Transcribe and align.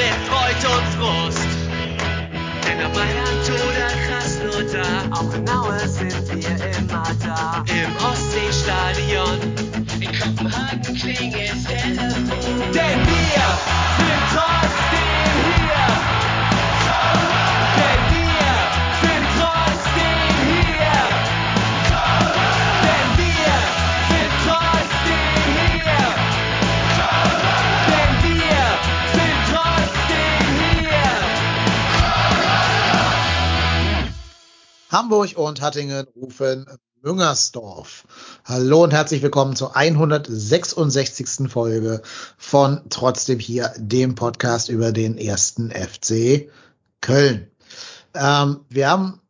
Am 0.00 0.06
Geisbockheim 0.06 0.20
leben 0.20 0.29
Hamburg 34.90 35.36
und 35.36 35.60
Hattingen 35.60 36.04
rufen 36.16 36.66
Müngersdorf. 37.00 38.08
Hallo 38.44 38.82
und 38.82 38.92
herzlich 38.92 39.22
willkommen 39.22 39.54
zur 39.54 39.76
166. 39.76 41.48
Folge 41.48 42.02
von 42.36 42.80
Trotzdem 42.90 43.38
hier, 43.38 43.72
dem 43.76 44.16
Podcast 44.16 44.68
über 44.68 44.90
den 44.90 45.16
ersten 45.16 45.70
FC 45.70 46.50
Köln. 47.00 47.52
Ähm, 48.14 48.64
wir 48.68 48.90
haben 48.90 49.20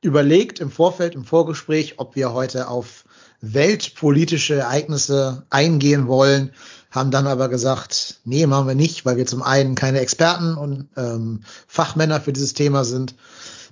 überlegt 0.00 0.58
im 0.58 0.70
Vorfeld, 0.70 1.14
im 1.14 1.26
Vorgespräch, 1.26 1.98
ob 1.98 2.16
wir 2.16 2.32
heute 2.32 2.68
auf 2.68 3.04
weltpolitische 3.42 4.54
Ereignisse 4.54 5.44
eingehen 5.50 6.06
wollen, 6.06 6.52
haben 6.90 7.10
dann 7.10 7.26
aber 7.26 7.48
gesagt, 7.48 8.20
nee, 8.24 8.46
machen 8.46 8.68
wir 8.68 8.74
nicht, 8.74 9.04
weil 9.04 9.18
wir 9.18 9.26
zum 9.26 9.42
einen 9.42 9.74
keine 9.74 10.00
Experten 10.00 10.56
und 10.56 10.88
ähm, 10.96 11.42
Fachmänner 11.66 12.22
für 12.22 12.32
dieses 12.32 12.54
Thema 12.54 12.84
sind. 12.84 13.14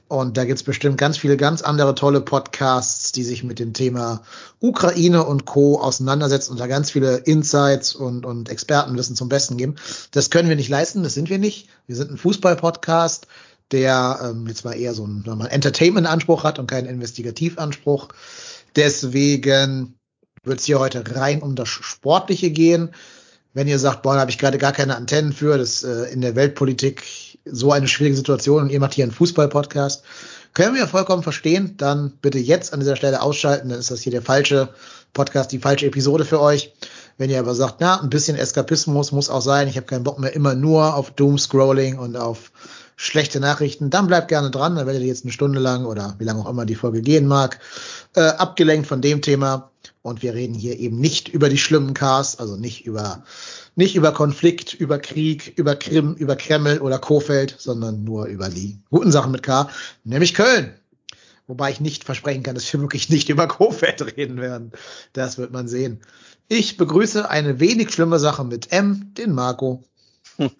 Und 0.08 0.38
da 0.38 0.46
gibt's 0.46 0.62
bestimmt 0.62 0.96
ganz 0.96 1.18
viele 1.18 1.36
ganz 1.36 1.60
andere 1.60 1.94
tolle 1.94 2.22
Podcasts, 2.22 3.12
die 3.12 3.24
sich 3.24 3.44
mit 3.44 3.58
dem 3.58 3.74
Thema 3.74 4.22
Ukraine 4.58 5.24
und 5.24 5.44
Co. 5.44 5.78
auseinandersetzen 5.78 6.52
und 6.52 6.60
da 6.60 6.66
ganz 6.66 6.90
viele 6.90 7.18
Insights 7.18 7.94
und, 7.94 8.24
und 8.24 8.48
Expertenwissen 8.48 9.16
zum 9.16 9.28
Besten 9.28 9.58
geben. 9.58 9.76
Das 10.12 10.30
können 10.30 10.48
wir 10.48 10.56
nicht 10.56 10.70
leisten, 10.70 11.02
das 11.02 11.12
sind 11.12 11.28
wir 11.28 11.38
nicht. 11.38 11.68
Wir 11.86 11.94
sind 11.94 12.10
ein 12.10 12.16
Fußball-Podcast, 12.16 13.26
der 13.70 14.18
ähm, 14.22 14.46
jetzt 14.48 14.64
mal 14.64 14.72
eher 14.72 14.94
so 14.94 15.04
einen, 15.04 15.24
Entertainment-Anspruch 15.46 16.42
hat 16.42 16.58
und 16.58 16.70
keinen 16.70 16.86
Investigativanspruch. 16.86 18.08
Deswegen 18.76 19.98
wird's 20.42 20.64
hier 20.64 20.78
heute 20.78 21.04
rein 21.16 21.42
um 21.42 21.54
das 21.54 21.68
Sportliche 21.68 22.50
gehen. 22.50 22.94
Wenn 23.52 23.68
ihr 23.68 23.78
sagt, 23.78 24.02
boah, 24.02 24.14
da 24.14 24.20
habe 24.20 24.30
ich 24.30 24.38
gerade 24.38 24.56
gar 24.56 24.72
keine 24.72 24.96
Antennen 24.96 25.34
für, 25.34 25.58
das 25.58 25.82
äh, 25.82 26.04
in 26.12 26.22
der 26.22 26.34
Weltpolitik 26.34 27.27
so 27.50 27.72
eine 27.72 27.88
schwierige 27.88 28.16
Situation 28.16 28.62
und 28.62 28.70
ihr 28.70 28.80
macht 28.80 28.94
hier 28.94 29.04
einen 29.04 29.12
Fußball-Podcast, 29.12 30.02
können 30.54 30.74
wir 30.74 30.86
vollkommen 30.86 31.22
verstehen. 31.22 31.74
Dann 31.76 32.12
bitte 32.22 32.38
jetzt 32.38 32.72
an 32.72 32.80
dieser 32.80 32.96
Stelle 32.96 33.22
ausschalten, 33.22 33.68
dann 33.68 33.78
ist 33.78 33.90
das 33.90 34.00
hier 34.00 34.12
der 34.12 34.22
falsche 34.22 34.68
Podcast, 35.12 35.52
die 35.52 35.58
falsche 35.58 35.86
Episode 35.86 36.24
für 36.24 36.40
euch. 36.40 36.72
Wenn 37.16 37.30
ihr 37.30 37.38
aber 37.38 37.54
sagt, 37.54 37.76
na, 37.80 38.00
ein 38.00 38.10
bisschen 38.10 38.36
Eskapismus 38.36 39.12
muss 39.12 39.30
auch 39.30 39.42
sein, 39.42 39.68
ich 39.68 39.76
habe 39.76 39.86
keinen 39.86 40.04
Bock 40.04 40.18
mehr 40.18 40.34
immer 40.34 40.54
nur 40.54 40.94
auf 40.94 41.10
Doom-Scrolling 41.10 41.98
und 41.98 42.16
auf 42.16 42.52
schlechte 42.96 43.40
Nachrichten, 43.40 43.90
dann 43.90 44.08
bleibt 44.08 44.28
gerne 44.28 44.50
dran, 44.50 44.76
dann 44.76 44.86
werdet 44.86 45.02
ihr 45.02 45.08
jetzt 45.08 45.24
eine 45.24 45.32
Stunde 45.32 45.60
lang 45.60 45.84
oder 45.84 46.16
wie 46.18 46.24
lange 46.24 46.40
auch 46.40 46.50
immer 46.50 46.66
die 46.66 46.74
Folge 46.74 47.02
gehen 47.02 47.26
mag, 47.26 47.60
äh, 48.14 48.20
abgelenkt 48.20 48.88
von 48.88 49.00
dem 49.00 49.22
Thema. 49.22 49.70
Und 50.02 50.22
wir 50.22 50.34
reden 50.34 50.54
hier 50.54 50.78
eben 50.78 50.98
nicht 50.98 51.28
über 51.28 51.48
die 51.48 51.58
schlimmen 51.58 51.94
Cars, 51.94 52.38
also 52.38 52.56
nicht 52.56 52.86
über, 52.86 53.22
nicht 53.78 53.94
über 53.94 54.10
Konflikt, 54.12 54.74
über 54.74 54.98
Krieg, 54.98 55.52
über 55.56 55.76
Krim, 55.76 56.14
über 56.14 56.34
Kreml 56.34 56.80
oder 56.80 56.98
Kofeld, 56.98 57.54
sondern 57.58 58.02
nur 58.02 58.26
über 58.26 58.48
die 58.48 58.80
guten 58.90 59.12
Sachen 59.12 59.30
mit 59.30 59.44
K, 59.44 59.70
nämlich 60.02 60.34
Köln. 60.34 60.74
Wobei 61.46 61.70
ich 61.70 61.80
nicht 61.80 62.02
versprechen 62.02 62.42
kann, 62.42 62.56
dass 62.56 62.70
wir 62.72 62.80
wirklich 62.80 63.08
nicht 63.08 63.28
über 63.28 63.46
Kofeld 63.46 64.02
reden 64.16 64.40
werden. 64.40 64.72
Das 65.12 65.38
wird 65.38 65.52
man 65.52 65.68
sehen. 65.68 66.00
Ich 66.48 66.76
begrüße 66.76 67.30
eine 67.30 67.60
wenig 67.60 67.92
schlimme 67.92 68.18
Sache 68.18 68.42
mit 68.42 68.72
M, 68.72 69.14
den 69.16 69.32
Marco. 69.32 69.84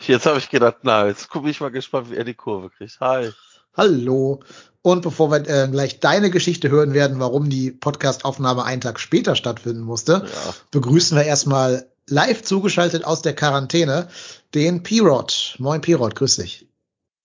Jetzt 0.00 0.26
habe 0.26 0.38
ich 0.38 0.50
gedacht, 0.50 0.78
na, 0.82 1.06
jetzt 1.06 1.28
gucke 1.30 1.50
ich 1.50 1.60
mal 1.60 1.70
gespannt, 1.70 2.10
wie 2.10 2.16
er 2.16 2.24
die 2.24 2.34
Kurve 2.34 2.70
kriegt. 2.70 2.98
Hi. 3.00 3.30
Hallo. 3.76 4.40
Und 4.82 5.02
bevor 5.02 5.30
wir 5.30 5.48
äh, 5.48 5.68
gleich 5.68 6.00
deine 6.00 6.30
Geschichte 6.30 6.68
hören 6.70 6.94
werden, 6.94 7.20
warum 7.20 7.48
die 7.48 7.70
Podcastaufnahme 7.70 8.64
einen 8.64 8.80
Tag 8.80 8.98
später 8.98 9.36
stattfinden 9.36 9.82
musste, 9.82 10.24
Ja. 10.24 10.54
begrüßen 10.70 11.16
wir 11.16 11.24
erstmal 11.24 11.86
live 12.10 12.42
zugeschaltet 12.42 13.04
aus 13.04 13.22
der 13.22 13.34
Quarantäne 13.34 14.08
den 14.54 14.82
P-Rod. 14.82 15.56
Moin 15.58 15.80
P-Rod, 15.80 16.14
grüß 16.16 16.36
dich. 16.36 16.66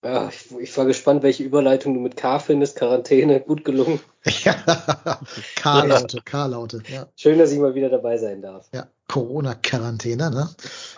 Ja, 0.04 0.28
ich, 0.28 0.52
ich 0.60 0.76
war 0.76 0.84
gespannt, 0.84 1.22
welche 1.24 1.42
Überleitung 1.42 1.94
du 1.94 2.00
mit 2.00 2.16
K 2.16 2.38
findest. 2.38 2.76
Quarantäne, 2.76 3.40
gut 3.40 3.64
gelungen. 3.64 4.00
Ja, 4.44 4.54
K-Laute, 5.54 6.20
K-Laute. 6.24 6.82
Ja, 6.92 7.06
Schön, 7.14 7.38
dass 7.38 7.52
ich 7.52 7.60
mal 7.60 7.76
wieder 7.76 7.88
dabei 7.88 8.18
sein 8.18 8.42
darf. 8.42 8.66
ja. 8.72 8.88
Corona-Quarantäne, 9.08 10.30
ne? 10.32 10.48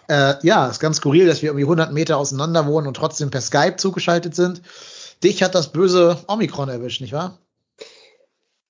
Äh, 0.09 0.35
ja, 0.47 0.67
ist 0.69 0.81
ganz 0.81 0.97
skurril, 0.97 1.27
dass 1.27 1.43
wir 1.43 1.51
irgendwie 1.51 1.65
100 1.65 1.93
Meter 1.93 2.17
auseinander 2.17 2.67
wohnen 2.67 2.87
und 2.87 2.95
trotzdem 2.97 3.31
per 3.31 3.43
Skype 3.43 3.77
zugeschaltet 3.77 4.35
sind. 4.35 4.63
Dich 5.23 5.43
hat 5.43 5.55
das 5.55 5.73
böse 5.73 6.17
Omikron 6.27 6.71
erwischt, 6.71 7.03
nicht 7.03 7.13
wahr? 7.13 7.39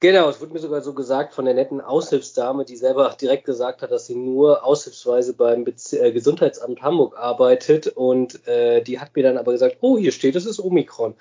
Genau, 0.00 0.28
es 0.28 0.41
wurde 0.41 0.53
mir 0.53 0.60
sogar 0.60 0.81
so 0.81 0.94
gesagt 0.94 1.34
von 1.34 1.44
der 1.44 1.54
netten 1.54 1.81
Aushilfsdame, 1.81 2.64
die 2.64 2.76
selber 2.76 3.16
direkt 3.20 3.44
gesagt 3.44 3.82
hat, 3.82 3.91
dass 3.91 4.06
sie 4.06 4.14
nur 4.14 4.64
aushilfsweise 4.64 5.34
beim 5.34 5.64
Bez 5.64 5.92
äh, 5.92 6.12
Gesundheitsamt 6.12 6.82
Hamburg 6.82 7.19
arbeitet. 7.19 7.88
Und 7.88 8.47
äh, 8.47 8.81
die 8.82 9.00
hat 9.00 9.16
mir 9.16 9.25
dann 9.25 9.38
aber 9.38 9.53
gesagt, 9.53 9.78
oh, 9.81 9.98
hier 9.98 10.12
steht, 10.12 10.36
es 10.36 10.47
ist 10.47 10.60
Omikron. 10.60 11.14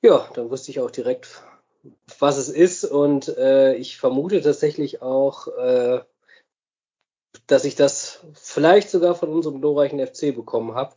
Ja, 0.00 0.28
dann 0.34 0.50
wusste 0.50 0.70
ich 0.70 0.80
auch 0.80 0.92
direkt, 0.92 1.42
was 2.20 2.36
es 2.36 2.48
ist. 2.48 2.84
Und 2.84 3.36
äh, 3.36 3.74
ich 3.74 3.98
vermute 3.98 4.40
tatsächlich 4.42 5.02
auch, 5.02 5.48
äh, 5.48 6.00
dass 7.48 7.64
ich 7.64 7.74
das 7.74 8.20
vielleicht 8.34 8.90
sogar 8.90 9.16
von 9.16 9.30
unserem 9.30 9.60
glorreichen 9.60 10.04
FC 10.04 10.34
bekommen 10.34 10.74
habe, 10.76 10.94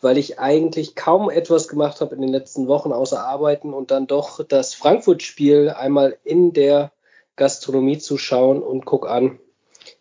weil 0.00 0.18
ich 0.18 0.38
eigentlich 0.38 0.94
kaum 0.94 1.30
etwas 1.30 1.68
gemacht 1.68 2.00
habe 2.00 2.14
in 2.14 2.20
den 2.20 2.30
letzten 2.30 2.66
Wochen 2.66 2.92
außer 2.92 3.24
arbeiten 3.24 3.72
und 3.72 3.90
dann 3.90 4.06
doch 4.06 4.44
das 4.44 4.74
Frankfurt-Spiel 4.74 5.70
einmal 5.70 6.18
in 6.24 6.52
der 6.52 6.92
Gastronomie 7.36 7.98
zu 7.98 8.18
schauen 8.18 8.62
und 8.62 8.84
guck 8.84 9.08
an, 9.08 9.38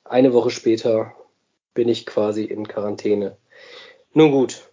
eine 0.04 0.34
Woche 0.34 0.52
später 0.52 1.14
bin 1.74 1.90
ich 1.90 2.06
quasi 2.06 2.44
in 2.44 2.68
Quarantäne. 2.68 3.38
Nun 4.14 4.32
gut, 4.32 4.70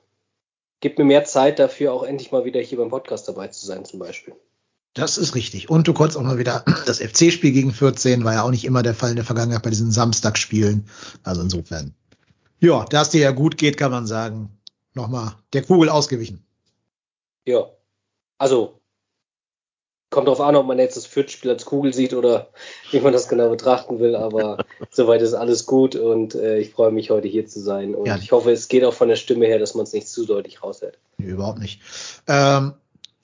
gib 0.80 0.98
mir 0.98 1.04
mehr 1.04 1.24
Zeit 1.24 1.58
dafür, 1.58 1.92
auch 1.92 2.02
endlich 2.02 2.32
mal 2.32 2.44
wieder 2.44 2.60
hier 2.60 2.78
beim 2.78 2.90
Podcast 2.90 3.28
dabei 3.28 3.48
zu 3.48 3.64
sein 3.64 3.84
zum 3.84 4.00
Beispiel. 4.00 4.34
Das 4.94 5.18
ist 5.18 5.34
richtig. 5.34 5.70
Und 5.70 5.86
du 5.86 5.94
konntest 5.94 6.18
auch 6.18 6.22
mal 6.22 6.38
wieder 6.38 6.64
das 6.86 6.98
FC-Spiel 6.98 7.52
gegen 7.52 7.72
14, 7.72 8.24
war 8.24 8.34
ja 8.34 8.42
auch 8.42 8.50
nicht 8.50 8.64
immer 8.64 8.82
der 8.82 8.94
Fall 8.94 9.10
in 9.10 9.16
der 9.16 9.24
Vergangenheit 9.24 9.62
bei 9.62 9.70
diesen 9.70 9.92
Samstagsspielen. 9.92 10.86
Also 11.22 11.42
insofern. 11.42 11.94
Ja, 12.58 12.84
da 12.84 13.02
es 13.02 13.10
dir 13.10 13.20
ja 13.20 13.30
gut 13.30 13.56
geht, 13.56 13.76
kann 13.76 13.92
man 13.92 14.06
sagen, 14.06 14.50
nochmal 14.94 15.34
der 15.52 15.62
Kugel 15.62 15.88
ausgewichen. 15.88 16.44
Ja, 17.46 17.66
also 18.38 18.80
kommt 20.10 20.26
drauf 20.26 20.40
an, 20.40 20.56
ob 20.56 20.66
man 20.66 20.78
jetzt 20.78 20.96
das 20.96 21.06
Fürth-Spiel 21.06 21.50
als 21.52 21.64
Kugel 21.64 21.94
sieht 21.94 22.14
oder 22.14 22.48
wie 22.90 23.00
man 23.00 23.12
das 23.12 23.28
genau 23.28 23.48
betrachten 23.48 24.00
will, 24.00 24.16
aber 24.16 24.64
soweit 24.90 25.22
ist 25.22 25.34
alles 25.34 25.66
gut 25.66 25.94
und 25.94 26.34
äh, 26.34 26.58
ich 26.58 26.70
freue 26.72 26.90
mich 26.90 27.10
heute 27.10 27.28
hier 27.28 27.46
zu 27.46 27.60
sein 27.60 27.94
und 27.94 28.06
Ja. 28.06 28.16
ich 28.16 28.32
hoffe, 28.32 28.50
es 28.50 28.68
geht 28.68 28.84
auch 28.84 28.94
von 28.94 29.08
der 29.08 29.16
Stimme 29.16 29.46
her, 29.46 29.58
dass 29.58 29.74
man 29.74 29.84
es 29.84 29.92
nicht 29.92 30.08
zu 30.08 30.26
deutlich 30.26 30.62
raushält. 30.62 30.98
Nee, 31.18 31.30
überhaupt 31.30 31.60
nicht. 31.60 31.80
Ähm, 32.26 32.74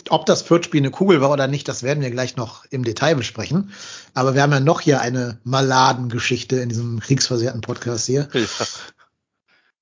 ob 0.08 0.24
das 0.26 0.42
Fürth-Spiel 0.42 0.80
eine 0.80 0.92
Kugel 0.92 1.20
war 1.20 1.32
oder 1.32 1.48
nicht, 1.48 1.66
das 1.66 1.82
werden 1.82 2.00
wir 2.02 2.10
gleich 2.12 2.36
noch 2.36 2.64
im 2.70 2.84
Detail 2.84 3.16
besprechen. 3.16 3.72
Aber 4.14 4.34
wir 4.34 4.42
haben 4.42 4.52
ja 4.52 4.60
noch 4.60 4.80
hier 4.80 5.00
eine 5.00 5.40
Maladengeschichte 5.42 6.56
in 6.60 6.69
diesem 6.69 7.00
kriegsversehrten 7.00 7.60
Podcast 7.60 8.06
hier. 8.06 8.28
Ja. 8.32 8.40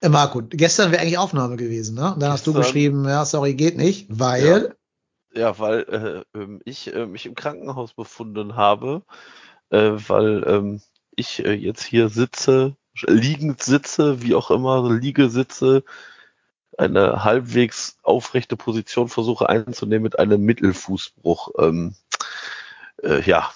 Äh, 0.04 0.10
Marco, 0.10 0.42
gestern 0.50 0.92
wäre 0.92 1.00
eigentlich 1.00 1.16
Aufnahme 1.18 1.56
gewesen, 1.56 1.94
ne? 1.94 2.12
Und 2.12 2.22
dann 2.22 2.30
hast 2.30 2.46
du 2.46 2.52
Gestern- 2.52 2.62
geschrieben, 2.62 3.08
ja, 3.08 3.24
sorry, 3.24 3.54
geht 3.54 3.76
nicht, 3.78 4.06
weil, 4.10 4.76
Ja, 5.32 5.58
weil 5.58 6.24
äh, 6.34 6.38
ähm, 6.38 6.60
ich 6.64 6.94
äh, 6.94 7.06
mich 7.06 7.24
im 7.26 7.34
Krankenhaus 7.34 7.94
befunden 7.94 8.54
habe, 8.54 9.02
äh, 9.70 9.92
weil 10.08 10.44
ähm, 10.46 10.82
ich 11.16 11.44
äh, 11.44 11.54
jetzt 11.54 11.82
hier 11.84 12.10
sitze, 12.10 12.76
liegend 13.06 13.62
sitze, 13.62 14.22
wie 14.22 14.34
auch 14.34 14.50
immer, 14.50 14.92
liege 14.92 15.30
sitze, 15.30 15.84
eine 16.76 17.24
halbwegs 17.24 17.96
aufrechte 18.02 18.56
Position 18.56 19.08
versuche 19.08 19.48
einzunehmen 19.48 20.02
mit 20.02 20.18
einem 20.18 20.42
Mittelfußbruch. 20.42 21.50
Ähm, 21.58 21.94
äh, 23.02 23.22
ja, 23.22 23.50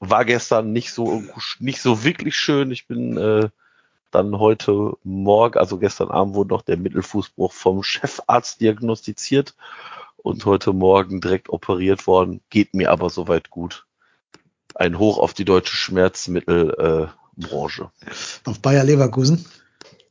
war 0.00 0.24
gestern 0.24 0.72
nicht 0.72 0.92
so 0.92 1.22
nicht 1.60 1.80
so 1.80 2.04
wirklich 2.04 2.36
schön. 2.36 2.70
Ich 2.70 2.86
bin 2.86 3.16
äh, 3.16 3.48
dann 4.10 4.38
heute 4.38 4.96
Morgen, 5.04 5.58
also 5.58 5.78
gestern 5.78 6.10
Abend 6.10 6.34
wurde 6.34 6.50
noch 6.50 6.62
der 6.62 6.76
Mittelfußbruch 6.76 7.52
vom 7.52 7.82
Chefarzt 7.82 8.60
diagnostiziert 8.60 9.54
und 10.16 10.44
heute 10.44 10.72
Morgen 10.72 11.20
direkt 11.20 11.48
operiert 11.48 12.06
worden. 12.06 12.40
Geht 12.50 12.74
mir 12.74 12.90
aber 12.90 13.10
soweit 13.10 13.50
gut. 13.50 13.86
Ein 14.74 14.98
Hoch 14.98 15.18
auf 15.18 15.34
die 15.34 15.44
deutsche 15.44 15.76
Schmerzmittelbranche. 15.76 17.90
Äh, 18.04 18.48
auf 18.48 18.60
Bayer 18.60 18.84
Leverkusen. 18.84 19.44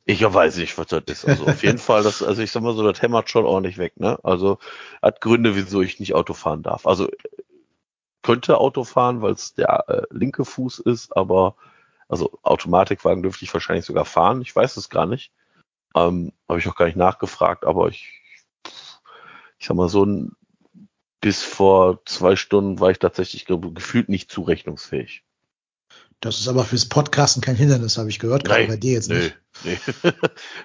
Ich 0.05 0.23
weiß 0.23 0.57
nicht, 0.57 0.77
was 0.77 0.88
das 0.88 1.03
ist. 1.05 1.27
Also 1.27 1.45
auf 1.45 1.63
jeden 1.63 1.77
Fall, 1.79 2.03
das, 2.03 2.23
also 2.23 2.41
ich 2.41 2.51
sag 2.51 2.63
mal 2.63 2.75
so, 2.75 2.89
das 2.89 3.01
hämmert 3.01 3.29
schon 3.29 3.45
ordentlich 3.45 3.77
weg, 3.77 4.00
ne? 4.00 4.17
Also 4.23 4.57
hat 5.01 5.19
Gründe, 5.19 5.55
wieso 5.55 5.81
ich 5.81 6.00
nicht 6.00 6.15
Auto 6.15 6.33
fahren 6.33 6.63
darf. 6.63 6.88
Also 6.88 7.09
könnte 8.21 8.57
Auto 8.57 8.83
fahren, 8.83 9.21
weil 9.21 9.33
es 9.33 9.53
der 9.53 9.85
äh, 9.88 10.01
linke 10.09 10.45
Fuß 10.45 10.79
ist, 10.79 11.15
aber 11.15 11.55
also 12.07 12.39
Automatikwagen 12.44 13.24
dürfte 13.24 13.45
ich 13.45 13.54
wahrscheinlich 13.54 13.86
sogar 13.86 14.06
fahren. 14.06 14.42
Ich 14.42 14.56
weiß 14.56 14.77
es 14.77 14.89
gar 14.89 15.06
nicht. 15.06 15.31
Ähm, 15.95 16.33
Habe 16.48 16.59
ich 16.59 16.68
auch 16.68 16.75
gar 16.75 16.86
nicht 16.86 16.98
nachgefragt, 16.98 17.65
aber 17.65 17.89
ich, 17.89 18.21
ich 19.57 19.68
sag 19.68 19.75
mal 19.75 19.89
so, 19.89 20.06
bis 21.21 21.44
vor 21.44 22.06
zwei 22.06 22.36
Stunden 22.36 22.80
war 22.80 22.92
ich 22.92 23.00
tatsächlich 23.00 23.45
gefühlt 23.45 24.09
nicht 24.09 24.31
zurechnungsfähig. 24.31 25.24
Das 26.19 26.39
ist 26.39 26.47
aber 26.47 26.65
fürs 26.65 26.85
Podcasten 26.85 27.41
kein 27.43 27.55
Hindernis, 27.55 27.97
habe 27.97 28.09
ich 28.09 28.17
gehört, 28.17 28.43
gerade 28.43 28.61
Nein, 28.61 28.69
bei 28.69 28.77
dir 28.77 28.93
jetzt 28.93 29.09
nee, 29.09 29.19
nicht. 29.19 29.37
Nee. 29.63 29.77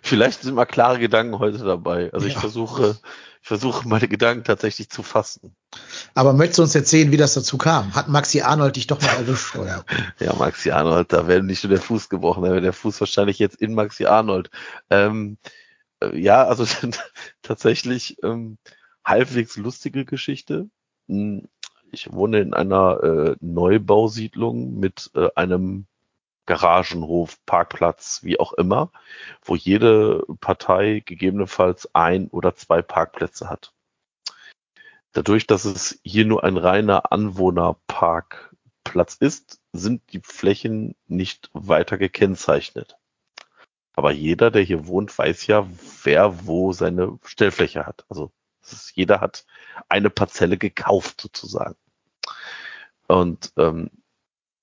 Vielleicht 0.02 0.42
sind 0.42 0.54
mal 0.54 0.64
klare 0.64 0.98
Gedanken 0.98 1.38
heute 1.38 1.58
dabei. 1.58 2.10
Also 2.12 2.26
ich 2.26 2.34
Ja. 2.34 2.40
versuche, 2.40 2.96
ich 3.42 3.48
versuche 3.48 3.86
meine 3.86 4.08
Gedanken 4.08 4.44
tatsächlich 4.44 4.88
zu 4.88 5.02
fassen. 5.02 5.54
Aber 6.14 6.32
möchtest 6.32 6.58
du 6.58 6.62
uns 6.62 6.74
erzählen, 6.74 7.10
wie 7.12 7.18
das 7.18 7.34
dazu 7.34 7.58
kam? 7.58 7.94
Hat 7.94 8.08
Maxi 8.08 8.40
Arnold 8.40 8.76
dich 8.76 8.86
doch 8.86 9.00
noch 9.00 9.12
erwischt, 9.12 9.54
oder? 9.56 9.84
Ja, 10.20 10.34
Maxi 10.34 10.70
Arnold, 10.70 11.12
da 11.12 11.28
wäre 11.28 11.42
nicht 11.42 11.62
nur 11.64 11.70
der 11.70 11.82
Fuß 11.82 12.08
gebrochen, 12.08 12.44
da 12.44 12.50
wäre 12.50 12.62
der 12.62 12.72
Fuß 12.72 13.00
wahrscheinlich 13.00 13.38
jetzt 13.38 13.60
in 13.60 13.74
Maxi 13.74 14.06
Arnold. 14.06 14.50
Ähm, 14.88 15.36
äh, 16.00 16.18
ja, 16.18 16.44
also 16.44 16.66
tatsächlich 17.42 18.16
ähm, 18.22 18.56
halbwegs 19.04 19.56
lustige 19.56 20.06
Geschichte. 20.06 20.68
Ich 21.92 22.12
wohne 22.12 22.40
in 22.40 22.54
einer 22.54 23.02
äh, 23.02 23.36
Neubausiedlung 23.40 24.80
mit 24.80 25.10
äh, 25.14 25.28
einem 25.36 25.86
Garagenhof, 26.46 27.38
Parkplatz, 27.44 28.24
wie 28.24 28.40
auch 28.40 28.54
immer, 28.54 28.90
wo 29.42 29.54
jede 29.54 30.24
Partei 30.40 31.02
gegebenenfalls 31.04 31.94
ein 31.94 32.28
oder 32.28 32.56
zwei 32.56 32.80
Parkplätze 32.80 33.50
hat. 33.50 33.74
Dadurch, 35.12 35.46
dass 35.46 35.66
es 35.66 36.00
hier 36.02 36.24
nur 36.24 36.44
ein 36.44 36.56
reiner 36.56 37.12
Anwohnerparkplatz 37.12 39.16
ist, 39.20 39.60
sind 39.74 40.00
die 40.14 40.20
Flächen 40.20 40.96
nicht 41.06 41.50
weiter 41.52 41.98
gekennzeichnet. 41.98 42.96
Aber 43.94 44.12
jeder, 44.12 44.50
der 44.50 44.62
hier 44.62 44.86
wohnt, 44.86 45.16
weiß 45.16 45.46
ja, 45.46 45.68
wer 46.04 46.46
wo 46.46 46.72
seine 46.72 47.18
Stellfläche 47.22 47.84
hat. 47.84 48.06
Also 48.08 48.32
ist, 48.62 48.96
jeder 48.96 49.20
hat 49.20 49.44
eine 49.88 50.10
Parzelle 50.10 50.56
gekauft 50.56 51.20
sozusagen. 51.20 51.76
Und 53.12 53.52
ähm, 53.58 53.90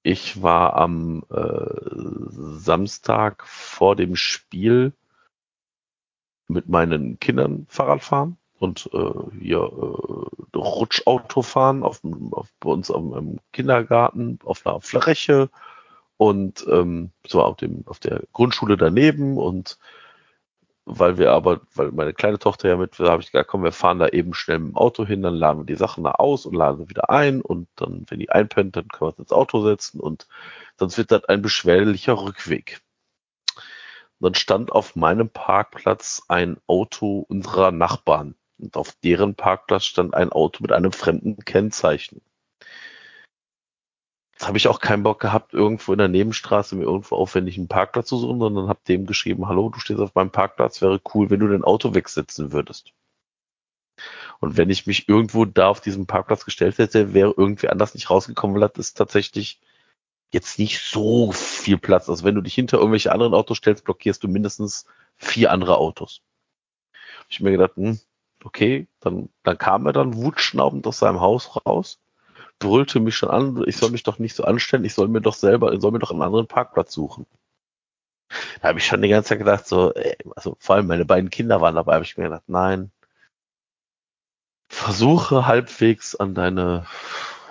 ich 0.02 0.42
war 0.42 0.76
am 0.76 1.24
äh, 1.30 1.66
Samstag 2.58 3.46
vor 3.46 3.96
dem 3.96 4.16
Spiel 4.16 4.94
mit 6.48 6.68
meinen 6.68 7.20
Kindern 7.20 7.68
Fahrrad 7.70 8.04
fahren 8.04 8.38
und 8.58 8.90
äh, 8.92 9.38
hier 9.40 9.60
äh, 9.60 10.58
Rutschauto 10.58 11.44
fahren 11.44 11.84
auf, 11.84 12.02
auf 12.32 12.52
bei 12.60 12.72
uns 12.72 12.90
am, 12.90 13.14
im 13.14 13.40
Kindergarten 13.54 14.40
auf 14.44 14.66
einer 14.66 14.82
Fläche 14.82 15.52
und 16.18 16.66
ähm, 16.68 17.12
so 17.28 17.44
auf 17.44 17.58
dem 17.58 17.84
auf 17.86 18.00
der 18.00 18.24
Grundschule 18.34 18.78
daneben 18.78 19.38
und 19.38 19.78
weil 20.92 21.18
wir 21.18 21.32
aber, 21.32 21.62
weil 21.76 21.92
meine 21.92 22.14
kleine 22.14 22.40
Tochter 22.40 22.68
ja 22.68 22.78
mit, 22.78 23.00
da 23.00 23.12
habe 23.12 23.22
ich 23.22 23.32
gesagt, 23.32 23.50
komm, 23.50 23.64
wir 23.64 23.72
fahren 23.72 24.00
da 24.00 24.08
eben 24.08 24.34
schnell 24.34 24.60
mit 24.60 24.70
dem 24.72 24.78
Auto 24.78 25.06
hin, 25.06 25.22
dann 25.22 25.36
laden 25.36 25.62
wir 25.62 25.66
die 25.66 25.76
Sachen 25.76 26.04
da 26.04 26.12
aus 26.12 26.46
und 26.46 26.56
laden 26.56 26.80
sie 26.80 26.90
wieder 26.90 27.10
ein 27.10 27.42
und 27.42 27.68
dann, 27.76 28.06
wenn 28.08 28.20
die 28.20 28.32
einpennt, 28.32 28.76
dann 28.76 28.88
können 28.88 29.12
wir 29.12 29.14
uns 29.14 29.20
ins 29.20 29.32
Auto 29.32 29.62
setzen 29.62 30.00
und 30.00 30.28
sonst 30.78 30.98
wird 30.98 31.12
das 31.12 31.26
ein 31.26 31.42
beschwerlicher 31.44 32.20
Rückweg. 32.20 32.82
Und 34.20 34.26
dann 34.26 34.36
stand 34.36 34.72
auf 34.72 34.96
meinem 34.96 35.30
Parkplatz 35.30 36.24
ein 36.28 36.58
Auto 36.68 37.26
unserer 37.30 37.72
Nachbarn 37.72 38.36
und 38.58 38.76
auf 38.76 38.94
deren 39.04 39.36
Parkplatz 39.36 39.86
stand 39.86 40.16
ein 40.16 40.32
Auto 40.32 40.64
mit 40.64 40.72
einem 40.72 40.92
fremden 40.92 41.38
Kennzeichen. 41.46 42.22
Jetzt 44.40 44.48
habe 44.48 44.58
ich 44.58 44.70
auch 44.70 44.80
keinen 44.80 45.04
Bock 45.04 45.20
gehabt, 45.20 45.54
irgendwo 45.54 45.92
in 45.92 45.98
der 45.98 46.08
Nebenstraße 46.08 46.74
mir 46.78 46.86
irgendwo 46.86 47.16
aufwendig 47.18 47.58
einen 47.58 47.68
Parkplatz 47.68 48.08
zu 48.08 48.16
suchen, 48.16 48.40
sondern 48.40 48.70
habe 48.70 48.80
dem 48.88 49.06
geschrieben, 49.06 49.50
hallo, 49.50 49.68
du 49.68 49.80
stehst 49.82 50.00
auf 50.00 50.16
meinem 50.16 50.32
Parkplatz, 50.32 50.82
wäre 50.82 51.02
cool, 51.14 51.30
wenn 51.30 51.42
du 51.42 51.50
dein 51.50 51.66
Auto 51.66 51.94
wegsetzen 51.94 52.54
würdest. 52.54 52.94
Und 54.40 54.56
wenn 54.56 54.70
ich 54.70 54.88
mich 54.88 55.10
irgendwo 55.10 55.44
da 55.44 55.68
auf 55.68 55.82
diesem 55.82 56.08
Parkplatz 56.08 56.46
gestellt 56.46 56.78
hätte, 56.78 57.14
wäre 57.14 57.34
irgendwie 57.36 57.68
anders 57.68 57.94
nicht 57.94 58.10
rausgekommen, 58.10 58.56
weil 58.56 58.70
das 58.70 58.78
ist 58.78 58.94
tatsächlich 58.98 59.60
jetzt 60.32 60.58
nicht 60.58 60.80
so 60.80 61.34
viel 61.34 61.78
Platz. 61.78 62.08
Also 62.08 62.24
wenn 62.24 62.36
du 62.36 62.42
dich 62.42 62.56
hinter 62.56 62.78
irgendwelche 62.78 63.12
anderen 63.12 63.34
Autos 63.34 63.58
stellst, 63.58 63.84
blockierst 63.84 64.24
du 64.24 64.30
mindestens 64.30 64.86
vier 65.18 65.52
andere 65.52 65.78
Autos. 65.78 66.22
Ich 67.28 67.42
mir 67.42 67.52
gedacht, 67.52 67.76
hm, 67.76 68.00
okay, 68.46 68.88
dann, 69.02 69.28
dann 69.44 69.58
kam 69.58 69.86
er 69.86 69.92
dann 69.92 70.16
wutschnaubend 70.16 70.88
aus 70.88 71.00
seinem 71.00 71.20
Haus 71.20 71.58
raus, 71.66 72.00
brüllte 72.60 73.00
mich 73.00 73.16
schon 73.16 73.30
an, 73.30 73.64
ich 73.66 73.78
soll 73.78 73.92
mich 73.92 74.04
doch 74.04 74.20
nicht 74.20 74.36
so 74.36 74.44
anstellen, 74.44 74.86
ich 74.86 74.94
soll 74.94 75.08
mir 75.08 75.22
doch 75.22 75.34
selber, 75.34 75.74
ich 75.74 75.82
soll 75.82 75.92
mir 75.92 76.00
doch 76.00 76.12
einen 76.12 76.22
anderen 76.22 76.48
Parkplatz 76.48 76.94
suchen. 76.94 77.26
Da 78.62 78.70
habe 78.70 78.80
ich 78.80 78.86
schon 78.86 79.02
die 79.02 79.10
ganze 79.10 79.30
Zeit 79.30 79.40
gedacht, 79.40 79.68
so, 79.68 79.94
ey, 79.94 80.16
also 80.36 80.56
vor 80.60 80.76
allem 80.76 80.88
meine 80.88 81.06
beiden 81.06 81.30
Kinder 81.30 81.62
waren 81.62 81.76
dabei, 81.76 81.96
habe 81.96 82.06
ich 82.06 82.18
mir 82.18 82.26
gedacht, 82.26 82.44
nein, 82.48 82.92
versuche 84.70 85.48
halbwegs 85.48 86.16
an 86.16 86.36
deine 86.36 86.86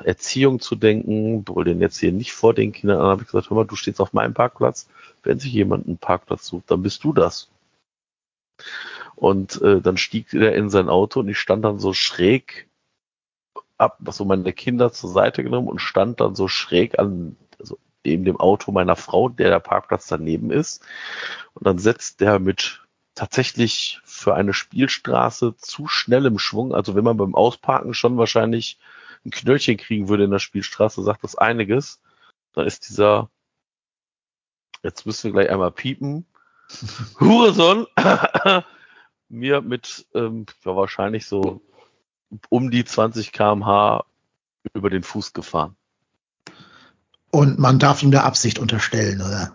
Erziehung 0.04 0.60
zu 0.60 0.76
denken, 0.76 1.42
brüll 1.42 1.64
den 1.64 1.80
jetzt 1.80 1.98
hier 1.98 2.12
nicht 2.12 2.32
vor 2.32 2.54
den 2.54 2.72
Kindern 2.72 3.00
an, 3.00 3.06
habe 3.06 3.22
ich 3.22 3.28
gesagt, 3.28 3.50
hör 3.50 3.56
mal, 3.56 3.66
du 3.66 3.76
stehst 3.76 4.00
auf 4.00 4.12
meinem 4.12 4.34
Parkplatz, 4.34 4.88
wenn 5.24 5.40
sich 5.40 5.52
jemand 5.52 5.86
einen 5.86 5.98
Parkplatz 5.98 6.46
sucht, 6.46 6.70
dann 6.70 6.82
bist 6.82 7.02
du 7.02 7.12
das. 7.12 7.48
Und 9.16 9.60
äh, 9.62 9.80
dann 9.80 9.96
stieg 9.96 10.32
er 10.32 10.54
in 10.54 10.70
sein 10.70 10.88
Auto 10.88 11.20
und 11.20 11.28
ich 11.28 11.38
stand 11.38 11.64
dann 11.64 11.80
so 11.80 11.92
schräg 11.92 12.68
ab, 13.78 13.98
so 14.10 14.24
meine 14.24 14.52
Kinder 14.52 14.92
zur 14.92 15.10
Seite 15.10 15.42
genommen 15.42 15.68
und 15.68 15.80
stand 15.80 16.20
dann 16.20 16.34
so 16.34 16.48
schräg 16.48 16.98
an, 16.98 17.36
also 17.58 17.78
neben 18.04 18.24
dem 18.24 18.38
Auto 18.38 18.72
meiner 18.72 18.96
Frau, 18.96 19.28
der 19.28 19.50
der 19.50 19.60
Parkplatz 19.60 20.06
daneben 20.08 20.50
ist. 20.50 20.84
Und 21.54 21.66
dann 21.66 21.78
setzt 21.78 22.20
der 22.20 22.38
mit 22.38 22.82
tatsächlich 23.14 24.00
für 24.04 24.34
eine 24.34 24.54
Spielstraße 24.54 25.56
zu 25.56 25.88
schnellem 25.88 26.38
Schwung, 26.38 26.74
also 26.74 26.94
wenn 26.94 27.04
man 27.04 27.16
beim 27.16 27.34
Ausparken 27.34 27.94
schon 27.94 28.16
wahrscheinlich 28.16 28.78
ein 29.24 29.30
Knöllchen 29.30 29.76
kriegen 29.76 30.08
würde 30.08 30.24
in 30.24 30.30
der 30.30 30.38
Spielstraße, 30.38 31.02
sagt 31.02 31.24
das 31.24 31.36
einiges. 31.36 32.00
Dann 32.52 32.66
ist 32.66 32.88
dieser, 32.88 33.30
jetzt 34.82 35.04
müssen 35.06 35.24
wir 35.24 35.32
gleich 35.32 35.50
einmal 35.50 35.72
piepen, 35.72 36.26
Hurensohn 37.20 37.86
mir 39.28 39.62
mit 39.62 40.06
ähm, 40.14 40.46
ja, 40.64 40.76
wahrscheinlich 40.76 41.26
so 41.26 41.60
um 42.48 42.70
die 42.70 42.84
20 42.84 43.32
kmh 43.32 44.04
über 44.74 44.90
den 44.90 45.02
Fuß 45.02 45.32
gefahren. 45.32 45.76
Und 47.30 47.58
man 47.58 47.78
darf 47.78 48.02
ihm 48.02 48.10
da 48.10 48.22
Absicht 48.22 48.58
unterstellen, 48.58 49.20
oder? 49.20 49.52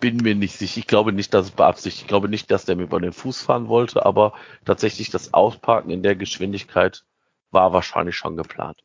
Bin 0.00 0.16
mir 0.16 0.34
nicht 0.34 0.58
sicher. 0.58 0.78
Ich 0.78 0.88
glaube 0.88 1.12
nicht, 1.12 1.32
dass 1.32 1.46
es 1.46 1.52
beabsichtigt. 1.52 2.02
Ich 2.02 2.08
glaube 2.08 2.28
nicht, 2.28 2.50
dass 2.50 2.64
der 2.64 2.74
mir 2.74 2.82
über 2.82 3.00
den 3.00 3.12
Fuß 3.12 3.40
fahren 3.42 3.68
wollte, 3.68 4.04
aber 4.04 4.32
tatsächlich 4.64 5.10
das 5.10 5.32
Ausparken 5.32 5.90
in 5.90 6.02
der 6.02 6.16
Geschwindigkeit 6.16 7.04
war 7.52 7.72
wahrscheinlich 7.72 8.16
schon 8.16 8.36
geplant. 8.36 8.82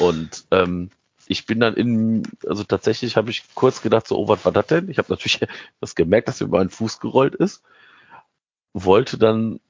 Und 0.00 0.46
ähm, 0.50 0.90
ich 1.26 1.46
bin 1.46 1.60
dann 1.60 1.74
in, 1.74 2.24
also 2.46 2.64
tatsächlich 2.64 3.16
habe 3.16 3.30
ich 3.30 3.44
kurz 3.54 3.82
gedacht, 3.82 4.08
so, 4.08 4.18
oh, 4.18 4.26
was 4.26 4.44
war 4.44 4.52
das 4.52 4.66
denn? 4.66 4.88
Ich 4.88 4.98
habe 4.98 5.10
natürlich 5.10 5.40
das 5.80 5.94
gemerkt, 5.94 6.26
dass 6.26 6.40
er 6.40 6.48
über 6.48 6.58
meinen 6.58 6.70
Fuß 6.70 6.98
gerollt 6.98 7.36
ist. 7.36 7.62
Wollte 8.84 9.18
dann 9.18 9.60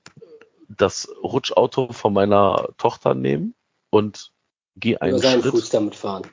das 0.68 1.08
Rutschauto 1.22 1.92
von 1.92 2.12
meiner 2.12 2.68
Tochter 2.76 3.14
nehmen 3.14 3.54
und 3.90 4.32
gehe 4.76 4.96
Über 4.96 5.02
einen 5.02 5.18
seinen 5.18 5.42
Schritt. 5.42 5.52
Fuß 5.52 5.70
damit 5.70 5.94
fahren. 5.94 6.26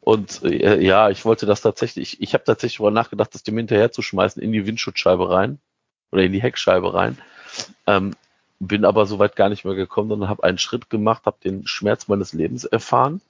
Und 0.00 0.42
äh, 0.42 0.80
ja, 0.80 1.10
ich 1.10 1.24
wollte 1.24 1.46
das 1.46 1.60
tatsächlich, 1.60 2.14
ich, 2.14 2.22
ich 2.22 2.34
habe 2.34 2.44
tatsächlich 2.44 2.78
darüber 2.78 2.90
nachgedacht, 2.90 3.34
das 3.34 3.42
dem 3.42 3.56
hinterher 3.56 3.92
zu 3.92 4.02
schmeißen 4.02 4.42
in 4.42 4.52
die 4.52 4.66
Windschutzscheibe 4.66 5.30
rein 5.30 5.58
oder 6.10 6.22
in 6.22 6.32
die 6.32 6.42
Heckscheibe 6.42 6.94
rein. 6.94 7.18
Ähm, 7.86 8.14
bin 8.58 8.84
aber 8.84 9.06
soweit 9.06 9.36
gar 9.36 9.48
nicht 9.48 9.64
mehr 9.64 9.74
gekommen, 9.74 10.10
sondern 10.10 10.28
habe 10.28 10.44
einen 10.44 10.58
Schritt 10.58 10.90
gemacht, 10.90 11.24
habe 11.24 11.38
den 11.42 11.66
Schmerz 11.66 12.08
meines 12.08 12.32
Lebens 12.32 12.64
erfahren, 12.64 13.20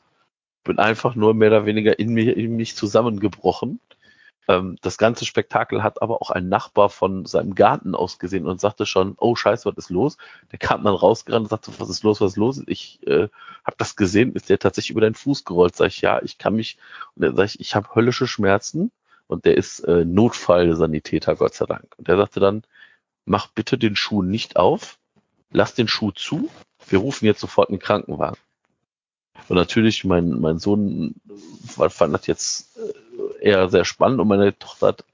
bin 0.64 0.78
einfach 0.78 1.14
nur 1.14 1.35
mehr 1.35 1.49
oder 1.49 1.66
weniger 1.66 1.99
in, 1.99 2.12
mir, 2.12 2.37
in 2.37 2.56
mich 2.56 2.76
zusammengebrochen. 2.76 3.80
Ähm, 4.50 4.76
das 4.83 4.99
ganze 4.99 5.25
Spektakel 5.25 5.85
hat 5.85 6.02
aber 6.02 6.21
auch 6.21 6.30
ein 6.30 6.49
Nachbar 6.49 6.90
von 6.90 7.25
seinem 7.25 7.54
Garten 7.54 7.95
aus 7.95 8.19
gesehen 8.19 8.47
und 8.47 8.61
sagte 8.61 8.85
schon, 8.85 9.14
oh 9.19 9.37
scheiße, 9.37 9.64
was 9.64 9.76
ist 9.76 9.90
los? 9.90 10.16
Der 10.50 10.59
kam 10.59 10.83
dann 10.83 10.95
rausgerannt 10.95 11.45
und 11.45 11.50
sagte, 11.50 11.71
was 11.78 11.88
ist 11.88 12.02
los, 12.02 12.21
was 12.21 12.33
ist 12.33 12.37
los? 12.37 12.62
Ich 12.66 13.07
äh, 13.07 13.28
habe 13.64 13.76
das 13.78 13.95
gesehen, 13.95 14.33
ist 14.35 14.49
der 14.49 14.59
tatsächlich 14.59 14.90
über 14.90 15.02
deinen 15.02 15.14
Fuß 15.14 15.45
gerollt. 15.45 15.76
Sag 15.76 15.87
ich, 15.88 16.00
ja, 16.00 16.21
ich 16.23 16.38
kann 16.38 16.57
mich, 16.57 16.78
und 17.14 17.25
dann 17.25 17.37
sag 17.37 17.45
ich, 17.45 17.61
ich 17.61 17.76
habe 17.76 17.95
höllische 17.95 18.26
Schmerzen 18.26 18.90
und 19.28 19.45
der 19.45 19.57
ist 19.57 19.80
äh, 19.80 20.04
Notfallsanitäter, 20.04 21.37
Gott 21.37 21.54
sei 21.54 21.66
Dank. 21.66 21.95
Und 21.97 22.09
der 22.09 22.16
sagte 22.16 22.40
dann, 22.40 22.64
mach 23.26 23.47
bitte 23.49 23.78
den 23.78 23.95
Schuh 23.95 24.23
nicht 24.23 24.57
auf, 24.57 24.99
lass 25.52 25.75
den 25.75 25.87
Schuh 25.87 26.11
zu, 26.11 26.50
wir 26.88 26.99
rufen 26.99 27.26
jetzt 27.26 27.40
sofort 27.40 27.69
einen 27.69 27.78
Krankenwagen. 27.78 28.38
Und 29.49 29.56
natürlich, 29.56 30.04
mein, 30.04 30.40
mein 30.40 30.59
Sohn 30.59 31.14
fand 31.66 32.14
das 32.14 32.26
jetzt 32.26 32.76
äh, 32.78 33.49
eher 33.49 33.68
sehr 33.68 33.85
spannend 33.85 34.20
und 34.20 34.28
meine 34.28 34.56
Tochter 34.59 34.88
hat 34.88 35.04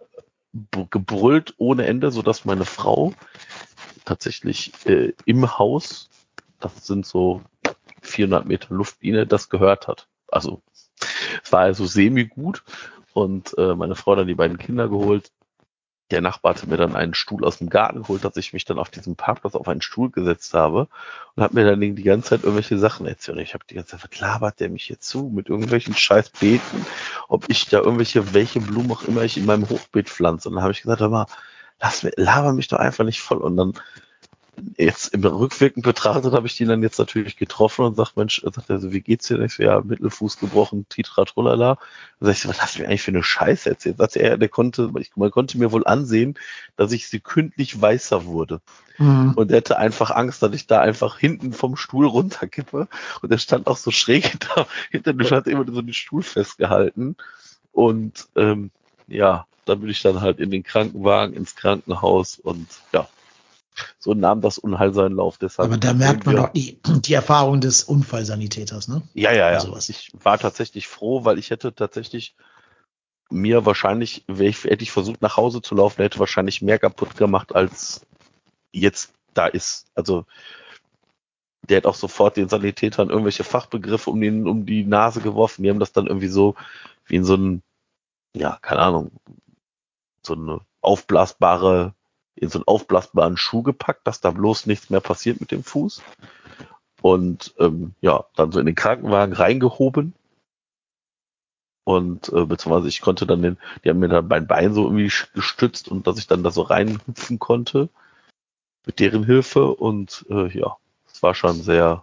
gebrüllt 0.91 1.55
ohne 1.59 1.87
Ende, 1.87 2.11
so 2.11 2.23
dass 2.23 2.45
meine 2.45 2.65
Frau 2.65 3.13
tatsächlich 4.05 4.73
äh, 4.87 5.13
im 5.25 5.59
Haus, 5.59 6.09
das 6.61 6.87
sind 6.87 7.05
so 7.05 7.43
400 8.03 8.47
Meter 8.47 8.75
Luftlinie, 8.75 9.27
das 9.27 9.49
gehört 9.51 9.89
hat. 9.89 10.09
Also 10.29 10.63
es 11.43 11.53
war 11.53 11.61
also 11.61 11.87
semi 11.87 12.25
gut 12.25 12.65
und 13.13 13.57
äh, 13.59 13.75
meine 13.75 13.95
Frau 13.95 14.15
dann 14.15 14.29
die 14.29 14.35
beiden 14.35 14.59
Kinder 14.59 14.89
geholt 14.89 15.31
der 16.11 16.21
Nachbar 16.21 16.55
hatte 16.55 16.69
mir 16.69 16.77
dann 16.77 16.95
einen 16.95 17.15
Stuhl 17.15 17.45
aus 17.45 17.59
dem 17.59 17.69
Garten 17.69 18.03
geholt, 18.03 18.25
dass 18.25 18.37
ich 18.37 18.53
mich 18.53 18.65
dann 18.65 18.79
auf 18.79 18.91
diesem 18.91 19.17
Parkplatz 19.17 19.55
auf 19.55 19.67
einen 19.67 19.83
Stuhl 19.83 20.11
gesetzt 20.11 20.55
habe 20.55 20.89
und 21.35 21.43
hat 21.43 21.53
mir 21.53 21.65
dann 21.65 21.81
die 21.81 22.03
ganze 22.03 22.31
Zeit 22.31 22.45
irgendwelche 22.45 22.79
Sachen 22.79 23.07
erzählt. 23.07 23.39
Ich 23.39 23.55
habe 23.55 23.65
die 23.69 23.75
ganze 23.75 23.93
Zeit, 23.93 24.09
was 24.09 24.21
labert 24.21 24.61
der 24.61 24.69
mich 24.69 24.85
hier 24.85 25.01
zu 25.01 25.31
mit 25.35 25.49
irgendwelchen 25.49 25.95
scheiß 25.95 26.31
Beeten, 26.31 26.87
ob 27.29 27.49
ich 27.49 27.67
da 27.67 27.79
irgendwelche, 27.79 28.35
welche 28.35 28.61
Blumen 28.61 28.93
auch 28.93 29.03
immer 29.03 29.23
ich 29.23 29.37
in 29.37 29.47
meinem 29.47 29.69
Hochbeet 29.69 30.09
pflanze. 30.09 30.49
Und 30.49 30.55
dann 30.55 30.63
habe 30.63 30.73
ich 30.73 30.83
gesagt, 30.83 31.01
mal, 31.01 31.27
lass 31.81 32.05
mir, 32.05 32.13
laber 32.17 32.53
mich 32.53 32.69
doch 32.69 32.79
einfach 32.79 33.05
nicht 33.05 33.21
voll. 33.21 33.39
Und 33.39 33.57
dann 33.57 33.75
jetzt 34.77 35.15
im 35.15 35.25
Rückwirkend 35.25 35.85
betrachtet 35.85 36.33
habe 36.33 36.47
ich 36.47 36.57
die 36.57 36.65
dann 36.65 36.83
jetzt 36.83 36.99
natürlich 36.99 37.37
getroffen 37.37 37.85
und 37.85 37.97
sagt, 37.97 38.17
Mensch, 38.17 38.43
sagt 38.43 38.71
er 38.71 38.79
so, 38.79 38.93
wie 38.93 39.01
geht's 39.01 39.29
dir? 39.29 39.41
Ich 39.41 39.55
so, 39.55 39.63
ja, 39.63 39.81
Mittelfuß 39.81 40.39
gebrochen, 40.39 40.87
Titra, 40.89 41.25
trullala. 41.25 41.73
Und 42.21 42.27
sag 42.27 42.33
ich 42.33 42.41
so, 42.41 42.49
was 42.49 42.61
hast 42.61 42.77
du 42.77 42.83
mir 42.83 42.89
eigentlich 42.89 43.03
für 43.03 43.11
eine 43.11 43.23
Scheiße 43.23 43.69
erzählt? 43.69 43.99
Sagt 43.99 44.17
er, 44.17 44.39
der 44.39 44.49
konnte, 44.49 44.91
man 45.15 45.31
konnte 45.31 45.59
mir 45.59 45.73
wohl 45.73 45.87
ansehen, 45.87 46.39
dass 46.77 46.93
ich 46.93 47.09
sekündlich 47.09 47.81
weißer 47.81 48.25
wurde. 48.25 48.61
Mhm. 48.99 49.33
Und 49.35 49.51
er 49.51 49.59
hatte 49.59 49.79
einfach 49.79 50.11
Angst, 50.11 50.43
dass 50.43 50.55
ich 50.55 50.67
da 50.67 50.81
einfach 50.81 51.19
hinten 51.19 51.53
vom 51.53 51.77
Stuhl 51.77 52.07
runterkippe. 52.07 52.89
Und 53.23 53.31
er 53.31 53.39
stand 53.39 53.67
auch 53.67 53.77
so 53.77 53.91
schräg 53.91 54.39
da, 54.55 54.67
hinter 54.91 55.13
mir, 55.13 55.31
hat 55.31 55.47
immer 55.47 55.65
so 55.67 55.83
den 55.83 55.95
Stuhl 55.95 56.23
festgehalten. 56.23 57.17
Und 57.73 58.29
ähm, 58.37 58.71
ja, 59.07 59.47
da 59.67 59.75
bin 59.75 59.91
ich 59.91 60.01
dann 60.01 60.21
halt 60.21 60.39
in 60.39 60.51
den 60.51 60.63
Krankenwagen, 60.63 61.35
ins 61.35 61.57
Krankenhaus 61.57 62.39
und 62.39 62.67
ja, 62.93 63.09
so 63.99 64.15
nahm 64.15 64.41
das 64.41 64.59
Unheil 64.59 64.93
seinen 64.95 65.17
Lauf. 65.17 65.39
Deshalb 65.39 65.69
Aber 65.69 65.79
da 65.79 65.93
merkt 65.93 66.27
man 66.27 66.37
doch 66.37 66.49
die, 66.51 66.81
die 66.85 67.15
Erfahrung 67.15 67.61
des 67.61 67.85
Unfallsanitäters, 67.85 68.89
ne? 68.89 69.03
Ja, 69.15 69.33
ja, 69.33 69.51
ja. 69.51 69.59
Also 69.59 69.77
ich 69.77 70.11
war 70.23 70.39
tatsächlich 70.39 70.89
froh, 70.89 71.25
weil 71.25 71.39
ich 71.39 71.51
hätte 71.51 71.75
tatsächlich 71.75 72.35
mir 73.31 73.67
wahrscheinlich, 73.67 74.25
ich, 74.29 74.65
hätte 74.65 74.83
ich 74.83 74.93
versucht 74.93 75.21
nach 75.23 75.37
Hause 75.37 75.61
zu 75.63 75.75
laufen, 75.75 76.03
hätte 76.03 76.19
wahrscheinlich 76.19 76.63
mehr 76.63 76.79
kaputt 76.79 77.17
gemacht, 77.17 77.55
als 77.55 78.07
jetzt 78.73 79.13
da 79.35 79.47
ist. 79.47 79.87
Also 79.95 80.25
der 81.69 81.79
hat 81.79 81.87
auch 81.87 81.95
sofort 81.95 82.37
den 82.37 82.49
Sanitätern 82.49 83.11
irgendwelche 83.11 83.45
Fachbegriffe 83.45 84.11
um, 84.11 84.21
den, 84.21 84.47
um 84.47 84.67
die 84.67 84.85
Nase 84.85 85.21
geworfen. 85.21 85.63
Die 85.63 85.71
haben 85.71 85.81
das 85.81 85.93
dann 85.93 86.07
irgendwie 86.07 86.29
so 86.29 86.55
wie 87.07 87.17
in 87.17 87.25
so 87.25 87.35
ein, 87.35 87.63
ja, 88.35 88.59
keine 88.63 88.83
Ahnung, 88.83 89.11
so 90.23 90.35
eine 90.35 90.61
aufblasbare 90.81 91.95
in 92.37 92.49
so 92.49 92.59
einen 92.59 92.69
aufblasbaren 92.69 93.37
Schuh 93.37 93.63
gepackt, 93.63 94.07
dass 94.07 94.21
da 94.21 94.31
bloß 94.31 94.67
nichts 94.67 94.91
mehr 94.91 95.01
passiert 95.01 95.41
mit 95.41 95.51
dem 95.51 95.65
Fuß. 95.65 96.03
Und 97.03 97.55
ähm, 97.59 97.95
ja, 98.01 98.25
dann 98.37 98.53
so 98.53 98.61
in 98.61 98.67
den 98.67 98.75
Krankenwagen 98.75 99.35
reingehoben. 99.35 100.15
Und 101.85 102.29
äh, 102.31 102.45
beziehungsweise 102.45 102.89
ich 102.89 103.01
konnte 103.01 103.27
dann 103.27 103.43
den, 103.43 103.59
die 103.85 103.91
haben 103.91 104.01
mir 104.01 104.09
dann 104.09 104.29
mein 104.29 104.47
Bein 104.47 104.75
so 104.75 104.85
irgendwie 104.85 105.13
gestützt 105.35 105.89
und 105.89 106.07
dass 106.07 106.19
ich 106.19 106.27
dann 106.27 106.43
da 106.43 106.51
so 106.51 106.63
reinhüpfen 106.63 107.39
konnte 107.39 107.89
mit 108.85 108.99
deren 108.99 109.25
Hilfe. 109.25 109.69
Und 109.69 110.27
äh, 110.29 110.49
ja, 110.49 110.77
es 111.11 111.23
war 111.23 111.35
schon 111.35 111.63
sehr, 111.63 112.03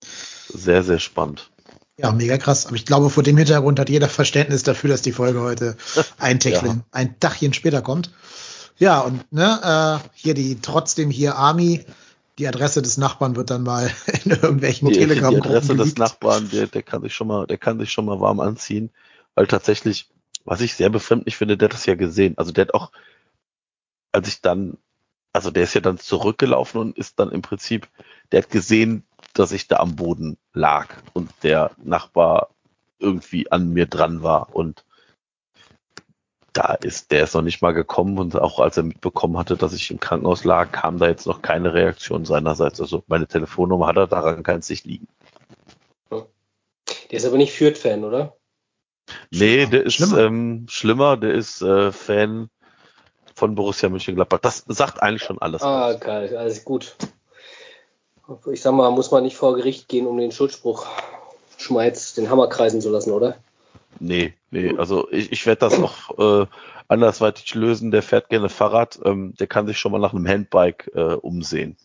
sehr, 0.00 0.82
sehr 0.82 0.98
spannend. 0.98 1.50
Ja, 1.98 2.12
mega 2.12 2.38
krass. 2.38 2.66
Aber 2.66 2.76
ich 2.76 2.86
glaube, 2.86 3.10
vor 3.10 3.22
dem 3.22 3.36
Hintergrund 3.36 3.78
hat 3.78 3.90
jeder 3.90 4.08
Verständnis 4.08 4.62
dafür, 4.62 4.90
dass 4.90 5.02
die 5.02 5.12
Folge 5.12 5.40
heute 5.40 5.76
ein 6.18 6.40
Tägchen, 6.40 6.66
ja. 6.66 6.84
ein 6.90 7.14
Dachchen 7.20 7.52
später 7.52 7.82
kommt. 7.82 8.10
Ja, 8.80 9.00
und 9.00 9.30
ne, 9.30 10.00
äh, 10.02 10.08
hier 10.14 10.32
die 10.32 10.58
trotzdem 10.60 11.10
hier 11.10 11.36
Army, 11.36 11.84
die 12.38 12.48
Adresse 12.48 12.80
des 12.80 12.96
Nachbarn 12.96 13.36
wird 13.36 13.50
dann 13.50 13.62
mal 13.62 13.90
in 14.24 14.30
irgendwelchen 14.30 14.90
telegram 14.90 15.34
Die 15.34 15.36
Adresse 15.36 15.76
des 15.76 15.96
Nachbarn, 15.96 16.48
der, 16.50 16.66
der 16.66 16.82
kann 16.82 17.02
sich 17.02 17.14
schon 17.14 17.26
mal, 17.26 17.46
der 17.46 17.58
kann 17.58 17.78
sich 17.78 17.92
schon 17.92 18.06
mal 18.06 18.20
warm 18.20 18.40
anziehen, 18.40 18.90
weil 19.34 19.46
tatsächlich, 19.46 20.08
was 20.46 20.62
ich 20.62 20.74
sehr 20.74 20.88
befremdlich 20.88 21.36
finde, 21.36 21.58
der 21.58 21.68
hat 21.68 21.74
das 21.74 21.84
ja 21.84 21.94
gesehen. 21.94 22.38
Also 22.38 22.52
der 22.52 22.62
hat 22.62 22.74
auch, 22.74 22.90
als 24.12 24.28
ich 24.28 24.40
dann, 24.40 24.78
also 25.34 25.50
der 25.50 25.64
ist 25.64 25.74
ja 25.74 25.82
dann 25.82 25.98
zurückgelaufen 25.98 26.80
und 26.80 26.96
ist 26.96 27.20
dann 27.20 27.30
im 27.32 27.42
Prinzip, 27.42 27.86
der 28.32 28.42
hat 28.42 28.50
gesehen, 28.50 29.04
dass 29.34 29.52
ich 29.52 29.68
da 29.68 29.76
am 29.76 29.94
Boden 29.94 30.38
lag 30.54 30.88
und 31.12 31.30
der 31.42 31.72
Nachbar 31.84 32.48
irgendwie 32.98 33.52
an 33.52 33.74
mir 33.74 33.84
dran 33.84 34.22
war 34.22 34.56
und 34.56 34.84
da 36.52 36.74
ist, 36.74 37.10
der 37.10 37.24
ist 37.24 37.34
noch 37.34 37.42
nicht 37.42 37.62
mal 37.62 37.72
gekommen 37.72 38.18
und 38.18 38.36
auch 38.36 38.60
als 38.60 38.76
er 38.76 38.82
mitbekommen 38.82 39.38
hatte, 39.38 39.56
dass 39.56 39.72
ich 39.72 39.90
im 39.90 40.00
Krankenhaus 40.00 40.44
lag, 40.44 40.72
kam 40.72 40.98
da 40.98 41.08
jetzt 41.08 41.26
noch 41.26 41.42
keine 41.42 41.74
Reaktion 41.74 42.24
seinerseits. 42.24 42.80
Also 42.80 43.02
meine 43.06 43.26
Telefonnummer 43.26 43.86
hat 43.86 43.96
er 43.96 44.06
daran 44.06 44.42
kann 44.42 44.60
es 44.60 44.68
nicht 44.68 44.84
liegen. 44.84 45.08
Der 47.10 47.18
ist 47.18 47.26
aber 47.26 47.36
nicht 47.36 47.52
Fürth-Fan, 47.52 48.04
oder? 48.04 48.36
Nee, 49.30 49.66
der 49.66 49.84
ist 49.84 49.94
schlimmer, 49.94 50.18
ähm, 50.18 50.66
schlimmer 50.68 51.16
der 51.16 51.34
ist 51.34 51.62
äh, 51.62 51.90
Fan 51.90 52.48
von 53.34 53.54
Borussia 53.54 53.88
Mönchengladbach. 53.88 54.38
Das 54.38 54.64
sagt 54.68 55.02
eigentlich 55.02 55.22
schon 55.22 55.40
alles. 55.40 55.62
Ah, 55.62 55.94
geil, 55.94 56.36
alles 56.36 56.64
gut. 56.64 56.96
Ich 58.52 58.62
sag 58.62 58.72
mal, 58.72 58.90
muss 58.92 59.10
man 59.10 59.24
nicht 59.24 59.36
vor 59.36 59.56
Gericht 59.56 59.88
gehen, 59.88 60.06
um 60.06 60.18
den 60.18 60.30
Schuldspruch 60.30 60.86
Schmeiz 61.56 62.14
den 62.14 62.30
Hammer 62.30 62.48
kreisen 62.48 62.80
zu 62.80 62.90
lassen, 62.90 63.10
oder? 63.10 63.36
Nee, 63.98 64.34
nee, 64.50 64.76
also 64.76 65.10
ich, 65.10 65.32
ich 65.32 65.46
werde 65.46 65.60
das 65.60 65.78
auch 65.78 66.42
äh, 66.42 66.46
andersweitig 66.88 67.54
lösen. 67.54 67.90
Der 67.90 68.02
fährt 68.02 68.28
gerne 68.28 68.48
Fahrrad, 68.48 69.00
ähm, 69.04 69.34
der 69.38 69.46
kann 69.46 69.66
sich 69.66 69.78
schon 69.78 69.92
mal 69.92 69.98
nach 69.98 70.14
einem 70.14 70.26
Handbike 70.26 70.90
äh, 70.94 71.14
umsehen 71.14 71.76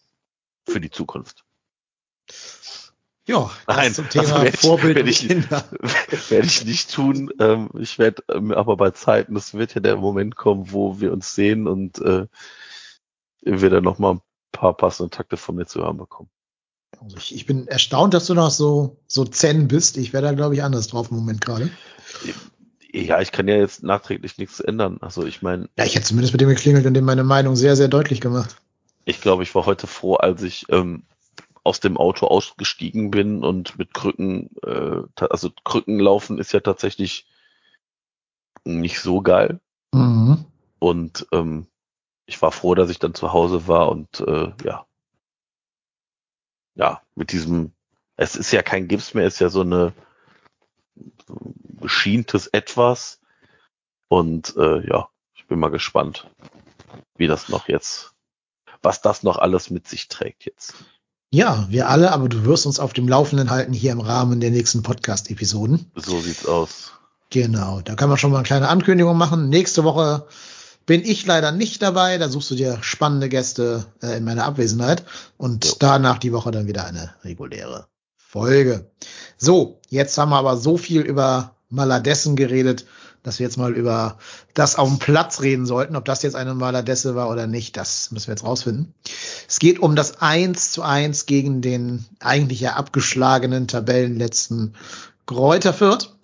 für 0.67 0.79
die 0.79 0.91
Zukunft. 0.91 1.43
Ja, 3.27 3.50
Nein, 3.67 3.93
zum 3.93 4.07
Thema 4.07 4.35
also 4.35 4.57
Vorbild 4.57 4.95
werde 4.95 5.09
ich, 5.09 5.27
werd 6.29 6.45
ich 6.45 6.63
nicht 6.63 6.93
tun. 6.93 7.31
Ähm, 7.39 7.69
ich 7.79 7.97
werde 7.97 8.24
ähm, 8.29 8.51
aber 8.51 8.77
bei 8.77 8.91
Zeiten, 8.91 9.35
es 9.35 9.55
wird 9.55 9.74
ja 9.74 9.81
der 9.81 9.95
Moment 9.95 10.35
kommen, 10.35 10.71
wo 10.71 11.00
wir 11.00 11.12
uns 11.12 11.33
sehen 11.33 11.67
und 11.67 12.00
äh, 12.00 12.27
wir 13.41 13.69
dann 13.69 13.83
noch 13.83 13.97
mal 13.97 14.15
ein 14.15 14.21
paar 14.51 14.75
passende 14.77 15.09
Takte 15.09 15.38
von 15.38 15.55
mir 15.55 15.65
zu 15.65 15.81
hören 15.81 15.97
bekommen. 15.97 16.29
Also 17.01 17.17
ich, 17.17 17.35
ich 17.35 17.45
bin 17.45 17.67
erstaunt, 17.67 18.13
dass 18.13 18.25
du 18.27 18.33
noch 18.33 18.51
so, 18.51 18.97
so 19.07 19.25
zen 19.25 19.67
bist. 19.67 19.97
Ich 19.97 20.13
wäre 20.13 20.23
da, 20.23 20.31
glaube 20.33 20.55
ich, 20.55 20.63
anders 20.63 20.87
drauf 20.87 21.09
im 21.11 21.17
Moment 21.17 21.41
gerade. 21.41 21.69
Ja, 22.91 23.21
ich 23.21 23.31
kann 23.31 23.47
ja 23.47 23.57
jetzt 23.57 23.83
nachträglich 23.83 24.37
nichts 24.37 24.59
ändern. 24.59 24.97
Also 25.01 25.25
ich 25.25 25.41
meine. 25.41 25.69
Ja, 25.77 25.85
ich 25.85 25.95
hätte 25.95 26.05
zumindest 26.05 26.33
mit 26.33 26.41
dem 26.41 26.49
geklingelt 26.49 26.85
und 26.85 26.93
dem 26.93 27.05
meine 27.05 27.23
Meinung 27.23 27.55
sehr, 27.55 27.75
sehr 27.75 27.87
deutlich 27.87 28.21
gemacht. 28.21 28.55
Ich 29.03 29.21
glaube, 29.21 29.43
ich 29.43 29.53
war 29.53 29.65
heute 29.65 29.87
froh, 29.87 30.15
als 30.15 30.41
ich 30.41 30.65
ähm, 30.69 31.03
aus 31.63 31.79
dem 31.79 31.97
Auto 31.97 32.27
ausgestiegen 32.27 33.11
bin 33.11 33.43
und 33.43 33.77
mit 33.77 33.93
Krücken, 33.93 34.49
äh, 34.63 35.01
also 35.29 35.51
Krücken 35.63 35.99
laufen 35.99 36.37
ist 36.37 36.53
ja 36.53 36.59
tatsächlich 36.59 37.27
nicht 38.63 38.99
so 38.99 39.21
geil. 39.21 39.59
Mhm. 39.93 40.45
Und 40.79 41.27
ähm, 41.31 41.67
ich 42.25 42.41
war 42.41 42.51
froh, 42.51 42.75
dass 42.75 42.89
ich 42.89 42.99
dann 42.99 43.13
zu 43.13 43.33
Hause 43.33 43.67
war 43.67 43.89
und 43.89 44.19
äh, 44.21 44.51
ja, 44.63 44.85
ja, 46.75 47.01
mit 47.15 47.32
diesem, 47.32 47.72
es 48.17 48.36
ist 48.36 48.51
ja 48.51 48.62
kein 48.62 48.88
Gips 48.88 49.13
mehr, 49.13 49.25
es 49.25 49.36
ist 49.36 49.39
ja 49.39 49.50
so 49.50 49.62
eine 49.62 49.94
so 51.27 51.53
geschientes 51.82 52.48
Etwas. 52.48 53.20
Und 54.08 54.55
äh, 54.58 54.88
ja, 54.88 55.10
ich 55.34 55.48
bin 55.48 55.60
mal 55.60 55.72
gespannt, 55.72 56.29
wie 57.17 57.27
das 57.27 57.50
noch 57.50 57.67
jetzt, 57.67 58.13
was 58.82 59.01
das 59.01 59.24
noch 59.24 59.38
alles 59.38 59.70
mit 59.70 59.88
sich 59.88 60.08
trägt 60.08 60.46
jetzt. 60.46 60.75
Ja, 61.32 61.65
wir 61.70 61.89
alle, 61.89 62.12
aber 62.12 62.29
du 62.29 62.46
wirst 62.46 62.65
uns 62.65 62.79
auf 62.79 62.94
dem 62.94 63.08
Laufenden 63.08 63.50
halten 63.50 63.74
hier 63.74 63.91
im 63.91 64.00
Rahmen 64.00 64.39
der 64.39 64.51
nächsten 64.51 64.84
Podcast-Episoden. 64.84 65.91
So 65.96 66.20
sieht's 66.20 66.46
aus. 66.46 66.94
Genau, 67.29 67.82
da 67.82 67.96
kann 67.96 68.10
man 68.10 68.17
schon 68.17 68.32
mal 68.32 68.38
eine 68.38 68.46
kleine 68.46 68.70
Ankündigung 68.70 69.17
machen. 69.17 69.50
Nächste 69.50 69.84
Woche 69.84 70.27
bin 70.85 71.03
ich 71.03 71.25
leider 71.25 71.51
nicht 71.51 71.81
dabei. 71.81 72.17
Da 72.17 72.29
suchst 72.29 72.51
du 72.51 72.55
dir 72.55 72.77
spannende 72.81 73.29
Gäste 73.29 73.85
äh, 74.01 74.17
in 74.17 74.23
meiner 74.23 74.45
Abwesenheit. 74.45 75.03
Und 75.37 75.65
jo. 75.65 75.73
danach 75.79 76.17
die 76.17 76.33
Woche 76.33 76.51
dann 76.51 76.67
wieder 76.67 76.85
eine 76.85 77.13
reguläre 77.23 77.87
Folge. 78.17 78.91
So, 79.37 79.79
jetzt 79.89 80.17
haben 80.17 80.29
wir 80.29 80.37
aber 80.37 80.57
so 80.57 80.77
viel 80.77 81.01
über 81.01 81.55
Maladessen 81.69 82.35
geredet, 82.35 82.85
dass 83.23 83.39
wir 83.39 83.45
jetzt 83.45 83.57
mal 83.57 83.73
über 83.73 84.17
das 84.53 84.75
auf 84.75 84.87
dem 84.87 84.99
Platz 84.99 85.41
reden 85.41 85.65
sollten. 85.65 85.95
Ob 85.95 86.05
das 86.05 86.21
jetzt 86.21 86.35
eine 86.35 86.53
Maladesse 86.53 87.15
war 87.15 87.29
oder 87.29 87.47
nicht, 87.47 87.75
das 87.75 88.11
müssen 88.11 88.27
wir 88.27 88.33
jetzt 88.33 88.43
rausfinden. 88.43 88.93
Es 89.47 89.59
geht 89.59 89.79
um 89.79 89.95
das 89.95 90.21
1 90.21 90.71
zu 90.71 90.83
1 90.83 91.25
gegen 91.25 91.61
den 91.61 92.05
eigentlich 92.19 92.59
ja 92.59 92.73
abgeschlagenen 92.73 93.67
Tabellenletzten 93.67 94.75
Kräuter 95.25 95.73
Fürth. 95.73 96.14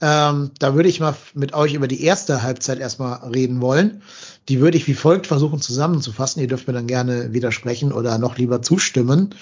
Ähm, 0.00 0.50
da 0.58 0.74
würde 0.74 0.88
ich 0.88 1.00
mal 1.00 1.16
mit 1.34 1.54
euch 1.54 1.74
über 1.74 1.88
die 1.88 2.02
erste 2.02 2.42
Halbzeit 2.42 2.78
erstmal 2.78 3.30
reden 3.30 3.60
wollen. 3.60 4.02
Die 4.48 4.60
würde 4.60 4.76
ich 4.76 4.86
wie 4.86 4.94
folgt 4.94 5.26
versuchen 5.26 5.60
zusammenzufassen. 5.60 6.40
Ihr 6.40 6.48
dürft 6.48 6.66
mir 6.66 6.74
dann 6.74 6.86
gerne 6.86 7.32
widersprechen 7.32 7.92
oder 7.92 8.18
noch 8.18 8.36
lieber 8.36 8.60
zustimmen. 8.62 9.34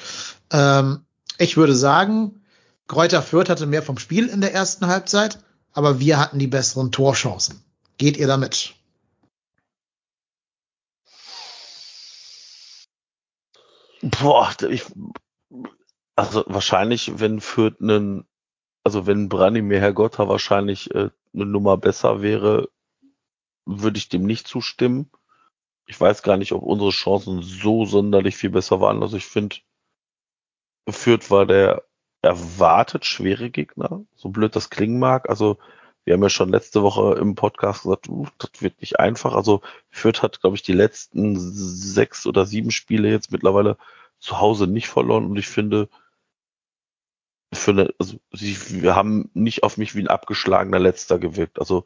Ähm, 0.52 1.00
ich 1.38 1.56
würde 1.56 1.75
sagen, 1.75 2.40
Kräuter 2.87 3.23
Fürth 3.23 3.49
hatte 3.49 3.66
mehr 3.66 3.82
vom 3.82 3.99
Spiel 3.99 4.28
in 4.28 4.40
der 4.40 4.52
ersten 4.52 4.87
Halbzeit, 4.87 5.38
aber 5.73 6.00
wir 6.00 6.18
hatten 6.18 6.38
die 6.38 6.46
besseren 6.46 6.92
Torchancen. 6.92 7.62
Geht 7.96 8.16
ihr 8.16 8.26
damit? 8.26 8.75
Boah, 14.02 14.54
ich, 14.68 14.84
also 16.14 16.44
wahrscheinlich, 16.46 17.12
wenn 17.16 17.40
Fürth 17.40 17.80
einen, 17.80 18.26
also 18.84 19.06
wenn 19.06 19.28
Branimir 19.28 19.80
Hergotta 19.80 20.28
wahrscheinlich 20.28 20.94
äh, 20.94 21.10
eine 21.34 21.46
Nummer 21.46 21.76
besser 21.78 22.22
wäre, 22.22 22.68
würde 23.66 23.98
ich 23.98 24.10
dem 24.10 24.24
nicht 24.24 24.46
zustimmen. 24.46 25.10
Ich 25.86 26.00
weiß 26.00 26.22
gar 26.22 26.36
nicht, 26.36 26.52
ob 26.52 26.62
unsere 26.62 26.90
Chancen 26.90 27.42
so 27.42 27.86
sonderlich 27.86 28.36
viel 28.36 28.50
besser 28.50 28.80
waren. 28.80 29.02
Also 29.02 29.16
ich 29.16 29.26
finde, 29.26 29.56
Fürth 30.88 31.30
war 31.30 31.46
der 31.46 31.84
erwartet 32.22 33.04
schwere 33.04 33.50
Gegner, 33.50 34.04
so 34.16 34.30
blöd 34.30 34.56
das 34.56 34.70
klingen 34.70 34.98
mag. 34.98 35.28
Also 35.28 35.58
wir 36.04 36.14
haben 36.14 36.22
ja 36.22 36.30
schon 36.30 36.50
letzte 36.50 36.82
Woche 36.82 37.18
im 37.18 37.34
Podcast 37.34 37.82
gesagt, 37.82 38.08
uh, 38.08 38.26
das 38.38 38.50
wird 38.60 38.80
nicht 38.80 38.98
einfach. 38.98 39.34
Also 39.34 39.62
Fürth 39.90 40.22
hat, 40.22 40.40
glaube 40.40 40.56
ich, 40.56 40.62
die 40.62 40.72
letzten 40.72 41.36
sechs 41.38 42.26
oder 42.26 42.44
sieben 42.46 42.70
Spiele 42.70 43.10
jetzt 43.10 43.32
mittlerweile 43.32 43.78
zu 44.20 44.40
Hause 44.40 44.66
nicht 44.66 44.88
verloren 44.88 45.26
und 45.26 45.36
ich 45.38 45.48
finde, 45.48 45.88
für 47.54 47.94
also 47.99 48.18
sie, 48.32 48.56
haben 48.90 49.30
nicht 49.34 49.62
auf 49.62 49.76
mich 49.76 49.94
wie 49.94 50.00
ein 50.00 50.08
abgeschlagener 50.08 50.78
Letzter 50.78 51.18
gewirkt. 51.18 51.58
Also 51.58 51.84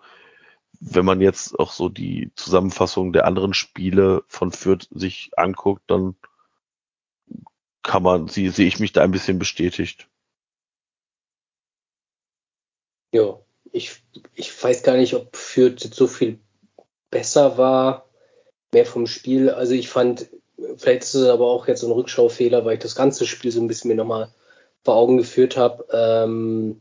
wenn 0.81 1.05
man 1.05 1.21
jetzt 1.21 1.59
auch 1.59 1.73
so 1.73 1.89
die 1.89 2.31
Zusammenfassung 2.37 3.13
der 3.13 3.27
anderen 3.27 3.55
Spiele 3.55 4.23
von 4.29 4.53
Fürth 4.53 4.89
sich 4.91 5.31
anguckt, 5.37 5.83
dann 5.89 6.17
kann 7.83 8.03
man, 8.03 8.29
sie, 8.29 8.49
sehe 8.49 8.69
ich 8.69 8.79
mich 8.79 8.93
da 8.93 9.03
ein 9.03 9.11
bisschen 9.11 9.39
bestätigt. 9.39 10.09
Ja, 13.13 13.39
ich, 13.73 14.03
ich 14.35 14.63
weiß 14.63 14.83
gar 14.83 14.97
nicht, 14.97 15.15
ob 15.15 15.35
Fürth 15.37 15.81
so 15.95 16.07
viel 16.07 16.39
besser 17.11 17.57
war, 17.57 18.09
mehr 18.73 18.87
vom 18.87 19.07
Spiel. 19.07 19.51
Also 19.51 19.73
ich 19.73 19.89
fand, 19.89 20.29
vielleicht 20.77 21.03
ist 21.03 21.15
es 21.15 21.29
aber 21.29 21.47
auch 21.47 21.67
jetzt 21.67 21.81
so 21.81 21.89
ein 21.89 21.93
Rückschaufehler, 21.93 22.65
weil 22.65 22.75
ich 22.75 22.83
das 22.83 22.95
ganze 22.95 23.27
Spiel 23.27 23.51
so 23.51 23.61
ein 23.61 23.69
bisschen 23.69 23.89
mir 23.89 23.95
nochmal 23.95 24.33
vor 24.85 24.95
Augen 24.97 25.17
geführt 25.17 25.57
habe. 25.57 25.87
Ähm, 25.93 26.81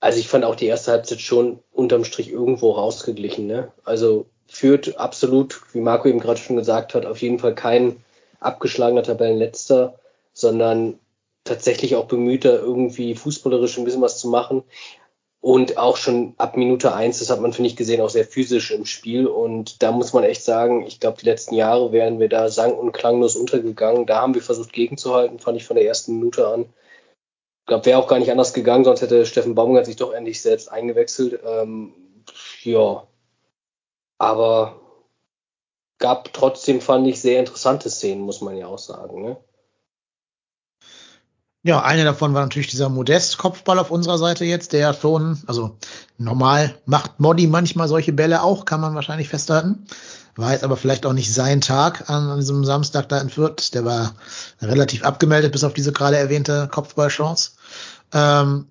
also 0.00 0.18
ich 0.18 0.28
fand 0.28 0.44
auch 0.44 0.54
die 0.54 0.66
erste 0.66 0.92
Halbzeit 0.92 1.20
schon 1.20 1.60
unterm 1.72 2.04
Strich 2.04 2.30
irgendwo 2.30 2.72
rausgeglichen. 2.72 3.46
Ne? 3.46 3.72
Also 3.84 4.26
führt 4.46 4.98
absolut, 4.98 5.62
wie 5.72 5.80
Marco 5.80 6.08
eben 6.08 6.20
gerade 6.20 6.38
schon 6.38 6.56
gesagt 6.56 6.94
hat, 6.94 7.06
auf 7.06 7.22
jeden 7.22 7.38
Fall 7.38 7.54
kein 7.54 7.96
abgeschlagener 8.40 9.02
Tabellenletzter, 9.02 9.98
sondern 10.32 10.98
tatsächlich 11.44 11.96
auch 11.96 12.06
bemüht, 12.06 12.44
da 12.44 12.50
irgendwie 12.50 13.14
fußballerisch 13.14 13.78
ein 13.78 13.84
bisschen 13.84 14.02
was 14.02 14.18
zu 14.18 14.28
machen. 14.28 14.62
Und 15.40 15.76
auch 15.76 15.98
schon 15.98 16.32
ab 16.38 16.56
Minute 16.56 16.94
eins, 16.94 17.18
das 17.18 17.28
hat 17.28 17.40
man, 17.40 17.52
finde 17.52 17.68
ich, 17.68 17.76
gesehen, 17.76 18.00
auch 18.00 18.08
sehr 18.08 18.24
physisch 18.24 18.70
im 18.70 18.86
Spiel. 18.86 19.26
Und 19.26 19.82
da 19.82 19.92
muss 19.92 20.14
man 20.14 20.24
echt 20.24 20.42
sagen, 20.42 20.86
ich 20.86 21.00
glaube, 21.00 21.18
die 21.20 21.26
letzten 21.26 21.54
Jahre 21.54 21.92
wären 21.92 22.18
wir 22.18 22.30
da 22.30 22.48
sang- 22.48 22.72
und 22.72 22.92
klanglos 22.92 23.36
untergegangen. 23.36 24.06
Da 24.06 24.22
haben 24.22 24.34
wir 24.34 24.40
versucht, 24.40 24.72
gegenzuhalten, 24.72 25.38
fand 25.38 25.58
ich 25.58 25.66
von 25.66 25.76
der 25.76 25.84
ersten 25.86 26.14
Minute 26.14 26.48
an. 26.48 26.64
Glaube, 27.66 27.86
wäre 27.86 27.98
auch 27.98 28.08
gar 28.08 28.18
nicht 28.18 28.30
anders 28.30 28.52
gegangen, 28.52 28.84
sonst 28.84 29.00
hätte 29.00 29.24
Steffen 29.24 29.54
Baumgart 29.54 29.86
sich 29.86 29.96
doch 29.96 30.12
endlich 30.12 30.42
selbst 30.42 30.70
eingewechselt. 30.70 31.40
Ähm, 31.44 31.94
ja. 32.62 33.06
Aber 34.18 34.80
gab 35.98 36.32
trotzdem, 36.32 36.80
fand 36.80 37.06
ich, 37.06 37.20
sehr 37.20 37.40
interessante 37.40 37.88
Szenen, 37.88 38.22
muss 38.22 38.40
man 38.40 38.56
ja 38.56 38.66
auch 38.66 38.78
sagen. 38.78 39.22
Ne? 39.22 39.36
Ja, 41.66 41.80
eine 41.82 42.04
davon 42.04 42.34
war 42.34 42.42
natürlich 42.42 42.68
dieser 42.68 42.90
Modest-Kopfball 42.90 43.78
auf 43.78 43.90
unserer 43.90 44.18
Seite 44.18 44.44
jetzt, 44.44 44.74
der 44.74 44.92
schon, 44.92 45.42
also 45.46 45.78
normal 46.18 46.74
macht 46.84 47.20
Modi 47.20 47.46
manchmal 47.46 47.88
solche 47.88 48.12
Bälle 48.12 48.42
auch, 48.42 48.66
kann 48.66 48.82
man 48.82 48.94
wahrscheinlich 48.94 49.30
festhalten. 49.30 49.86
War 50.36 50.52
jetzt 50.52 50.64
aber 50.64 50.76
vielleicht 50.76 51.06
auch 51.06 51.12
nicht 51.12 51.32
sein 51.32 51.60
Tag 51.60 52.10
an, 52.10 52.28
an 52.28 52.38
diesem 52.40 52.64
Samstag 52.64 53.08
da 53.08 53.20
in 53.20 53.30
Fürth. 53.30 53.72
Der 53.72 53.84
war 53.84 54.14
relativ 54.60 55.04
abgemeldet, 55.04 55.52
bis 55.52 55.64
auf 55.64 55.74
diese 55.74 55.92
gerade 55.92 56.16
erwähnte 56.16 56.68
Kopfballchance. 56.70 57.52
Ähm, 58.12 58.66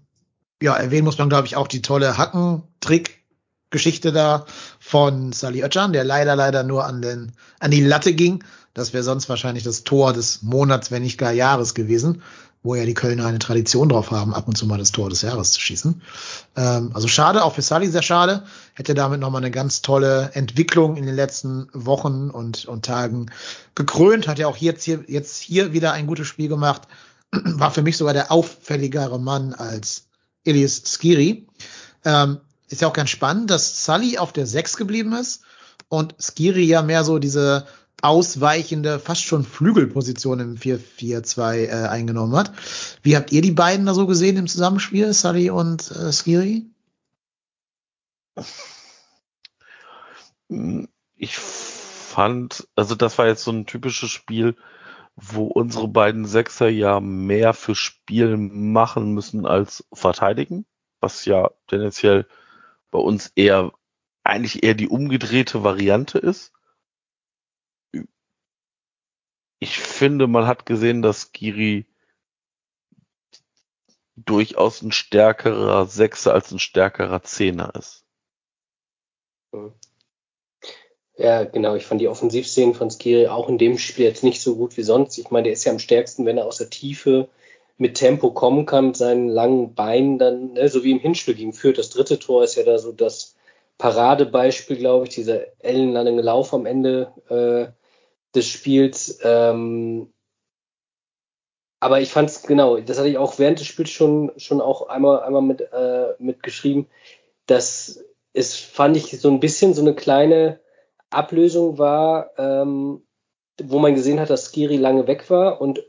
ja, 0.62 0.76
erwähnen 0.76 1.06
muss 1.06 1.18
man, 1.18 1.30
glaube 1.30 1.48
ich, 1.48 1.56
auch 1.56 1.68
die 1.68 1.82
tolle 1.82 2.18
Hackentrick-Geschichte 2.18 4.12
da 4.12 4.46
von 4.80 5.32
Sally 5.32 5.64
Oetschan, 5.64 5.94
der 5.94 6.04
leider, 6.04 6.36
leider 6.36 6.64
nur 6.64 6.86
an, 6.86 7.02
den, 7.02 7.32
an 7.60 7.72
die 7.72 7.84
Latte 7.84 8.14
ging. 8.14 8.44
Das 8.74 8.92
wäre 8.92 9.04
sonst 9.04 9.30
wahrscheinlich 9.30 9.64
das 9.64 9.84
Tor 9.84 10.14
des 10.14 10.42
Monats, 10.42 10.92
wenn 10.92 11.04
nicht 11.04 11.18
gar 11.18 11.32
Jahres 11.32 11.74
gewesen 11.74 12.22
wo 12.64 12.76
ja 12.76 12.86
die 12.86 12.94
Kölner 12.94 13.28
eine 13.28 13.40
Tradition 13.40 13.90
drauf 13.90 14.12
haben, 14.12 14.34
ab 14.34 14.48
und 14.48 14.58
zu 14.58 14.66
mal 14.66 14.78
das 14.78 14.94
Tor 14.94 15.10
des 15.10 15.22
Jahres 15.22 15.52
zu 15.52 15.60
schießen. 15.60 16.02
Ähm, 16.56 16.92
also 16.94 17.08
schade, 17.10 17.44
auch 17.44 17.54
für 17.54 17.62
Sully 17.62 17.90
sehr 17.90 18.02
schade. 18.02 18.44
Hätte 18.74 18.94
damit 18.94 19.20
nochmal 19.20 19.42
eine 19.42 19.52
ganz 19.52 19.82
tolle 19.82 20.32
Entwicklung 20.34 20.96
in 20.96 21.06
den 21.06 21.16
letzten 21.16 21.68
Wochen 21.74 22.30
und, 22.30 22.66
und 22.66 22.86
Tagen 22.86 23.30
gekrönt. 23.76 24.28
Hat 24.28 24.40
ja 24.40 24.48
auch 24.48 24.58
jetzt 24.58 24.84
hier, 24.84 25.04
jetzt 25.08 25.42
hier 25.42 25.74
wieder 25.74 25.92
ein 25.92 26.08
gutes 26.08 26.28
Spiel 26.28 26.48
gemacht. 26.48 26.84
War 27.32 27.72
für 27.72 27.82
mich 27.82 27.98
sogar 27.98 28.14
der 28.14 28.32
auffälligere 28.32 29.20
Mann 29.20 29.54
als 29.54 30.06
Elias 30.46 30.82
Skiri. 30.86 31.46
Ähm, 32.06 32.40
ist 32.70 32.82
ja 32.82 32.88
auch 32.88 32.94
ganz 32.94 33.10
spannend, 33.10 33.52
dass 33.52 33.86
Sully 33.86 34.18
auf 34.18 34.32
der 34.32 34.48
6 34.48 34.78
geblieben 34.78 35.14
ist 35.14 35.42
und 35.90 36.16
Skiri 36.18 36.64
ja 36.64 36.82
mehr 36.82 37.04
so 37.04 37.20
diese 37.20 37.68
ausweichende, 38.04 39.00
fast 39.00 39.24
schon 39.24 39.44
Flügelposition 39.44 40.40
im 40.40 40.56
4-4-2 40.58 41.56
äh, 41.56 41.70
eingenommen 41.88 42.36
hat. 42.36 42.52
Wie 43.02 43.16
habt 43.16 43.32
ihr 43.32 43.42
die 43.42 43.52
beiden 43.52 43.86
da 43.86 43.94
so 43.94 44.08
gesehen 44.08 44.38
im 44.38 44.48
Zusammenspiel, 44.48 45.14
Sally 45.14 45.50
und 45.50 45.90
äh, 45.92 46.12
Skiri? 46.12 46.66
Ich 51.16 51.38
fand, 51.38 52.68
also 52.76 52.96
das 52.96 53.18
war 53.18 53.28
jetzt 53.28 53.44
so 53.44 53.52
ein 53.52 53.66
typisches 53.66 54.10
Spiel, 54.10 54.56
wo 55.16 55.44
unsere 55.46 55.88
beiden 55.88 56.26
Sechser 56.26 56.70
ja 56.70 57.00
mehr 57.00 57.54
für 57.54 57.76
Spiel 57.76 58.38
machen 58.38 59.14
müssen 59.14 59.46
als 59.46 59.86
verteidigen, 59.94 60.66
was 61.00 61.26
ja 61.26 61.52
tendenziell 61.68 62.28
bei 62.92 63.00
uns 63.00 63.32
eher 63.36 63.72
eigentlich 64.24 64.64
eher 64.64 64.74
die 64.74 64.88
umgedrehte 64.88 65.64
Variante 65.64 66.18
ist. 66.18 66.53
Ich 69.64 69.80
finde, 69.80 70.28
man 70.28 70.46
hat 70.46 70.66
gesehen, 70.66 71.02
dass 71.02 71.32
Giri 71.32 71.86
durchaus 74.16 74.82
ein 74.82 74.92
stärkerer 74.92 75.86
Sechser 75.86 76.34
als 76.34 76.52
ein 76.52 76.60
stärkerer 76.60 77.24
Zehner 77.24 77.74
ist. 77.76 78.06
Ja, 81.16 81.46
genau. 81.46 81.76
Ich 81.76 81.86
fand 81.86 82.02
die 82.02 82.10
Offensivszenen 82.10 82.74
von 82.76 82.92
Skiri 82.92 83.28
auch 83.28 83.48
in 83.48 83.58
dem 83.58 83.78
Spiel 83.78 84.06
jetzt 84.06 84.24
nicht 84.24 84.42
so 84.42 84.56
gut 84.58 84.76
wie 84.76 84.84
sonst. 84.84 85.18
Ich 85.18 85.32
meine, 85.32 85.46
der 85.46 85.54
ist 85.54 85.64
ja 85.64 85.72
am 85.72 85.80
stärksten, 85.80 86.26
wenn 86.26 86.38
er 86.38 86.46
aus 86.46 86.58
der 86.58 86.70
Tiefe 86.70 87.30
mit 87.78 87.96
Tempo 87.96 88.32
kommen 88.32 88.66
kann, 88.66 88.88
mit 88.88 88.98
seinen 88.98 89.30
langen 89.30 89.76
Beinen 89.76 90.18
dann, 90.18 90.54
ne, 90.54 90.68
so 90.68 90.84
wie 90.84 90.92
im 90.92 91.00
Hinspiel 91.00 91.36
gegen 91.36 91.54
Fürth. 91.54 91.78
Das 91.78 91.90
dritte 91.90 92.20
Tor 92.20 92.44
ist 92.44 92.56
ja 92.56 92.64
da 92.64 92.78
so 92.80 92.92
das 92.92 93.36
Paradebeispiel, 93.78 94.78
glaube 94.78 95.06
ich, 95.06 95.16
dieser 95.16 95.42
ellenlange 95.60 96.22
Lauf 96.22 96.54
am 96.54 96.66
Ende 96.66 97.14
äh, 97.30 97.83
des 98.36 98.48
Spiels. 98.48 99.20
Ähm, 99.24 100.14
aber 101.80 102.00
ich 102.00 102.12
fand 102.12 102.30
es 102.30 102.44
genau, 102.44 102.80
das 102.80 102.98
hatte 102.98 103.10
ich 103.10 103.18
auch 103.18 103.40
während 103.40 103.60
des 103.60 103.68
Spiels 103.68 103.90
schon, 103.90 104.32
schon 104.38 104.62
auch 104.62 104.88
einmal, 104.88 105.22
einmal 105.22 105.42
mit, 105.42 105.62
äh, 105.62 106.14
mitgeschrieben, 106.18 106.88
dass 107.46 108.04
es 108.34 108.56
fand 108.56 108.98
ich 108.98 109.20
so 109.20 109.30
ein 109.30 109.40
bisschen 109.40 109.74
so 109.74 109.82
eine 109.82 109.94
kleine 109.94 110.60
Ablösung 111.10 111.78
war, 111.78 112.32
ähm, 112.38 113.04
wo 113.62 113.80
man 113.80 113.96
gesehen 113.96 114.20
hat, 114.20 114.30
dass 114.30 114.52
Skiri 114.52 114.78
lange 114.78 115.08
weg 115.08 115.30
war 115.30 115.62
und 115.62 115.84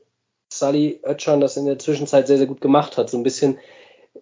Sally 0.52 1.00
Oetschan 1.02 1.40
das 1.40 1.56
in 1.56 1.64
der 1.64 1.78
Zwischenzeit 1.78 2.26
sehr, 2.26 2.38
sehr 2.38 2.46
gut 2.46 2.60
gemacht 2.60 2.96
hat. 2.98 3.08
So 3.10 3.16
ein 3.16 3.22
bisschen 3.22 3.58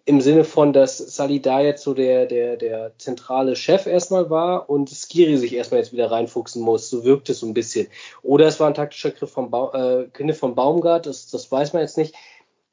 im 0.05 0.20
Sinne 0.20 0.44
von, 0.44 0.72
dass 0.72 0.98
Sally 0.98 1.40
da 1.40 1.61
jetzt 1.61 1.83
so 1.83 1.94
der, 1.94 2.26
der, 2.26 2.57
der 2.57 2.92
zentrale 2.98 3.57
Chef 3.57 3.87
erstmal 3.87 4.31
war 4.31 4.68
und 4.68 4.90
Skiri 4.90 5.37
sich 5.37 5.55
erstmal 5.55 5.81
jetzt 5.81 5.92
wieder 5.92 6.11
reinfuchsen 6.11 6.62
muss. 6.62 6.90
So 6.90 7.05
wirkt 7.05 7.28
es 7.28 7.40
so 7.40 7.46
ein 7.46 7.55
bisschen. 7.55 7.87
Oder 8.22 8.46
es 8.46 8.59
war 8.59 8.68
ein 8.68 8.74
taktischer 8.74 9.11
Griff 9.11 9.31
vom, 9.31 9.50
ba 9.50 9.70
äh, 10.02 10.09
Kniff 10.12 10.38
von 10.38 10.55
Baumgart, 10.55 11.07
das, 11.07 11.31
das 11.31 11.52
weiß 11.52 11.72
man 11.72 11.83
jetzt 11.83 11.98
nicht. 11.98 12.14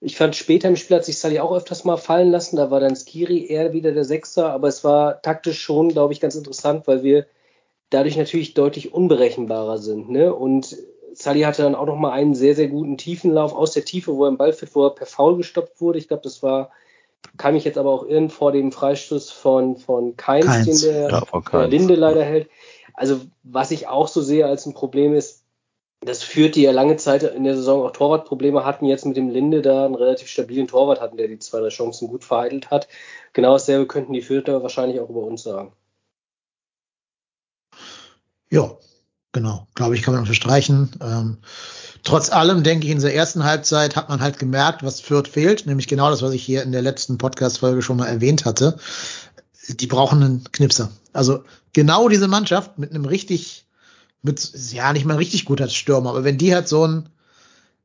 Ich 0.01 0.15
fand 0.15 0.35
später 0.35 0.69
im 0.69 0.77
Spiel 0.77 0.95
hat 0.95 1.05
sich 1.05 1.19
Sally 1.19 1.39
auch 1.39 1.53
öfters 1.53 1.83
mal 1.83 1.97
fallen 1.97 2.31
lassen. 2.31 2.55
Da 2.55 2.71
war 2.71 2.79
dann 2.79 2.95
Skiri 2.95 3.45
eher 3.47 3.73
wieder 3.73 3.91
der 3.91 4.05
Sechser, 4.05 4.51
aber 4.51 4.69
es 4.69 4.83
war 4.85 5.21
taktisch 5.21 5.59
schon, 5.59 5.89
glaube 5.89 6.13
ich, 6.13 6.21
ganz 6.21 6.35
interessant, 6.35 6.87
weil 6.87 7.03
wir 7.03 7.25
dadurch 7.89 8.15
natürlich 8.15 8.53
deutlich 8.53 8.93
unberechenbarer 8.93 9.77
sind. 9.77 10.09
Ne? 10.09 10.33
Und 10.33 10.77
Sally 11.13 11.41
hatte 11.41 11.63
dann 11.63 11.75
auch 11.75 11.85
noch 11.85 11.97
mal 11.97 12.11
einen 12.11 12.33
sehr, 12.33 12.55
sehr 12.55 12.69
guten 12.69 12.97
Tiefenlauf 12.97 13.53
aus 13.53 13.71
der 13.71 13.83
Tiefe, 13.83 14.15
wo 14.15 14.23
er 14.23 14.29
im 14.29 14.37
Ball 14.37 14.53
fit, 14.53 14.73
wo 14.73 14.85
er 14.85 14.95
per 14.95 15.05
Foul 15.07 15.37
gestoppt 15.37 15.81
wurde. 15.81 15.99
Ich 15.99 16.07
glaube, 16.07 16.23
das 16.23 16.41
war 16.41 16.71
kann 17.37 17.53
mich 17.53 17.63
jetzt 17.63 17.77
aber 17.77 17.91
auch 17.91 18.05
irren 18.05 18.29
vor 18.29 18.51
dem 18.51 18.71
Freistoß 18.71 19.31
von, 19.31 19.77
von 19.77 20.15
Keins, 20.17 20.45
Keins. 20.45 20.81
den 20.81 20.91
der, 20.91 21.09
ja, 21.09 21.41
der 21.51 21.67
Linde 21.67 21.95
leider 21.95 22.23
hält. 22.23 22.49
Also 22.93 23.21
was 23.43 23.71
ich 23.71 23.87
auch 23.87 24.07
so 24.07 24.21
sehe 24.21 24.45
als 24.45 24.65
ein 24.65 24.73
Problem 24.73 25.15
ist, 25.15 25.43
das 26.01 26.23
führt 26.23 26.55
die 26.55 26.61
ja 26.61 26.71
lange 26.71 26.95
Zeit 26.95 27.23
in 27.23 27.43
der 27.43 27.55
Saison 27.55 27.85
auch 27.85 27.91
Torwartprobleme 27.91 28.63
hatten, 28.63 28.85
jetzt 28.85 29.05
mit 29.05 29.17
dem 29.17 29.29
Linde 29.29 29.61
da 29.61 29.85
einen 29.85 29.95
relativ 29.95 30.29
stabilen 30.29 30.67
Torwart 30.67 31.01
hatten, 31.01 31.17
der 31.17 31.27
die 31.27 31.39
zwei, 31.39 31.59
drei 31.59 31.69
Chancen 31.69 32.07
gut 32.07 32.23
vereitelt 32.23 32.71
hat. 32.71 32.87
Genau 33.33 33.53
dasselbe 33.53 33.85
könnten 33.85 34.13
die 34.13 34.21
Fürther 34.21 34.63
wahrscheinlich 34.63 34.99
auch 34.99 35.09
über 35.09 35.21
uns 35.21 35.43
sagen. 35.43 35.73
Ja, 38.49 38.77
genau. 39.33 39.67
Glaube 39.75 39.95
ich, 39.95 40.01
kann 40.01 40.13
man 40.13 40.21
unterstreichen. 40.21 40.91
Ähm, 41.01 41.37
trotz 42.03 42.31
allem 42.31 42.63
denke 42.63 42.85
ich, 42.85 42.91
in 42.91 43.01
der 43.01 43.15
ersten 43.15 43.43
Halbzeit 43.43 43.95
hat 43.95 44.09
man 44.09 44.21
halt 44.21 44.39
gemerkt, 44.39 44.83
was 44.83 45.01
Fürth 45.01 45.27
fehlt, 45.27 45.65
nämlich 45.65 45.87
genau 45.87 46.09
das, 46.09 46.21
was 46.21 46.33
ich 46.33 46.43
hier 46.43 46.63
in 46.63 46.71
der 46.71 46.81
letzten 46.81 47.17
Podcast-Folge 47.17 47.81
schon 47.81 47.97
mal 47.97 48.07
erwähnt 48.07 48.45
hatte. 48.45 48.77
Die 49.67 49.87
brauchen 49.87 50.23
einen 50.23 50.43
Knipser. 50.51 50.89
Also 51.13 51.43
genau 51.73 52.09
diese 52.09 52.27
Mannschaft 52.27 52.77
mit 52.77 52.91
einem 52.91 53.05
richtig 53.05 53.65
mit, 54.21 54.51
ja, 54.71 54.91
nicht 54.93 55.05
mal 55.05 55.17
richtig 55.17 55.45
gut 55.45 55.61
als 55.61 55.73
Stürmer, 55.73 56.09
aber 56.09 56.23
wenn 56.23 56.37
die 56.37 56.53
halt 56.53 56.67
so 56.67 56.85
ein, 56.85 57.09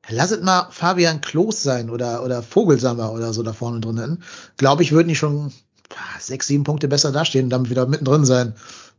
lass 0.08 0.32
es 0.32 0.42
mal 0.42 0.68
Fabian 0.70 1.20
Klos 1.20 1.62
sein 1.62 1.90
oder, 1.90 2.24
oder 2.24 2.42
Vogelsammer 2.42 3.12
oder 3.12 3.32
so 3.32 3.42
da 3.42 3.52
vorne 3.52 3.80
drin 3.80 3.98
hätten, 3.98 4.22
glaube 4.56 4.82
ich, 4.82 4.92
würden 4.92 5.08
die 5.08 5.16
schon 5.16 5.52
sechs, 6.18 6.48
sieben 6.48 6.64
Punkte 6.64 6.88
besser 6.88 7.12
dastehen 7.12 7.44
und 7.44 7.50
damit 7.50 7.70
wieder 7.70 7.86
mittendrin 7.86 8.24
sein 8.24 8.54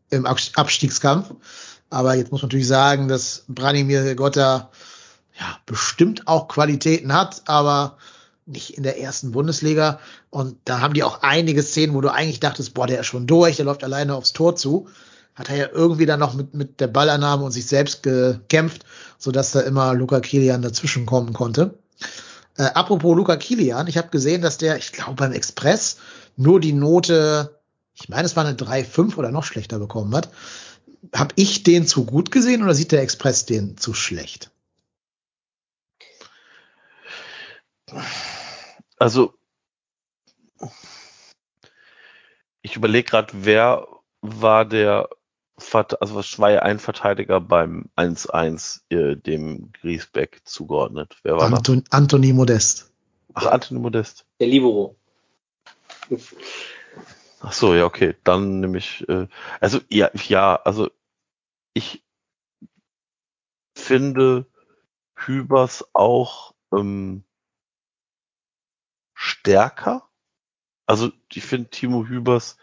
im 0.10 0.26
Abstiegskampf. 0.26 1.34
Aber 1.90 2.16
jetzt 2.16 2.32
muss 2.32 2.42
man 2.42 2.48
natürlich 2.48 2.68
sagen, 2.68 3.08
dass 3.08 3.44
Branimir 3.48 4.16
Gotta 4.16 4.70
ja 5.40 5.58
bestimmt 5.66 6.28
auch 6.28 6.48
Qualitäten 6.48 7.14
hat, 7.14 7.44
aber 7.46 7.98
nicht 8.46 8.78
in 8.78 8.84
der 8.84 9.00
ersten 9.00 9.32
Bundesliga. 9.32 10.00
Und 10.30 10.58
da 10.66 10.80
haben 10.80 10.94
die 10.94 11.04
auch 11.04 11.22
einige 11.24 11.64
Szenen, 11.64 11.94
wo 11.94 12.02
du 12.02 12.14
eigentlich 12.14 12.40
dachtest, 12.40 12.74
boah, 12.74 12.88
der 12.88 13.00
ist 13.00 13.08
schon 13.08 13.28
durch, 13.28 13.56
der 13.56 13.66
läuft 13.66 13.84
alleine 13.84 14.16
aufs 14.16 14.34
Tor 14.34 14.56
zu 14.56 14.88
hat 15.36 15.50
er 15.50 15.58
ja 15.58 15.68
irgendwie 15.72 16.06
dann 16.06 16.20
noch 16.20 16.34
mit, 16.34 16.54
mit 16.54 16.80
der 16.80 16.88
Ballannahme 16.88 17.44
und 17.44 17.52
sich 17.52 17.68
selbst 17.68 18.04
gekämpft, 18.04 18.86
sodass 19.20 19.52
da 19.52 19.60
immer 19.62 19.94
Luca 19.94 20.22
Kilian 20.22 20.62
dazwischen 20.62 21.06
kommen 21.06 21.34
konnte. 21.34 21.78
Äh, 22.58 22.64
apropos 22.64 23.16
Luca 23.16 23.36
Kilian, 23.36 23.88
ich 23.88 23.98
habe 23.98 24.08
gesehen, 24.08 24.42
dass 24.42 24.58
der, 24.58 24.78
ich 24.78 24.94
glaube 24.94 25.16
beim 25.16 25.34
Express 25.34 25.98
nur 26.38 26.60
die 26.62 26.74
Note, 26.74 27.60
ich 27.94 28.08
meine, 28.08 28.24
es 28.24 28.36
war 28.36 28.46
eine 28.46 28.58
3,5 28.58 29.18
oder 29.18 29.32
noch 29.32 29.44
schlechter 29.44 29.78
bekommen 29.78 30.16
hat. 30.16 30.30
Hab 31.14 31.34
ich 31.36 31.64
den 31.64 31.86
zu 31.86 32.06
gut 32.06 32.32
gesehen 32.32 32.64
oder 32.64 32.74
sieht 32.74 32.92
der 32.92 33.02
Express 33.02 33.46
den 33.46 33.78
zu 33.78 33.94
schlecht? 33.94 34.52
Also 38.98 39.34
ich 42.62 42.76
überlege 42.76 43.10
gerade, 43.10 43.32
wer 43.34 43.88
war 44.22 44.66
der 44.66 45.10
also 45.74 46.16
was 46.16 46.38
war 46.38 46.52
ja 46.52 46.62
ein 46.64 46.80
Verteidiger 46.80 47.40
beim 47.40 47.90
1-1 47.96 48.82
äh, 48.90 49.16
dem 49.16 49.72
Griesbeck 49.72 50.42
zugeordnet. 50.44 51.18
Wer 51.24 51.38
war 51.38 51.44
Anton, 51.44 51.84
das? 51.84 51.92
Anthony 51.98 52.34
Modest. 52.34 52.92
Ach, 53.34 53.46
Anthony 53.46 53.80
Modest. 53.80 54.26
Der 54.40 54.48
Libero. 54.48 54.96
Ach 57.40 57.54
so, 57.54 57.74
ja, 57.74 57.86
okay. 57.86 58.16
Dann 58.24 58.60
nehme 58.60 58.78
ich, 58.78 59.08
äh, 59.08 59.28
also 59.62 59.80
ja, 59.90 60.10
ja, 60.28 60.56
also 60.56 60.90
ich 61.74 62.04
finde 63.76 64.46
Hübers 65.16 65.86
auch 65.94 66.54
ähm, 66.74 67.24
stärker. 69.26 70.08
Also 70.86 71.12
ich 71.34 71.44
finde 71.44 71.70
Timo 71.70 72.06
Hübers 72.06 72.58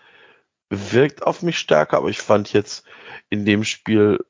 wirkt 0.70 1.22
auf 1.22 1.42
mich 1.42 1.58
stärker, 1.58 1.98
aber 1.98 2.08
ich 2.08 2.20
fand 2.20 2.52
jetzt 2.52 2.84
in 3.28 3.44
dem 3.44 3.64
Spiel 3.64 4.24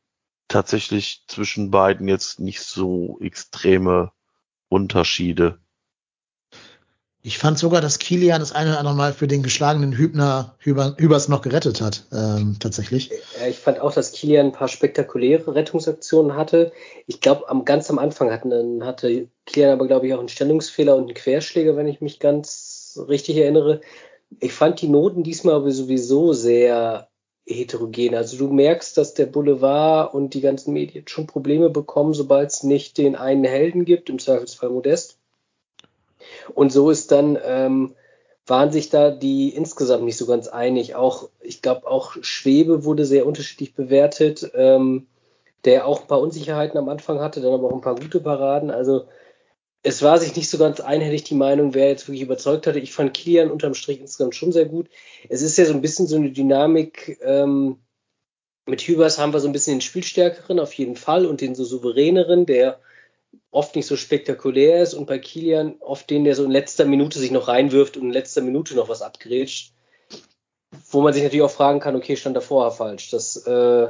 tatsächlich 0.49 1.25
zwischen 1.29 1.71
beiden 1.71 2.09
jetzt 2.09 2.41
nicht 2.41 2.61
so 2.61 3.19
extreme 3.21 4.13
Unterschiede. 4.69 5.61
Ich 7.25 7.39
fand 7.39 7.57
sogar, 7.57 7.81
dass 7.81 8.01
Kilian 8.01 8.41
das 8.41 8.51
eine 8.51 8.71
oder 8.71 8.79
andere 8.81 8.97
Mal 8.97 9.13
für 9.13 9.29
den 9.29 9.45
geschlagenen 9.45 9.97
Hübner 9.97 10.57
Hübers 10.59 11.29
noch 11.29 11.41
gerettet 11.43 11.81
hat, 11.81 12.05
ähm, 12.13 12.57
tatsächlich. 12.59 13.11
Ja, 13.41 13.47
ich 13.47 13.59
fand 13.59 13.81
auch, 13.81 13.93
dass 13.93 14.11
Kilian 14.11 14.47
ein 14.47 14.53
paar 14.53 14.67
spektakuläre 14.67 15.55
Rettungsaktionen 15.55 16.35
hatte. 16.35 16.73
Ich 17.07 17.21
glaube, 17.21 17.49
am, 17.49 17.65
ganz 17.65 17.89
am 17.91 18.01
Anfang 18.01 18.33
hatten, 18.33 18.85
hatte 18.85 19.29
Kilian 19.47 19.71
aber, 19.71 19.87
glaube 19.87 20.09
ich, 20.09 20.15
auch 20.15 20.19
einen 20.19 20.29
Stellungsfehler 20.29 20.97
und 20.97 21.05
einen 21.05 21.15
Querschläger, 21.15 21.77
wenn 21.77 21.87
ich 21.87 22.01
mich 22.01 22.19
ganz 22.19 22.99
richtig 23.09 23.37
erinnere 23.37 23.81
ich 24.41 24.53
fand 24.53 24.81
die 24.81 24.89
Noten 24.89 25.23
diesmal 25.23 25.55
aber 25.55 25.71
sowieso 25.71 26.33
sehr 26.33 27.09
heterogen. 27.47 28.15
Also 28.15 28.37
du 28.39 28.53
merkst, 28.53 28.97
dass 28.97 29.15
der 29.15 29.27
Boulevard 29.27 30.15
und 30.15 30.35
die 30.35 30.41
ganzen 30.41 30.73
Medien 30.73 31.07
schon 31.09 31.27
Probleme 31.27 31.71
bekommen, 31.71 32.15
sobald 32.15 32.51
es 32.51 32.63
nicht 32.63 32.99
den 32.99 33.17
einen 33.17 33.45
Helden 33.45 33.85
gibt, 33.85 34.09
im 34.09 34.19
Zweifelsfall 34.19 34.71
Modest. 34.71 35.19
Und 36.55 36.73
so 36.73 36.91
ist 36.91 37.13
dann, 37.13 37.39
ähm, 37.45 37.95
waren 38.47 38.73
sich 38.73 38.91
da 38.91 39.11
die 39.11 39.51
insgesamt 39.51 40.05
nicht 40.05 40.17
so 40.17 40.27
ganz 40.27 40.49
einig. 40.49 40.95
Auch, 40.95 41.29
ich 41.41 41.63
glaube, 41.63 41.87
auch 41.87 42.17
Schwebe 42.23 42.85
wurde 42.85 43.05
sehr 43.05 43.27
unterschiedlich 43.27 43.75
bewertet, 43.75 44.51
ähm, 44.55 45.07
der 45.65 45.87
auch 45.87 46.03
ein 46.03 46.07
paar 46.09 46.21
Unsicherheiten 46.21 46.79
am 46.79 46.89
Anfang 46.89 47.21
hatte, 47.21 47.41
dann 47.41 47.53
aber 47.53 47.69
auch 47.69 47.75
ein 47.75 47.81
paar 47.81 47.95
gute 47.95 48.21
Paraden. 48.21 48.71
Also 48.71 49.07
es 49.85 50.03
war 50.03 50.19
sich 50.19 50.35
nicht 50.35 50.51
so 50.51 50.59
ganz 50.59 50.81
einhellig 50.81 51.25
die 51.25 51.35
Meinung, 51.35 51.75
wer 51.75 51.89
jetzt 51.89 52.09
wirklich 52.09 52.23
überzeugt 52.23 52.67
hatte. 52.67 52.79
Ich 52.79 52.93
fand 52.93 53.15
Kilian 53.15 53.51
unterm 53.51 53.75
Strich 53.75 54.01
insgesamt 54.01 54.35
schon 54.35 54.53
sehr 54.53 54.67
gut. 54.67 54.89
Es 55.29 55.43
ist 55.43 55.57
ja 55.59 55.65
so 55.65 55.73
ein 55.73 55.81
bisschen 55.81 56.07
so 56.07 56.17
eine 56.17 56.31
Dynamik. 56.31 57.19
Ähm, 57.23 57.79
mit 58.67 58.83
Hübers 58.83 59.19
haben 59.19 59.33
wir 59.33 59.41
so 59.41 59.49
ein 59.49 59.53
bisschen 59.53 59.77
den 59.77 59.81
Spielstärkeren 59.81 60.61
auf 60.61 60.73
jeden 60.75 60.97
Fall 60.97 61.27
und 61.27 61.41
den 61.41 61.55
so 61.55 61.65
souveräneren, 61.65 62.47
der 62.47 62.81
oft 63.51 63.77
nicht 63.77 63.87
so 63.87 63.97
spektakulär 63.97 64.83
ist 64.83 64.95
und 64.95 65.07
bei 65.07 65.19
Kilian 65.19 65.77
oft 65.81 66.09
den, 66.09 66.25
der 66.25 66.35
so 66.35 66.45
in 66.45 66.51
letzter 66.51 66.85
Minute 66.85 67.19
sich 67.19 67.31
noch 67.31 67.49
reinwirft 67.49 67.97
und 67.97 68.05
in 68.05 68.11
letzter 68.11 68.41
Minute 68.41 68.75
noch 68.75 68.89
was 68.89 69.03
abgrätscht. 69.03 69.75
Wo 70.89 71.03
man 71.03 71.13
sich 71.13 71.23
natürlich 71.23 71.45
auch 71.45 71.51
fragen 71.51 71.81
kann, 71.81 71.97
okay, 71.97 72.17
stand 72.17 72.37
da 72.37 72.41
vorher 72.41 72.71
falsch. 72.71 73.11
Das 73.11 73.37
äh, 73.47 73.89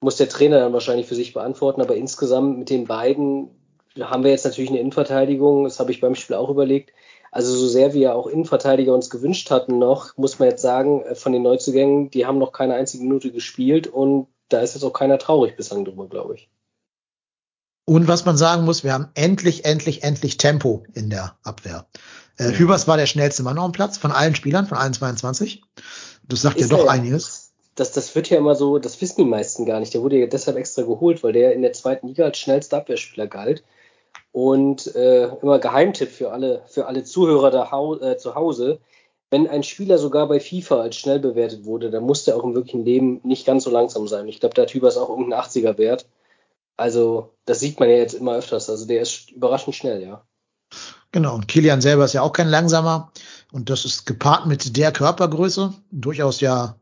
muss 0.00 0.16
der 0.16 0.28
Trainer 0.28 0.58
dann 0.58 0.72
wahrscheinlich 0.72 1.06
für 1.06 1.14
sich 1.14 1.34
beantworten, 1.34 1.82
aber 1.82 1.96
insgesamt 1.96 2.58
mit 2.58 2.70
den 2.70 2.86
beiden 2.86 3.50
haben 4.00 4.24
wir 4.24 4.30
jetzt 4.30 4.44
natürlich 4.44 4.70
eine 4.70 4.80
Innenverteidigung, 4.80 5.64
das 5.64 5.78
habe 5.78 5.90
ich 5.90 6.00
beim 6.00 6.14
Spiel 6.14 6.36
auch 6.36 6.48
überlegt. 6.48 6.92
Also 7.30 7.54
so 7.54 7.66
sehr 7.66 7.94
wir 7.94 8.14
auch 8.14 8.26
Innenverteidiger 8.26 8.94
uns 8.94 9.10
gewünscht 9.10 9.50
hatten 9.50 9.78
noch, 9.78 10.16
muss 10.16 10.38
man 10.38 10.48
jetzt 10.48 10.62
sagen, 10.62 11.02
äh, 11.02 11.14
von 11.14 11.32
den 11.32 11.42
Neuzugängen, 11.42 12.10
die 12.10 12.26
haben 12.26 12.38
noch 12.38 12.52
keine 12.52 12.74
einzige 12.74 13.04
Minute 13.04 13.32
gespielt 13.32 13.86
und 13.86 14.28
da 14.48 14.60
ist 14.60 14.74
jetzt 14.74 14.84
auch 14.84 14.92
keiner 14.92 15.18
traurig 15.18 15.56
bislang 15.56 15.84
drüber, 15.84 16.08
glaube 16.08 16.34
ich. 16.34 16.50
Und 17.84 18.06
was 18.06 18.24
man 18.24 18.36
sagen 18.36 18.64
muss, 18.64 18.84
wir 18.84 18.92
haben 18.92 19.08
endlich, 19.14 19.64
endlich, 19.64 20.04
endlich 20.04 20.36
Tempo 20.36 20.84
in 20.94 21.10
der 21.10 21.36
Abwehr. 21.42 21.86
Äh, 22.38 22.44
ja. 22.44 22.50
Hübers 22.50 22.86
war 22.86 22.96
der 22.96 23.06
schnellste 23.06 23.42
Mann 23.42 23.58
auf 23.58 23.70
dem 23.70 23.72
Platz 23.72 23.98
von 23.98 24.12
allen 24.12 24.34
Spielern, 24.34 24.66
von 24.66 24.78
allen 24.78 24.94
22. 24.94 25.62
Das 26.28 26.42
sagt 26.42 26.56
ist 26.56 26.70
ja 26.70 26.76
doch 26.76 26.86
er, 26.86 26.92
einiges. 26.92 27.52
Das, 27.74 27.92
das 27.92 28.14
wird 28.14 28.30
ja 28.30 28.38
immer 28.38 28.54
so, 28.54 28.78
das 28.78 29.00
wissen 29.00 29.22
die 29.22 29.28
meisten 29.28 29.66
gar 29.66 29.80
nicht. 29.80 29.94
Der 29.94 30.02
wurde 30.02 30.18
ja 30.18 30.26
deshalb 30.26 30.56
extra 30.56 30.82
geholt, 30.82 31.22
weil 31.24 31.32
der 31.32 31.54
in 31.54 31.62
der 31.62 31.72
zweiten 31.72 32.06
Liga 32.06 32.24
als 32.24 32.38
schnellster 32.38 32.78
Abwehrspieler 32.78 33.26
galt. 33.26 33.64
Und 34.30 34.94
äh, 34.94 35.24
immer 35.42 35.58
Geheimtipp 35.58 36.10
für 36.10 36.32
alle, 36.32 36.62
für 36.66 36.86
alle 36.86 37.04
Zuhörer 37.04 37.50
da 37.50 37.70
hau 37.70 37.98
äh, 38.00 38.16
zu 38.16 38.34
Hause. 38.34 38.78
Wenn 39.30 39.48
ein 39.48 39.62
Spieler 39.62 39.98
sogar 39.98 40.28
bei 40.28 40.40
FIFA 40.40 40.82
als 40.82 40.96
schnell 40.96 41.18
bewertet 41.18 41.64
wurde, 41.64 41.90
dann 41.90 42.04
muss 42.04 42.24
der 42.24 42.36
auch 42.36 42.44
im 42.44 42.54
wirklichen 42.54 42.84
Leben 42.84 43.20
nicht 43.24 43.46
ganz 43.46 43.64
so 43.64 43.70
langsam 43.70 44.06
sein. 44.06 44.28
Ich 44.28 44.40
glaube, 44.40 44.54
der 44.54 44.66
Typ 44.66 44.84
ist 44.84 44.96
auch 44.96 45.08
irgendein 45.08 45.40
80er 45.40 45.78
Wert. 45.78 46.06
Also, 46.76 47.34
das 47.44 47.60
sieht 47.60 47.78
man 47.80 47.88
ja 47.88 47.96
jetzt 47.96 48.14
immer 48.14 48.36
öfters. 48.36 48.68
Also, 48.70 48.86
der 48.86 49.02
ist 49.02 49.30
überraschend 49.30 49.76
schnell, 49.76 50.02
ja. 50.02 50.24
Genau, 51.12 51.34
und 51.34 51.46
Kilian 51.46 51.82
selber 51.82 52.04
ist 52.04 52.14
ja 52.14 52.22
auch 52.22 52.32
kein 52.32 52.48
langsamer. 52.48 53.12
Und 53.52 53.68
das 53.68 53.84
ist 53.84 54.06
gepaart 54.06 54.46
mit 54.46 54.76
der 54.76 54.92
Körpergröße 54.92 55.74
durchaus 55.90 56.40
ja 56.40 56.76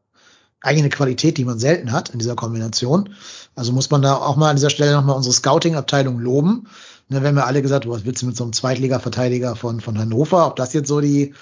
eigentlich 0.60 0.82
eine 0.82 0.90
Qualität, 0.90 1.36
die 1.36 1.44
man 1.44 1.58
selten 1.58 1.90
hat 1.90 2.10
in 2.10 2.18
dieser 2.18 2.36
Kombination. 2.36 3.14
Also 3.54 3.72
muss 3.72 3.90
man 3.90 4.02
da 4.02 4.16
auch 4.16 4.36
mal 4.36 4.50
an 4.50 4.56
dieser 4.56 4.70
Stelle 4.70 4.92
nochmal 4.92 5.16
unsere 5.16 5.34
Scouting-Abteilung 5.34 6.20
loben. 6.20 6.68
Ne, 7.08 7.22
wir 7.22 7.28
haben 7.28 7.36
ja 7.36 7.44
alle 7.44 7.62
gesagt, 7.62 7.88
was 7.88 8.04
willst 8.04 8.22
du 8.22 8.26
mit 8.26 8.36
so 8.36 8.44
einem 8.44 8.52
Zweitliga-Verteidiger 8.52 9.56
von, 9.56 9.80
von 9.80 9.98
Hannover, 9.98 10.46
ob 10.46 10.56
das 10.56 10.72
jetzt 10.74 10.88
so 10.88 11.00
die, 11.00 11.34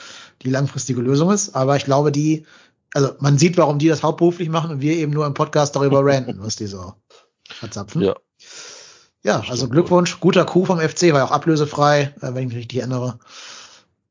die 0.42 0.50
langfristige 0.50 1.00
Lösung 1.00 1.30
ist. 1.30 1.54
Aber 1.54 1.76
ich 1.76 1.84
glaube, 1.84 2.12
die, 2.12 2.46
also 2.94 3.11
man 3.18 3.37
sieht, 3.37 3.58
warum 3.58 3.78
die 3.78 3.88
das 3.88 4.02
hauptberuflich 4.02 4.48
machen 4.48 4.70
und 4.70 4.80
wir 4.80 4.94
eben 4.94 5.12
nur 5.12 5.26
im 5.26 5.34
Podcast 5.34 5.76
darüber 5.76 6.04
ranten, 6.04 6.40
was 6.40 6.56
die 6.56 6.66
so 6.66 6.94
verzapfen. 7.50 8.02
Ja. 8.02 8.16
Ja, 9.29 9.45
also 9.47 9.69
Glückwunsch, 9.69 10.21
guter 10.21 10.47
Coup 10.47 10.67
vom 10.67 10.81
FC, 10.81 11.12
war 11.12 11.19
ja 11.19 11.25
auch 11.27 11.33
ablösefrei, 11.33 12.14
äh, 12.23 12.33
wenn 12.33 12.45
ich 12.45 12.49
mich 12.49 12.57
richtig 12.57 12.79
erinnere. 12.79 13.19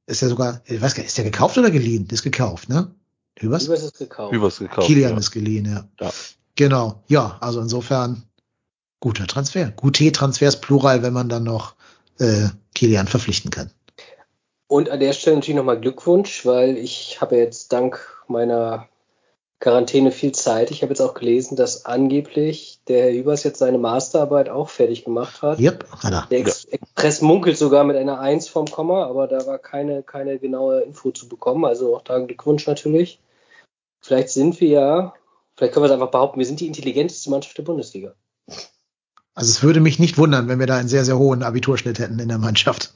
Ist 0.05 0.21
ja 0.21 0.27
sogar, 0.27 0.61
ich 0.65 0.79
weiß 0.79 0.93
gar 0.93 1.01
nicht, 1.01 1.07
ist 1.07 1.17
der 1.17 1.25
gekauft 1.25 1.57
oder 1.57 1.71
geliehen? 1.71 2.07
Ist 2.11 2.21
gekauft, 2.21 2.69
ne? 2.69 2.91
Übers? 3.39 3.65
Übers 3.65 3.81
ist 3.81 3.97
gekauft. 3.97 4.31
Übers 4.31 4.59
gekauft. 4.59 4.85
Kilian 4.85 5.13
ja. 5.13 5.17
ist 5.17 5.31
geliehen, 5.31 5.65
ja. 5.65 5.87
ja. 5.99 6.11
Genau, 6.53 7.01
ja, 7.07 7.35
also 7.41 7.59
insofern 7.61 8.25
guter 8.99 9.25
Transfer. 9.25 9.71
Gute 9.75 10.11
Transfers 10.11 10.61
plural, 10.61 11.01
wenn 11.01 11.13
man 11.13 11.29
dann 11.29 11.45
noch 11.45 11.73
äh, 12.19 12.49
Kilian 12.75 13.07
verpflichten 13.07 13.49
kann. 13.49 13.71
Und 14.67 14.87
an 14.87 14.99
der 14.99 15.13
Stelle 15.13 15.37
natürlich 15.37 15.57
nochmal 15.57 15.81
Glückwunsch, 15.81 16.45
weil 16.45 16.77
ich 16.77 17.21
habe 17.21 17.37
jetzt 17.37 17.73
dank 17.73 18.23
meiner 18.27 18.87
Quarantäne 19.59 20.11
viel 20.11 20.33
Zeit. 20.33 20.69
Ich 20.69 20.83
habe 20.83 20.91
jetzt 20.91 21.01
auch 21.01 21.15
gelesen, 21.15 21.55
dass 21.55 21.85
angeblich 21.85 22.79
der 22.87 23.03
Herr 23.03 23.11
Übers 23.11 23.43
jetzt 23.43 23.57
seine 23.57 23.79
Masterarbeit 23.79 24.49
auch 24.49 24.69
fertig 24.69 25.03
gemacht 25.03 25.41
hat. 25.41 25.59
Yep, 25.59 25.89
hat 26.03 26.13
er. 26.13 26.27
Der 26.29 26.39
Ex 26.39 26.65
Express 26.65 27.21
munkelt 27.21 27.57
sogar 27.57 27.83
mit 27.83 27.97
einer 27.97 28.19
1 28.19 28.49
vom 28.49 28.67
Komma, 28.67 29.05
aber 29.05 29.27
da 29.27 29.47
war 29.47 29.57
keine, 29.57 30.03
keine 30.03 30.37
genaue 30.37 30.81
Info 30.81 31.09
zu 31.09 31.27
bekommen. 31.27 31.65
Also 31.65 31.95
auch 31.95 32.03
da 32.03 32.19
Glückwunsch 32.19 32.67
natürlich. 32.67 33.19
Vielleicht 33.99 34.29
sind 34.29 34.61
wir 34.61 34.69
ja, 34.69 35.13
vielleicht 35.55 35.73
können 35.73 35.83
wir 35.83 35.87
es 35.87 35.93
einfach 35.93 36.11
behaupten, 36.11 36.37
wir 36.37 36.45
sind 36.45 36.59
die 36.59 36.67
intelligenteste 36.67 37.31
Mannschaft 37.31 37.57
der 37.57 37.63
Bundesliga. 37.63 38.13
Also 39.33 39.51
es 39.51 39.63
würde 39.63 39.79
mich 39.79 39.99
nicht 39.99 40.17
wundern, 40.17 40.47
wenn 40.47 40.59
wir 40.59 40.67
da 40.67 40.77
einen 40.77 40.87
sehr, 40.87 41.05
sehr 41.05 41.17
hohen 41.17 41.43
Abiturschnitt 41.43 41.99
hätten 41.99 42.19
in 42.19 42.27
der 42.27 42.37
Mannschaft. 42.37 42.93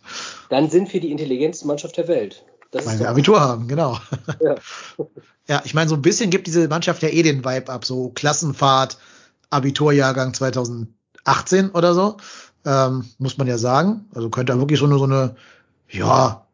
Dann 0.49 0.69
sind 0.69 0.93
wir 0.93 0.99
die 0.99 1.11
intelligenteste 1.11 1.67
Mannschaft 1.67 1.97
der 1.97 2.07
Welt. 2.07 2.45
Das 2.71 2.85
Weil 2.85 2.99
wir 2.99 3.09
Abitur 3.09 3.39
haben, 3.41 3.67
genau. 3.67 3.99
Ja. 4.39 4.55
ja, 5.47 5.61
ich 5.65 5.73
meine, 5.73 5.89
so 5.89 5.95
ein 5.95 6.01
bisschen 6.01 6.29
gibt 6.29 6.47
diese 6.47 6.69
Mannschaft 6.69 7.03
ja 7.03 7.09
eh 7.09 7.21
den 7.21 7.43
Vibe 7.43 7.71
ab, 7.71 7.83
so 7.83 8.09
Klassenfahrt, 8.09 8.97
Abiturjahrgang 9.49 10.33
2018 10.33 11.71
oder 11.73 11.93
so, 11.93 12.17
ähm, 12.65 13.05
muss 13.17 13.37
man 13.37 13.47
ja 13.47 13.57
sagen. 13.57 14.05
Also 14.15 14.29
könnte 14.29 14.53
da 14.53 14.59
wirklich 14.59 14.79
so 14.79 14.85
eine, 14.85 14.97
so 14.97 15.03
eine, 15.03 15.35
ja, 15.89 16.45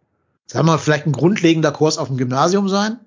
sagen 0.48 0.66
wir 0.66 0.72
mal, 0.72 0.78
vielleicht 0.80 1.06
ein 1.06 1.12
grundlegender 1.12 1.72
Kurs 1.72 2.00
auf 2.00 2.08
dem 2.08 2.18
Gymnasium 2.18 2.68
sein. 2.68 3.00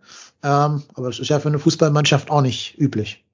Ähm, 0.42 0.84
aber 0.94 1.08
das 1.08 1.18
ist 1.18 1.28
ja 1.28 1.40
für 1.40 1.48
eine 1.48 1.58
Fußballmannschaft 1.58 2.30
auch 2.30 2.42
nicht 2.42 2.78
üblich. 2.78 3.24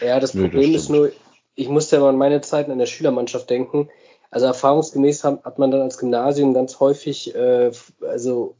Ja, 0.00 0.20
das 0.20 0.32
Problem 0.32 0.72
das 0.72 0.82
ist 0.82 0.88
nur, 0.90 1.12
ich 1.54 1.68
musste 1.68 1.96
ja 1.96 2.02
mal 2.02 2.10
an 2.10 2.18
meine 2.18 2.40
Zeiten 2.40 2.72
in 2.72 2.78
der 2.78 2.86
Schülermannschaft 2.86 3.48
denken. 3.48 3.88
Also 4.30 4.46
erfahrungsgemäß 4.46 5.24
hat, 5.24 5.58
man 5.58 5.70
dann 5.70 5.82
als 5.82 5.98
Gymnasium 5.98 6.54
ganz 6.54 6.80
häufig, 6.80 7.34
äh, 7.34 7.70
also 8.00 8.56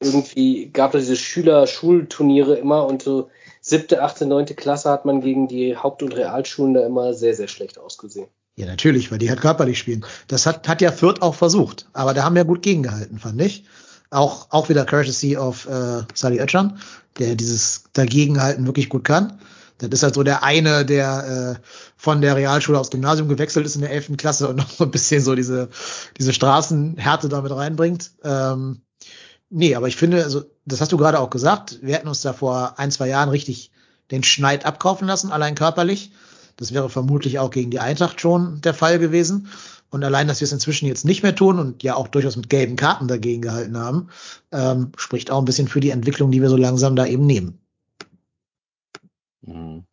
irgendwie 0.00 0.70
gab 0.70 0.94
es 0.94 1.02
diese 1.02 1.16
Schüler-Schulturniere 1.16 2.54
immer 2.56 2.86
und 2.86 3.02
so 3.02 3.30
siebte, 3.60 4.02
achte, 4.02 4.26
neunte 4.26 4.54
Klasse 4.54 4.90
hat 4.90 5.04
man 5.04 5.20
gegen 5.20 5.48
die 5.48 5.76
Haupt- 5.76 6.02
und 6.02 6.16
Realschulen 6.16 6.74
da 6.74 6.86
immer 6.86 7.14
sehr, 7.14 7.34
sehr 7.34 7.48
schlecht 7.48 7.78
ausgesehen. 7.78 8.28
Ja, 8.56 8.66
natürlich, 8.66 9.10
weil 9.10 9.18
die 9.18 9.30
halt 9.30 9.40
körperlich 9.40 9.78
spielen. 9.78 10.04
Das 10.26 10.46
hat, 10.46 10.68
hat 10.68 10.80
ja 10.80 10.90
Fürth 10.90 11.22
auch 11.22 11.34
versucht, 11.34 11.86
aber 11.92 12.14
da 12.14 12.24
haben 12.24 12.34
wir 12.34 12.44
gut 12.44 12.62
gegengehalten, 12.62 13.18
fand 13.18 13.40
ich. 13.40 13.64
Auch, 14.10 14.48
auch 14.50 14.68
wieder 14.68 14.84
Courtesy 14.86 15.36
of 15.36 15.68
äh, 15.68 16.02
Sally 16.14 16.40
Oetschan, 16.40 16.80
der 17.18 17.34
dieses 17.34 17.84
Dagegenhalten 17.92 18.66
wirklich 18.66 18.88
gut 18.88 19.04
kann. 19.04 19.38
Das 19.78 19.90
ist 19.90 20.02
halt 20.02 20.14
so 20.14 20.22
der 20.22 20.42
eine, 20.42 20.84
der 20.84 21.56
äh, 21.58 21.62
von 21.96 22.20
der 22.20 22.36
Realschule 22.36 22.78
aufs 22.78 22.90
Gymnasium 22.90 23.28
gewechselt 23.28 23.64
ist 23.64 23.76
in 23.76 23.82
der 23.82 23.92
11. 23.92 24.16
Klasse 24.16 24.48
und 24.48 24.56
noch 24.56 24.70
so 24.70 24.84
ein 24.84 24.90
bisschen 24.90 25.22
so 25.22 25.34
diese, 25.34 25.68
diese 26.18 26.32
Straßenhärte 26.32 27.28
damit 27.28 27.52
reinbringt. 27.52 28.10
Ähm, 28.24 28.82
nee, 29.50 29.74
aber 29.74 29.88
ich 29.88 29.96
finde, 29.96 30.24
also, 30.24 30.44
das 30.64 30.80
hast 30.80 30.92
du 30.92 30.96
gerade 30.96 31.20
auch 31.20 31.30
gesagt, 31.30 31.78
wir 31.82 31.94
hätten 31.94 32.08
uns 32.08 32.22
da 32.22 32.32
vor 32.32 32.78
ein, 32.78 32.90
zwei 32.90 33.08
Jahren 33.08 33.28
richtig 33.28 33.70
den 34.10 34.24
Schneid 34.24 34.66
abkaufen 34.66 35.06
lassen, 35.06 35.30
allein 35.30 35.54
körperlich. 35.54 36.12
Das 36.56 36.74
wäre 36.74 36.90
vermutlich 36.90 37.38
auch 37.38 37.50
gegen 37.50 37.70
die 37.70 37.78
Eintracht 37.78 38.20
schon 38.20 38.60
der 38.62 38.74
Fall 38.74 38.98
gewesen. 38.98 39.48
Und 39.90 40.04
allein, 40.04 40.28
dass 40.28 40.40
wir 40.40 40.44
es 40.44 40.52
inzwischen 40.52 40.86
jetzt 40.86 41.04
nicht 41.04 41.22
mehr 41.22 41.34
tun 41.34 41.58
und 41.58 41.82
ja 41.82 41.94
auch 41.94 42.08
durchaus 42.08 42.36
mit 42.36 42.50
gelben 42.50 42.76
Karten 42.76 43.08
dagegen 43.08 43.40
gehalten 43.40 43.78
haben, 43.78 44.08
ähm, 44.52 44.92
spricht 44.96 45.30
auch 45.30 45.38
ein 45.38 45.44
bisschen 45.44 45.68
für 45.68 45.80
die 45.80 45.90
Entwicklung, 45.90 46.30
die 46.30 46.42
wir 46.42 46.50
so 46.50 46.56
langsam 46.56 46.94
da 46.96 47.06
eben 47.06 47.24
nehmen. 47.24 47.60
Mhm. 49.48 49.84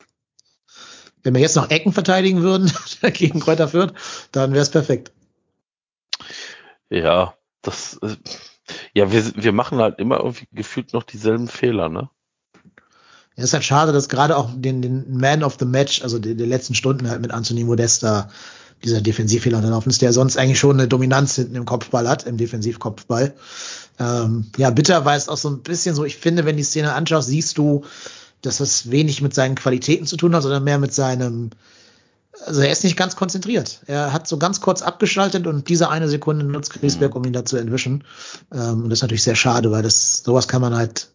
Wenn 1.23 1.33
wir 1.33 1.41
jetzt 1.41 1.55
noch 1.55 1.71
Ecken 1.71 1.91
verteidigen 1.91 2.41
würden 2.43 2.71
gegen 3.13 3.39
Kräuter 3.39 3.67
Fürth, 3.67 3.93
dann 4.31 4.53
wäre 4.53 4.61
es 4.61 4.69
perfekt. 4.69 5.11
Ja, 6.89 7.33
das, 7.61 7.99
äh, 8.03 8.15
ja, 8.93 9.11
wir, 9.11 9.35
wir 9.35 9.51
machen 9.51 9.79
halt 9.79 9.99
immer 9.99 10.17
irgendwie 10.19 10.47
gefühlt 10.51 10.93
noch 10.93 11.03
dieselben 11.03 11.47
Fehler, 11.47 11.89
ne? 11.89 12.09
Ja, 13.35 13.43
ist 13.43 13.53
halt 13.53 13.63
schade, 13.63 13.91
dass 13.91 14.07
gerade 14.07 14.37
auch 14.37 14.49
den, 14.55 14.81
den 14.81 15.17
Man 15.17 15.43
of 15.43 15.57
the 15.59 15.65
Match, 15.65 16.03
also 16.03 16.19
die, 16.19 16.35
die 16.35 16.45
letzten 16.45 16.75
Stunden 16.75 17.09
halt 17.09 17.21
mit 17.21 17.31
Anthony 17.31 17.63
Modesta 17.63 18.29
dieser 18.83 19.01
Defensivfehler 19.01 19.57
unterlaufen 19.57 19.89
ist, 19.89 20.01
der 20.01 20.13
sonst 20.13 20.37
eigentlich 20.37 20.59
schon 20.59 20.79
eine 20.79 20.87
Dominanz 20.87 21.35
hinten 21.35 21.55
im 21.55 21.65
Kopfball 21.65 22.07
hat, 22.07 22.27
im 22.27 22.37
Defensivkopfball. 22.37 23.33
Ähm, 23.99 24.45
ja, 24.57 24.69
bitter 24.69 25.05
war 25.05 25.15
es 25.15 25.27
auch 25.27 25.37
so 25.37 25.49
ein 25.49 25.63
bisschen 25.63 25.95
so, 25.95 26.05
ich 26.05 26.17
finde, 26.17 26.45
wenn 26.45 26.57
die 26.57 26.63
Szene 26.63 26.93
anschaust, 26.93 27.29
siehst 27.29 27.57
du, 27.57 27.83
dass 28.45 28.57
das 28.57 28.91
wenig 28.91 29.21
mit 29.21 29.33
seinen 29.33 29.55
Qualitäten 29.55 30.05
zu 30.05 30.17
tun 30.17 30.35
hat, 30.35 30.43
sondern 30.43 30.63
mehr 30.63 30.77
mit 30.77 30.93
seinem, 30.93 31.51
also 32.45 32.61
er 32.61 32.71
ist 32.71 32.83
nicht 32.83 32.97
ganz 32.97 33.15
konzentriert. 33.15 33.81
Er 33.87 34.13
hat 34.13 34.27
so 34.27 34.37
ganz 34.37 34.61
kurz 34.61 34.81
abgeschaltet 34.81 35.47
und 35.47 35.69
diese 35.69 35.89
eine 35.89 36.07
Sekunde 36.07 36.45
nutzt 36.45 36.73
Griesberg, 36.73 37.13
mhm. 37.13 37.17
um 37.17 37.25
ihn 37.25 37.33
da 37.33 37.45
zu 37.45 37.57
entwischen. 37.57 38.03
Ähm, 38.51 38.83
und 38.83 38.89
das 38.89 38.99
ist 38.99 39.03
natürlich 39.03 39.23
sehr 39.23 39.35
schade, 39.35 39.71
weil 39.71 39.83
das, 39.83 40.23
sowas 40.23 40.47
kann 40.47 40.61
man 40.61 40.75
halt 40.75 41.09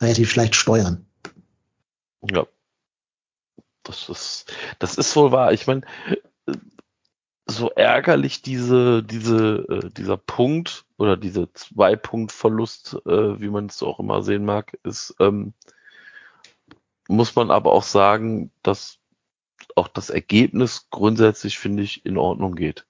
relativ 0.00 0.30
schlecht 0.30 0.54
steuern. 0.54 1.06
Ja. 2.30 2.46
Das 3.84 4.08
ist, 4.08 4.52
das 4.78 4.96
ist 4.96 5.14
wohl 5.16 5.32
wahr. 5.32 5.52
Ich 5.52 5.66
meine, 5.66 5.82
so 7.46 7.70
ärgerlich 7.70 8.42
diese, 8.42 9.02
diese, 9.02 9.66
äh, 9.68 9.90
dieser 9.90 10.16
Punkt 10.16 10.84
oder 10.98 11.16
diese 11.16 11.52
Zwei-Punkt-Verlust, 11.52 12.98
äh, 13.06 13.40
wie 13.40 13.48
man 13.48 13.66
es 13.66 13.82
auch 13.82 13.98
immer 13.98 14.22
sehen 14.22 14.44
mag, 14.44 14.78
ist, 14.84 15.14
ähm, 15.18 15.52
muss 17.08 17.34
man 17.34 17.50
aber 17.50 17.72
auch 17.72 17.82
sagen, 17.82 18.50
dass 18.62 18.98
auch 19.76 19.88
das 19.88 20.10
Ergebnis 20.10 20.88
grundsätzlich, 20.90 21.58
finde 21.58 21.82
ich, 21.82 22.04
in 22.04 22.18
Ordnung 22.18 22.54
geht. 22.54 22.86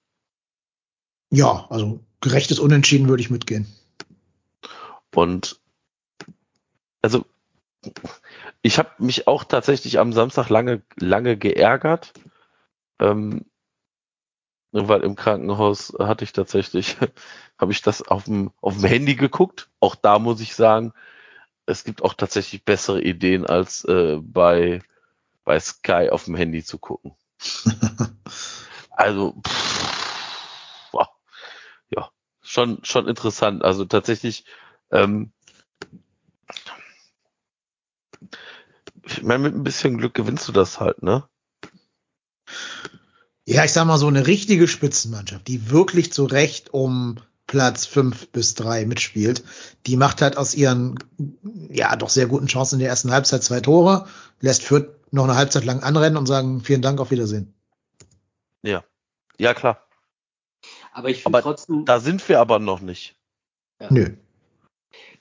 Ja, 1.31 1.65
also 1.69 2.03
gerechtes 2.21 2.59
Unentschieden 2.59 3.07
würde 3.07 3.21
ich 3.21 3.29
mitgehen. 3.29 3.67
Und 5.13 5.59
also 7.01 7.25
ich 8.61 8.77
habe 8.77 8.89
mich 8.97 9.27
auch 9.27 9.43
tatsächlich 9.43 9.99
am 9.99 10.13
Samstag 10.13 10.49
lange, 10.49 10.81
lange 10.97 11.37
geärgert, 11.37 12.13
ähm, 12.99 13.45
weil 14.71 15.01
im 15.01 15.15
Krankenhaus 15.15 15.93
hatte 15.99 16.23
ich 16.23 16.33
tatsächlich, 16.33 16.97
habe 17.59 17.71
ich 17.71 17.81
das 17.81 18.01
auf 18.01 18.23
dem, 18.23 18.51
auf 18.61 18.77
dem 18.77 18.85
Handy 18.85 19.15
geguckt. 19.15 19.69
Auch 19.79 19.95
da 19.95 20.17
muss 20.19 20.39
ich 20.39 20.55
sagen, 20.55 20.93
es 21.65 21.83
gibt 21.83 22.01
auch 22.03 22.13
tatsächlich 22.13 22.63
bessere 22.63 23.01
Ideen, 23.01 23.45
als 23.45 23.85
äh, 23.85 24.17
bei, 24.21 24.81
bei 25.43 25.59
Sky 25.59 26.09
auf 26.11 26.25
dem 26.25 26.35
Handy 26.35 26.63
zu 26.63 26.77
gucken. 26.77 27.15
also, 28.91 29.41
pff, 29.45 30.89
wow. 30.91 31.07
ja, 31.89 32.09
schon, 32.41 32.83
schon 32.83 33.07
interessant. 33.07 33.63
Also 33.63 33.85
tatsächlich, 33.85 34.45
ähm, 34.91 35.31
ich 39.05 39.23
meine, 39.23 39.43
mit 39.43 39.55
ein 39.55 39.63
bisschen 39.63 39.97
Glück 39.97 40.13
gewinnst 40.13 40.47
du 40.47 40.51
das 40.51 40.79
halt, 40.79 41.03
ne? 41.03 41.27
Ja, 43.45 43.65
ich 43.65 43.73
sag 43.73 43.85
mal 43.85 43.97
so 43.97 44.07
eine 44.07 44.25
richtige 44.25 44.69
Spitzenmannschaft, 44.69 45.47
die 45.47 45.69
wirklich 45.69 46.13
zu 46.13 46.23
Recht 46.25 46.73
um 46.73 47.19
Platz 47.53 47.85
fünf 47.85 48.29
bis 48.29 48.55
drei 48.55 48.83
mitspielt. 48.87 49.43
Die 49.85 49.95
macht 49.95 50.23
halt 50.23 50.37
aus 50.37 50.55
ihren, 50.55 50.97
ja, 51.69 51.95
doch 51.95 52.09
sehr 52.09 52.25
guten 52.25 52.47
Chancen 52.47 52.75
in 52.75 52.79
der 52.79 52.89
ersten 52.89 53.11
Halbzeit 53.11 53.43
zwei 53.43 53.59
Tore, 53.59 54.07
lässt 54.41 54.63
Fürth 54.63 54.87
noch 55.11 55.25
eine 55.25 55.35
Halbzeit 55.35 55.63
lang 55.63 55.83
anrennen 55.83 56.17
und 56.17 56.25
sagen, 56.25 56.61
vielen 56.61 56.81
Dank, 56.81 56.99
auf 56.99 57.11
Wiedersehen. 57.11 57.53
Ja, 58.63 58.83
ja, 59.37 59.53
klar. 59.53 59.85
Aber 60.93 61.09
ich 61.09 61.21
finde 61.21 61.41
trotzdem. 61.43 61.85
Da 61.85 61.99
sind 61.99 62.27
wir 62.27 62.39
aber 62.39 62.57
noch 62.57 62.81
nicht. 62.81 63.15
Ja. 63.79 63.87
Nö. 63.91 64.09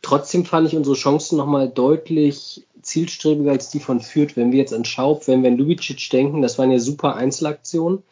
Trotzdem 0.00 0.46
fand 0.46 0.68
ich 0.68 0.74
unsere 0.74 0.96
Chancen 0.96 1.36
nochmal 1.36 1.68
deutlich 1.68 2.66
zielstrebiger 2.80 3.50
als 3.50 3.68
die 3.68 3.80
von 3.80 4.00
Fürth. 4.00 4.36
Wenn 4.36 4.52
wir 4.52 4.58
jetzt 4.58 4.72
an 4.72 4.86
Schaub, 4.86 5.28
wenn 5.28 5.42
wir 5.42 5.50
an 5.50 5.58
Lubicic 5.58 6.08
denken, 6.08 6.40
das 6.40 6.58
waren 6.58 6.70
ja 6.70 6.78
super 6.78 7.14
Einzelaktionen. 7.14 8.02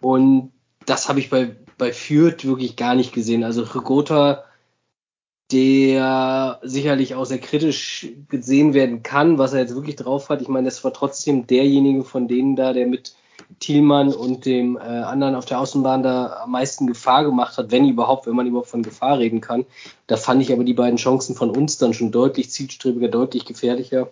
Und 0.00 0.50
das 0.84 1.08
habe 1.08 1.20
ich 1.20 1.30
bei 1.30 1.54
bei 1.78 1.92
Fürth 1.92 2.44
wirklich 2.44 2.76
gar 2.76 2.94
nicht 2.94 3.12
gesehen. 3.12 3.44
Also 3.44 3.62
Rigota, 3.62 4.44
der 5.50 6.60
sicherlich 6.62 7.14
auch 7.14 7.24
sehr 7.24 7.38
kritisch 7.38 8.08
gesehen 8.28 8.74
werden 8.74 9.02
kann, 9.02 9.38
was 9.38 9.52
er 9.52 9.60
jetzt 9.60 9.74
wirklich 9.74 9.96
drauf 9.96 10.28
hat. 10.28 10.40
Ich 10.40 10.48
meine, 10.48 10.66
das 10.66 10.82
war 10.84 10.92
trotzdem 10.92 11.46
derjenige 11.46 12.04
von 12.04 12.28
denen 12.28 12.56
da, 12.56 12.72
der 12.72 12.86
mit 12.86 13.14
Thielmann 13.58 14.14
und 14.14 14.46
dem 14.46 14.76
äh, 14.76 14.80
anderen 14.80 15.34
auf 15.34 15.44
der 15.44 15.60
Außenbahn 15.60 16.02
da 16.02 16.42
am 16.44 16.52
meisten 16.52 16.86
Gefahr 16.86 17.24
gemacht 17.24 17.58
hat, 17.58 17.70
wenn 17.70 17.88
überhaupt, 17.88 18.26
wenn 18.26 18.36
man 18.36 18.46
überhaupt 18.46 18.68
von 18.68 18.82
Gefahr 18.82 19.18
reden 19.18 19.40
kann. 19.40 19.66
Da 20.06 20.16
fand 20.16 20.42
ich 20.42 20.52
aber 20.52 20.64
die 20.64 20.74
beiden 20.74 20.96
Chancen 20.96 21.34
von 21.34 21.50
uns 21.50 21.78
dann 21.78 21.94
schon 21.94 22.12
deutlich 22.12 22.50
zielstrebiger, 22.50 23.08
deutlich 23.08 23.44
gefährlicher. 23.44 24.10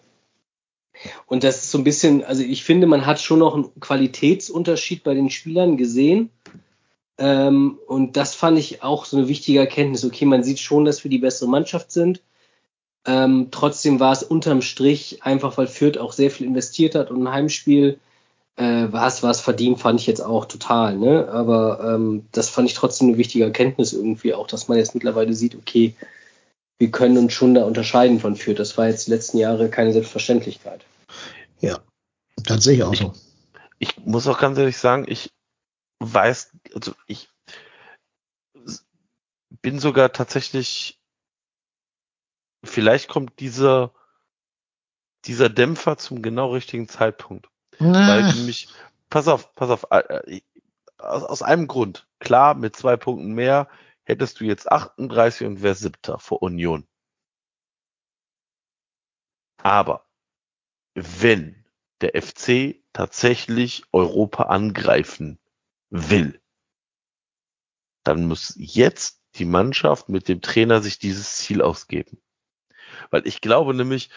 Und 1.27 1.45
das 1.45 1.63
ist 1.63 1.71
so 1.71 1.79
ein 1.79 1.85
bisschen, 1.85 2.25
also 2.25 2.43
ich 2.43 2.65
finde, 2.65 2.87
man 2.87 3.07
hat 3.07 3.21
schon 3.21 3.39
noch 3.39 3.55
einen 3.55 3.81
Qualitätsunterschied 3.81 5.03
bei 5.03 5.15
den 5.15 5.31
Spielern 5.31 5.77
gesehen. 5.77 6.31
Ähm, 7.21 7.79
und 7.87 8.17
das 8.17 8.35
fand 8.35 8.59
ich 8.59 8.83
auch 8.83 9.05
so 9.05 9.19
eine 9.19 9.29
wichtige 9.29 9.59
Erkenntnis. 9.59 10.05
Okay, 10.05 10.25
man 10.25 10.43
sieht 10.43 10.59
schon, 10.59 10.87
dass 10.87 11.05
wir 11.05 11.11
die 11.11 11.19
bessere 11.19 11.51
Mannschaft 11.51 11.93
sind. 11.93 12.23
Ähm, 13.07 13.49
trotzdem 13.51 14.01
war 14.01 14.13
es 14.13 14.23
unterm 14.23 14.63
Strich, 14.63 15.23
einfach 15.23 15.59
weil 15.59 15.67
Fürth 15.67 15.99
auch 15.99 16.13
sehr 16.13 16.31
viel 16.31 16.47
investiert 16.47 16.95
hat 16.95 17.11
und 17.11 17.23
ein 17.23 17.33
Heimspiel 17.33 17.99
äh, 18.57 18.91
war 18.91 19.07
es, 19.07 19.23
war 19.23 19.31
es 19.31 19.41
verdient, 19.41 19.81
fand 19.81 20.01
ich 20.01 20.07
jetzt 20.07 20.21
auch 20.21 20.47
total. 20.47 20.97
Ne? 20.97 21.29
Aber 21.31 21.95
ähm, 21.95 22.27
das 22.33 22.49
fand 22.49 22.69
ich 22.69 22.75
trotzdem 22.75 23.09
eine 23.09 23.19
wichtige 23.19 23.45
Erkenntnis 23.45 23.93
irgendwie 23.93 24.33
auch, 24.33 24.47
dass 24.47 24.69
man 24.69 24.79
jetzt 24.79 24.95
mittlerweile 24.95 25.35
sieht, 25.35 25.55
okay, 25.55 25.95
wir 26.79 26.91
können 26.91 27.19
uns 27.19 27.35
schon 27.35 27.55
da 27.55 27.65
unterscheiden 27.65 28.21
von 28.21 28.37
Fürth. 28.37 28.59
Das 28.59 28.79
war 28.79 28.89
jetzt 28.89 29.07
die 29.07 29.11
letzten 29.11 29.37
Jahre 29.37 29.69
keine 29.69 29.93
Selbstverständlichkeit. 29.93 30.87
Ja, 31.61 31.81
tatsächlich 32.47 32.85
auch 32.85 32.95
so. 32.95 33.13
Ich 33.79 33.99
muss 34.05 34.27
auch 34.27 34.39
ganz 34.39 34.57
ehrlich 34.59 34.79
sagen, 34.79 35.05
ich 35.07 35.31
weiß, 36.01 36.57
also 36.75 36.95
ich 37.07 37.31
bin 39.63 39.79
sogar 39.79 40.13
tatsächlich, 40.13 41.01
vielleicht 42.65 43.09
kommt 43.09 43.39
dieser, 43.41 43.95
dieser 45.27 45.49
Dämpfer 45.49 45.99
zum 45.99 46.23
genau 46.23 46.53
richtigen 46.53 46.89
Zeitpunkt. 46.89 47.49
Weil 47.79 48.35
nämlich, 48.35 48.69
pass 49.09 49.27
auf, 49.29 49.55
pass 49.55 49.71
auf, 49.71 49.87
äh, 49.91 50.43
aus, 50.99 51.23
aus 51.23 51.43
einem 51.43 51.67
Grund. 51.67 52.07
Klar, 52.19 52.55
mit 52.55 52.77
zwei 52.77 52.97
Punkten 52.97 53.33
mehr 53.33 53.69
hättest 54.05 54.41
du 54.41 54.45
jetzt 54.45 54.71
38 54.71 55.47
und 55.47 55.63
wärst 55.63 55.81
siebter 55.81 56.19
vor 56.19 56.43
Union. 56.43 56.87
Aber 59.63 60.07
wenn 60.95 61.65
der 62.01 62.21
FC 62.21 62.83
tatsächlich 62.93 63.85
Europa 63.93 64.45
angreifen 64.45 65.40
will, 65.91 66.41
dann 68.05 68.27
muss 68.27 68.55
jetzt 68.57 69.21
die 69.37 69.45
Mannschaft 69.45 70.09
mit 70.09 70.29
dem 70.29 70.41
Trainer 70.41 70.83
sich 70.83 70.99
dieses 70.99 71.37
Ziel 71.37 71.63
ausgeben. 71.63 72.21
Weil 73.11 73.27
ich 73.27 73.41
glaube 73.41 73.75
nämlich, 73.75 74.11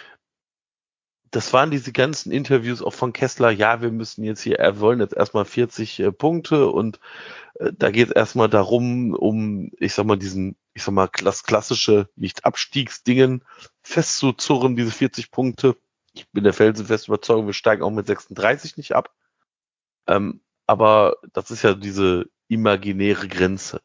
das 1.32 1.52
waren 1.52 1.72
diese 1.72 1.92
ganzen 1.92 2.32
Interviews 2.32 2.82
auch 2.82 2.94
von 2.94 3.12
Kessler, 3.12 3.50
ja, 3.50 3.82
wir 3.82 3.92
müssen 3.92 4.24
jetzt 4.24 4.42
hier, 4.42 4.60
er 4.60 4.80
wollen 4.80 5.00
jetzt 5.00 5.16
erstmal 5.16 5.46
40 5.46 6.00
äh, 6.00 6.12
Punkte 6.12 6.70
und 6.70 7.00
äh, 7.56 7.72
da 7.76 7.90
geht 7.90 8.10
es 8.10 8.16
erstmal 8.16 8.50
darum, 8.50 9.14
um, 9.16 9.72
ich 9.80 9.94
sag 9.94 10.06
mal, 10.06 10.18
diesen, 10.18 10.56
ich 10.76 10.84
sag 10.84 10.94
mal, 10.94 11.10
das 11.24 11.44
klassische 11.44 12.10
Nicht-Abstiegsdingen 12.16 13.44
festzuzurren, 13.82 14.76
diese 14.76 14.92
40 14.92 15.32
Punkte. 15.32 15.76
Ich 16.14 16.30
bin 16.30 16.44
der 16.44 16.54
felsenfest 16.54 17.08
Überzeugung, 17.08 17.48
wir 17.48 17.54
steigen 17.54 17.82
auch 17.82 17.90
mit 17.90 18.06
36 18.06 18.78
nicht 18.78 18.96
ab. 18.96 19.12
Ähm, 20.06 20.42
aber 20.68 21.18
das 21.34 21.52
ist 21.52 21.64
ja 21.64 21.74
diese 21.74 22.30
imaginäre 22.48 23.28
Grenze. 23.28 23.82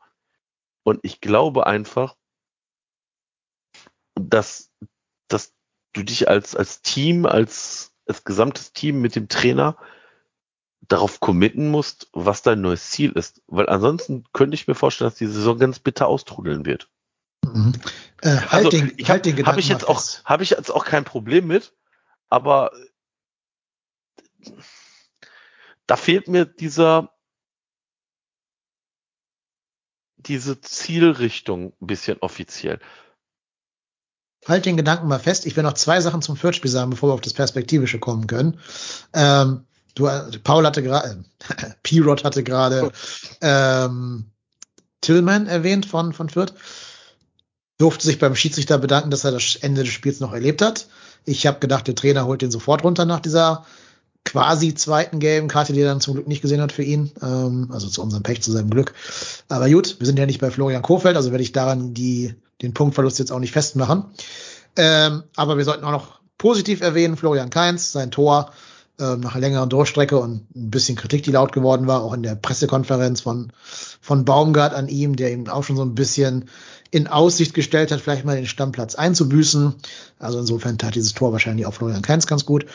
Und 0.83 1.01
ich 1.03 1.21
glaube 1.21 1.67
einfach, 1.67 2.17
dass, 4.15 4.71
dass 5.29 5.53
du 5.93 6.03
dich 6.03 6.29
als, 6.29 6.57
als 6.57 6.83
Team, 6.83 7.27
als, 7.27 7.93
als 8.07 8.25
gesamtes 8.25 8.73
Team 8.73 9.01
mit 9.01 9.17
dem 9.17 9.29
Trainer 9.29 9.77
darauf 10.83 11.21
committen 11.21 11.71
musst, 11.71 12.09
was 12.13 12.43
dein 12.43 12.61
neues 12.61 12.91
Ziel 12.91 13.13
ist. 13.13 13.43
Weil 13.47 13.69
ansonsten 13.69 14.25
könnte 14.33 14.55
ich 14.55 14.67
mir 14.67 14.75
vorstellen, 14.75 15.11
dass 15.11 15.19
die 15.19 15.27
Saison 15.27 15.59
ganz 15.59 15.79
bitter 15.79 16.09
austrudeln 16.09 16.65
wird. 16.65 16.89
Mhm. 17.45 17.75
Äh, 18.23 18.37
halt 18.37 18.53
Also, 18.53 18.71
den, 18.71 18.93
ich 18.97 19.11
halt 19.11 19.27
den 19.27 19.33
habe 19.33 19.39
hab 19.43 19.57
Gedanken 19.57 19.61
ich 19.61 19.69
jetzt 19.69 19.87
auch, 19.87 20.03
habe 20.25 20.43
ich 20.43 20.51
jetzt 20.51 20.71
auch 20.71 20.85
kein 20.85 21.05
Problem 21.05 21.47
mit, 21.47 21.75
aber 22.31 22.73
da 25.89 25.97
fehlt 25.97 26.29
mir 26.29 26.45
dieser, 26.45 27.11
diese 30.17 30.61
Zielrichtung 30.61 31.73
ein 31.81 31.87
bisschen 31.87 32.19
offiziell. 32.21 32.79
Halt 34.47 34.67
den 34.67 34.77
Gedanken 34.77 35.09
mal 35.09 35.19
fest. 35.19 35.47
Ich 35.47 35.57
will 35.57 35.65
noch 35.65 35.73
zwei 35.73 36.01
Sachen 36.01 36.23
zum 36.23 36.37
Viertspiel 36.37 36.71
sagen, 36.71 36.91
bevor 36.91 37.09
wir 37.09 37.15
auf 37.15 37.23
das 37.23 37.33
Perspektivische 37.33 37.99
kommen 37.99 38.27
können. 38.27 38.61
Ähm, 39.15 39.67
du, 39.95 40.09
Paul 40.45 40.65
hatte 40.67 40.83
gerade, 40.83 41.25
äh, 41.57 41.71
P-Rod 41.83 42.23
hatte 42.23 42.45
gerade 42.45 42.93
ähm, 43.41 44.31
Tillman 45.01 45.47
erwähnt 45.47 45.87
von, 45.87 46.13
von 46.13 46.29
Fürth. 46.29 46.55
Durfte 47.79 48.07
sich 48.07 48.19
beim 48.19 48.37
Schiedsrichter 48.37 48.79
bedanken, 48.79 49.11
dass 49.11 49.25
er 49.25 49.33
das 49.33 49.57
Ende 49.57 49.85
des 49.85 49.93
Spiels 49.93 50.21
noch 50.21 50.33
erlebt 50.33 50.61
hat. 50.61 50.89
Ich 51.25 51.47
habe 51.47 51.61
gedacht, 51.61 51.87
der 51.87 51.95
Trainer 51.95 52.27
holt 52.27 52.43
den 52.43 52.51
sofort 52.51 52.85
runter 52.85 53.07
nach 53.07 53.21
dieser 53.21 53.65
quasi 54.29 54.75
zweiten 54.75 55.21
gelben 55.21 55.49
Karte, 55.49 55.73
die 55.73 55.81
er 55.81 55.89
dann 55.89 56.03
zum 56.03 56.13
Glück 56.13 56.29
nicht 56.29 56.43
gesehen 56.43 56.61
hat 56.61 56.71
für 56.71 56.83
ihn. 56.83 57.11
Ähm, 57.23 57.71
also 57.73 57.89
zu 57.89 58.03
unserem 58.03 58.23
Pech, 58.23 58.43
zu 58.43 58.53
seinem 58.53 58.69
Glück. 58.69 58.93
Aber 59.49 59.71
gut, 59.71 59.97
wir 59.99 60.07
sind 60.07 60.19
ja 60.19 60.27
nicht 60.27 60.41
bei 60.41 60.51
Florian 60.51 60.83
Kofeld, 60.83 61.17
also 61.17 61.31
werde 61.31 61.43
ich 61.43 61.53
daran 61.53 61.95
die, 61.95 62.35
den 62.61 62.75
Punktverlust 62.75 63.19
jetzt 63.19 63.33
auch 63.33 63.39
nicht 63.39 63.53
festmachen. 63.53 64.05
Ähm, 64.77 65.23
aber 65.35 65.57
wir 65.57 65.65
sollten 65.65 65.85
auch 65.85 65.93
noch 65.93 66.21
positiv 66.37 66.83
erwähnen, 66.83 67.17
Florian 67.17 67.49
Kainz, 67.49 67.93
sein 67.93 68.11
Tor 68.11 68.53
ähm, 69.01 69.21
nach 69.21 69.35
längeren 69.35 69.71
Durchstrecke 69.71 70.19
und 70.19 70.45
ein 70.55 70.71
bisschen 70.71 70.97
Kritik, 70.97 71.23
die 71.23 71.33
laut 71.33 71.53
geworden 71.53 71.87
war, 71.87 72.03
auch 72.03 72.13
in 72.13 72.23
der 72.23 72.35
Pressekonferenz 72.35 73.23
von, 73.23 73.51
von 74.03 74.27
Baumgart 74.27 74.75
an 74.75 74.89
ihm, 74.89 75.17
der 75.17 75.33
ihm 75.33 75.49
auch 75.49 75.65
schon 75.65 75.77
so 75.77 75.83
ein 75.83 75.95
bisschen 75.95 76.51
in 76.91 77.07
Aussicht 77.07 77.55
gestellt 77.55 77.93
hat, 77.93 78.01
vielleicht 78.01 78.25
mal 78.25 78.37
den 78.37 78.47
Stammplatz 78.47 78.95
einzubüßen. 78.95 79.75
Also 80.19 80.39
insofern 80.39 80.79
tat 80.79 80.95
dieses 80.95 81.15
Tor 81.15 81.33
wahrscheinlich 81.33 81.67
auch 81.67 81.75
Florian 81.75 82.03
Kainz 82.03 82.27
ganz 82.27 82.45
gut. 82.45 82.67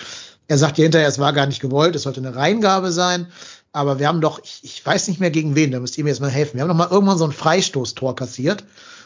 Er 0.47 0.57
sagt 0.57 0.77
ja 0.77 0.83
hinterher, 0.83 1.07
es 1.07 1.19
war 1.19 1.33
gar 1.33 1.45
nicht 1.45 1.61
gewollt, 1.61 1.95
es 1.95 2.03
sollte 2.03 2.19
eine 2.19 2.35
Reingabe 2.35 2.91
sein. 2.91 3.27
Aber 3.71 3.97
wir 3.99 4.07
haben 4.07 4.21
doch, 4.21 4.39
ich, 4.43 4.59
ich 4.63 4.85
weiß 4.85 5.07
nicht 5.07 5.19
mehr 5.19 5.31
gegen 5.31 5.55
wen, 5.55 5.71
da 5.71 5.79
müsst 5.79 5.97
ihr 5.97 6.03
mir 6.03 6.11
jetzt 6.11 6.19
mal 6.19 6.29
helfen. 6.29 6.55
Wir 6.55 6.61
haben 6.61 6.67
doch 6.69 6.75
mal 6.75 6.89
irgendwann 6.91 7.17
so 7.17 7.25
ein 7.25 7.31
Freistoßtor 7.31 8.15
kassiert, 8.15 8.63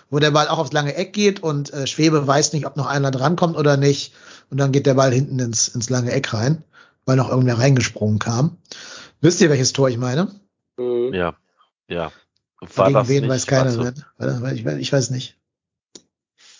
wo 0.09 0.19
der 0.19 0.31
Ball 0.31 0.47
auch 0.49 0.57
aufs 0.57 0.73
lange 0.73 0.93
Eck 0.95 1.13
geht 1.13 1.41
und 1.41 1.71
äh, 1.73 1.87
Schwebe 1.87 2.25
weiß 2.27 2.51
nicht, 2.53 2.65
ob 2.65 2.75
noch 2.75 2.85
einer 2.87 3.11
drankommt 3.11 3.55
oder 3.55 3.77
nicht. 3.77 4.13
Und 4.49 4.57
dann 4.57 4.71
geht 4.71 4.85
der 4.85 4.95
Ball 4.95 5.13
hinten 5.13 5.39
ins, 5.39 5.67
ins 5.69 5.89
lange 5.89 6.11
Eck 6.11 6.33
rein, 6.33 6.63
weil 7.05 7.15
noch 7.17 7.29
irgendwer 7.29 7.59
reingesprungen 7.59 8.19
kam. 8.19 8.57
Wisst 9.21 9.39
ihr, 9.41 9.49
welches 9.49 9.73
Tor 9.73 9.89
ich 9.89 9.97
meine? 9.97 10.31
Mhm. 10.77 11.13
Ja, 11.13 11.35
ja. 11.87 12.11
War 12.75 12.87
gegen 12.87 12.93
das 12.99 13.07
wen 13.07 13.21
nicht, 13.21 13.29
weiß 13.31 13.45
keiner. 13.47 13.77
warte, 13.77 13.99
ne? 13.99 14.05
Warte, 14.17 14.41
warte, 14.41 14.55
ich, 14.55 14.65
weiß- 14.65 14.77
ich 14.77 14.91
weiß 14.91 15.09
nicht. 15.11 15.37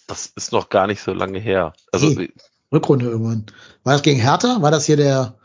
das 0.08 0.28
ist 0.36 0.52
noch 0.52 0.70
gar 0.70 0.88
nicht 0.88 1.02
so 1.02 1.12
lange 1.14 1.40
her. 1.40 1.74
Also, 1.92 2.08
Nee. 2.10 2.32
Rückrunde 2.72 3.06
irgendwann. 3.08 3.46
War 3.84 3.94
das 3.94 4.02
gegen 4.02 4.20
Hertha? 4.20 4.62
War 4.62 4.72
das 4.72 4.86
hier 4.86 4.98
der, 4.98 5.36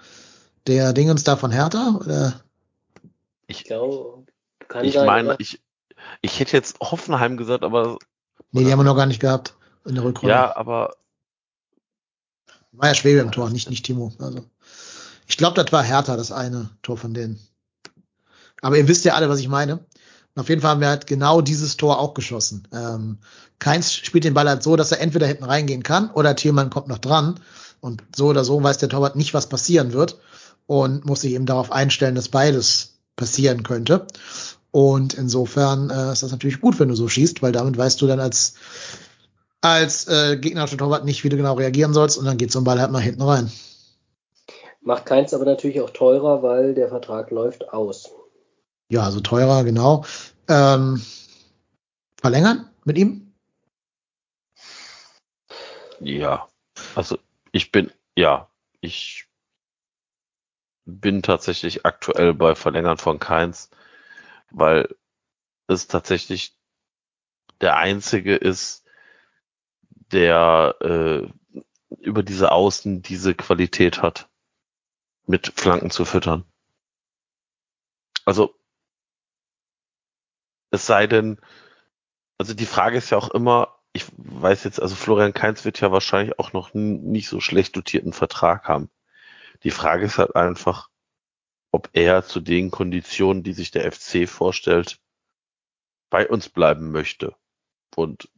der 0.66 0.92
Dingens 0.92 1.24
da 1.24 1.36
von 1.36 1.50
Hertha? 1.50 1.98
Oder? 2.00 2.40
Ich 3.46 3.64
glaube, 3.64 4.24
kann 4.68 4.84
ich 4.84 4.94
sein. 4.94 5.06
meine, 5.06 5.28
oder? 5.30 5.40
ich, 5.40 5.60
ich 6.20 6.40
hätte 6.40 6.56
jetzt 6.56 6.80
Hoffenheim 6.80 7.36
gesagt, 7.36 7.62
aber 7.62 7.98
Nee, 8.52 8.64
die 8.64 8.72
haben 8.72 8.80
wir 8.80 8.84
noch 8.84 8.96
gar 8.96 9.06
nicht 9.06 9.20
gehabt 9.20 9.54
in 9.86 9.94
der 9.94 10.04
Rückrunde. 10.04 10.34
ja, 10.34 10.54
aber 10.56 10.94
War 12.72 12.88
ja 12.88 12.94
Schwebe 12.94 13.20
im 13.20 13.32
Tor, 13.32 13.50
nicht, 13.50 13.70
nicht 13.70 13.84
Timo. 13.84 14.12
Also, 14.18 14.44
ich 15.26 15.36
glaube, 15.38 15.62
das 15.62 15.72
war 15.72 15.82
Hertha, 15.82 16.16
das 16.16 16.32
eine 16.32 16.70
Tor 16.82 16.98
von 16.98 17.14
denen. 17.14 17.40
Aber 18.60 18.76
ihr 18.76 18.86
wisst 18.88 19.04
ja 19.04 19.14
alle, 19.14 19.28
was 19.28 19.40
ich 19.40 19.48
meine. 19.48 19.84
Und 20.34 20.40
auf 20.40 20.48
jeden 20.48 20.62
Fall 20.62 20.70
haben 20.72 20.80
wir 20.80 20.88
halt 20.88 21.06
genau 21.06 21.40
dieses 21.40 21.76
Tor 21.76 21.98
auch 21.98 22.14
geschossen. 22.14 22.66
Ähm, 22.72 23.18
Keins 23.58 23.94
spielt 23.94 24.24
den 24.24 24.34
Ball 24.34 24.48
halt 24.48 24.62
so, 24.62 24.74
dass 24.74 24.90
er 24.90 25.00
entweder 25.00 25.26
hinten 25.26 25.44
reingehen 25.44 25.84
kann 25.84 26.10
oder 26.10 26.34
Thielmann 26.34 26.70
kommt 26.70 26.88
noch 26.88 26.98
dran. 26.98 27.38
Und 27.80 28.02
so 28.14 28.26
oder 28.28 28.44
so 28.44 28.62
weiß 28.62 28.78
der 28.78 28.88
Torwart 28.88 29.14
nicht, 29.14 29.34
was 29.34 29.48
passieren 29.48 29.92
wird 29.92 30.18
und 30.66 31.04
muss 31.04 31.20
sich 31.20 31.32
eben 31.32 31.46
darauf 31.46 31.70
einstellen, 31.70 32.14
dass 32.14 32.28
beides 32.28 32.94
passieren 33.14 33.62
könnte. 33.62 34.06
Und 34.72 35.14
insofern 35.14 35.90
äh, 35.90 36.12
ist 36.12 36.22
das 36.22 36.32
natürlich 36.32 36.60
gut, 36.60 36.80
wenn 36.80 36.88
du 36.88 36.96
so 36.96 37.08
schießt, 37.08 37.42
weil 37.42 37.52
damit 37.52 37.76
weißt 37.76 38.00
du 38.00 38.06
dann 38.06 38.20
als 38.20 38.54
als 39.60 40.08
äh, 40.08 40.38
gegnerischer 40.38 40.78
Torwart 40.78 41.04
nicht, 41.04 41.22
wie 41.22 41.28
du 41.28 41.36
genau 41.36 41.54
reagieren 41.54 41.94
sollst 41.94 42.18
und 42.18 42.24
dann 42.24 42.36
geht 42.38 42.50
so 42.50 42.60
ein 42.60 42.64
Ball 42.64 42.80
halt 42.80 42.90
mal 42.90 42.98
hinten 43.00 43.22
rein. 43.22 43.52
Macht 44.80 45.06
keins 45.06 45.32
aber 45.32 45.44
natürlich 45.44 45.80
auch 45.80 45.90
teurer, 45.90 46.42
weil 46.42 46.74
der 46.74 46.88
Vertrag 46.88 47.30
läuft 47.30 47.72
aus. 47.72 48.10
Ja, 48.92 49.04
also 49.04 49.20
teurer, 49.20 49.64
genau. 49.64 50.04
Ähm, 50.48 51.02
verlängern 52.20 52.68
mit 52.84 52.98
ihm? 52.98 53.32
ja. 56.00 56.46
Also 56.94 57.18
ich 57.52 57.72
bin, 57.72 57.90
ja, 58.16 58.50
ich 58.82 59.24
bin 60.84 61.22
tatsächlich 61.22 61.86
aktuell 61.86 62.34
bei 62.34 62.54
Verlängern 62.54 62.98
von 62.98 63.18
Keins, 63.18 63.70
weil 64.50 64.94
es 65.68 65.86
tatsächlich 65.86 66.54
der 67.62 67.78
einzige 67.78 68.36
ist, 68.36 68.84
der 70.10 70.76
äh, 70.82 71.56
über 71.96 72.22
diese 72.22 72.52
Außen 72.52 73.00
diese 73.00 73.34
Qualität 73.34 74.02
hat, 74.02 74.28
mit 75.26 75.50
Flanken 75.56 75.90
zu 75.90 76.04
füttern. 76.04 76.44
Also 78.26 78.54
es 80.72 80.86
sei 80.86 81.06
denn, 81.06 81.38
also 82.38 82.54
die 82.54 82.66
Frage 82.66 82.96
ist 82.98 83.10
ja 83.10 83.18
auch 83.18 83.30
immer, 83.30 83.78
ich 83.92 84.06
weiß 84.16 84.64
jetzt, 84.64 84.80
also 84.80 84.96
Florian 84.96 85.34
Kainz 85.34 85.64
wird 85.64 85.80
ja 85.80 85.92
wahrscheinlich 85.92 86.38
auch 86.38 86.52
noch 86.52 86.74
nicht 86.74 87.28
so 87.28 87.40
schlecht 87.40 87.76
dotierten 87.76 88.12
Vertrag 88.12 88.66
haben. 88.66 88.90
Die 89.62 89.70
Frage 89.70 90.06
ist 90.06 90.18
halt 90.18 90.34
einfach, 90.34 90.88
ob 91.70 91.90
er 91.92 92.24
zu 92.24 92.40
den 92.40 92.70
Konditionen, 92.70 93.42
die 93.42 93.52
sich 93.52 93.70
der 93.70 93.90
FC 93.90 94.28
vorstellt, 94.28 94.98
bei 96.10 96.28
uns 96.28 96.48
bleiben 96.48 96.90
möchte. 96.90 97.36
Und 97.94 98.28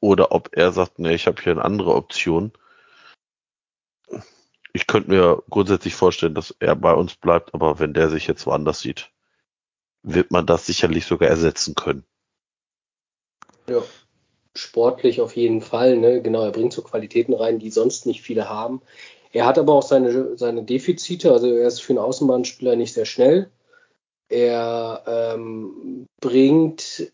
oder 0.00 0.32
ob 0.32 0.50
er 0.52 0.72
sagt, 0.72 0.98
nee, 0.98 1.14
ich 1.14 1.26
habe 1.26 1.40
hier 1.42 1.52
eine 1.52 1.64
andere 1.64 1.94
Option. 1.94 2.52
Ich 4.72 4.86
könnte 4.86 5.10
mir 5.10 5.42
grundsätzlich 5.48 5.94
vorstellen, 5.94 6.34
dass 6.34 6.54
er 6.58 6.76
bei 6.76 6.92
uns 6.92 7.16
bleibt, 7.16 7.54
aber 7.54 7.78
wenn 7.78 7.94
der 7.94 8.10
sich 8.10 8.26
jetzt 8.26 8.46
woanders 8.46 8.80
sieht, 8.80 9.10
wird 10.06 10.30
man 10.30 10.46
das 10.46 10.66
sicherlich 10.66 11.04
sogar 11.04 11.28
ersetzen 11.28 11.74
können. 11.74 12.04
Ja. 13.68 13.82
sportlich 14.54 15.20
auf 15.20 15.36
jeden 15.36 15.60
Fall. 15.60 15.96
Ne? 15.96 16.22
Genau, 16.22 16.42
er 16.42 16.52
bringt 16.52 16.72
so 16.72 16.82
Qualitäten 16.82 17.34
rein, 17.34 17.58
die 17.58 17.70
sonst 17.70 18.06
nicht 18.06 18.22
viele 18.22 18.48
haben. 18.48 18.80
Er 19.32 19.44
hat 19.44 19.58
aber 19.58 19.74
auch 19.74 19.82
seine, 19.82 20.38
seine 20.38 20.62
Defizite. 20.62 21.32
Also 21.32 21.48
er 21.48 21.66
ist 21.66 21.82
für 21.82 21.92
einen 21.92 21.98
Außenbahnspieler 21.98 22.76
nicht 22.76 22.94
sehr 22.94 23.04
schnell. 23.04 23.50
Er 24.28 25.02
ähm, 25.06 26.06
bringt 26.20 27.12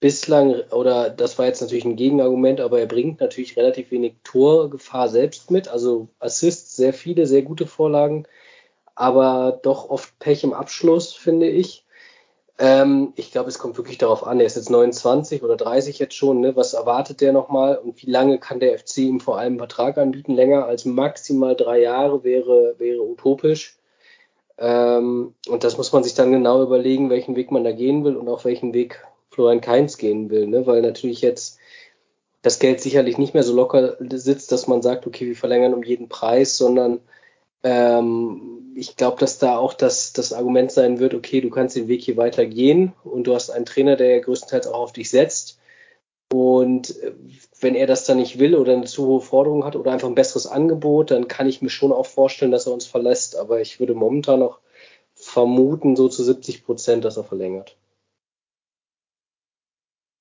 bislang, 0.00 0.60
oder 0.70 1.10
das 1.10 1.38
war 1.38 1.46
jetzt 1.46 1.62
natürlich 1.62 1.84
ein 1.84 1.96
Gegenargument, 1.96 2.60
aber 2.60 2.80
er 2.80 2.86
bringt 2.86 3.20
natürlich 3.20 3.56
relativ 3.56 3.90
wenig 3.90 4.16
Torgefahr 4.22 5.08
selbst 5.08 5.50
mit. 5.50 5.68
Also 5.68 6.08
Assists, 6.18 6.76
sehr 6.76 6.92
viele, 6.92 7.26
sehr 7.26 7.42
gute 7.42 7.66
Vorlagen, 7.66 8.26
aber 8.94 9.60
doch 9.62 9.90
oft 9.90 10.18
Pech 10.18 10.44
im 10.44 10.52
Abschluss, 10.52 11.12
finde 11.14 11.48
ich. 11.48 11.81
Ähm, 12.62 13.12
ich 13.16 13.32
glaube, 13.32 13.48
es 13.48 13.58
kommt 13.58 13.76
wirklich 13.76 13.98
darauf 13.98 14.24
an. 14.24 14.38
Er 14.38 14.46
ist 14.46 14.54
jetzt 14.54 14.70
29 14.70 15.42
oder 15.42 15.56
30 15.56 15.98
jetzt 15.98 16.14
schon. 16.14 16.38
Ne? 16.40 16.54
Was 16.54 16.74
erwartet 16.74 17.20
der 17.20 17.32
nochmal 17.32 17.76
und 17.76 18.00
wie 18.00 18.08
lange 18.08 18.38
kann 18.38 18.60
der 18.60 18.78
FC 18.78 18.98
ihm 18.98 19.18
vor 19.18 19.36
allem 19.36 19.54
einen 19.54 19.58
Vertrag 19.58 19.98
anbieten? 19.98 20.32
Länger 20.32 20.66
als 20.66 20.84
maximal 20.84 21.56
drei 21.56 21.80
Jahre 21.80 22.22
wäre, 22.22 22.76
wäre 22.78 23.02
utopisch. 23.02 23.76
Ähm, 24.58 25.34
und 25.48 25.64
das 25.64 25.76
muss 25.76 25.90
man 25.92 26.04
sich 26.04 26.14
dann 26.14 26.30
genau 26.30 26.62
überlegen, 26.62 27.10
welchen 27.10 27.34
Weg 27.34 27.50
man 27.50 27.64
da 27.64 27.72
gehen 27.72 28.04
will 28.04 28.14
und 28.14 28.28
auch 28.28 28.44
welchen 28.44 28.72
Weg 28.72 29.04
Florian 29.30 29.60
Kainz 29.60 29.98
gehen 29.98 30.30
will. 30.30 30.46
Ne? 30.46 30.64
Weil 30.64 30.82
natürlich 30.82 31.20
jetzt 31.20 31.58
das 32.42 32.60
Geld 32.60 32.80
sicherlich 32.80 33.18
nicht 33.18 33.34
mehr 33.34 33.42
so 33.42 33.56
locker 33.56 33.96
sitzt, 33.98 34.52
dass 34.52 34.68
man 34.68 34.82
sagt, 34.82 35.08
okay, 35.08 35.26
wir 35.26 35.36
verlängern 35.36 35.74
um 35.74 35.82
jeden 35.82 36.08
Preis, 36.08 36.56
sondern 36.56 37.00
ähm, 37.62 38.72
ich 38.74 38.96
glaube, 38.96 39.18
dass 39.18 39.38
da 39.38 39.56
auch 39.56 39.74
das, 39.74 40.12
das 40.12 40.32
Argument 40.32 40.72
sein 40.72 40.98
wird, 40.98 41.14
okay, 41.14 41.40
du 41.40 41.50
kannst 41.50 41.76
den 41.76 41.88
Weg 41.88 42.02
hier 42.02 42.16
weiter 42.16 42.46
gehen 42.46 42.92
und 43.04 43.26
du 43.26 43.34
hast 43.34 43.50
einen 43.50 43.66
Trainer, 43.66 43.96
der 43.96 44.20
größtenteils 44.20 44.66
auch 44.66 44.80
auf 44.80 44.92
dich 44.92 45.10
setzt. 45.10 45.58
Und 46.32 46.96
äh, 47.02 47.12
wenn 47.60 47.74
er 47.74 47.86
das 47.86 48.04
dann 48.04 48.16
nicht 48.16 48.38
will 48.38 48.54
oder 48.54 48.72
eine 48.72 48.86
zu 48.86 49.06
hohe 49.06 49.20
Forderung 49.20 49.64
hat 49.64 49.76
oder 49.76 49.92
einfach 49.92 50.08
ein 50.08 50.14
besseres 50.14 50.46
Angebot, 50.46 51.10
dann 51.10 51.28
kann 51.28 51.48
ich 51.48 51.60
mir 51.60 51.70
schon 51.70 51.92
auch 51.92 52.06
vorstellen, 52.06 52.52
dass 52.52 52.66
er 52.66 52.72
uns 52.72 52.86
verlässt. 52.86 53.36
Aber 53.36 53.60
ich 53.60 53.80
würde 53.80 53.94
momentan 53.94 54.40
noch 54.40 54.60
vermuten, 55.14 55.94
so 55.94 56.08
zu 56.08 56.24
70 56.24 56.64
Prozent, 56.64 57.04
dass 57.04 57.18
er 57.18 57.24
verlängert. 57.24 57.76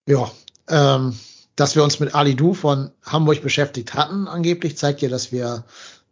Ja, 0.08 0.30
ähm, 0.68 1.18
dass 1.56 1.76
wir 1.76 1.84
uns 1.84 2.00
mit 2.00 2.14
Ali 2.14 2.36
Du 2.36 2.54
von 2.54 2.92
Hamburg 3.04 3.42
beschäftigt 3.42 3.94
hatten, 3.94 4.28
angeblich, 4.28 4.78
zeigt 4.78 5.02
ja, 5.02 5.10
dass 5.10 5.32
wir 5.32 5.64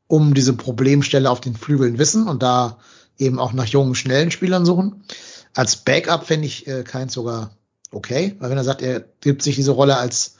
um 0.10 0.34
diese 0.34 0.53
Problemstelle 0.53 1.30
auf 1.30 1.39
den 1.39 1.55
Flügeln 1.55 1.99
wissen 1.99 2.28
und 2.28 2.41
da 2.41 2.80
eben 3.20 3.38
auch 3.38 3.53
nach 3.53 3.68
jungen, 3.68 3.93
schnellen 3.93 4.32
Spielern 4.32 4.66
suchen. 4.66 5.03
Als 5.53 5.78
Backup 5.78 6.26
fände 6.26 6.47
ich 6.47 6.68
äh, 6.68 6.84
keins 6.84 7.14
sogar 7.14 7.51
okay, 7.91 8.36
weil 8.39 8.49
wenn 8.49 8.57
er 8.57 8.64
sagt, 8.64 8.82
er 8.82 9.05
gibt 9.22 9.43
sich 9.43 9.55
diese 9.55 9.72
Rolle 9.72 9.97
als 9.97 10.36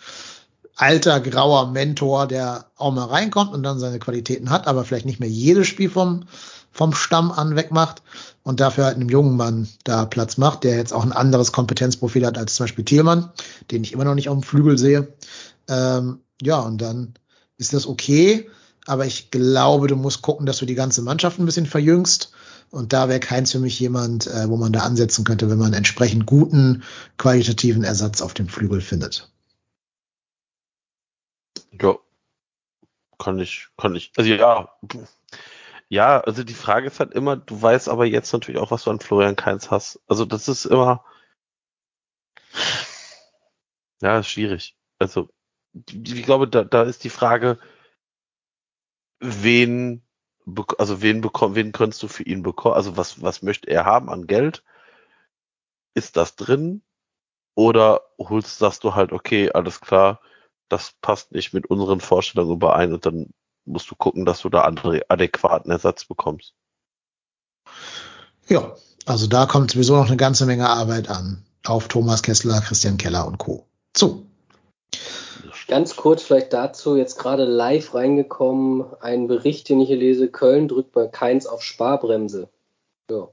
alter, 0.76 1.20
grauer 1.20 1.70
Mentor, 1.72 2.26
der 2.26 2.66
auch 2.78 2.92
mal 2.92 3.06
reinkommt 3.06 3.54
und 3.54 3.62
dann 3.62 3.80
seine 3.80 4.00
Qualitäten 4.00 4.50
hat, 4.50 4.66
aber 4.66 4.86
vielleicht 4.86 5.06
nicht 5.06 5.20
mehr 5.20 5.30
jedes 5.30 5.68
Spiel 5.68 5.90
vom, 5.90 6.24
vom 6.72 6.94
Stamm 6.94 7.32
an 7.32 7.56
wegmacht 7.56 8.02
und 8.42 8.60
dafür 8.60 8.86
halt 8.86 8.96
einem 8.96 9.10
jungen 9.10 9.38
Mann 9.38 9.68
da 9.84 10.06
Platz 10.06 10.38
macht, 10.38 10.64
der 10.64 10.78
jetzt 10.78 10.94
auch 10.94 11.04
ein 11.04 11.12
anderes 11.12 11.52
Kompetenzprofil 11.52 12.26
hat 12.26 12.40
als 12.40 12.56
zum 12.56 12.64
Beispiel 12.64 12.86
Thielmann, 12.86 13.32
den 13.70 13.84
ich 13.84 13.94
immer 13.94 14.06
noch 14.06 14.16
nicht 14.16 14.30
auf 14.30 14.38
dem 14.40 14.44
Flügel 14.44 14.80
sehe. 14.80 15.14
Ähm, 15.68 16.22
ja, 16.42 16.60
und 16.60 16.80
dann 16.82 17.14
ist 17.58 17.74
das 17.74 17.86
okay. 17.86 18.50
Aber 18.90 19.06
ich 19.06 19.32
glaube, 19.32 19.88
du 19.88 19.96
musst 19.96 20.22
gucken, 20.22 20.46
dass 20.46 20.58
du 20.58 20.66
die 20.66 20.76
ganze 20.76 21.02
Mannschaft 21.02 21.40
ein 21.40 21.46
bisschen 21.46 21.66
verjüngst. 21.66 22.32
Und 22.72 22.94
da 22.94 23.10
wäre 23.10 23.20
keins 23.20 23.52
für 23.52 23.60
mich 23.60 23.80
jemand, 23.80 24.28
äh, 24.28 24.48
wo 24.50 24.58
man 24.58 24.74
da 24.74 24.82
ansetzen 24.82 25.24
könnte, 25.24 25.50
wenn 25.50 25.58
man 25.58 25.74
entsprechend 25.74 26.26
guten, 26.26 26.84
qualitativen 27.18 27.84
Ersatz 27.84 28.22
auf 28.22 28.34
dem 28.34 28.48
Flügel 28.48 28.82
findet. 28.82 29.32
Ja, 31.72 31.98
kann 33.18 33.40
ich, 33.40 33.68
kann 33.78 33.96
ich, 33.96 34.12
also 34.18 34.30
ja, 34.30 34.70
ja, 35.90 36.20
also 36.22 36.44
die 36.44 36.54
Frage 36.54 36.88
ist 36.88 37.00
halt 37.00 37.14
immer, 37.14 37.36
du 37.36 37.62
weißt 37.62 37.90
aber 37.90 38.06
jetzt 38.06 38.32
natürlich 38.32 38.62
auch, 38.62 38.72
was 38.72 38.84
du 38.84 38.92
an 38.92 39.00
Florian 39.00 39.36
Keins 39.36 39.72
hast. 39.72 40.00
Also 40.08 40.26
das 40.26 40.48
ist 40.48 40.66
immer, 40.66 41.04
ja, 44.02 44.20
ist 44.20 44.30
schwierig. 44.30 44.76
Also 45.00 45.30
ich 45.92 46.24
glaube, 46.24 46.48
da, 46.48 46.64
da 46.64 46.84
ist 46.84 47.04
die 47.04 47.10
Frage, 47.10 47.58
wen, 49.20 50.04
also 50.78 51.02
wen 51.02 51.22
bekommen, 51.22 51.56
wen 51.56 51.72
könntest 51.72 52.02
du 52.04 52.08
für 52.08 52.24
ihn 52.24 52.44
bekommen? 52.44 52.76
Also 52.76 52.98
was, 52.98 53.22
was 53.22 53.42
möchte 53.42 53.70
er 53.70 53.86
haben 53.86 54.10
an 54.10 54.28
Geld? 54.28 54.64
Ist 55.94 56.18
das 56.18 56.36
drin? 56.36 56.82
Oder 57.56 58.02
holst, 58.18 58.58
sagst 58.58 58.84
du 58.84 58.96
halt, 58.96 59.12
okay, 59.12 59.52
alles 59.52 59.82
klar, 59.82 60.22
das 60.70 60.94
passt 61.02 61.32
nicht 61.32 61.54
mit 61.54 61.66
unseren 61.68 62.00
Vorstellungen 62.00 62.54
überein 62.54 62.94
und 62.94 63.06
dann 63.06 63.34
musst 63.66 63.92
du 63.92 63.96
gucken, 63.96 64.26
dass 64.26 64.42
du 64.42 64.50
da 64.50 64.62
andere 64.62 65.02
adäquaten 65.10 65.72
Ersatz 65.72 66.06
bekommst. 66.06 66.54
Ja, 68.48 68.76
also 69.06 69.28
da 69.28 69.46
kommt 69.46 69.72
sowieso 69.72 69.96
noch 69.96 70.08
eine 70.08 70.18
ganze 70.18 70.46
Menge 70.46 70.70
Arbeit 70.70 71.10
an. 71.10 71.44
Auf 71.66 71.88
Thomas 71.88 72.24
Kessler, 72.24 72.62
Christian 72.62 72.98
Keller 72.98 73.28
und 73.28 73.38
Co. 73.38 73.68
So, 73.96 74.26
Ganz 75.70 75.96
kurz 75.96 76.24
vielleicht 76.24 76.52
dazu, 76.52 76.98
jetzt 76.98 77.20
gerade 77.20 77.46
live 77.46 77.94
reingekommen, 77.94 78.86
ein 79.02 79.28
Bericht, 79.28 79.70
den 79.70 79.80
ich 79.80 79.88
hier 79.88 79.98
lese, 79.98 80.28
Köln 80.28 80.68
drückt 80.68 80.92
bei 80.94 81.06
Keins 81.06 81.46
auf 81.46 81.62
Sparbremse. 81.62 82.50
Ja. 83.10 83.28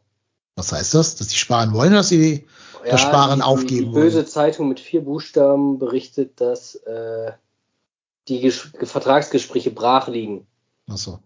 Was 0.54 0.70
heißt 0.70 0.92
das? 0.92 1.16
Dass 1.16 1.28
die 1.28 1.38
sparen 1.38 1.72
wollen, 1.72 1.94
dass 1.94 2.10
sie 2.10 2.46
ja, 2.84 2.90
das 2.90 3.00
Sparen 3.00 3.38
die, 3.38 3.42
aufgeben 3.42 3.68
die 3.70 3.84
wollen? 3.86 3.94
Die 3.94 4.00
böse 4.00 4.26
Zeitung 4.26 4.68
mit 4.68 4.80
vier 4.80 5.00
Buchstaben 5.02 5.78
berichtet, 5.78 6.38
dass 6.38 6.74
äh, 6.74 7.32
die 8.28 8.42
Ges 8.42 8.68
Vertragsgespräche 8.82 9.70
brach 9.70 10.06
liegen. 10.08 10.46
Ach 10.90 10.98
so. 10.98 11.18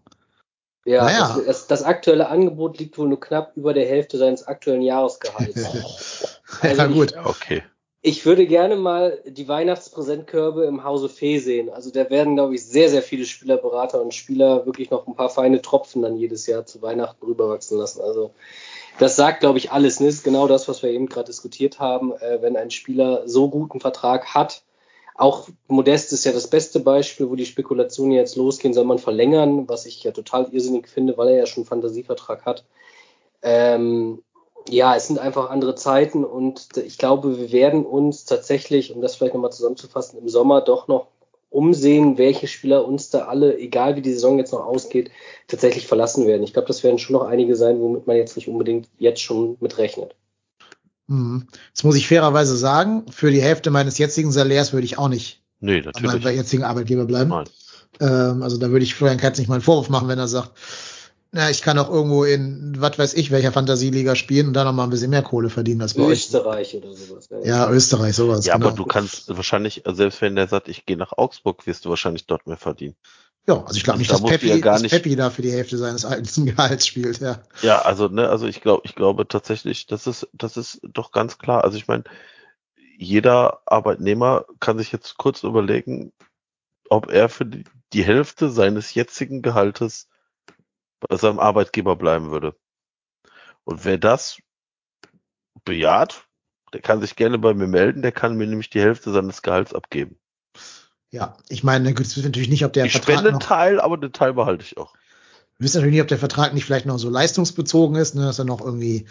Ja, 0.85 1.03
naja. 1.03 1.35
das, 1.35 1.45
das, 1.45 1.67
das, 1.67 1.83
aktuelle 1.83 2.29
Angebot 2.29 2.79
liegt 2.79 2.97
wohl 2.97 3.09
nur 3.09 3.19
knapp 3.19 3.51
über 3.57 3.73
der 3.73 3.85
Hälfte 3.85 4.17
seines 4.17 4.47
aktuellen 4.47 4.81
Jahresgehalts. 4.81 6.39
also 6.61 6.81
ja, 6.81 6.87
gut. 6.87 7.11
Ich, 7.11 7.25
okay. 7.25 7.63
Ich 8.03 8.25
würde 8.25 8.47
gerne 8.47 8.75
mal 8.77 9.21
die 9.27 9.47
Weihnachtspräsentkörbe 9.47 10.65
im 10.65 10.83
Hause 10.83 11.07
Fee 11.07 11.37
sehen. 11.37 11.69
Also 11.69 11.91
da 11.91 12.09
werden, 12.09 12.35
glaube 12.35 12.55
ich, 12.55 12.65
sehr, 12.65 12.89
sehr 12.89 13.03
viele 13.03 13.25
Spielerberater 13.25 14.01
und 14.01 14.15
Spieler 14.15 14.65
wirklich 14.65 14.89
noch 14.89 15.05
ein 15.05 15.15
paar 15.15 15.29
feine 15.29 15.61
Tropfen 15.61 16.01
dann 16.01 16.17
jedes 16.17 16.47
Jahr 16.47 16.65
zu 16.65 16.81
Weihnachten 16.81 17.23
rüberwachsen 17.23 17.77
lassen. 17.77 18.01
Also 18.01 18.31
das 18.97 19.15
sagt, 19.15 19.41
glaube 19.41 19.59
ich, 19.59 19.71
alles. 19.71 19.99
Ne? 19.99 20.07
Ist 20.07 20.23
genau 20.23 20.47
das, 20.47 20.67
was 20.67 20.81
wir 20.81 20.89
eben 20.89 21.07
gerade 21.07 21.27
diskutiert 21.27 21.79
haben. 21.79 22.11
Äh, 22.13 22.41
wenn 22.41 22.57
ein 22.57 22.71
Spieler 22.71 23.27
so 23.27 23.49
guten 23.49 23.79
Vertrag 23.79 24.33
hat, 24.33 24.63
auch 25.13 25.49
Modest 25.67 26.11
ist 26.13 26.25
ja 26.25 26.31
das 26.31 26.49
beste 26.49 26.79
Beispiel, 26.79 27.29
wo 27.29 27.35
die 27.35 27.45
Spekulationen 27.45 28.13
jetzt 28.13 28.35
losgehen, 28.35 28.73
soll 28.73 28.85
man 28.85 28.97
verlängern, 28.97 29.69
was 29.69 29.85
ich 29.85 30.03
ja 30.03 30.11
total 30.11 30.49
irrsinnig 30.51 30.87
finde, 30.87 31.17
weil 31.17 31.29
er 31.29 31.37
ja 31.37 31.45
schon 31.45 31.61
einen 31.61 31.67
Fantasievertrag 31.67 32.45
hat. 32.45 32.65
Ähm, 33.43 34.23
ja, 34.69 34.95
es 34.95 35.07
sind 35.07 35.19
einfach 35.19 35.49
andere 35.49 35.75
Zeiten 35.75 36.23
und 36.23 36.69
ich 36.77 36.97
glaube, 36.97 37.37
wir 37.37 37.51
werden 37.51 37.85
uns 37.85 38.25
tatsächlich, 38.25 38.93
um 38.93 39.01
das 39.01 39.15
vielleicht 39.15 39.33
nochmal 39.33 39.51
zusammenzufassen, 39.51 40.19
im 40.19 40.29
Sommer 40.29 40.61
doch 40.61 40.87
noch 40.87 41.07
umsehen, 41.49 42.17
welche 42.17 42.47
Spieler 42.47 42.85
uns 42.85 43.09
da 43.09 43.25
alle, 43.25 43.57
egal 43.57 43.95
wie 43.97 44.01
die 44.01 44.13
Saison 44.13 44.37
jetzt 44.37 44.53
noch 44.53 44.65
ausgeht, 44.65 45.11
tatsächlich 45.47 45.85
verlassen 45.85 46.25
werden. 46.25 46.43
Ich 46.43 46.53
glaube, 46.53 46.69
das 46.69 46.83
werden 46.83 46.97
schon 46.97 47.13
noch 47.13 47.25
einige 47.27 47.55
sein, 47.55 47.79
womit 47.81 48.07
man 48.07 48.15
jetzt 48.15 48.37
nicht 48.37 48.47
unbedingt 48.47 48.87
jetzt 48.97 49.21
schon 49.21 49.57
mit 49.59 49.77
rechnet. 49.77 50.15
Hm. 51.09 51.47
Jetzt 51.67 51.83
muss 51.83 51.97
ich 51.97 52.07
fairerweise 52.07 52.55
sagen, 52.55 53.03
für 53.11 53.31
die 53.31 53.41
Hälfte 53.41 53.69
meines 53.69 53.97
jetzigen 53.97 54.31
Salärs 54.31 54.71
würde 54.71 54.85
ich 54.85 54.97
auch 54.97 55.09
nicht 55.09 55.43
nee, 55.59 55.81
natürlich. 55.81 56.23
meinem 56.23 56.35
jetzigen 56.35 56.63
Arbeitgeber 56.63 57.05
bleiben. 57.05 57.33
Ähm, 57.99 58.43
also 58.43 58.57
da 58.57 58.69
würde 58.69 58.85
ich 58.85 58.95
Florian 58.95 59.17
Katz 59.17 59.37
nicht 59.37 59.49
mal 59.49 59.55
einen 59.55 59.63
Vorwurf 59.63 59.89
machen, 59.89 60.07
wenn 60.07 60.19
er 60.19 60.29
sagt, 60.29 60.51
na, 61.33 61.49
ich 61.49 61.61
kann 61.61 61.77
auch 61.79 61.89
irgendwo 61.89 62.25
in, 62.25 62.75
was 62.77 62.99
weiß 62.99 63.13
ich, 63.13 63.31
welcher 63.31 63.53
Fantasieliga 63.53 64.15
spielen 64.15 64.47
und 64.47 64.53
da 64.53 64.65
noch 64.65 64.73
mal 64.73 64.83
ein 64.83 64.89
bisschen 64.89 65.11
mehr 65.11 65.21
Kohle 65.21 65.49
verdienen 65.49 65.81
als 65.81 65.93
bei 65.93 66.03
Österreich 66.03 66.75
euch. 66.75 66.83
oder 66.83 66.93
sowas. 66.93 67.29
Ja, 67.29 67.39
ja, 67.43 67.71
Österreich, 67.71 68.15
sowas. 68.15 68.45
Ja, 68.45 68.55
genau. 68.55 68.67
aber 68.67 68.75
du 68.75 68.85
kannst 68.85 69.29
wahrscheinlich, 69.35 69.83
selbst 69.85 70.21
wenn 70.21 70.35
der 70.35 70.49
sagt, 70.49 70.67
ich 70.67 70.85
gehe 70.85 70.97
nach 70.97 71.13
Augsburg, 71.13 71.65
wirst 71.65 71.85
du 71.85 71.89
wahrscheinlich 71.89 72.27
dort 72.27 72.47
mehr 72.47 72.57
verdienen. 72.57 72.95
Ja, 73.47 73.63
also 73.63 73.77
ich 73.77 73.83
glaube 73.85 73.99
nicht, 73.99 74.11
da 74.11 74.17
dass 74.17 74.29
Peppi, 74.29 74.49
ja 74.49 74.57
dass 74.57 74.83
Peppi 74.83 75.15
da 75.15 75.29
für 75.29 75.41
die 75.41 75.51
Hälfte 75.51 75.77
seines 75.77 76.03
alten 76.03 76.45
Gehalts 76.47 76.85
spielt, 76.85 77.19
ja. 77.19 77.41
Ja, 77.61 77.79
also, 77.79 78.09
ne, 78.09 78.27
also 78.27 78.45
ich 78.45 78.59
glaube, 78.59 78.81
ich 78.83 78.93
glaube 78.93 79.25
tatsächlich, 79.25 79.87
das 79.87 80.07
ist, 80.07 80.27
das 80.33 80.57
ist 80.57 80.81
doch 80.83 81.13
ganz 81.13 81.37
klar. 81.37 81.63
Also 81.63 81.77
ich 81.77 81.87
meine, 81.87 82.03
jeder 82.97 83.61
Arbeitnehmer 83.65 84.45
kann 84.59 84.77
sich 84.77 84.91
jetzt 84.91 85.17
kurz 85.17 85.43
überlegen, 85.43 86.11
ob 86.89 87.09
er 87.09 87.29
für 87.29 87.45
die 87.45 88.03
Hälfte 88.03 88.49
seines 88.49 88.93
jetzigen 88.93 89.41
Gehaltes 89.41 90.09
bei 91.07 91.17
seinem 91.17 91.39
Arbeitgeber 91.39 91.95
bleiben 91.95 92.31
würde. 92.31 92.55
Und 93.63 93.85
wer 93.85 93.97
das 93.97 94.37
bejaht, 95.65 96.25
der 96.73 96.81
kann 96.81 97.01
sich 97.01 97.15
gerne 97.15 97.37
bei 97.37 97.53
mir 97.53 97.67
melden, 97.67 98.01
der 98.01 98.11
kann 98.11 98.37
mir 98.37 98.47
nämlich 98.47 98.69
die 98.69 98.81
Hälfte 98.81 99.11
seines 99.11 99.41
Gehalts 99.41 99.73
abgeben. 99.73 100.17
Ja, 101.09 101.35
ich 101.49 101.63
meine, 101.63 101.93
es 101.93 102.15
wird 102.15 102.25
natürlich 102.25 102.49
nicht, 102.49 102.63
ob 102.63 102.71
der 102.71 102.85
ich 102.85 102.93
Vertrag 102.93 103.15
spende 103.15 103.29
einen 103.31 103.39
Teil, 103.41 103.81
aber 103.81 103.97
den 103.97 104.13
Teil 104.13 104.33
behalte 104.33 104.63
ich 104.63 104.77
auch. 104.77 104.93
Wir 105.57 105.65
wissen 105.65 105.77
natürlich 105.77 105.95
nicht, 105.95 106.01
ob 106.01 106.07
der 106.07 106.17
Vertrag 106.17 106.53
nicht 106.53 106.65
vielleicht 106.65 106.85
noch 106.85 106.97
so 106.97 107.09
leistungsbezogen 107.09 107.97
ist, 107.97 108.15
ne, 108.15 108.23
dass 108.23 108.39
er 108.39 108.45
noch 108.45 108.61
irgendwie 108.61 109.05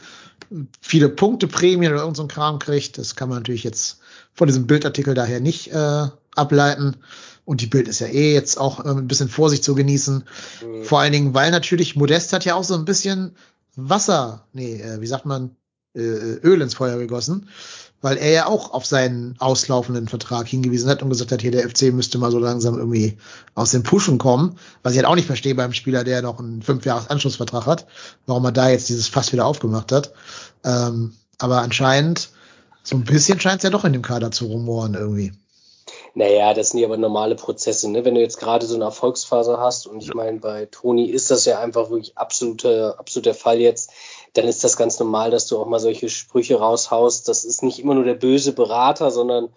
viele 0.80 1.10
Punkte 1.10 1.46
Prämien 1.46 1.92
oder 1.92 2.00
irgendein 2.00 2.28
so 2.28 2.34
Kram 2.34 2.58
kriegt. 2.58 2.96
Das 2.96 3.14
kann 3.14 3.28
man 3.28 3.38
natürlich 3.38 3.62
jetzt 3.62 4.00
von 4.32 4.48
diesem 4.48 4.66
Bildartikel 4.66 5.14
daher 5.14 5.40
nicht 5.40 5.68
äh, 5.68 6.08
ableiten. 6.34 6.96
Und 7.44 7.60
die 7.60 7.66
Bild 7.66 7.88
ist 7.88 8.00
ja 8.00 8.06
eh 8.06 8.34
jetzt 8.34 8.58
auch 8.58 8.84
äh, 8.84 8.88
ein 8.88 9.08
bisschen 9.08 9.28
Vorsicht 9.28 9.64
zu 9.64 9.74
genießen. 9.74 10.24
Mhm. 10.64 10.84
Vor 10.84 11.00
allen 11.00 11.12
Dingen, 11.12 11.34
weil 11.34 11.50
natürlich 11.50 11.96
Modest 11.96 12.32
hat 12.32 12.44
ja 12.44 12.54
auch 12.54 12.64
so 12.64 12.74
ein 12.74 12.84
bisschen 12.84 13.36
Wasser, 13.76 14.46
nee, 14.52 14.80
äh, 14.80 15.00
wie 15.00 15.06
sagt 15.06 15.26
man, 15.26 15.56
äh, 15.94 16.00
Öl 16.00 16.60
ins 16.60 16.74
Feuer 16.74 16.98
gegossen 16.98 17.48
weil 18.02 18.16
er 18.16 18.30
ja 18.30 18.46
auch 18.46 18.72
auf 18.72 18.86
seinen 18.86 19.36
auslaufenden 19.38 20.08
Vertrag 20.08 20.46
hingewiesen 20.46 20.88
hat 20.88 21.02
und 21.02 21.10
gesagt 21.10 21.32
hat, 21.32 21.42
hier 21.42 21.50
der 21.50 21.68
FC 21.68 21.92
müsste 21.92 22.18
mal 22.18 22.30
so 22.30 22.38
langsam 22.38 22.78
irgendwie 22.78 23.18
aus 23.54 23.72
den 23.72 23.82
Pushen 23.82 24.18
kommen, 24.18 24.56
was 24.82 24.92
ich 24.92 24.98
halt 24.98 25.06
auch 25.06 25.14
nicht 25.14 25.26
verstehe 25.26 25.54
beim 25.54 25.72
Spieler, 25.72 26.04
der 26.04 26.22
noch 26.22 26.38
einen 26.38 26.62
fünf 26.62 26.84
Jahres 26.86 27.10
Anschlussvertrag 27.10 27.66
hat, 27.66 27.86
warum 28.26 28.44
er 28.44 28.52
da 28.52 28.70
jetzt 28.70 28.88
dieses 28.88 29.08
Fass 29.08 29.32
wieder 29.32 29.44
aufgemacht 29.44 29.92
hat. 29.92 30.12
Ähm, 30.64 31.12
aber 31.38 31.60
anscheinend 31.60 32.30
so 32.82 32.96
ein 32.96 33.04
bisschen 33.04 33.38
scheint 33.38 33.58
es 33.58 33.64
ja 33.64 33.70
doch 33.70 33.84
in 33.84 33.92
dem 33.92 34.02
Kader 34.02 34.30
zu 34.30 34.46
rumoren 34.46 34.94
irgendwie. 34.94 35.32
Naja, 36.14 36.54
das 36.54 36.70
sind 36.70 36.80
ja 36.80 36.86
aber 36.86 36.96
normale 36.96 37.36
Prozesse. 37.36 37.90
Ne? 37.90 38.04
Wenn 38.04 38.14
du 38.14 38.20
jetzt 38.20 38.38
gerade 38.38 38.66
so 38.66 38.74
eine 38.74 38.84
Erfolgsphase 38.84 39.58
hast, 39.58 39.86
und 39.86 40.02
ich 40.02 40.12
meine, 40.14 40.38
bei 40.38 40.66
Toni 40.66 41.06
ist 41.06 41.30
das 41.30 41.44
ja 41.44 41.60
einfach 41.60 41.90
wirklich 41.90 42.18
absoluter, 42.18 42.98
absoluter 42.98 43.34
Fall 43.34 43.60
jetzt, 43.60 43.92
dann 44.32 44.46
ist 44.46 44.64
das 44.64 44.76
ganz 44.76 44.98
normal, 44.98 45.30
dass 45.30 45.46
du 45.46 45.58
auch 45.58 45.66
mal 45.66 45.80
solche 45.80 46.08
Sprüche 46.08 46.58
raushaust. 46.58 47.28
Das 47.28 47.44
ist 47.44 47.62
nicht 47.62 47.78
immer 47.78 47.94
nur 47.94 48.04
der 48.04 48.14
böse 48.14 48.52
Berater, 48.52 49.10
sondern 49.10 49.50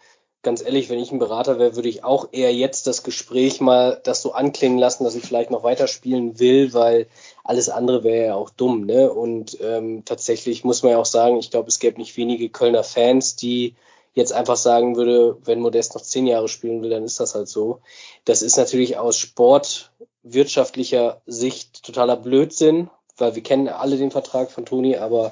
ganz 0.43 0.62
ehrlich, 0.62 0.89
wenn 0.89 0.99
ich 0.99 1.12
ein 1.12 1.20
Berater 1.20 1.58
wäre, 1.58 1.76
würde 1.76 1.89
ich 1.89 2.04
auch 2.04 2.28
eher 2.32 2.54
jetzt 2.54 2.86
das 2.86 3.04
Gespräch 3.04 3.62
mal 3.62 3.99
das 4.04 4.22
so 4.22 4.34
anklingen 4.34 4.78
lassen, 4.78 5.06
dass 5.06 5.16
ich 5.16 5.24
vielleicht 5.24 5.51
noch 5.51 5.64
weiterspielen 5.64 6.38
will, 6.39 6.74
weil 6.74 7.08
alles 7.43 7.70
andere 7.70 8.04
wäre 8.04 8.28
ja 8.28 8.36
auch 8.36 8.49
dumm. 8.49 8.86
Ne? 8.86 9.12
Und 9.12 9.58
ähm, 9.62 10.04
tatsächlich 10.06 10.64
muss 10.64 10.84
man 10.84 10.91
ja 10.91 10.97
auch 10.99 11.06
sagen, 11.06 11.38
ich 11.38 11.49
glaube, 11.49 11.70
es 11.70 11.80
gäbe 11.80 11.97
nicht 11.97 12.18
wenige 12.18 12.49
Kölner 12.49 12.84
Fans, 12.84 13.36
die 13.38 13.76
jetzt 14.14 14.34
einfach 14.34 14.57
sagen 14.57 14.95
würde, 14.95 15.38
wenn 15.43 15.59
Modest 15.59 15.95
noch 15.95 16.01
zehn 16.01 16.28
Jahre 16.28 16.47
spielen 16.47 16.82
will, 16.82 16.89
dann 16.89 17.03
ist 17.03 17.20
das 17.20 17.36
halt 17.36 17.47
so. 17.47 17.82
Das 18.26 18.41
ist 18.41 18.57
natürlich 18.57 18.97
aus 18.97 19.18
sportwirtschaftlicher 19.18 21.22
Sicht 21.26 21.84
totaler 21.84 22.16
Blödsinn, 22.16 22.89
weil 23.18 23.36
wir 23.36 23.43
kennen 23.43 23.68
alle 23.68 23.97
den 23.97 24.11
Vertrag 24.11 24.51
von 24.51 24.66
Toni, 24.66 24.97
aber 24.97 25.32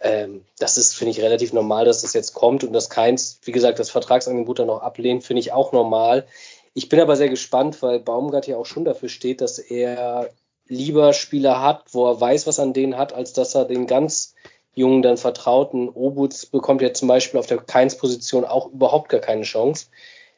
ähm, 0.00 0.44
das 0.58 0.78
ist, 0.78 0.94
finde 0.94 1.10
ich, 1.10 1.20
relativ 1.20 1.52
normal, 1.52 1.84
dass 1.84 2.02
das 2.02 2.12
jetzt 2.12 2.34
kommt 2.34 2.64
und 2.64 2.72
dass 2.72 2.90
keins, 2.90 3.40
wie 3.44 3.52
gesagt, 3.52 3.78
das 3.78 3.90
Vertragsangebot 3.90 4.58
dann 4.58 4.66
noch 4.68 4.82
ablehnt, 4.82 5.24
finde 5.24 5.40
ich 5.40 5.52
auch 5.52 5.72
normal. 5.72 6.26
Ich 6.74 6.88
bin 6.88 7.00
aber 7.00 7.16
sehr 7.16 7.28
gespannt, 7.28 7.82
weil 7.82 8.00
Baumgart 8.00 8.46
ja 8.46 8.56
auch 8.56 8.66
schon 8.66 8.84
dafür 8.84 9.08
steht, 9.08 9.40
dass 9.40 9.58
er 9.58 10.30
lieber 10.68 11.12
Spieler 11.12 11.62
hat, 11.62 11.84
wo 11.92 12.06
er 12.06 12.20
weiß, 12.20 12.46
was 12.46 12.60
an 12.60 12.72
denen 12.72 12.96
hat, 12.96 13.12
als 13.12 13.32
dass 13.32 13.54
er 13.54 13.64
den 13.64 13.86
ganz 13.86 14.34
Jungen 14.76 15.02
dann 15.02 15.16
vertraut. 15.16 15.72
Ein 15.72 15.88
Obutz 15.88 16.46
bekommt 16.46 16.82
ja 16.82 16.92
zum 16.92 17.08
Beispiel 17.08 17.40
auf 17.40 17.46
der 17.46 17.58
Keins-Position 17.58 18.44
auch 18.44 18.70
überhaupt 18.70 19.08
gar 19.08 19.20
keine 19.20 19.42
Chance. 19.42 19.86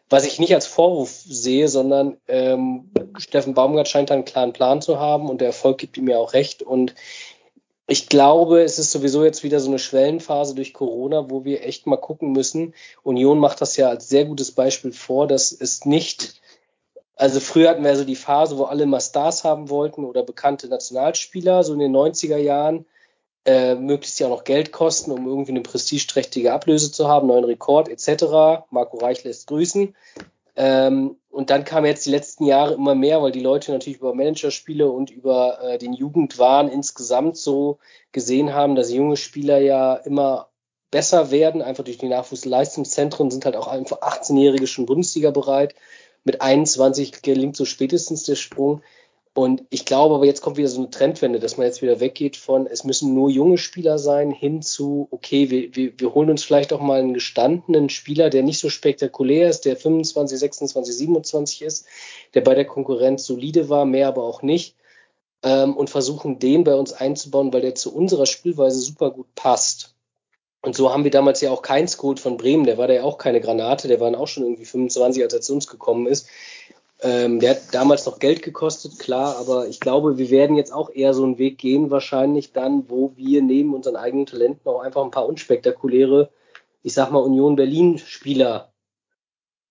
Was 0.08 0.24
ich 0.24 0.38
nicht 0.38 0.54
als 0.54 0.66
Vorwurf 0.66 1.10
sehe, 1.10 1.68
sondern 1.68 2.16
ähm, 2.28 2.90
Steffen 3.18 3.52
Baumgart 3.52 3.88
scheint 3.88 4.10
einen 4.10 4.24
klaren 4.24 4.54
Plan 4.54 4.80
zu 4.80 4.98
haben 4.98 5.28
und 5.28 5.40
der 5.40 5.48
Erfolg 5.48 5.76
gibt 5.76 5.98
ihm 5.98 6.08
ja 6.08 6.16
auch 6.16 6.32
recht. 6.32 6.62
Und 6.62 6.94
ich 7.88 8.08
glaube, 8.08 8.62
es 8.62 8.78
ist 8.78 8.92
sowieso 8.92 9.24
jetzt 9.24 9.42
wieder 9.42 9.58
so 9.58 9.68
eine 9.68 9.80
Schwellenphase 9.80 10.54
durch 10.54 10.72
Corona, 10.72 11.28
wo 11.30 11.44
wir 11.44 11.66
echt 11.66 11.86
mal 11.86 11.96
gucken 11.96 12.30
müssen. 12.30 12.74
Union 13.02 13.40
macht 13.40 13.60
das 13.60 13.76
ja 13.76 13.88
als 13.88 14.08
sehr 14.08 14.24
gutes 14.24 14.52
Beispiel 14.52 14.92
vor, 14.92 15.26
dass 15.26 15.50
es 15.50 15.84
nicht, 15.84 16.40
also 17.16 17.40
früher 17.40 17.70
hatten 17.70 17.84
wir 17.84 17.96
so 17.96 18.04
die 18.04 18.14
Phase, 18.14 18.56
wo 18.56 18.64
alle 18.64 18.86
mal 18.86 19.00
Stars 19.00 19.42
haben 19.42 19.68
wollten 19.68 20.04
oder 20.04 20.22
bekannte 20.22 20.68
Nationalspieler, 20.68 21.64
so 21.64 21.72
in 21.72 21.80
den 21.80 21.94
90er 21.94 22.38
Jahren 22.38 22.86
äh, 23.48 23.76
möglichst 23.76 24.20
ja 24.20 24.26
auch 24.26 24.30
noch 24.30 24.44
Geld 24.44 24.72
kosten, 24.72 25.10
um 25.10 25.26
irgendwie 25.26 25.52
eine 25.52 25.62
prestigeträchtige 25.62 26.52
Ablöse 26.52 26.92
zu 26.92 27.08
haben, 27.08 27.28
neuen 27.28 27.44
Rekord 27.44 27.88
etc. 27.88 28.66
Marco 28.70 28.98
Reich 28.98 29.24
lässt 29.24 29.46
grüßen. 29.46 29.96
Ähm, 30.54 31.16
und 31.30 31.48
dann 31.48 31.64
kam 31.64 31.86
jetzt 31.86 32.04
die 32.04 32.10
letzten 32.10 32.44
Jahre 32.44 32.74
immer 32.74 32.94
mehr, 32.94 33.22
weil 33.22 33.32
die 33.32 33.40
Leute 33.40 33.72
natürlich 33.72 34.00
über 34.00 34.12
Managerspiele 34.12 34.90
und 34.90 35.08
über 35.08 35.62
äh, 35.62 35.78
den 35.78 35.94
Jugendwahn 35.94 36.68
insgesamt 36.68 37.38
so 37.38 37.78
gesehen 38.12 38.52
haben, 38.52 38.74
dass 38.74 38.92
junge 38.92 39.16
Spieler 39.16 39.58
ja 39.58 39.94
immer 39.94 40.50
besser 40.90 41.30
werden, 41.30 41.62
einfach 41.62 41.84
durch 41.84 41.98
die 41.98 42.08
Nachwuchsleistungszentren 42.08 43.30
sind 43.30 43.46
halt 43.46 43.56
auch 43.56 43.68
einfach 43.68 44.02
18-Jährige 44.02 44.66
schon 44.66 44.84
Bundesliga 44.84 45.30
bereit. 45.30 45.74
Mit 46.22 46.42
21 46.42 47.22
gelingt 47.22 47.56
so 47.56 47.64
spätestens 47.64 48.24
der 48.24 48.34
Sprung. 48.34 48.82
Und 49.34 49.62
ich 49.70 49.84
glaube 49.84 50.16
aber, 50.16 50.26
jetzt 50.26 50.40
kommt 50.40 50.56
wieder 50.56 50.68
so 50.68 50.80
eine 50.80 50.90
Trendwende, 50.90 51.38
dass 51.38 51.56
man 51.56 51.66
jetzt 51.66 51.82
wieder 51.82 52.00
weggeht 52.00 52.36
von, 52.36 52.66
es 52.66 52.84
müssen 52.84 53.14
nur 53.14 53.30
junge 53.30 53.58
Spieler 53.58 53.98
sein, 53.98 54.30
hin 54.30 54.62
zu, 54.62 55.06
okay, 55.10 55.50
wir, 55.50 55.74
wir, 55.76 55.92
wir 55.98 56.14
holen 56.14 56.30
uns 56.30 56.42
vielleicht 56.42 56.72
auch 56.72 56.80
mal 56.80 56.98
einen 56.98 57.14
gestandenen 57.14 57.88
Spieler, 57.88 58.30
der 58.30 58.42
nicht 58.42 58.58
so 58.58 58.68
spektakulär 58.68 59.48
ist, 59.48 59.64
der 59.64 59.76
25, 59.76 60.38
26, 60.38 60.96
27 60.96 61.62
ist, 61.62 61.86
der 62.34 62.40
bei 62.40 62.54
der 62.54 62.64
Konkurrenz 62.64 63.26
solide 63.26 63.68
war, 63.68 63.84
mehr 63.84 64.08
aber 64.08 64.24
auch 64.24 64.42
nicht, 64.42 64.74
ähm, 65.42 65.76
und 65.76 65.90
versuchen, 65.90 66.38
den 66.38 66.64
bei 66.64 66.74
uns 66.74 66.92
einzubauen, 66.92 67.52
weil 67.52 67.60
der 67.60 67.74
zu 67.74 67.94
unserer 67.94 68.26
Spielweise 68.26 68.80
super 68.80 69.10
gut 69.10 69.32
passt. 69.34 69.94
Und 70.62 70.74
so 70.74 70.92
haben 70.92 71.04
wir 71.04 71.12
damals 71.12 71.40
ja 71.40 71.52
auch 71.52 71.62
keins 71.62 71.96
geholt 71.96 72.18
von 72.18 72.36
Bremen, 72.36 72.64
der 72.64 72.78
war 72.78 72.88
da 72.88 72.94
ja 72.94 73.04
auch 73.04 73.18
keine 73.18 73.40
Granate, 73.40 73.86
der 73.86 74.00
war 74.00 74.10
dann 74.10 74.20
auch 74.20 74.26
schon 74.26 74.42
irgendwie 74.42 74.64
25, 74.64 75.22
als 75.22 75.32
er 75.32 75.40
zu 75.40 75.54
uns 75.54 75.68
gekommen 75.68 76.06
ist. 76.06 76.28
Ähm, 77.00 77.38
der 77.38 77.50
hat 77.50 77.60
damals 77.72 78.06
noch 78.06 78.18
Geld 78.18 78.42
gekostet, 78.42 78.98
klar, 78.98 79.36
aber 79.38 79.68
ich 79.68 79.78
glaube, 79.78 80.18
wir 80.18 80.30
werden 80.30 80.56
jetzt 80.56 80.72
auch 80.72 80.90
eher 80.90 81.14
so 81.14 81.22
einen 81.22 81.38
Weg 81.38 81.58
gehen, 81.58 81.90
wahrscheinlich 81.90 82.52
dann, 82.52 82.90
wo 82.90 83.12
wir 83.14 83.40
neben 83.40 83.72
unseren 83.72 83.94
eigenen 83.94 84.26
Talenten 84.26 84.68
auch 84.68 84.80
einfach 84.80 85.04
ein 85.04 85.12
paar 85.12 85.26
unspektakuläre, 85.26 86.30
ich 86.82 86.94
sag 86.94 87.12
mal, 87.12 87.20
Union 87.20 87.54
Berlin-Spieler 87.54 88.72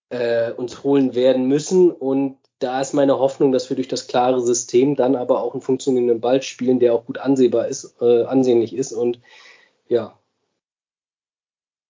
äh, 0.09 0.51
uns 0.53 0.83
holen 0.83 1.15
werden 1.15 1.47
müssen. 1.47 1.91
Und 1.91 2.37
da 2.59 2.79
ist 2.79 2.93
meine 2.93 3.19
Hoffnung, 3.19 3.51
dass 3.51 3.69
wir 3.69 3.75
durch 3.75 3.89
das 3.89 4.07
klare 4.07 4.41
System 4.41 4.95
dann 4.95 5.15
aber 5.15 5.41
auch 5.41 5.53
einen 5.53 5.61
funktionierenden 5.61 6.21
Ball 6.21 6.41
spielen, 6.41 6.79
der 6.79 6.93
auch 6.93 7.05
gut 7.05 7.17
ansehbar 7.17 7.67
ist, 7.67 7.95
äh, 8.01 8.23
ansehnlich 8.23 8.73
ist 8.73 8.93
und 8.93 9.19
ja. 9.89 10.17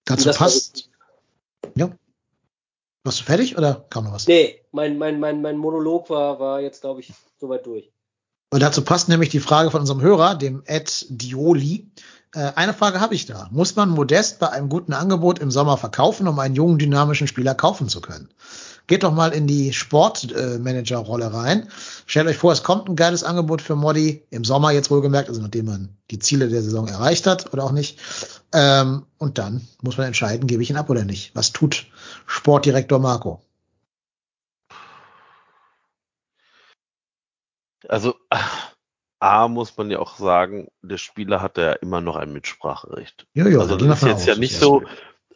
Dazu 0.05 0.31
passt. 0.31 0.89
Warst 3.07 3.21
du 3.21 3.23
fertig 3.23 3.57
oder 3.57 3.85
kam 3.89 4.03
noch 4.03 4.11
was? 4.11 4.27
Nee, 4.27 4.59
mein, 4.73 4.97
mein, 4.97 5.21
mein, 5.21 5.41
mein 5.41 5.55
Monolog 5.55 6.09
war, 6.09 6.41
war 6.41 6.59
jetzt, 6.59 6.81
glaube 6.81 6.99
ich, 6.99 7.13
soweit 7.39 7.65
durch. 7.65 7.89
Und 8.51 8.61
dazu 8.61 8.83
passt 8.83 9.07
nämlich 9.07 9.29
die 9.29 9.39
Frage 9.39 9.71
von 9.71 9.79
unserem 9.79 10.01
Hörer, 10.01 10.35
dem 10.35 10.61
Ed 10.65 11.05
Dioli. 11.07 11.89
Äh, 12.37 12.53
eine 12.55 12.73
Frage 12.75 13.01
habe 13.01 13.15
ich 13.15 13.25
da. 13.25 13.47
Muss 13.51 13.75
man 13.75 13.89
Modest 13.89 14.37
bei 14.37 14.49
einem 14.49 14.69
guten 14.69 14.93
Angebot 14.93 15.39
im 15.39 15.49
Sommer 15.49 15.75
verkaufen, 15.75 16.27
um 16.27 16.37
einen 16.37 16.53
jungen, 16.53 16.77
dynamischen 16.77 17.27
Spieler 17.27 17.55
kaufen 17.55 17.89
zu 17.89 17.99
können? 17.99 18.29
Geht 18.85 19.01
doch 19.01 19.11
mal 19.11 19.33
in 19.33 19.47
die 19.47 19.73
Sportmanager-Rolle 19.73 21.33
rein. 21.33 21.67
Stellt 22.05 22.27
euch 22.27 22.37
vor, 22.37 22.53
es 22.53 22.61
kommt 22.61 22.87
ein 22.87 22.95
geiles 22.95 23.23
Angebot 23.23 23.63
für 23.63 23.75
Modi 23.75 24.23
im 24.29 24.45
Sommer 24.45 24.71
jetzt 24.71 24.91
wohlgemerkt, 24.91 25.29
also 25.29 25.41
nachdem 25.41 25.65
man 25.65 25.89
die 26.11 26.19
Ziele 26.19 26.47
der 26.47 26.61
Saison 26.61 26.87
erreicht 26.87 27.25
hat 27.25 27.51
oder 27.53 27.63
auch 27.63 27.71
nicht. 27.71 27.99
Ähm, 28.53 29.07
und 29.17 29.39
dann 29.39 29.67
muss 29.81 29.97
man 29.97 30.05
entscheiden, 30.05 30.45
gebe 30.45 30.61
ich 30.61 30.69
ihn 30.69 30.77
ab 30.77 30.91
oder 30.91 31.05
nicht. 31.05 31.31
Was 31.33 31.51
tut 31.53 31.87
Sportdirektor 32.27 32.99
Marco? 32.99 33.41
Also 37.89 38.13
A 39.19 39.47
muss 39.47 39.75
man 39.77 39.89
ja 39.89 39.99
auch 39.99 40.17
sagen, 40.17 40.67
der 40.81 40.97
Spieler 40.97 41.41
hat 41.41 41.57
ja 41.57 41.73
immer 41.73 42.01
noch 42.01 42.15
ein 42.15 42.31
Mitspracherecht. 42.33 43.27
Ja, 43.33 43.47
ja, 43.47 43.59
also 43.59 43.75
das 43.75 44.03
ist 44.03 44.07
jetzt 44.07 44.27
ja 44.27 44.35
nicht 44.35 44.55
so, 44.55 44.83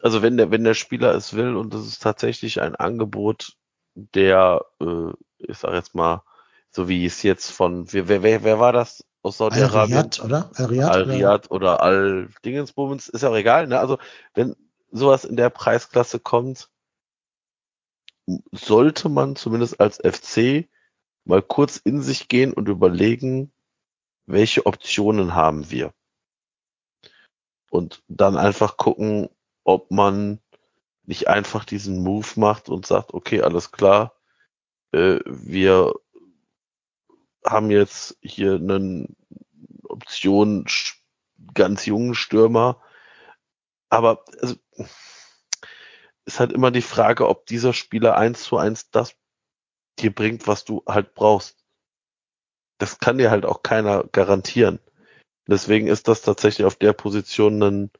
also 0.00 0.22
wenn 0.22 0.36
der, 0.36 0.50
wenn 0.50 0.64
der 0.64 0.74
Spieler 0.74 1.14
es 1.14 1.34
will 1.34 1.56
und 1.56 1.74
das 1.74 1.86
ist 1.86 2.02
tatsächlich 2.02 2.60
ein 2.60 2.76
Angebot, 2.76 3.56
der, 3.94 4.64
äh, 4.80 5.12
ich 5.38 5.58
sag 5.58 5.74
jetzt 5.74 5.94
mal, 5.94 6.22
so 6.70 6.88
wie 6.88 7.04
es 7.04 7.22
jetzt 7.22 7.50
von, 7.50 7.92
wer, 7.92 8.08
wer, 8.08 8.44
wer 8.44 8.60
war 8.60 8.72
das 8.72 9.04
aus 9.22 9.38
Saudi-Arabien? 9.38 9.98
Al-Riyad, 9.98 10.24
oder? 10.24 10.50
Al-Riyad, 10.54 10.90
Al-Riyad 10.90 11.50
oder 11.50 11.82
Al-Dingensbummens, 11.82 13.08
ist 13.08 13.22
ja 13.22 13.28
auch 13.28 13.36
egal, 13.36 13.66
ne? 13.66 13.78
Also, 13.78 13.98
wenn 14.34 14.56
sowas 14.90 15.24
in 15.24 15.36
der 15.36 15.50
Preisklasse 15.50 16.18
kommt, 16.18 16.68
sollte 18.52 19.08
man 19.08 19.36
zumindest 19.36 19.80
als 19.80 19.98
FC 19.98 20.68
mal 21.24 21.42
kurz 21.42 21.76
in 21.76 22.02
sich 22.02 22.28
gehen 22.28 22.52
und 22.52 22.68
überlegen, 22.68 23.52
welche 24.26 24.66
Optionen 24.66 25.34
haben 25.34 25.70
wir. 25.70 25.92
Und 27.70 28.02
dann 28.08 28.36
einfach 28.36 28.76
gucken, 28.76 29.28
ob 29.64 29.90
man 29.90 30.40
nicht 31.04 31.28
einfach 31.28 31.64
diesen 31.64 32.02
Move 32.02 32.28
macht 32.36 32.68
und 32.68 32.86
sagt, 32.86 33.14
okay, 33.14 33.42
alles 33.42 33.72
klar, 33.72 34.14
äh, 34.92 35.20
wir 35.24 35.94
haben 37.44 37.70
jetzt 37.70 38.18
hier 38.20 38.54
eine 38.54 39.08
Option 39.82 40.66
ganz 41.54 41.86
jungen 41.86 42.14
Stürmer, 42.14 42.80
aber 43.88 44.24
also, 44.40 44.56
ist 46.24 46.40
halt 46.40 46.52
immer 46.52 46.70
die 46.70 46.82
Frage, 46.82 47.28
ob 47.28 47.46
dieser 47.46 47.72
Spieler 47.72 48.16
eins 48.16 48.44
zu 48.44 48.56
eins 48.56 48.90
das 48.90 49.16
dir 49.98 50.14
bringt, 50.14 50.46
was 50.46 50.64
du 50.64 50.82
halt 50.86 51.14
brauchst. 51.14 51.61
Das 52.82 52.98
kann 52.98 53.16
dir 53.16 53.30
halt 53.30 53.46
auch 53.46 53.62
keiner 53.62 54.02
garantieren. 54.10 54.80
Deswegen 55.46 55.86
ist 55.86 56.08
das 56.08 56.22
tatsächlich 56.22 56.66
auf 56.66 56.74
der 56.74 56.92
Position 56.92 57.62
ein 57.62 57.90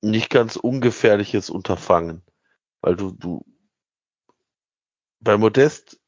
nicht 0.00 0.30
ganz 0.30 0.56
ungefährliches 0.56 1.50
Unterfangen. 1.50 2.22
Weil 2.80 2.96
du, 2.96 3.10
du, 3.10 3.44
bei 5.20 5.36
Modest 5.36 6.00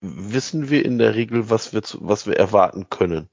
wissen 0.00 0.70
wir 0.70 0.84
in 0.84 0.98
der 0.98 1.16
Regel, 1.16 1.50
was 1.50 1.72
wir, 1.72 1.82
zu, 1.82 1.98
was 2.06 2.28
wir 2.28 2.36
erwarten 2.36 2.90
können, 2.90 3.28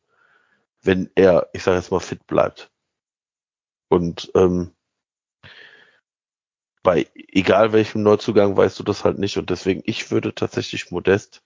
wenn 0.81 1.11
er, 1.13 1.49
ich 1.53 1.61
sage 1.61 1.77
jetzt 1.77 1.91
mal, 1.91 1.99
fit 1.99 2.25
bleibt. 2.25 2.71
Und 3.89 4.31
ähm, 4.33 4.73
bei 6.81 7.07
egal 7.13 7.73
welchem 7.73 8.01
Neuzugang 8.01 8.57
weißt 8.57 8.79
du 8.79 8.83
das 8.83 9.03
halt 9.03 9.19
nicht. 9.19 9.37
Und 9.37 9.51
deswegen, 9.51 9.83
ich 9.85 10.09
würde 10.09 10.33
tatsächlich 10.33 10.89
Modest, 10.89 11.43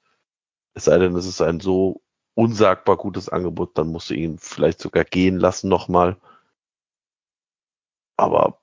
es 0.77 0.85
sei 0.85 0.97
denn, 0.99 1.15
es 1.15 1.25
ist 1.25 1.41
ein 1.41 1.59
so 1.59 2.01
unsagbar 2.35 2.97
gutes 2.97 3.29
Angebot, 3.29 3.77
dann 3.77 3.87
musst 3.87 4.09
du 4.11 4.13
ihn 4.13 4.37
vielleicht 4.37 4.79
sogar 4.79 5.03
gehen 5.03 5.37
lassen 5.37 5.69
nochmal. 5.69 6.17
Aber 8.15 8.61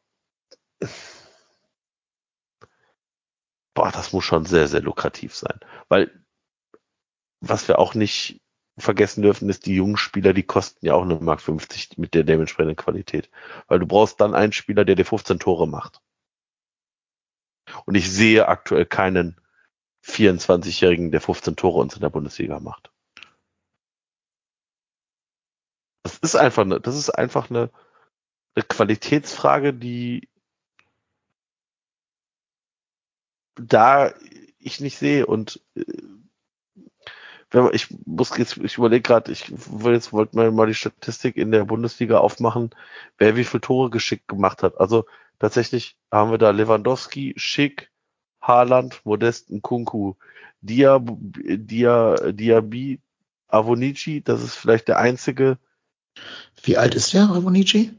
boah, 3.75 3.91
das 3.91 4.12
muss 4.12 4.25
schon 4.25 4.47
sehr, 4.47 4.69
sehr 4.69 4.81
lukrativ 4.83 5.35
sein. 5.35 5.59
Weil 5.89 6.25
was 7.41 7.67
wir 7.69 7.79
auch 7.81 7.95
nicht 7.95 8.41
vergessen 8.79 9.23
dürfen, 9.23 9.49
ist, 9.49 9.67
die 9.67 9.75
jungen 9.75 9.97
Spieler, 9.97 10.33
die 10.33 10.45
kosten 10.45 10.87
ja 10.87 10.95
auch 10.95 11.03
eine 11.03 11.17
Mark 11.17 11.41
50 11.43 11.99
mit 11.99 12.15
der 12.15 12.23
dementsprechenden 12.25 12.77
Qualität. 12.77 13.29
Weil 13.67 13.81
du 13.81 13.87
brauchst 13.87 14.21
dann 14.21 14.35
einen 14.35 14.53
Spieler, 14.53 14.85
der 14.85 14.95
dir 14.95 15.05
15 15.05 15.41
Tore 15.41 15.67
macht. 15.67 16.01
Und 17.87 17.97
ich 17.97 18.11
sehe 18.11 18.47
aktuell 18.49 18.87
keinen 18.87 19.41
24-Jährigen, 20.05 21.11
der 21.11 21.21
15 21.21 21.57
Tore 21.57 21.81
uns 21.81 21.95
in 21.95 22.01
der 22.01 22.11
Bundesliga 22.11 22.61
macht. 22.61 22.91
Das 26.03 26.19
ist 26.19 26.37
einfach 26.37 26.63
eine, 26.63 26.81
das 26.81 26.97
ist 26.97 27.11
einfach 27.11 27.51
eine, 27.51 27.71
eine 28.55 28.65
Qualitätsfrage, 28.65 29.73
die 29.73 30.29
da 33.57 34.13
ich 34.59 34.81
nicht 34.81 34.99
sehe 34.99 35.27
und 35.27 35.61
äh, 35.75 35.85
ich 37.73 37.89
muss 38.05 38.37
jetzt, 38.37 38.57
ich 38.59 38.79
überlege 38.79 39.03
gerade, 39.03 39.31
ich 39.31 39.53
will 39.71 39.93
jetzt 39.93 40.13
wollte 40.13 40.37
mal, 40.37 40.51
mal 40.51 40.67
die 40.67 40.75
Statistik 40.75 41.37
in 41.37 41.53
der 41.53 41.65
Bundesliga 41.65 42.19
aufmachen, 42.19 42.71
wer 43.17 43.37
wie 43.37 43.45
viele 43.45 43.61
Tore 43.61 43.91
geschickt 43.91 44.27
gemacht 44.27 44.65
hat. 44.65 44.81
Also 44.81 45.07
tatsächlich 45.39 45.97
haben 46.11 46.33
wir 46.33 46.39
da 46.39 46.51
Lewandowski, 46.51 47.35
Schick, 47.37 47.93
Haaland, 48.47 49.01
Modest, 49.05 49.49
Kunku, 49.63 50.15
Dia, 50.61 51.01
Dia, 51.01 52.33
Diaby, 52.33 53.01
Avonici, 53.49 54.23
das 54.23 54.43
ist 54.43 54.57
vielleicht 54.57 54.89
der 54.89 54.99
einzige. 54.99 55.59
Wie 56.63 56.77
alt 56.77 56.95
ist 56.95 57.13
der, 57.15 57.31
Avonici? 57.31 57.93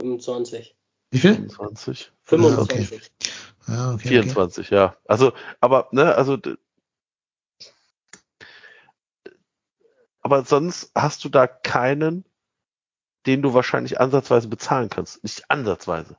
25. 0.00 0.76
Wie 1.10 1.18
viel? 1.18 1.34
25. 1.34 2.12
25. 2.22 2.60
Ah, 2.60 2.62
okay. 2.62 3.00
Ah, 3.66 3.94
okay, 3.94 4.08
24, 4.08 4.66
okay. 4.66 4.74
ja. 4.74 4.96
Also, 5.06 5.32
aber, 5.60 5.88
ne, 5.92 6.14
also, 6.14 6.38
aber 10.20 10.44
sonst 10.44 10.90
hast 10.94 11.24
du 11.24 11.28
da 11.28 11.46
keinen, 11.46 12.24
den 13.26 13.42
du 13.42 13.54
wahrscheinlich 13.54 14.00
ansatzweise 14.00 14.48
bezahlen 14.48 14.88
kannst. 14.88 15.22
Nicht 15.22 15.50
ansatzweise. 15.50 16.16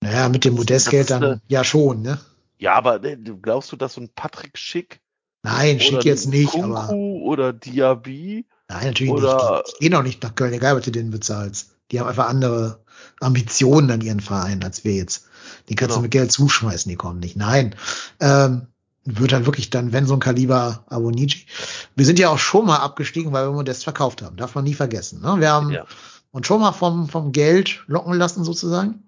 Naja, 0.00 0.28
mit 0.28 0.44
dem 0.44 0.54
Modestgeld 0.54 1.10
dann 1.10 1.24
eine, 1.24 1.40
ja 1.48 1.64
schon, 1.64 2.02
ne? 2.02 2.20
Ja, 2.58 2.74
aber 2.74 2.98
ne, 2.98 3.16
glaubst 3.16 3.72
du, 3.72 3.76
dass 3.76 3.94
so 3.94 4.00
ein 4.00 4.10
Patrick 4.14 4.56
Schick 4.58 5.00
Nein, 5.42 5.78
Schick 5.78 6.04
jetzt 6.04 6.26
nicht, 6.26 6.50
Kunku 6.50 6.76
aber 6.76 6.92
oder 6.92 7.52
Diaby 7.52 8.46
Nein, 8.68 8.86
natürlich 8.86 9.12
oder 9.12 9.62
nicht. 9.64 9.76
Die 9.76 9.84
gehen 9.84 9.94
auch 9.94 10.02
nicht 10.02 10.22
nach 10.22 10.34
Köln, 10.34 10.52
egal 10.52 10.76
was 10.76 10.84
du 10.84 10.90
denen 10.90 11.10
bezahlst. 11.10 11.76
Die 11.90 12.00
haben 12.00 12.08
einfach 12.08 12.28
andere 12.28 12.80
Ambitionen 13.20 13.90
an 13.90 14.00
ihren 14.00 14.20
Verein 14.20 14.64
als 14.64 14.84
wir 14.84 14.94
jetzt. 14.94 15.26
Die 15.68 15.76
kannst 15.76 15.90
genau. 15.90 15.98
du 15.98 16.02
mit 16.02 16.10
Geld 16.10 16.32
zuschmeißen, 16.32 16.88
die 16.88 16.96
kommen 16.96 17.20
nicht. 17.20 17.36
Nein. 17.36 17.76
Ähm, 18.18 18.66
wird 19.04 19.32
halt 19.32 19.46
wirklich 19.46 19.70
dann, 19.70 19.92
wenn 19.92 20.06
so 20.06 20.14
ein 20.14 20.20
Kaliber 20.20 20.84
Abonici. 20.88 21.46
Wir 21.94 22.04
sind 22.04 22.18
ja 22.18 22.28
auch 22.28 22.38
schon 22.38 22.66
mal 22.66 22.78
abgestiegen, 22.78 23.32
weil 23.32 23.46
wir 23.46 23.52
Modest 23.52 23.84
verkauft 23.84 24.20
haben. 24.22 24.36
Darf 24.36 24.56
man 24.56 24.64
nie 24.64 24.74
vergessen. 24.74 25.20
Ne? 25.20 25.36
Wir 25.38 25.52
haben 25.52 25.70
ja. 25.70 25.84
uns 26.32 26.46
schon 26.46 26.60
mal 26.60 26.72
vom, 26.72 27.08
vom 27.08 27.30
Geld 27.30 27.84
locken 27.86 28.14
lassen, 28.14 28.42
sozusagen. 28.42 29.04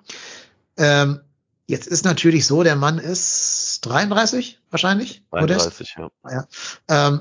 Ähm, 0.77 1.21
jetzt 1.69 1.87
ist 1.87 2.05
natürlich 2.05 2.47
so, 2.47 2.63
der 2.65 2.75
Mann 2.75 2.99
ist 2.99 3.81
33 3.83 4.61
wahrscheinlich. 4.71 5.23
33, 5.31 5.97
Modest. 5.99 6.17
ja. 6.25 6.47
ja. 6.89 7.09
Ähm, 7.11 7.21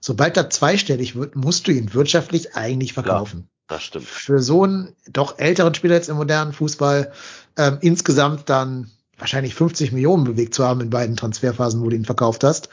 sobald 0.00 0.36
er 0.36 0.48
zweistellig 0.48 1.16
wird, 1.16 1.36
musst 1.36 1.66
du 1.66 1.72
ihn 1.72 1.92
wirtschaftlich 1.92 2.54
eigentlich 2.54 2.94
verkaufen. 2.94 3.48
Ja, 3.48 3.76
das 3.76 3.82
stimmt. 3.82 4.06
Für 4.06 4.40
so 4.40 4.64
einen 4.64 4.94
doch 5.08 5.38
älteren 5.38 5.74
Spieler 5.74 5.96
jetzt 5.96 6.08
im 6.08 6.16
modernen 6.16 6.52
Fußball 6.52 7.12
ähm, 7.56 7.78
insgesamt 7.80 8.48
dann 8.48 8.90
wahrscheinlich 9.18 9.54
50 9.54 9.92
Millionen 9.92 10.24
bewegt 10.24 10.54
zu 10.54 10.64
haben 10.64 10.80
in 10.80 10.90
beiden 10.90 11.16
Transferphasen, 11.16 11.82
wo 11.82 11.88
du 11.88 11.96
ihn 11.96 12.04
verkauft 12.04 12.44
hast, 12.44 12.68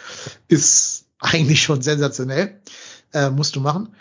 ist 0.47 1.05
eigentlich 1.19 1.63
schon 1.63 1.81
sensationell. 1.81 2.61
Äh, 3.13 3.29
musst 3.29 3.55
du 3.55 3.61
machen. 3.61 3.95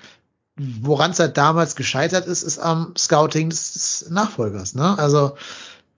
Woran 0.57 1.13
es 1.13 1.19
halt 1.19 1.39
damals 1.39 1.77
gescheitert 1.77 2.27
ist, 2.27 2.43
ist 2.43 2.59
am 2.59 2.95
Scouting 2.99 3.49
des 3.49 4.07
Nachfolgers. 4.11 4.75
Ne? 4.75 4.99
Also 4.99 5.37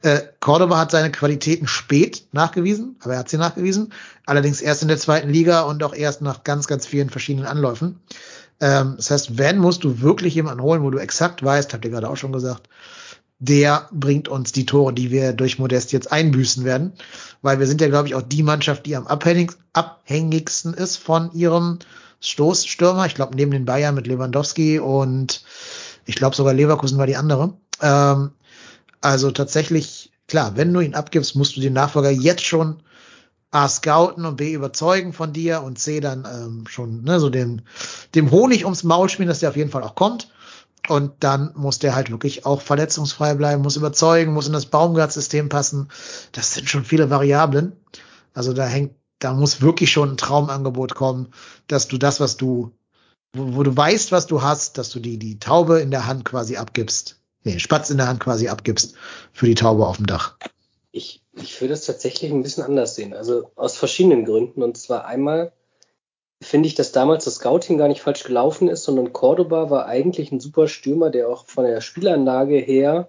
äh, 0.05 0.23
Cordoba 0.41 0.77
hat 0.77 0.91
seine 0.91 1.11
Qualitäten 1.11 1.67
spät 1.67 2.27
nachgewiesen, 2.33 2.97
aber 3.01 3.15
er 3.15 3.21
hat 3.21 3.31
sie 3.31 3.39
nachgewiesen. 3.39 3.91
Allerdings 4.27 4.61
erst 4.61 4.83
in 4.83 4.89
der 4.89 4.99
zweiten 4.99 5.31
Liga 5.31 5.63
und 5.63 5.83
auch 5.83 5.95
erst 5.95 6.21
nach 6.21 6.45
ganz, 6.45 6.67
ganz 6.67 6.87
vielen 6.87 7.09
verschiedenen 7.09 7.47
Anläufen. 7.47 7.99
Ähm, 8.61 8.95
das 8.99 9.11
heißt, 9.11 9.39
wenn 9.39 9.57
musst 9.57 9.83
du 9.83 10.03
wirklich 10.03 10.35
jemanden 10.35 10.63
holen, 10.63 10.83
wo 10.83 10.91
du 10.91 10.99
exakt 10.99 11.43
weißt, 11.43 11.73
habt 11.73 11.87
ihr 11.87 11.91
gerade 11.91 12.11
auch 12.11 12.19
schon 12.19 12.33
gesagt, 12.33 12.69
der 13.39 13.89
bringt 13.93 14.29
uns 14.29 14.53
die 14.53 14.67
Tore, 14.67 14.93
die 14.93 15.11
wir 15.11 15.33
durch 15.33 15.59
Modest 15.59 15.93
jetzt 15.93 16.13
einbüßen 16.13 16.65
werden. 16.65 16.93
Weil 17.41 17.59
wir 17.59 17.67
sind 17.67 17.81
ja, 17.81 17.89
glaube 17.89 18.07
ich, 18.07 18.15
auch 18.15 18.23
die 18.23 18.43
Mannschaft, 18.43 18.85
die 18.85 18.97
am 18.97 19.07
abhängig, 19.07 19.53
abhängigsten 19.73 20.75
ist 20.75 20.99
von 20.99 21.33
ihrem 21.33 21.79
Stoßstürmer. 22.21 23.07
Ich 23.07 23.15
glaube, 23.15 23.37
neben 23.37 23.53
den 23.53 23.65
Bayern 23.65 23.95
mit 23.95 24.07
Lewandowski 24.07 24.81
und 24.81 25.45
ich 26.05 26.15
glaube 26.15 26.37
sogar 26.37 26.53
Leverkusen 26.53 26.99
war 26.99 27.07
die 27.07 27.17
andere. 27.17 27.55
Ähm, 27.81 28.33
also 29.05 29.31
tatsächlich, 29.31 30.13
klar, 30.29 30.57
wenn 30.57 30.73
du 30.73 30.81
ihn 30.81 30.95
abgibst, 30.95 31.37
musst 31.37 31.57
du 31.57 31.61
den 31.61 31.75
Nachfolger 31.75 32.11
jetzt 32.11 32.45
schon 32.45 32.83
A 33.51 33.69
scouten 33.69 34.25
und 34.25 34.37
B 34.37 34.55
überzeugen 34.55 35.13
von 35.13 35.35
dir 35.35 35.63
und 35.63 35.79
C 35.79 36.01
dann 36.01 36.27
ähm, 36.27 36.67
schon 36.67 37.05
ne, 37.05 37.21
so 37.21 37.29
dem, 37.29 37.61
dem 38.15 38.31
Honig 38.31 38.65
ums 38.65 38.83
Maul 38.83 39.11
spielen, 39.11 39.29
dass 39.29 39.41
der 39.41 39.51
auf 39.51 39.57
jeden 39.57 39.71
Fall 39.71 39.83
auch 39.83 39.95
kommt. 39.95 40.33
Und 40.89 41.13
dann 41.21 41.53
muss 41.55 41.79
der 41.79 41.95
halt 41.95 42.11
wirklich 42.11 42.47
auch 42.47 42.63
verletzungsfrei 42.63 43.35
bleiben, 43.35 43.63
muss 43.63 43.77
überzeugen, 43.77 44.33
muss 44.33 44.47
in 44.47 44.55
das 44.55 44.67
Baumgart-System 44.67 45.51
passen. 45.51 45.89
Das 46.33 46.55
sind 46.55 46.71
schon 46.71 46.85
viele 46.87 47.11
Variablen. 47.11 47.73
Also 48.33 48.55
da 48.55 48.65
hängt, 48.65 48.95
da 49.19 49.35
muss 49.35 49.61
wirklich 49.61 49.93
schon 49.93 50.13
ein 50.13 50.17
Traumangebot 50.17 50.95
kommen, 50.95 51.29
dass 51.67 51.89
du 51.89 51.99
das, 51.99 52.21
was 52.21 52.39
du, 52.39 52.73
wo, 53.35 53.57
wo 53.57 53.63
du 53.65 53.77
weißt, 53.77 54.13
was 54.13 54.27
du 54.27 54.41
hast, 54.41 54.79
dass 54.79 54.89
du 54.89 54.99
die, 54.99 55.19
die 55.19 55.39
Taube 55.39 55.81
in 55.81 55.91
der 55.91 56.07
Hand 56.07 56.25
quasi 56.25 56.57
abgibst. 56.57 57.21
Nee, 57.45 57.59
Spatz 57.59 57.91
in 57.91 57.99
der 57.99 58.09
Hand 58.09 58.21
quasi 58.21 58.49
abgibst 58.49 58.95
für 59.33 59.47
die 59.47 59.55
Taube 59.55 59.87
auf 59.87 59.99
dem 59.99 60.07
Dach. 60.07 60.37
Ich, 60.93 61.23
ich 61.35 61.61
würde 61.61 61.75
es 61.75 61.85
tatsächlich 61.85 62.33
ein 62.33 62.43
bisschen 62.43 62.65
anders 62.65 62.95
sehen. 62.95 63.13
Also 63.13 63.51
aus 63.55 63.77
verschiedenen 63.77 64.25
Gründen. 64.25 64.63
Und 64.63 64.79
zwar 64.79 65.05
einmal, 65.05 65.53
finde 66.41 66.69
ich, 66.69 66.75
dass 66.75 66.93
damals 66.93 67.25
das 67.25 67.37
Scouting 67.37 67.77
gar 67.77 67.89
nicht 67.89 68.01
falsch 68.01 68.25
gelaufen 68.25 68.69
ist, 68.69 68.85
sondern 68.85 69.13
Cordoba 69.13 69.69
war 69.71 69.87
eigentlich 69.87 70.33
ein 70.33 70.41
super 70.41 70.69
Stürmer, 70.69 71.11
der 71.11 71.29
auch 71.29 71.47
von 71.47 71.65
der 71.65 71.81
Spielanlage 71.83 72.57
her 72.57 73.09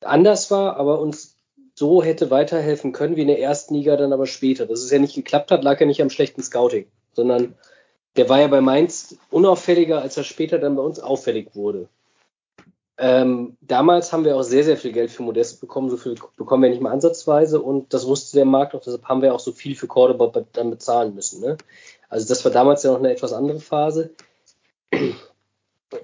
anders 0.00 0.50
war, 0.50 0.76
aber 0.76 1.00
uns 1.00 1.36
so 1.74 2.02
hätte 2.02 2.30
weiterhelfen 2.30 2.92
können 2.92 3.16
wie 3.16 3.22
in 3.22 3.28
der 3.28 3.40
ersten 3.40 3.74
Liga 3.74 3.96
dann 3.96 4.12
aber 4.12 4.26
später. 4.26 4.66
Dass 4.66 4.80
es 4.80 4.90
ja 4.90 4.98
nicht 4.98 5.14
geklappt 5.14 5.50
hat, 5.50 5.62
lag 5.62 5.78
ja 5.78 5.86
nicht 5.86 6.02
am 6.02 6.10
schlechten 6.10 6.42
Scouting, 6.42 6.86
sondern 7.12 7.54
der 8.16 8.28
war 8.28 8.40
ja 8.40 8.46
bei 8.48 8.60
Mainz 8.60 9.16
unauffälliger, 9.30 10.00
als 10.00 10.16
er 10.16 10.24
später 10.24 10.58
dann 10.58 10.74
bei 10.74 10.82
uns 10.82 10.98
auffällig 10.98 11.54
wurde. 11.54 11.88
Ähm, 12.98 13.58
damals 13.60 14.12
haben 14.12 14.24
wir 14.24 14.36
auch 14.36 14.42
sehr, 14.42 14.64
sehr 14.64 14.78
viel 14.78 14.92
Geld 14.92 15.10
für 15.10 15.22
Modest 15.22 15.60
bekommen. 15.60 15.90
So 15.90 15.96
viel 15.96 16.14
bekommen 16.36 16.62
wir 16.62 16.70
nicht 16.70 16.80
mal 16.80 16.92
ansatzweise 16.92 17.60
und 17.60 17.92
das 17.92 18.06
wusste 18.06 18.36
der 18.36 18.46
Markt 18.46 18.74
auch. 18.74 18.80
Deshalb 18.80 19.04
haben 19.04 19.22
wir 19.22 19.34
auch 19.34 19.40
so 19.40 19.52
viel 19.52 19.74
für 19.74 19.86
Cordoba 19.86 20.44
dann 20.52 20.70
bezahlen 20.70 21.14
müssen. 21.14 21.40
Ne? 21.42 21.58
Also 22.08 22.26
das 22.26 22.44
war 22.44 22.52
damals 22.52 22.82
ja 22.82 22.92
noch 22.92 22.98
eine 22.98 23.12
etwas 23.12 23.32
andere 23.32 23.60
Phase. 23.60 24.10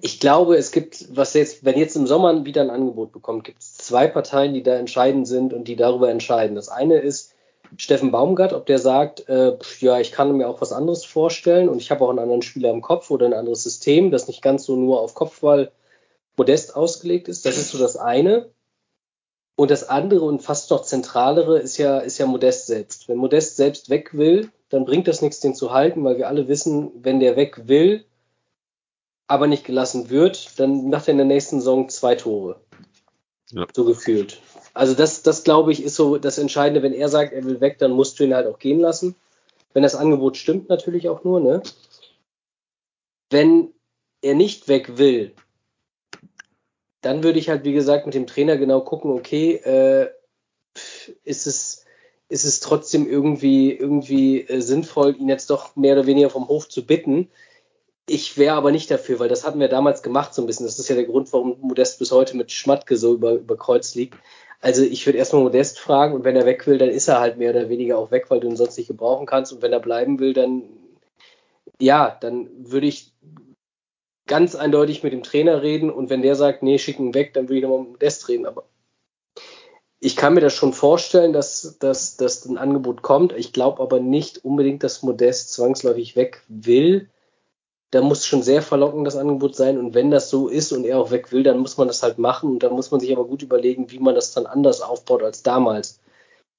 Ich 0.01 0.21
glaube, 0.21 0.57
es 0.57 0.71
gibt, 0.71 1.17
was 1.17 1.33
jetzt, 1.35 1.65
wenn 1.65 1.79
jetzt 1.79 1.97
im 1.97 2.07
Sommer 2.07 2.45
wieder 2.45 2.61
ein 2.61 2.71
Angebot 2.71 3.13
bekommt, 3.13 3.45
gibt 3.45 3.61
es 3.61 3.75
zwei 3.79 4.07
Parteien, 4.07 4.53
die 4.53 4.63
da 4.63 4.75
entscheidend 4.75 5.27
sind 5.27 5.55
und 5.55 5.69
die 5.69 5.77
darüber 5.77 6.11
entscheiden. 6.11 6.57
Das 6.57 6.69
eine 6.69 6.99
ist 6.99 7.35
Steffen 7.79 8.11
Baumgart, 8.11 8.53
ob 8.53 8.67
der 8.67 8.79
sagt, 8.79 9.29
äh, 9.31 9.57
ja, 9.81 9.99
ich 9.99 10.13
kann 10.13 10.37
mir 10.37 10.49
auch 10.49 10.61
was 10.61 10.73
anderes 10.73 11.07
vorstellen 11.07 11.71
und 11.71 11.81
ich 11.81 11.91
habe 11.91 12.05
auch 12.05 12.11
einen 12.11 12.19
anderen 12.19 12.43
Spieler 12.43 12.71
im 12.71 12.83
Kopf 12.83 13.11
oder 13.11 13.25
ein 13.25 13.33
anderes 13.33 13.63
System, 13.63 14.11
das 14.11 14.29
nicht 14.29 14.43
ganz 14.43 14.65
so 14.65 14.77
nur 14.77 15.01
auf 15.01 15.15
Kopfball 15.15 15.73
modest 16.37 16.77
ausgelegt 16.77 17.29
ist. 17.29 17.47
Das 17.47 17.59
ist 17.59 17.71
so 17.71 17.79
das 17.79 17.97
eine. 17.97 18.51
Und 19.55 19.71
das 19.71 19.89
andere 19.89 20.25
und 20.25 20.43
fast 20.43 20.71
noch 20.71 20.83
zentralere 20.83 21.59
ist 21.59 21.77
ja, 21.77 21.99
ist 21.99 22.19
ja 22.19 22.27
Modest 22.27 22.67
selbst. 22.67 23.09
Wenn 23.09 23.19
Modest 23.19 23.57
selbst 23.57 23.91
weg 23.91 24.15
will, 24.15 24.51
dann 24.71 24.87
bringt 24.87 25.07
das 25.09 25.21
nichts, 25.21 25.41
den 25.41 25.55
zu 25.55 25.73
halten, 25.73 26.03
weil 26.05 26.17
wir 26.17 26.29
alle 26.29 26.49
wissen, 26.49 26.91
wenn 26.95 27.21
der 27.21 27.37
weg 27.37 27.69
will, 27.69 28.05
aber 29.27 29.47
nicht 29.47 29.65
gelassen 29.65 30.09
wird, 30.11 30.59
dann 30.59 30.89
macht 30.89 31.09
er 31.09 31.13
in 31.13 31.19
der 31.19 31.27
nächsten 31.27 31.61
Saison 31.61 31.89
zwei 31.91 32.15
Tore. 32.15 32.61
Ja. 33.51 33.67
So 33.75 33.85
gefühlt. 33.85 34.41
Also 34.75 34.95
das, 34.95 35.23
das 35.23 35.45
glaube 35.45 35.73
ich, 35.73 35.83
ist 35.83 35.97
so 35.97 36.17
das 36.17 36.39
Entscheidende. 36.39 36.83
Wenn 36.83 36.95
er 36.95 37.11
sagt, 37.11 37.33
er 37.33 37.45
will 37.45 37.61
weg, 37.61 37.79
dann 37.79 37.93
musst 37.93 38.19
du 38.19 38.25
ihn 38.25 38.35
halt 38.35 38.47
auch 38.47 38.59
gehen 38.59 38.81
lassen. 38.81 39.15
Wenn 39.75 39.83
das 39.83 39.95
Angebot 39.95 40.37
stimmt, 40.37 40.69
natürlich 40.69 41.09
auch 41.09 41.25
nur, 41.25 41.41
ne? 41.41 41.63
Wenn 43.31 43.73
er 44.23 44.35
nicht 44.35 44.69
weg 44.69 44.97
will, 44.99 45.35
dann 47.03 47.23
würde 47.23 47.39
ich 47.39 47.49
halt, 47.49 47.65
wie 47.65 47.73
gesagt, 47.73 48.07
mit 48.07 48.15
dem 48.15 48.27
Trainer 48.27 48.57
genau 48.57 48.81
gucken, 48.81 49.11
okay, 49.11 49.57
äh, 49.57 50.09
ist 51.25 51.47
es, 51.47 51.85
ist 52.29 52.45
es 52.45 52.61
trotzdem 52.61 53.07
irgendwie, 53.07 53.73
irgendwie 53.73 54.41
äh, 54.41 54.61
sinnvoll, 54.61 55.17
ihn 55.17 55.29
jetzt 55.29 55.51
doch 55.51 55.77
mehr 55.77 55.95
oder 55.95 56.07
weniger 56.07 56.31
vom 56.31 56.49
Hof 56.49 56.69
zu 56.69 56.87
bitten. 56.87 57.29
Ich 58.09 58.39
wäre 58.39 58.57
aber 58.57 58.73
nicht 58.73 58.91
dafür, 58.91 59.19
weil 59.19 59.29
das 59.29 59.45
hatten 59.45 59.61
wir 59.61 59.69
damals 59.69 60.03
gemacht 60.03 60.35
so 60.35 60.43
ein 60.43 60.47
bisschen. 60.47 60.67
Das 60.67 60.79
ist 60.79 60.89
ja 60.89 60.97
der 60.97 61.05
Grund, 61.05 61.33
warum 61.33 61.57
Modest 61.61 61.99
bis 61.99 62.11
heute 62.11 62.37
mit 62.37 62.51
Schmatke 62.51 62.97
so 62.97 63.15
über, 63.15 63.33
über 63.33 63.57
Kreuz 63.57 63.95
liegt. 63.95 64.17
Also 64.61 64.83
ich 64.83 65.05
würde 65.07 65.19
erstmal 65.19 65.43
Modest 65.43 65.79
fragen 65.81 66.15
und 66.15 66.25
wenn 66.25 66.37
er 66.37 66.47
weg 66.47 66.67
will, 66.67 66.79
dann 66.79 66.89
ist 66.89 67.09
er 67.09 67.21
halt 67.21 67.37
mehr 67.37 67.51
oder 67.51 67.69
weniger 67.69 67.99
auch 67.99 68.13
weg, 68.13 68.27
weil 68.29 68.41
du 68.41 68.49
ihn 68.49 68.57
sonst 68.57 68.77
nicht 68.79 68.87
gebrauchen 68.87 69.27
kannst. 69.27 69.53
Und 69.53 69.63
wenn 69.63 69.73
er 69.73 69.81
bleiben 69.81 70.21
will, 70.21 70.35
dann 70.35 70.63
ja, 71.81 72.17
dann 72.21 72.49
würde 72.59 72.87
ich 72.87 73.13
ganz 74.33 74.55
eindeutig 74.55 75.03
mit 75.03 75.13
dem 75.13 75.23
Trainer 75.23 75.63
reden 75.63 75.91
und 75.91 76.09
wenn 76.09 76.23
der 76.23 76.35
sagt, 76.35 76.63
nee, 76.63 76.79
schicken 76.79 77.15
weg, 77.15 77.35
dann 77.35 77.45
würde 77.45 77.57
ich 77.59 77.63
nochmal 77.63 77.81
mit 77.81 77.93
Modest 77.93 78.29
reden. 78.29 78.47
Aber 78.47 78.65
ich 80.01 80.17
kann 80.17 80.33
mir 80.35 80.41
das 80.41 80.55
schon 80.55 80.73
vorstellen, 80.73 81.33
dass, 81.33 81.77
dass, 81.79 82.17
dass 82.17 82.47
ein 82.47 82.57
Angebot 82.57 83.03
kommt. 83.03 83.33
Ich 83.33 83.53
glaube 83.53 83.83
aber 83.83 84.01
nicht 84.01 84.45
unbedingt, 84.45 84.83
dass 84.83 85.03
Modest 85.03 85.53
zwangsläufig 85.53 86.17
weg 86.17 86.43
will 86.49 87.09
da 87.93 88.01
muss 88.01 88.27
schon 88.27 88.43
sehr 88.43 88.63
verlockend 88.63 89.07
das 89.07 89.17
Angebot 89.17 89.55
sein. 89.55 89.79
Und 89.79 89.93
wenn 89.93 90.11
das 90.11 90.31
so 90.31 90.49
ist 90.49 90.73
und 90.73 90.85
er 90.85 90.99
auch 90.99 91.11
weg 91.11 91.31
will, 91.31 91.43
dann 91.43 91.59
muss 91.59 91.77
man 91.77 91.89
das 91.89 92.03
halt 92.03 92.19
machen. 92.19 92.51
Und 92.51 92.63
dann 92.63 92.73
muss 92.73 92.91
man 92.91 93.01
sich 93.01 93.13
aber 93.13 93.27
gut 93.27 93.43
überlegen, 93.43 93.91
wie 93.91 93.99
man 93.99 94.15
das 94.15 94.33
dann 94.33 94.47
anders 94.47 94.81
aufbaut 94.81 95.23
als 95.23 95.43
damals. 95.43 96.01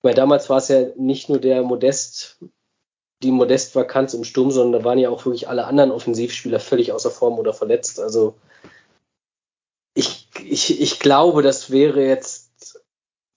Weil 0.03 0.13
damals 0.13 0.49
war 0.51 0.57
es 0.57 0.67
ja 0.67 0.85
nicht 0.95 1.29
nur 1.29 1.39
der 1.39 1.63
Modest, 1.63 2.37
die 3.23 3.31
Modest-Vakanz 3.31 4.13
im 4.13 4.23
Sturm, 4.23 4.51
sondern 4.51 4.81
da 4.81 4.85
waren 4.85 4.99
ja 4.99 5.09
auch 5.09 5.25
wirklich 5.25 5.47
alle 5.47 5.65
anderen 5.65 5.91
Offensivspieler 5.91 6.59
völlig 6.59 6.91
außer 6.91 7.11
Form 7.11 7.39
oder 7.39 7.53
verletzt. 7.53 7.99
Also 7.99 8.35
ich, 9.93 10.27
ich, 10.43 10.81
ich 10.81 10.99
glaube, 10.99 11.41
das 11.41 11.71
wäre 11.71 12.05
jetzt 12.05 12.51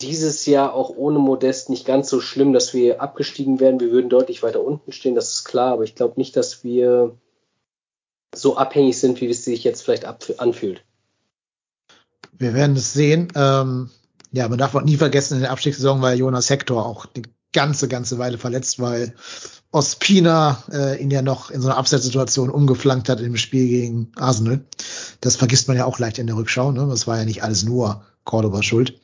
dieses 0.00 0.44
Jahr 0.46 0.74
auch 0.74 0.90
ohne 0.90 1.18
Modest 1.18 1.70
nicht 1.70 1.86
ganz 1.86 2.10
so 2.10 2.20
schlimm, 2.20 2.52
dass 2.52 2.74
wir 2.74 3.00
abgestiegen 3.00 3.60
wären. 3.60 3.80
Wir 3.80 3.90
würden 3.90 4.10
deutlich 4.10 4.42
weiter 4.42 4.62
unten 4.62 4.92
stehen, 4.92 5.14
das 5.14 5.32
ist 5.32 5.44
klar, 5.44 5.72
aber 5.72 5.84
ich 5.84 5.94
glaube 5.94 6.14
nicht, 6.16 6.36
dass 6.36 6.64
wir 6.64 7.16
so 8.34 8.56
abhängig 8.56 8.98
sind, 8.98 9.20
wie 9.20 9.30
es 9.30 9.44
sich 9.44 9.64
jetzt 9.64 9.82
vielleicht 9.82 10.04
anfühlt. 10.04 10.84
Wir 12.32 12.52
werden 12.52 12.76
es 12.76 12.92
sehen. 12.92 13.32
Ähm, 13.34 13.90
ja, 14.32 14.48
man 14.48 14.58
darf 14.58 14.74
auch 14.74 14.82
nie 14.82 14.96
vergessen, 14.96 15.36
in 15.36 15.40
der 15.40 15.52
Abstiegssaison 15.52 16.02
war 16.02 16.12
Jonas 16.12 16.50
Hector 16.50 16.84
auch 16.84 17.06
die 17.06 17.22
ganze, 17.52 17.88
ganze 17.88 18.18
Weile 18.18 18.36
verletzt, 18.36 18.78
weil 18.80 19.14
Ospina 19.76 20.62
äh, 20.72 21.02
ihn 21.02 21.10
ja 21.10 21.20
noch 21.20 21.50
in 21.50 21.60
so 21.60 21.68
einer 21.68 21.76
Absetzsituation 21.76 22.48
umgeflankt 22.48 23.10
hat 23.10 23.20
im 23.20 23.36
Spiel 23.36 23.68
gegen 23.68 24.10
Arsenal. 24.16 24.64
Das 25.20 25.36
vergisst 25.36 25.68
man 25.68 25.76
ja 25.76 25.84
auch 25.84 25.98
leicht 25.98 26.18
in 26.18 26.26
der 26.26 26.36
Rückschau. 26.36 26.72
Ne? 26.72 26.86
Das 26.88 27.06
war 27.06 27.18
ja 27.18 27.26
nicht 27.26 27.42
alles 27.42 27.62
nur 27.62 28.02
Cordoba 28.24 28.62
schuld. 28.62 28.98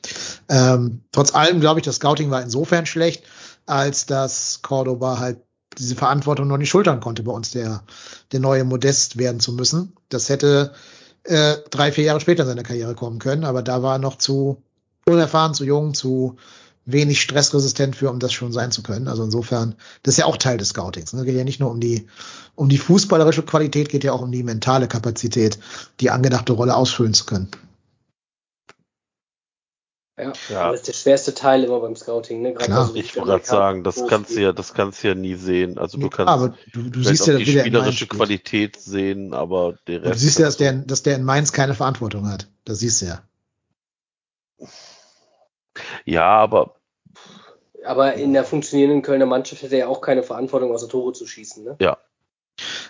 Ähm, 0.49 1.01
trotz 1.11 1.35
allem 1.35 1.59
glaube 1.59 1.79
ich, 1.79 1.85
das 1.85 1.97
Scouting 1.97 2.31
war 2.31 2.41
insofern 2.41 2.87
schlecht, 2.87 3.23
als 3.67 4.07
dass 4.07 4.61
Cordoba 4.63 5.19
halt 5.19 5.37
diese 5.77 5.93
Verantwortung 5.93 6.47
noch 6.47 6.57
nicht 6.57 6.69
schultern 6.69 7.01
konnte, 7.01 7.21
bei 7.21 7.31
uns 7.31 7.51
der, 7.51 7.83
der 8.31 8.39
neue 8.39 8.63
Modest 8.63 9.17
werden 9.17 9.39
zu 9.39 9.53
müssen. 9.53 9.93
Das 10.09 10.27
hätte 10.29 10.73
äh, 11.23 11.57
drei, 11.69 11.91
vier 11.91 12.05
Jahre 12.05 12.19
später 12.19 12.43
in 12.43 12.49
seiner 12.49 12.63
Karriere 12.63 12.95
kommen 12.95 13.19
können, 13.19 13.43
aber 13.43 13.61
da 13.61 13.83
war 13.83 13.97
er 13.97 13.99
noch 13.99 14.17
zu 14.17 14.63
unerfahren, 15.05 15.53
zu 15.53 15.65
jung, 15.65 15.93
zu 15.93 16.37
wenig 16.85 17.21
stressresistent 17.21 17.95
für, 17.95 18.09
um 18.09 18.19
das 18.19 18.33
schon 18.33 18.51
sein 18.51 18.71
zu 18.71 18.83
können. 18.83 19.07
Also 19.07 19.23
insofern, 19.23 19.75
das 20.03 20.15
ist 20.15 20.17
ja 20.19 20.25
auch 20.25 20.37
Teil 20.37 20.57
des 20.57 20.69
Scoutings. 20.69 21.13
Ne? 21.13 21.23
Geht 21.25 21.35
ja 21.35 21.43
nicht 21.43 21.59
nur 21.59 21.71
um 21.71 21.79
die, 21.79 22.07
um 22.55 22.69
die 22.69 22.77
fußballerische 22.77 23.43
Qualität, 23.43 23.89
geht 23.89 24.03
ja 24.03 24.11
auch 24.11 24.21
um 24.21 24.31
die 24.31 24.43
mentale 24.43 24.87
Kapazität, 24.87 25.59
die 25.99 26.09
angedachte 26.09 26.53
Rolle 26.53 26.75
ausfüllen 26.75 27.13
zu 27.13 27.25
können. 27.25 27.49
Ja, 30.15 30.31
ja. 30.49 30.71
das 30.71 30.81
ist 30.81 30.87
der 30.87 30.93
schwerste 30.93 31.33
Teil 31.33 31.63
immer 31.63 31.79
beim 31.79 31.95
Scouting. 31.95 32.43
Ne? 32.43 32.53
Gerade 32.53 32.65
Klar, 32.65 32.87
so 32.87 32.95
ich 32.95 33.15
wollte 33.15 33.29
gerade 33.31 33.45
sagen, 33.45 33.83
das 33.83 34.05
kannst 34.07 34.35
du 34.35 34.41
ja, 34.41 34.51
das 34.51 34.75
kannst 34.75 35.03
du 35.03 35.07
ja 35.07 35.15
nie 35.15 35.33
sehen. 35.33 35.79
Also 35.79 35.97
du 35.97 36.09
kannst 36.09 36.31
aber 36.31 36.53
du, 36.71 36.83
du 36.83 37.01
siehst 37.01 37.25
ja, 37.25 37.35
die 37.35 37.47
spielerische 37.47 38.05
Qualität 38.05 38.79
sehen, 38.79 39.33
aber 39.33 39.75
der 39.87 40.03
Rest. 40.03 40.13
Du 40.13 40.19
siehst 40.19 40.37
ja, 40.37 40.45
dass 40.45 40.57
der, 40.57 40.73
dass 40.73 41.01
der 41.01 41.15
in 41.15 41.23
Mainz 41.23 41.51
keine 41.51 41.73
Verantwortung 41.73 42.29
hat. 42.29 42.47
Das 42.63 42.79
siehst 42.79 43.01
du 43.01 43.07
ja. 43.07 43.23
Ja, 46.05 46.27
aber. 46.27 46.75
Aber 47.85 48.13
in 48.13 48.33
der 48.33 48.45
funktionierenden 48.45 49.01
Kölner 49.01 49.25
Mannschaft 49.25 49.61
hätte 49.61 49.75
er 49.75 49.79
ja 49.79 49.87
auch 49.87 50.01
keine 50.01 50.23
Verantwortung, 50.23 50.71
außer 50.71 50.87
Tore 50.87 51.13
zu 51.13 51.27
schießen, 51.27 51.63
ne? 51.63 51.75
Ja. 51.79 51.97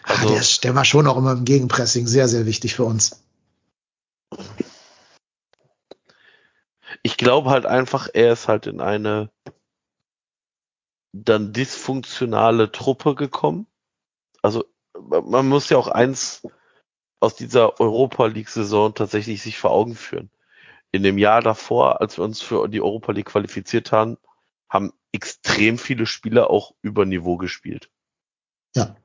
Ah, 0.03 0.11
also, 0.11 0.27
ah, 0.27 0.31
der, 0.33 0.43
der 0.63 0.75
war 0.75 0.85
schon 0.85 1.07
auch 1.07 1.17
immer 1.17 1.31
im 1.31 1.45
Gegenpressing 1.45 2.05
sehr, 2.05 2.27
sehr 2.27 2.45
wichtig 2.45 2.75
für 2.75 2.83
uns. 2.83 3.23
ich 7.03 7.17
glaube 7.17 7.49
halt 7.49 7.65
einfach, 7.65 8.09
er 8.13 8.33
ist 8.33 8.47
halt 8.47 8.65
in 8.65 8.81
eine 8.81 9.29
dann 11.11 11.53
dysfunktionale 11.53 12.71
Truppe 12.71 13.13
gekommen. 13.13 13.67
Also 14.41 14.65
man 14.99 15.47
muss 15.47 15.69
ja 15.69 15.77
auch 15.77 15.89
eins 15.89 16.47
aus 17.19 17.35
dieser 17.35 17.79
Europa 17.79 18.25
League 18.25 18.49
Saison 18.49 18.93
tatsächlich 18.95 19.41
sich 19.41 19.57
vor 19.57 19.71
Augen 19.71 19.95
führen. 19.95 20.31
In 20.93 21.03
dem 21.03 21.17
Jahr 21.17 21.41
davor, 21.41 21.99
als 21.99 22.17
wir 22.17 22.23
uns 22.23 22.41
für 22.41 22.69
die 22.69 22.79
Europa 22.79 23.11
League 23.11 23.25
qualifiziert 23.25 23.91
haben, 23.91 24.17
haben 24.69 24.93
extrem 25.11 25.77
viele 25.77 26.05
Spieler 26.05 26.49
auch 26.49 26.73
über 26.81 27.05
Niveau 27.05 27.35
gespielt. 27.35 27.89
Ja. 28.75 28.95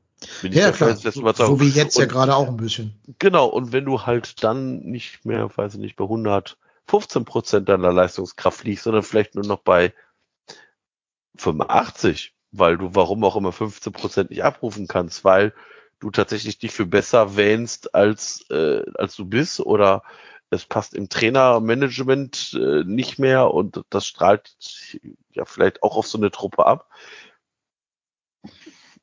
ja, 0.43 0.71
klar. 0.71 0.95
So, 0.95 1.61
wie 1.61 1.69
jetzt 1.69 1.97
und, 1.97 2.03
ja 2.03 2.07
gerade 2.07 2.37
auch 2.37 2.49
ein 2.49 2.57
bisschen. 2.57 2.95
Genau, 3.19 3.47
und 3.47 3.73
wenn 3.73 3.85
du 3.85 4.03
halt 4.03 4.45
dann 4.45 4.79
nicht 4.81 5.25
mehr, 5.25 5.51
weiß 5.57 5.75
ich 5.75 5.81
nicht, 5.81 5.97
bei 5.97 6.05
100 6.05 6.57
15 6.89 7.25
Prozent 7.25 7.69
deiner 7.69 7.93
Leistungskraft 7.93 8.65
liegt, 8.65 8.83
sondern 8.83 9.03
vielleicht 9.03 9.35
nur 9.35 9.45
noch 9.45 9.61
bei 9.61 9.93
85, 11.37 12.35
weil 12.51 12.79
du 12.79 12.95
warum 12.95 13.23
auch 13.25 13.37
immer 13.37 13.53
15 13.53 13.93
Prozent 13.93 14.31
nicht 14.31 14.43
abrufen 14.43 14.89
kannst, 14.89 15.23
weil 15.25 15.53
du 16.01 16.11
tatsächlich 16.11 16.59
dich 16.59 16.73
für 16.73 16.87
besser 16.87 17.37
wähnst, 17.37 17.95
als, 17.95 18.45
äh, 18.51 18.85
als 18.95 19.17
du 19.17 19.27
bist 19.27 19.61
oder 19.61 20.03
es 20.51 20.65
passt 20.65 20.95
im 20.95 21.09
Trainermanagement 21.09 22.59
äh, 22.61 22.85
nicht 22.85 23.19
mehr 23.19 23.53
und 23.53 23.83
das 23.91 24.07
strahlt 24.07 24.57
ja 25.33 25.45
vielleicht 25.45 25.83
auch 25.83 25.97
auf 25.97 26.07
so 26.07 26.19
eine 26.19 26.31
Truppe 26.31 26.67
ab. 26.67 26.91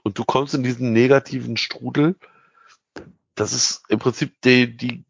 Und 0.04 0.18
du 0.18 0.24
kommst 0.24 0.54
in 0.54 0.64
diesen 0.64 0.93
negativen 0.93 1.58
Strudel. 1.58 2.16
Das 3.36 3.54
ist 3.54 3.84
im 3.89 4.00
Prinzip 4.00 4.41
die, 4.41 4.76
die 4.76 5.04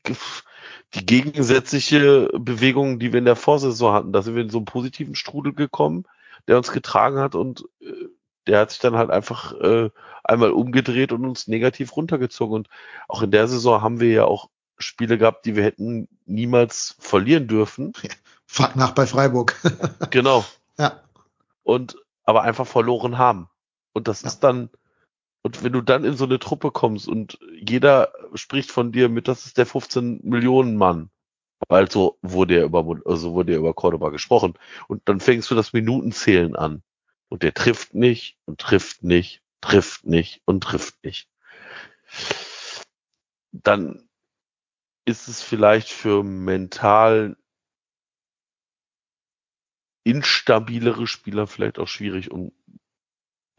die 0.95 1.05
gegensätzliche 1.05 2.29
Bewegung, 2.33 2.99
die 2.99 3.11
wir 3.11 3.19
in 3.19 3.25
der 3.25 3.35
Vorsaison 3.35 3.93
hatten. 3.93 4.13
Da 4.13 4.21
sind 4.21 4.35
wir 4.35 4.43
in 4.43 4.49
so 4.49 4.59
einen 4.59 4.65
positiven 4.65 5.15
Strudel 5.15 5.53
gekommen, 5.53 6.05
der 6.47 6.57
uns 6.57 6.71
getragen 6.71 7.19
hat 7.19 7.35
und 7.35 7.65
äh, 7.81 8.07
der 8.47 8.59
hat 8.59 8.71
sich 8.71 8.79
dann 8.79 8.95
halt 8.95 9.09
einfach 9.09 9.53
äh, 9.59 9.89
einmal 10.23 10.51
umgedreht 10.51 11.11
und 11.11 11.25
uns 11.25 11.47
negativ 11.47 11.95
runtergezogen. 11.95 12.55
Und 12.55 12.69
auch 13.07 13.23
in 13.23 13.31
der 13.31 13.47
Saison 13.47 13.81
haben 13.81 13.99
wir 13.99 14.09
ja 14.09 14.25
auch 14.25 14.49
Spiele 14.77 15.17
gehabt, 15.17 15.45
die 15.45 15.55
wir 15.55 15.63
hätten 15.63 16.07
niemals 16.25 16.95
verlieren 16.99 17.47
dürfen. 17.47 17.93
Fuck 18.45 18.75
nach 18.75 18.91
bei 18.91 19.05
Freiburg. 19.05 19.55
genau. 20.11 20.45
Ja. 20.77 21.01
Und 21.63 21.97
aber 22.23 22.43
einfach 22.43 22.67
verloren 22.67 23.17
haben. 23.17 23.49
Und 23.93 24.07
das 24.07 24.21
ja. 24.21 24.27
ist 24.27 24.39
dann, 24.39 24.69
und 25.41 25.63
wenn 25.63 25.73
du 25.73 25.81
dann 25.81 26.03
in 26.03 26.17
so 26.17 26.25
eine 26.25 26.39
Truppe 26.39 26.71
kommst 26.71 27.07
und 27.07 27.39
jeder 27.53 28.11
spricht 28.33 28.71
von 28.71 28.91
dir 28.91 29.09
mit, 29.09 29.27
das 29.27 29.45
ist 29.45 29.57
der 29.57 29.65
15 29.65 30.21
Millionen 30.23 30.75
Mann. 30.75 31.09
Also 31.69 32.17
wurde 32.21 32.57
er 32.57 32.65
über, 32.65 32.85
also 33.05 33.33
wurde 33.33 33.53
er 33.53 33.59
über 33.59 33.73
Cordoba 33.73 34.09
gesprochen. 34.09 34.55
Und 34.87 35.03
dann 35.05 35.19
fängst 35.19 35.49
du 35.49 35.55
das 35.55 35.73
Minutenzählen 35.73 36.55
an. 36.55 36.83
Und 37.29 37.43
der 37.43 37.53
trifft 37.53 37.93
nicht 37.93 38.37
und 38.45 38.59
trifft 38.59 39.03
nicht, 39.03 39.41
trifft 39.61 40.05
nicht 40.05 40.41
und 40.45 40.63
trifft 40.63 41.03
nicht. 41.03 41.29
Dann 43.51 44.07
ist 45.05 45.27
es 45.27 45.41
vielleicht 45.41 45.89
für 45.89 46.23
mental 46.23 47.37
instabilere 50.03 51.07
Spieler 51.07 51.47
vielleicht 51.47 51.79
auch 51.79 51.87
schwierig 51.87 52.31
und 52.31 52.53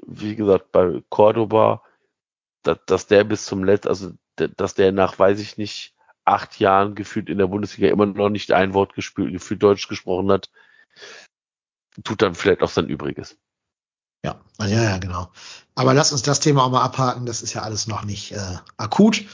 wie 0.07 0.37
gesagt, 0.37 0.73
bei 0.73 1.03
Cordoba, 1.09 1.83
dass, 2.63 2.79
dass 2.87 3.07
der 3.07 3.25
bis 3.25 3.45
zum 3.45 3.65
letzten, 3.65 3.89
also 3.89 4.13
dass 4.37 4.75
der 4.75 4.93
nach, 4.93 5.19
weiß 5.19 5.41
ich 5.41 5.57
nicht, 5.57 5.95
acht 6.25 6.59
Jahren 6.59 6.95
gefühlt 6.95 7.29
in 7.29 7.39
der 7.39 7.47
Bundesliga 7.47 7.89
immer 7.89 8.07
noch 8.07 8.29
nicht 8.29 8.53
ein 8.53 8.75
Wort 8.75 8.95
gespielt, 8.95 9.33
gefühlt 9.33 9.63
Deutsch 9.63 9.89
gesprochen 9.89 10.31
hat, 10.31 10.51
tut 12.05 12.23
dann 12.23 12.35
vielleicht 12.35 12.63
auch 12.63 12.69
sein 12.69 12.89
Übriges. 12.89 13.39
Ja, 14.25 14.41
ja, 14.61 14.83
ja, 14.83 14.99
genau. 14.99 15.31
Aber 15.75 15.95
lass 15.95 16.13
uns 16.13 16.23
das 16.23 16.41
Thema 16.41 16.65
auch 16.65 16.71
mal 16.71 16.83
abhaken. 16.83 17.27
Das 17.27 17.43
ist 17.43 17.55
ja 17.55 17.63
alles 17.63 17.87
noch 17.87 18.05
nicht 18.05 18.33
äh, 18.33 18.57
akut. 18.77 19.25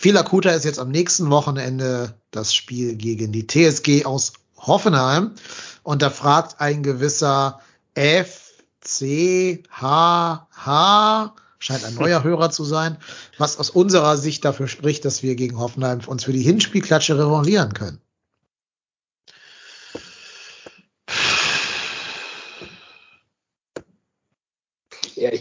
Viel 0.00 0.16
akuter 0.16 0.54
ist 0.54 0.64
jetzt 0.64 0.78
am 0.78 0.92
nächsten 0.92 1.28
Wochenende 1.28 2.14
das 2.30 2.54
Spiel 2.54 2.94
gegen 2.94 3.32
die 3.32 3.48
TSG 3.48 4.04
aus 4.04 4.32
Hoffenheim. 4.56 5.32
Und 5.82 6.02
da 6.02 6.10
fragt 6.10 6.60
ein 6.60 6.84
gewisser 6.84 7.58
FCHH, 7.96 8.22
scheint 11.58 11.84
ein 11.84 11.94
neuer 11.96 12.22
Hörer 12.28 12.52
zu 12.52 12.62
sein, 12.62 12.98
was 13.38 13.58
aus 13.58 13.70
unserer 13.70 14.16
Sicht 14.16 14.44
dafür 14.44 14.68
spricht, 14.68 15.04
dass 15.04 15.24
wir 15.24 15.34
gegen 15.34 15.58
Hoffenheim 15.58 15.98
uns 16.06 16.22
für 16.22 16.32
die 16.32 16.42
Hinspielklatsche 16.42 17.18
revanchieren 17.18 17.74
können. 17.74 18.00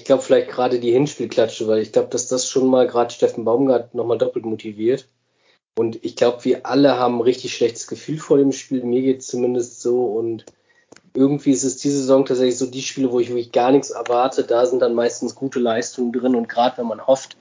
Glaube 0.08 0.24
vielleicht 0.24 0.50
gerade 0.50 0.80
die 0.80 0.92
Hinspielklatsche, 0.92 1.68
weil 1.68 1.82
ich 1.82 1.92
glaube, 1.92 2.10
dass 2.10 2.28
das 2.28 2.50
schon 2.50 2.68
mal 2.68 2.88
gerade 2.88 3.14
Steffen 3.14 3.46
Baumgart 3.46 3.94
nochmal 3.94 4.18
doppelt 4.18 4.46
motiviert. 4.46 5.08
Und 5.78 6.04
ich 6.04 6.16
glaube, 6.16 6.44
wir 6.44 6.66
alle 6.66 6.98
haben 6.98 7.18
ein 7.18 7.22
richtig 7.22 7.54
schlechtes 7.54 7.86
Gefühl 7.86 8.18
vor 8.18 8.40
dem 8.40 8.52
Spiel. 8.52 8.84
Mir 8.84 9.04
geht 9.04 9.20
es 9.20 9.28
zumindest 9.28 9.82
so. 9.82 10.06
Und 10.06 10.46
irgendwie 11.14 11.52
ist 11.52 11.64
es 11.64 11.78
diese 11.78 12.00
Saison 12.00 12.26
tatsächlich 12.26 12.58
so 12.58 12.66
die 12.66 12.82
Spiele, 12.82 13.12
wo 13.12 13.20
ich 13.20 13.30
wirklich 13.30 13.52
gar 13.52 13.72
nichts 13.72 13.92
erwarte. 13.92 14.44
Da 14.44 14.66
sind 14.66 14.80
dann 14.80 14.96
meistens 14.96 15.36
gute 15.36 15.60
Leistungen 15.60 16.12
drin. 16.12 16.36
Und 16.36 16.50
gerade 16.50 16.80
wenn 16.80 16.88
man 16.88 17.06
hofft, 17.06 17.38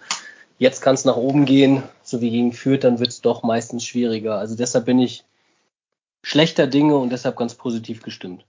jetzt 0.58 0.82
kann 0.82 0.94
es 0.94 1.06
nach 1.06 1.16
oben 1.16 1.46
gehen, 1.46 1.82
so 2.02 2.20
wie 2.20 2.30
gegen 2.30 2.52
Fürth, 2.52 2.84
dann 2.84 2.98
wird 2.98 3.08
es 3.10 3.22
doch 3.22 3.42
meistens 3.42 3.84
schwieriger. 3.84 4.38
Also 4.38 4.54
deshalb 4.54 4.84
bin 4.84 4.98
ich 4.98 5.24
schlechter 6.22 6.66
Dinge 6.66 6.96
und 6.98 7.10
deshalb 7.10 7.36
ganz 7.36 7.54
positiv 7.54 8.02
gestimmt. 8.02 8.44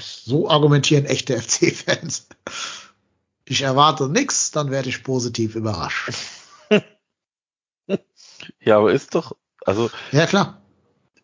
So 0.00 0.48
argumentieren 0.48 1.04
echte 1.04 1.36
FC-Fans. 1.40 2.28
Ich 3.46 3.62
erwarte 3.62 4.08
nichts, 4.08 4.50
dann 4.50 4.70
werde 4.70 4.88
ich 4.88 5.04
positiv 5.04 5.54
überrascht. 5.54 6.12
ja, 8.60 8.78
aber 8.78 8.92
ist 8.92 9.14
doch, 9.14 9.36
also. 9.64 9.90
Ja, 10.12 10.26
klar. 10.26 10.62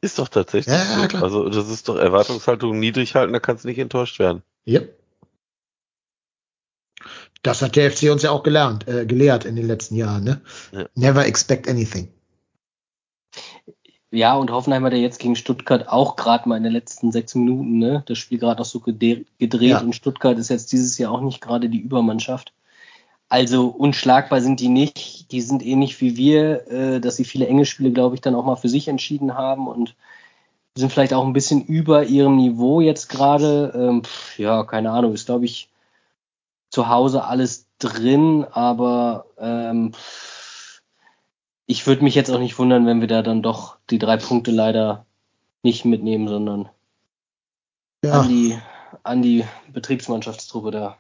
Ist 0.02 0.18
doch 0.18 0.28
tatsächlich 0.28 0.74
ja, 0.74 0.82
ja, 0.82 1.02
so. 1.02 1.08
Klar. 1.08 1.22
Also, 1.22 1.48
das 1.48 1.68
ist 1.68 1.88
doch 1.88 1.96
Erwartungshaltung 1.96 2.78
niedrig 2.78 3.14
halten, 3.14 3.32
da 3.32 3.40
kannst 3.40 3.64
du 3.64 3.68
nicht 3.68 3.78
enttäuscht 3.78 4.18
werden. 4.18 4.42
Ja. 4.64 4.80
Das 7.42 7.62
hat 7.62 7.76
der 7.76 7.90
FC 7.90 8.10
uns 8.10 8.22
ja 8.22 8.30
auch 8.30 8.42
gelernt, 8.42 8.86
äh, 8.86 9.06
gelehrt 9.06 9.46
in 9.46 9.56
den 9.56 9.66
letzten 9.66 9.96
Jahren, 9.96 10.24
ne? 10.24 10.42
Ja. 10.72 10.86
Never 10.94 11.26
expect 11.26 11.68
anything. 11.68 12.12
Ja, 14.12 14.34
und 14.34 14.50
Hoffenheim 14.50 14.84
hat 14.84 14.92
ja 14.92 14.98
jetzt 14.98 15.20
gegen 15.20 15.36
Stuttgart 15.36 15.88
auch 15.88 16.16
gerade 16.16 16.48
mal 16.48 16.56
in 16.56 16.64
den 16.64 16.72
letzten 16.72 17.12
sechs 17.12 17.34
Minuten 17.36 17.78
ne, 17.78 18.02
das 18.06 18.18
Spiel 18.18 18.38
gerade 18.38 18.60
noch 18.60 18.66
so 18.66 18.80
gedreht 18.80 19.26
ja. 19.38 19.80
und 19.80 19.94
Stuttgart 19.94 20.36
ist 20.36 20.50
jetzt 20.50 20.72
dieses 20.72 20.98
Jahr 20.98 21.12
auch 21.12 21.20
nicht 21.20 21.40
gerade 21.40 21.68
die 21.68 21.78
Übermannschaft. 21.78 22.52
Also 23.28 23.68
unschlagbar 23.68 24.40
sind 24.40 24.58
die 24.58 24.68
nicht. 24.68 25.30
Die 25.30 25.40
sind 25.40 25.64
ähnlich 25.64 26.00
wie 26.00 26.16
wir, 26.16 26.68
äh, 26.68 27.00
dass 27.00 27.14
sie 27.14 27.24
viele 27.24 27.46
enge 27.46 27.64
Spiele, 27.64 27.92
glaube 27.92 28.16
ich, 28.16 28.20
dann 28.20 28.34
auch 28.34 28.44
mal 28.44 28.56
für 28.56 28.68
sich 28.68 28.88
entschieden 28.88 29.34
haben 29.34 29.68
und 29.68 29.94
sind 30.74 30.92
vielleicht 30.92 31.14
auch 31.14 31.24
ein 31.24 31.32
bisschen 31.32 31.64
über 31.64 32.04
ihrem 32.04 32.36
Niveau 32.36 32.80
jetzt 32.80 33.08
gerade. 33.08 33.72
Ähm, 33.76 34.02
ja, 34.36 34.64
keine 34.64 34.90
Ahnung, 34.90 35.14
ist, 35.14 35.26
glaube 35.26 35.44
ich, 35.44 35.68
zu 36.70 36.88
Hause 36.88 37.24
alles 37.24 37.66
drin, 37.78 38.44
aber 38.50 39.26
ähm, 39.38 39.92
ich 41.70 41.86
würde 41.86 42.02
mich 42.02 42.16
jetzt 42.16 42.30
auch 42.30 42.40
nicht 42.40 42.58
wundern, 42.58 42.84
wenn 42.84 43.00
wir 43.00 43.06
da 43.06 43.22
dann 43.22 43.42
doch 43.42 43.76
die 43.90 44.00
drei 44.00 44.16
Punkte 44.16 44.50
leider 44.50 45.06
nicht 45.62 45.84
mitnehmen, 45.84 46.26
sondern 46.26 46.68
ja. 48.04 48.22
an, 48.22 48.28
die, 48.28 48.58
an 49.04 49.22
die 49.22 49.44
Betriebsmannschaftstruppe 49.72 50.72
da. 50.72 50.98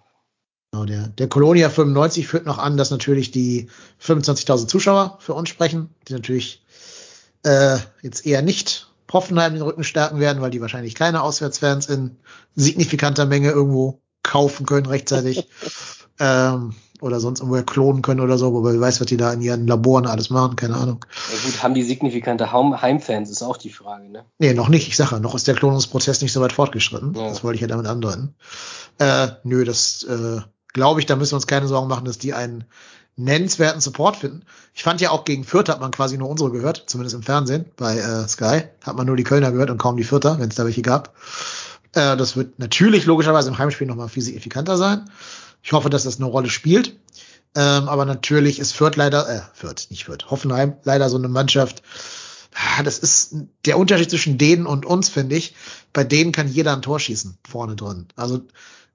Genau, 0.70 0.84
der, 0.84 1.08
der 1.08 1.28
Colonia 1.28 1.70
95 1.70 2.28
führt 2.28 2.46
noch 2.46 2.58
an, 2.58 2.76
dass 2.76 2.92
natürlich 2.92 3.32
die 3.32 3.68
25.000 4.00 4.68
Zuschauer 4.68 5.16
für 5.18 5.34
uns 5.34 5.48
sprechen, 5.48 5.92
die 6.06 6.12
natürlich 6.12 6.62
äh, 7.42 7.78
jetzt 8.02 8.24
eher 8.24 8.42
nicht 8.42 8.86
Hoffenheim 9.12 9.54
den 9.54 9.62
Rücken 9.62 9.82
stärken 9.82 10.20
werden, 10.20 10.40
weil 10.40 10.52
die 10.52 10.60
wahrscheinlich 10.60 10.94
keine 10.94 11.22
Auswärtsfans 11.22 11.88
in 11.88 12.16
signifikanter 12.54 13.26
Menge 13.26 13.50
irgendwo 13.50 14.00
kaufen 14.22 14.66
können 14.66 14.86
rechtzeitig. 14.86 15.48
ähm, 16.20 16.76
oder 17.00 17.20
sonst 17.20 17.40
irgendwo 17.40 17.62
klonen 17.62 18.02
können 18.02 18.20
oder 18.20 18.38
so, 18.38 18.52
wobei 18.52 18.72
wer 18.72 18.80
weiß, 18.80 19.00
was 19.00 19.06
die 19.06 19.16
da 19.16 19.32
in 19.32 19.40
ihren 19.40 19.66
Laboren 19.66 20.06
alles 20.06 20.30
machen, 20.30 20.56
keine 20.56 20.76
Ahnung. 20.76 21.04
Ja 21.32 21.38
gut, 21.44 21.62
haben 21.62 21.74
die 21.74 21.82
signifikante 21.82 22.52
Heimfans, 22.52 23.30
ist 23.30 23.42
auch 23.42 23.56
die 23.56 23.70
Frage, 23.70 24.08
ne? 24.10 24.24
Nee, 24.38 24.54
noch 24.54 24.68
nicht, 24.68 24.88
ich 24.88 24.96
sage 24.96 25.16
ja, 25.16 25.20
noch 25.20 25.34
ist 25.34 25.48
der 25.48 25.54
Klonungsprozess 25.54 26.20
nicht 26.22 26.32
so 26.32 26.40
weit 26.40 26.52
fortgeschritten. 26.52 27.14
Ja. 27.14 27.28
Das 27.28 27.44
wollte 27.44 27.56
ich 27.56 27.62
ja 27.62 27.68
damit 27.68 27.86
andeuten. 27.86 28.34
Äh, 28.98 29.28
nö, 29.44 29.64
das 29.64 30.04
äh, 30.04 30.40
glaube 30.72 31.00
ich, 31.00 31.06
da 31.06 31.16
müssen 31.16 31.32
wir 31.32 31.36
uns 31.36 31.46
keine 31.46 31.68
Sorgen 31.68 31.88
machen, 31.88 32.04
dass 32.04 32.18
die 32.18 32.34
einen 32.34 32.64
nennenswerten 33.16 33.80
Support 33.80 34.16
finden. 34.16 34.42
Ich 34.74 34.82
fand 34.82 35.00
ja 35.00 35.10
auch 35.10 35.24
gegen 35.24 35.44
Fürth 35.44 35.68
hat 35.68 35.80
man 35.80 35.90
quasi 35.90 36.16
nur 36.16 36.28
unsere 36.28 36.50
gehört, 36.50 36.84
zumindest 36.86 37.14
im 37.14 37.22
Fernsehen 37.22 37.66
bei 37.76 37.98
äh, 37.98 38.26
Sky. 38.28 38.62
Hat 38.82 38.96
man 38.96 39.06
nur 39.06 39.16
die 39.16 39.24
Kölner 39.24 39.52
gehört 39.52 39.70
und 39.70 39.78
kaum 39.78 39.96
die 39.96 40.04
Fürther, 40.04 40.38
wenn 40.38 40.48
es 40.48 40.54
da 40.54 40.64
welche 40.64 40.82
gab. 40.82 41.14
Äh, 41.92 42.16
das 42.16 42.36
wird 42.36 42.58
natürlich 42.58 43.06
logischerweise 43.06 43.48
im 43.48 43.58
Heimspiel 43.58 43.86
nochmal 43.86 44.08
viel 44.08 44.22
signifikanter 44.22 44.76
sein. 44.76 45.10
Ich 45.62 45.72
hoffe, 45.72 45.90
dass 45.90 46.04
das 46.04 46.16
eine 46.16 46.26
Rolle 46.26 46.50
spielt. 46.50 46.96
Ähm, 47.56 47.88
aber 47.88 48.04
natürlich 48.04 48.60
ist 48.60 48.72
Fürth 48.72 48.96
leider, 48.96 49.28
äh, 49.28 49.40
Fürth, 49.54 49.88
nicht 49.90 50.04
Fürth, 50.04 50.30
Hoffenheim 50.30 50.74
leider 50.84 51.08
so 51.08 51.16
eine 51.16 51.28
Mannschaft. 51.28 51.82
Ah, 52.54 52.82
das 52.82 52.98
ist 52.98 53.34
der 53.64 53.78
Unterschied 53.78 54.10
zwischen 54.10 54.38
denen 54.38 54.66
und 54.66 54.86
uns, 54.86 55.08
finde 55.08 55.36
ich. 55.36 55.54
Bei 55.92 56.04
denen 56.04 56.32
kann 56.32 56.48
jeder 56.48 56.72
ein 56.72 56.82
Tor 56.82 57.00
schießen, 57.00 57.38
vorne 57.48 57.74
drin. 57.74 58.08
Also, 58.16 58.42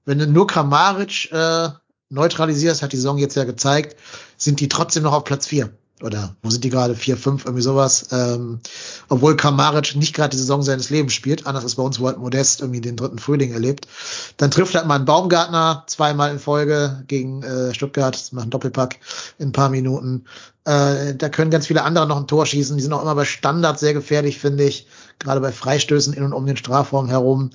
wenn 0.04 0.18
du 0.18 0.26
nur 0.26 0.46
Kramaric 0.46 1.30
äh, 1.32 1.68
neutralisierst, 2.08 2.82
hat 2.82 2.92
die 2.92 2.96
Saison 2.96 3.18
jetzt 3.18 3.36
ja 3.36 3.44
gezeigt, 3.44 3.96
sind 4.36 4.60
die 4.60 4.68
trotzdem 4.68 5.02
noch 5.02 5.12
auf 5.12 5.24
Platz 5.24 5.46
vier 5.46 5.70
oder 6.02 6.36
wo 6.42 6.50
sind 6.50 6.62
die 6.62 6.68
gerade? 6.68 6.94
Vier, 6.94 7.16
fünf, 7.16 7.46
irgendwie 7.46 7.62
sowas. 7.62 8.08
Ähm, 8.10 8.60
obwohl 9.08 9.36
Kamaric 9.36 9.96
nicht 9.96 10.14
gerade 10.14 10.30
die 10.30 10.36
Saison 10.36 10.62
seines 10.62 10.90
Lebens 10.90 11.14
spielt, 11.14 11.46
anders 11.46 11.64
als 11.64 11.76
bei 11.76 11.82
uns, 11.82 11.98
wo 11.98 12.06
halt 12.06 12.18
Modest 12.18 12.60
irgendwie 12.60 12.82
den 12.82 12.96
dritten 12.96 13.18
Frühling 13.18 13.52
erlebt. 13.52 13.88
Dann 14.36 14.50
trifft 14.50 14.74
halt 14.74 14.86
mal 14.86 14.96
ein 14.96 15.06
Baumgartner 15.06 15.84
zweimal 15.86 16.30
in 16.32 16.38
Folge 16.38 17.02
gegen 17.08 17.42
äh, 17.42 17.72
Stuttgart, 17.72 18.30
macht 18.32 18.42
einen 18.42 18.50
Doppelpack 18.50 18.98
in 19.38 19.48
ein 19.48 19.52
paar 19.52 19.70
Minuten. 19.70 20.24
Äh, 20.64 21.14
da 21.14 21.30
können 21.30 21.50
ganz 21.50 21.66
viele 21.68 21.82
andere 21.82 22.06
noch 22.06 22.18
ein 22.18 22.26
Tor 22.26 22.44
schießen. 22.44 22.76
Die 22.76 22.82
sind 22.82 22.92
auch 22.92 23.02
immer 23.02 23.14
bei 23.14 23.24
Standards 23.24 23.80
sehr 23.80 23.94
gefährlich, 23.94 24.38
finde 24.38 24.64
ich. 24.64 24.86
Gerade 25.18 25.40
bei 25.40 25.52
Freistößen 25.52 26.12
in 26.12 26.24
und 26.24 26.34
um 26.34 26.44
den 26.44 26.58
Strafraum 26.58 27.08
herum. 27.08 27.50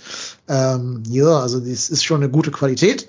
Ähm, 0.48 1.04
ja, 1.08 1.40
also 1.40 1.60
das 1.60 1.90
ist 1.90 2.04
schon 2.04 2.24
eine 2.24 2.32
gute 2.32 2.50
Qualität. 2.50 3.08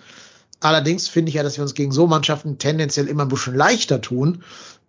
Allerdings 0.62 1.08
finde 1.08 1.30
ich 1.30 1.34
ja, 1.34 1.42
dass 1.42 1.56
wir 1.56 1.62
uns 1.62 1.74
gegen 1.74 1.90
so 1.90 2.06
Mannschaften 2.06 2.58
tendenziell 2.58 3.08
immer 3.08 3.22
ein 3.24 3.28
bisschen 3.28 3.56
leichter 3.56 4.00
tun, 4.00 4.44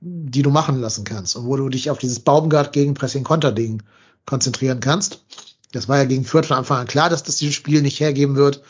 die 0.05 0.41
du 0.41 0.49
machen 0.49 0.79
lassen 0.81 1.05
kannst 1.05 1.35
und 1.35 1.45
wo 1.45 1.55
du 1.55 1.69
dich 1.69 1.89
auf 1.89 1.97
dieses 1.97 2.19
Baumgart 2.19 2.73
gegen 2.73 2.93
Pressing 2.93 3.23
Konter 3.23 3.51
Ding 3.51 3.83
konzentrieren 4.25 4.81
kannst. 4.81 5.23
Das 5.71 5.87
war 5.87 5.97
ja 5.97 6.03
gegen 6.03 6.25
Fürth 6.25 6.47
von 6.47 6.57
Anfang 6.57 6.79
an 6.79 6.87
klar, 6.87 7.09
dass 7.09 7.23
das 7.23 7.37
dieses 7.37 7.55
Spiel 7.55 7.81
nicht 7.81 7.99
hergeben 7.99 8.35
wird. 8.35 8.61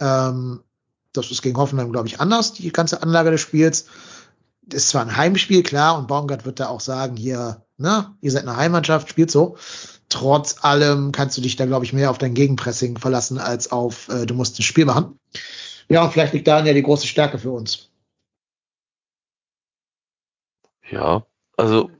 Ähm, 0.00 0.60
das 1.12 1.30
ist 1.30 1.42
gegen 1.42 1.56
Hoffenheim, 1.56 1.90
glaube 1.90 2.08
ich, 2.08 2.20
anders, 2.20 2.52
die 2.52 2.72
ganze 2.72 3.02
Anlage 3.02 3.32
des 3.32 3.40
Spiels. 3.40 3.86
Das 4.62 4.84
ist 4.84 4.88
zwar 4.90 5.02
ein 5.02 5.16
Heimspiel, 5.16 5.62
klar, 5.62 5.98
und 5.98 6.08
Baumgart 6.08 6.44
wird 6.44 6.60
da 6.60 6.68
auch 6.68 6.80
sagen, 6.80 7.16
hier, 7.16 7.62
ne, 7.78 8.14
ihr 8.20 8.30
seid 8.30 8.42
eine 8.42 8.56
Heimmannschaft, 8.56 9.08
spielt 9.08 9.30
so. 9.30 9.56
Trotz 10.08 10.64
allem 10.64 11.12
kannst 11.12 11.36
du 11.36 11.40
dich 11.40 11.56
da, 11.56 11.66
glaube 11.66 11.84
ich, 11.84 11.92
mehr 11.92 12.10
auf 12.10 12.18
dein 12.18 12.34
Gegenpressing 12.34 12.98
verlassen, 12.98 13.38
als 13.38 13.72
auf, 13.72 14.08
äh, 14.08 14.26
du 14.26 14.34
musst 14.34 14.58
ein 14.58 14.62
Spiel 14.62 14.84
machen. 14.84 15.18
Ja, 15.88 16.04
und 16.04 16.12
vielleicht 16.12 16.32
liegt 16.32 16.46
daran 16.46 16.66
ja 16.66 16.72
die 16.72 16.82
große 16.82 17.06
Stärke 17.06 17.38
für 17.38 17.50
uns. 17.50 17.90
Ja, 20.90 21.26
also 21.56 21.90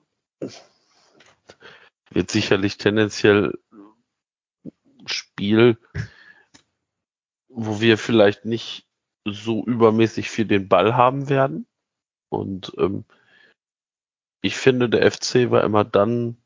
wird 2.10 2.30
sicherlich 2.30 2.78
tendenziell 2.78 3.58
Spiel, 5.06 5.78
wo 7.48 7.80
wir 7.80 7.98
vielleicht 7.98 8.44
nicht 8.44 8.88
so 9.24 9.64
übermäßig 9.64 10.30
viel 10.30 10.46
den 10.46 10.68
Ball 10.68 10.94
haben 10.94 11.28
werden. 11.28 11.66
Und 12.28 12.72
ähm, 12.78 13.04
ich 14.40 14.56
finde, 14.56 14.88
der 14.88 15.10
FC 15.10 15.50
war 15.50 15.64
immer 15.64 15.84
dann 15.84 16.36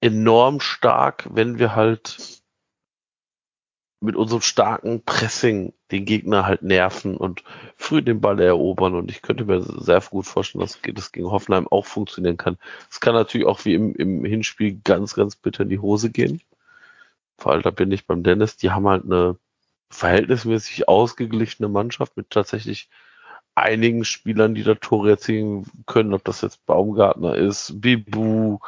enorm 0.00 0.60
stark, 0.60 1.28
wenn 1.34 1.58
wir 1.58 1.74
halt 1.74 2.39
mit 4.00 4.16
unserem 4.16 4.40
starken 4.40 5.02
Pressing 5.04 5.74
den 5.90 6.06
Gegner 6.06 6.46
halt 6.46 6.62
nerven 6.62 7.16
und 7.16 7.44
früh 7.76 8.00
den 8.00 8.20
Ball 8.20 8.40
erobern. 8.40 8.94
Und 8.94 9.10
ich 9.10 9.20
könnte 9.20 9.44
mir 9.44 9.62
sehr 9.62 10.00
gut 10.00 10.26
vorstellen, 10.26 10.62
dass 10.62 10.78
das 10.94 11.12
gegen 11.12 11.30
Hoffenheim 11.30 11.68
auch 11.68 11.84
funktionieren 11.84 12.38
kann. 12.38 12.56
Es 12.90 13.00
kann 13.00 13.14
natürlich 13.14 13.46
auch 13.46 13.64
wie 13.66 13.74
im, 13.74 13.94
im 13.94 14.24
Hinspiel 14.24 14.80
ganz, 14.82 15.14
ganz 15.14 15.36
bitter 15.36 15.64
in 15.64 15.68
die 15.68 15.80
Hose 15.80 16.10
gehen. 16.10 16.40
Vor 17.36 17.52
allem 17.52 17.62
da 17.62 17.70
bin 17.70 17.92
ich 17.92 18.06
beim 18.06 18.22
Dennis. 18.22 18.56
Die 18.56 18.70
haben 18.70 18.88
halt 18.88 19.04
eine 19.04 19.36
verhältnismäßig 19.90 20.88
ausgeglichene 20.88 21.68
Mannschaft 21.68 22.16
mit 22.16 22.30
tatsächlich 22.30 22.88
einigen 23.54 24.04
Spielern, 24.04 24.54
die 24.54 24.62
da 24.62 24.74
Tore 24.76 25.10
erzielen 25.10 25.66
können, 25.86 26.14
ob 26.14 26.24
das 26.24 26.40
jetzt 26.40 26.64
Baumgartner 26.64 27.34
ist, 27.34 27.80
Bibu, 27.80 28.58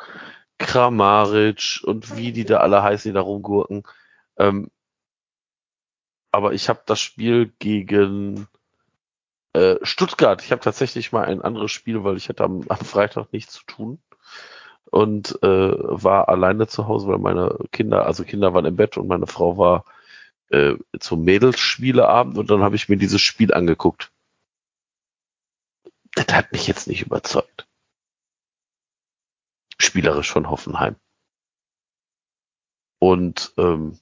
Kramaric 0.59 1.81
und 1.85 2.17
wie 2.17 2.33
die 2.33 2.45
da 2.45 2.59
alle 2.59 2.83
heißen, 2.83 3.11
die 3.11 3.15
da 3.15 3.21
rumgurken. 3.21 3.85
Ähm, 4.37 4.71
aber 6.33 6.55
ich 6.55 6.69
habe 6.69 6.83
das 6.87 7.01
Spiel 7.01 7.53
gegen 7.59 8.49
äh, 9.53 9.77
Stuttgart. 9.83 10.43
Ich 10.43 10.51
habe 10.51 10.63
tatsächlich 10.63 11.13
mal 11.13 11.25
ein 11.27 11.43
anderes 11.43 11.71
Spiel, 11.71 12.05
weil 12.05 12.17
ich 12.17 12.29
hatte 12.29 12.45
am, 12.45 12.65
am 12.69 12.79
Freitag 12.79 13.33
nichts 13.33 13.53
zu 13.55 13.65
tun 13.67 14.03
und 14.91 15.39
äh, 15.43 15.47
war 15.79 16.29
alleine 16.29 16.67
zu 16.67 16.87
Hause, 16.89 17.09
weil 17.09 17.19
meine 17.19 17.59
Kinder, 17.71 18.07
also 18.07 18.25
Kinder 18.25 18.55
waren 18.55 18.65
im 18.65 18.77
Bett 18.77 18.97
und 18.97 19.09
meine 19.09 19.27
Frau 19.27 19.59
war 19.59 19.85
äh, 20.49 20.77
zum 21.01 21.25
Mädelsspieleabend 21.25 22.39
und 22.39 22.51
dann 22.51 22.63
habe 22.63 22.77
ich 22.77 22.89
mir 22.89 22.97
dieses 22.97 23.21
Spiel 23.21 23.53
angeguckt. 23.55 24.11
Das 26.15 26.27
hat 26.35 26.53
mich 26.53 26.67
jetzt 26.67 26.89
nicht 26.89 27.03
überzeugt. 27.03 27.67
Spielerisch 29.79 30.31
von 30.31 30.51
Hoffenheim. 30.51 30.97
Und 32.99 33.53
ähm, 33.57 33.99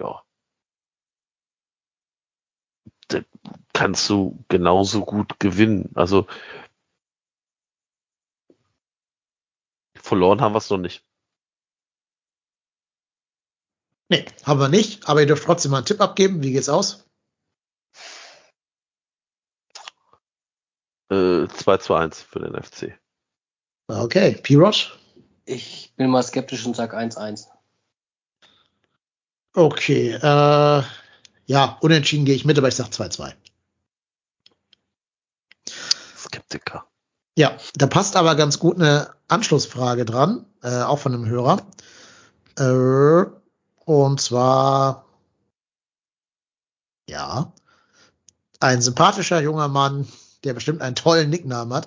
ja. 0.00 0.22
Da 3.08 3.20
kannst 3.72 4.08
du 4.08 4.44
genauso 4.48 5.04
gut 5.04 5.38
gewinnen. 5.40 5.90
Also 5.94 6.26
verloren 9.94 10.40
haben 10.40 10.54
wir 10.54 10.58
es 10.58 10.70
noch 10.70 10.78
nicht. 10.78 11.04
Nee, 14.08 14.26
haben 14.44 14.58
wir 14.58 14.68
nicht, 14.68 15.08
aber 15.08 15.20
ihr 15.20 15.26
dürft 15.26 15.44
trotzdem 15.44 15.70
mal 15.70 15.78
einen 15.78 15.86
Tipp 15.86 16.00
abgeben. 16.00 16.42
Wie 16.42 16.52
geht's 16.52 16.68
aus? 16.68 17.08
Äh, 21.10 21.46
2 21.46 21.76
zu 21.78 21.94
1 21.94 22.22
für 22.22 22.40
den 22.40 22.60
FC. 22.60 22.98
Okay, 23.88 24.36
Pirosh? 24.42 24.98
Ich 25.44 25.92
bin 25.96 26.10
mal 26.10 26.22
skeptisch 26.22 26.64
und 26.66 26.76
sag 26.76 26.94
1-1. 26.94 27.48
Okay, 29.52 30.12
äh, 30.12 30.82
ja, 31.46 31.78
unentschieden 31.80 32.24
gehe 32.24 32.36
ich 32.36 32.44
mit, 32.44 32.56
aber 32.56 32.68
ich 32.68 32.76
sag 32.76 32.88
2-2. 32.88 33.32
Skeptiker. 36.16 36.86
Ja, 37.36 37.56
da 37.74 37.86
passt 37.86 38.16
aber 38.16 38.36
ganz 38.36 38.58
gut 38.58 38.76
eine 38.76 39.10
Anschlussfrage 39.28 40.04
dran, 40.04 40.46
äh, 40.62 40.82
auch 40.82 40.98
von 40.98 41.14
einem 41.14 41.26
Hörer. 41.26 41.66
Äh, 42.58 43.24
und 43.84 44.20
zwar, 44.20 45.06
ja, 47.08 47.52
ein 48.60 48.82
sympathischer 48.82 49.40
junger 49.40 49.68
Mann, 49.68 50.06
der 50.44 50.54
bestimmt 50.54 50.82
einen 50.82 50.94
tollen 50.94 51.30
Nicknamen 51.30 51.74
hat. 51.74 51.86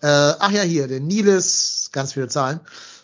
Äh, 0.00 0.06
ach 0.38 0.50
ja, 0.50 0.62
hier, 0.62 0.88
der 0.88 1.00
Niles, 1.00 1.90
ganz 1.92 2.14
viele 2.14 2.28
Zahlen. 2.28 2.60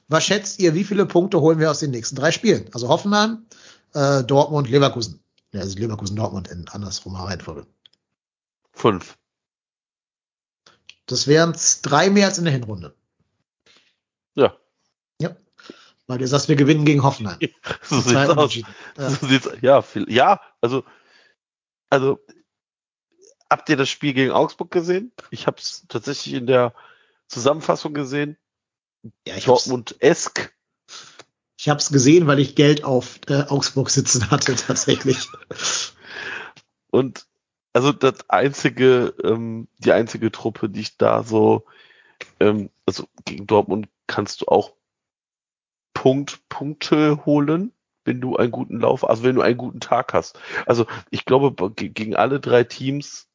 Was 0.08 0.24
schätzt 0.24 0.58
ihr, 0.60 0.74
wie 0.74 0.84
viele 0.84 1.04
Punkte 1.04 1.40
holen 1.40 1.58
wir 1.58 1.70
aus 1.70 1.80
den 1.80 1.90
nächsten 1.90 2.16
drei 2.16 2.32
Spielen? 2.32 2.70
Also 2.72 2.88
Hoffenheim, 2.88 3.44
äh, 3.98 4.24
Dortmund, 4.24 4.68
Leverkusen. 4.68 5.22
Ja, 5.52 5.60
also 5.60 5.78
Leverkusen, 5.78 6.16
Dortmund 6.16 6.48
in 6.48 6.68
andersrumer 6.68 7.24
Reihenfolge. 7.24 7.66
Fünf. 8.72 9.18
Das 11.06 11.26
wären 11.26 11.56
drei 11.82 12.10
mehr 12.10 12.26
als 12.26 12.38
in 12.38 12.44
der 12.44 12.52
Hinrunde. 12.52 12.94
Ja. 14.34 14.56
Ja. 15.20 15.36
Weil 16.06 16.18
du 16.18 16.28
sagst, 16.28 16.48
wir 16.48 16.56
gewinnen 16.56 16.84
gegen 16.84 17.02
Hoffenheim. 17.02 17.38
So 17.82 18.00
sieht's 18.00 18.28
aus. 18.30 18.54
Ja. 18.54 19.10
So 19.10 19.26
sieht's, 19.26 19.48
ja, 19.62 19.82
viel, 19.82 20.10
ja, 20.12 20.40
also, 20.60 20.84
also, 21.90 22.20
habt 23.50 23.68
ihr 23.70 23.76
das 23.76 23.88
Spiel 23.88 24.12
gegen 24.12 24.30
Augsburg 24.30 24.70
gesehen? 24.70 25.12
Ich 25.30 25.46
habe 25.46 25.56
es 25.58 25.86
tatsächlich 25.88 26.34
in 26.34 26.46
der 26.46 26.74
Zusammenfassung 27.26 27.94
gesehen. 27.94 28.36
Ja, 29.26 29.36
ich 29.36 29.48
hab's, 29.48 29.64
Dortmund-esk. 29.64 30.52
Ich 31.58 31.68
hab's 31.68 31.90
gesehen, 31.90 32.26
weil 32.26 32.38
ich 32.38 32.54
Geld 32.54 32.84
auf 32.84 33.20
äh, 33.28 33.42
Augsburg 33.48 33.90
sitzen 33.90 34.30
hatte, 34.30 34.54
tatsächlich. 34.56 35.28
Und 36.90 37.26
also 37.72 37.92
das 37.92 38.28
einzige, 38.30 39.14
ähm, 39.22 39.68
die 39.78 39.92
einzige 39.92 40.30
Truppe, 40.32 40.68
die 40.68 40.80
ich 40.80 40.96
da 40.96 41.22
so, 41.22 41.64
ähm, 42.40 42.70
also 42.86 43.06
gegen 43.24 43.46
Dortmund 43.46 43.88
kannst 44.06 44.42
du 44.42 44.46
auch 44.48 44.74
Punkt, 45.94 46.48
Punkte 46.48 47.24
holen, 47.26 47.72
wenn 48.04 48.20
du 48.20 48.36
einen 48.36 48.52
guten 48.52 48.80
Lauf, 48.80 49.08
also 49.08 49.22
wenn 49.22 49.34
du 49.34 49.42
einen 49.42 49.58
guten 49.58 49.80
Tag 49.80 50.14
hast. 50.14 50.38
Also 50.66 50.86
ich 51.10 51.24
glaube, 51.24 51.72
ge- 51.72 51.88
gegen 51.90 52.16
alle 52.16 52.40
drei 52.40 52.64
Teams 52.64 53.28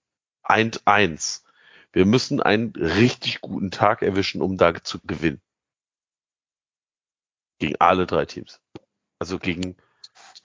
1-1. 0.44 1.44
Wir 1.92 2.06
müssen 2.06 2.42
einen 2.42 2.72
richtig 2.76 3.42
guten 3.42 3.70
Tag 3.70 4.02
erwischen, 4.02 4.42
um 4.42 4.58
da 4.58 4.74
zu 4.84 5.00
gewinnen. 5.06 5.42
Gegen 7.60 7.76
alle 7.80 8.06
drei 8.06 8.26
Teams. 8.26 8.62
Also 9.20 9.40
gegen, 9.40 9.78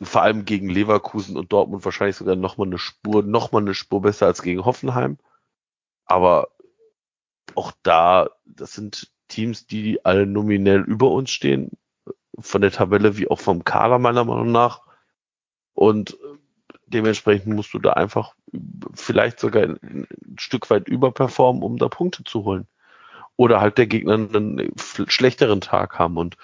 vor 0.00 0.22
allem 0.22 0.44
gegen 0.44 0.68
Leverkusen 0.68 1.36
und 1.36 1.52
Dortmund 1.52 1.84
wahrscheinlich 1.84 2.16
sogar 2.16 2.36
noch 2.36 2.56
mal 2.58 2.66
eine 2.66 2.78
Spur, 2.78 3.22
noch 3.22 3.52
mal 3.52 3.60
eine 3.60 3.74
Spur 3.74 4.02
besser 4.02 4.26
als 4.26 4.42
gegen 4.42 4.64
Hoffenheim. 4.64 5.18
Aber 6.04 6.48
auch 7.54 7.72
da, 7.82 8.30
das 8.44 8.72
sind 8.72 9.10
Teams, 9.28 9.66
die 9.66 10.04
alle 10.04 10.26
nominell 10.26 10.80
über 10.80 11.10
uns 11.10 11.30
stehen, 11.30 11.72
von 12.38 12.60
der 12.60 12.70
Tabelle 12.70 13.16
wie 13.18 13.28
auch 13.28 13.40
vom 13.40 13.64
Kader 13.64 13.98
meiner 13.98 14.24
Meinung 14.24 14.52
nach. 14.52 14.82
Und 15.74 16.16
dementsprechend 16.86 17.54
musst 17.54 17.74
du 17.74 17.78
da 17.78 17.92
einfach 17.92 18.34
vielleicht 18.94 19.40
sogar 19.40 19.64
ein 19.64 20.06
Stück 20.38 20.70
weit 20.70 20.88
überperformen, 20.88 21.62
um 21.62 21.76
da 21.76 21.88
Punkte 21.88 22.24
zu 22.24 22.44
holen. 22.44 22.66
Oder 23.36 23.60
halt 23.60 23.78
der 23.78 23.86
Gegner 23.86 24.14
einen 24.14 24.72
schlechteren 24.76 25.60
Tag 25.60 25.98
haben. 25.98 26.16
Und 26.16 26.36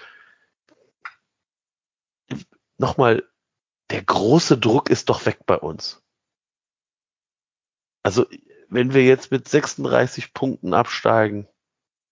nochmal, 2.77 3.23
der 3.89 4.03
große 4.03 4.57
Druck 4.57 4.89
ist 4.89 5.09
doch 5.09 5.25
weg 5.25 5.45
bei 5.45 5.57
uns. 5.57 6.01
Also, 8.03 8.25
wenn 8.69 8.93
wir 8.93 9.03
jetzt 9.03 9.31
mit 9.31 9.47
36 9.47 10.33
Punkten 10.33 10.73
absteigen, 10.73 11.47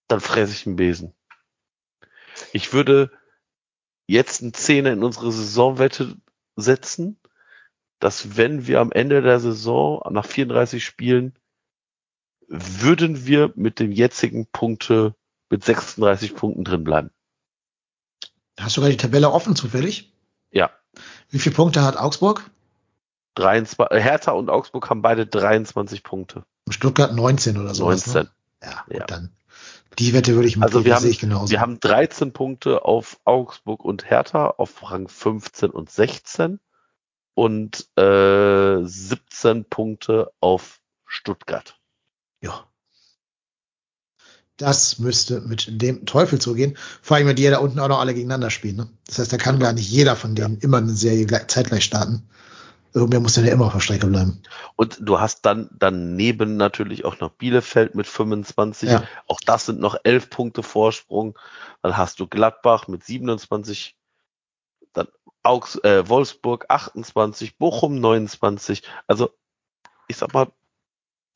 dann 0.08 0.20
fresse 0.20 0.52
ich 0.52 0.66
einen 0.66 0.76
Besen. 0.76 1.14
Ich 2.52 2.72
würde 2.72 3.10
jetzt 4.06 4.42
einen 4.42 4.54
Zehner 4.54 4.92
in 4.92 5.04
unsere 5.04 5.32
Saisonwette 5.32 6.16
setzen, 6.56 7.18
dass 8.00 8.36
wenn 8.36 8.66
wir 8.66 8.80
am 8.80 8.92
Ende 8.92 9.22
der 9.22 9.40
Saison 9.40 10.02
nach 10.10 10.26
34 10.26 10.84
Spielen 10.84 11.38
würden 12.48 13.26
wir 13.26 13.52
mit 13.56 13.78
den 13.78 13.92
jetzigen 13.92 14.46
Punkte 14.46 15.14
mit 15.48 15.64
36 15.64 16.34
Punkten 16.34 16.64
drin 16.64 16.84
bleiben. 16.84 17.10
Hast 18.58 18.76
du 18.76 18.80
gerade 18.80 18.92
die 18.92 18.98
Tabelle 18.98 19.30
offen 19.30 19.56
zufällig? 19.56 20.13
Ja. 20.54 20.70
Wie 21.30 21.38
viele 21.38 21.54
Punkte 21.54 21.82
hat 21.82 21.96
Augsburg? 21.96 22.48
23, 23.34 23.78
äh, 23.90 24.00
Hertha 24.00 24.32
und 24.32 24.48
Augsburg 24.48 24.88
haben 24.88 25.02
beide 25.02 25.26
23 25.26 26.02
Punkte. 26.04 26.44
Stuttgart 26.70 27.12
19 27.14 27.58
oder 27.58 27.74
so. 27.74 27.84
19. 27.84 28.12
Ne? 28.22 28.30
Ja, 28.62 28.84
Ja. 28.88 29.04
dann. 29.06 29.30
Die 29.98 30.12
Wette 30.12 30.34
würde 30.34 30.48
ich 30.48 30.60
Also 30.60 30.78
mitgehen, 30.78 30.84
wir 30.84 30.94
haben, 30.96 31.18
genauso. 31.18 31.50
wir 31.50 31.60
haben 31.60 31.78
13 31.80 32.32
Punkte 32.32 32.84
auf 32.84 33.20
Augsburg 33.24 33.84
und 33.84 34.08
Hertha 34.10 34.46
auf 34.48 34.90
Rang 34.90 35.08
15 35.08 35.70
und 35.70 35.90
16 35.90 36.58
und 37.34 37.88
äh, 37.98 38.78
17 38.84 39.64
Punkte 39.64 40.32
auf 40.40 40.80
Stuttgart. 41.06 41.78
ja. 42.40 42.64
Das 44.56 44.98
müsste 45.00 45.40
mit 45.40 45.66
dem 45.82 46.06
Teufel 46.06 46.40
zugehen. 46.40 46.76
Vor 47.02 47.16
allem, 47.16 47.26
wenn 47.26 47.36
die 47.36 47.42
ja 47.42 47.50
da 47.50 47.58
unten 47.58 47.80
auch 47.80 47.88
noch 47.88 47.98
alle 47.98 48.14
gegeneinander 48.14 48.50
spielen. 48.50 48.76
Ne? 48.76 48.88
Das 49.06 49.18
heißt, 49.18 49.32
da 49.32 49.36
kann 49.36 49.58
gar 49.58 49.72
nicht 49.72 49.90
jeder 49.90 50.14
von 50.14 50.34
denen 50.36 50.58
immer 50.58 50.76
eine 50.78 50.92
Serie 50.92 51.26
gleich- 51.26 51.48
zeitgleich 51.48 51.84
starten. 51.84 52.28
Irgendwer 52.92 53.18
muss 53.18 53.34
dann 53.34 53.44
ja 53.44 53.52
immer 53.52 53.66
auf 53.66 53.72
der 53.72 53.80
Strecke 53.80 54.06
bleiben. 54.06 54.40
Und 54.76 54.98
du 55.00 55.18
hast 55.18 55.44
dann 55.44 55.68
daneben 55.76 56.56
natürlich 56.56 57.04
auch 57.04 57.18
noch 57.18 57.30
Bielefeld 57.30 57.96
mit 57.96 58.06
25. 58.06 58.88
Ja. 58.88 59.02
Auch 59.26 59.40
das 59.44 59.66
sind 59.66 59.80
noch 59.80 59.96
11 60.04 60.30
Punkte 60.30 60.62
Vorsprung. 60.62 61.36
Dann 61.82 61.96
hast 61.96 62.20
du 62.20 62.28
Gladbach 62.28 62.86
mit 62.86 63.02
27. 63.02 63.96
Dann 64.92 65.08
Augs 65.42 65.74
äh, 65.82 66.08
Wolfsburg 66.08 66.66
28, 66.68 67.58
Bochum 67.58 67.98
29. 67.98 68.84
Also 69.08 69.30
ich 70.06 70.16
sag 70.16 70.32
mal, 70.32 70.52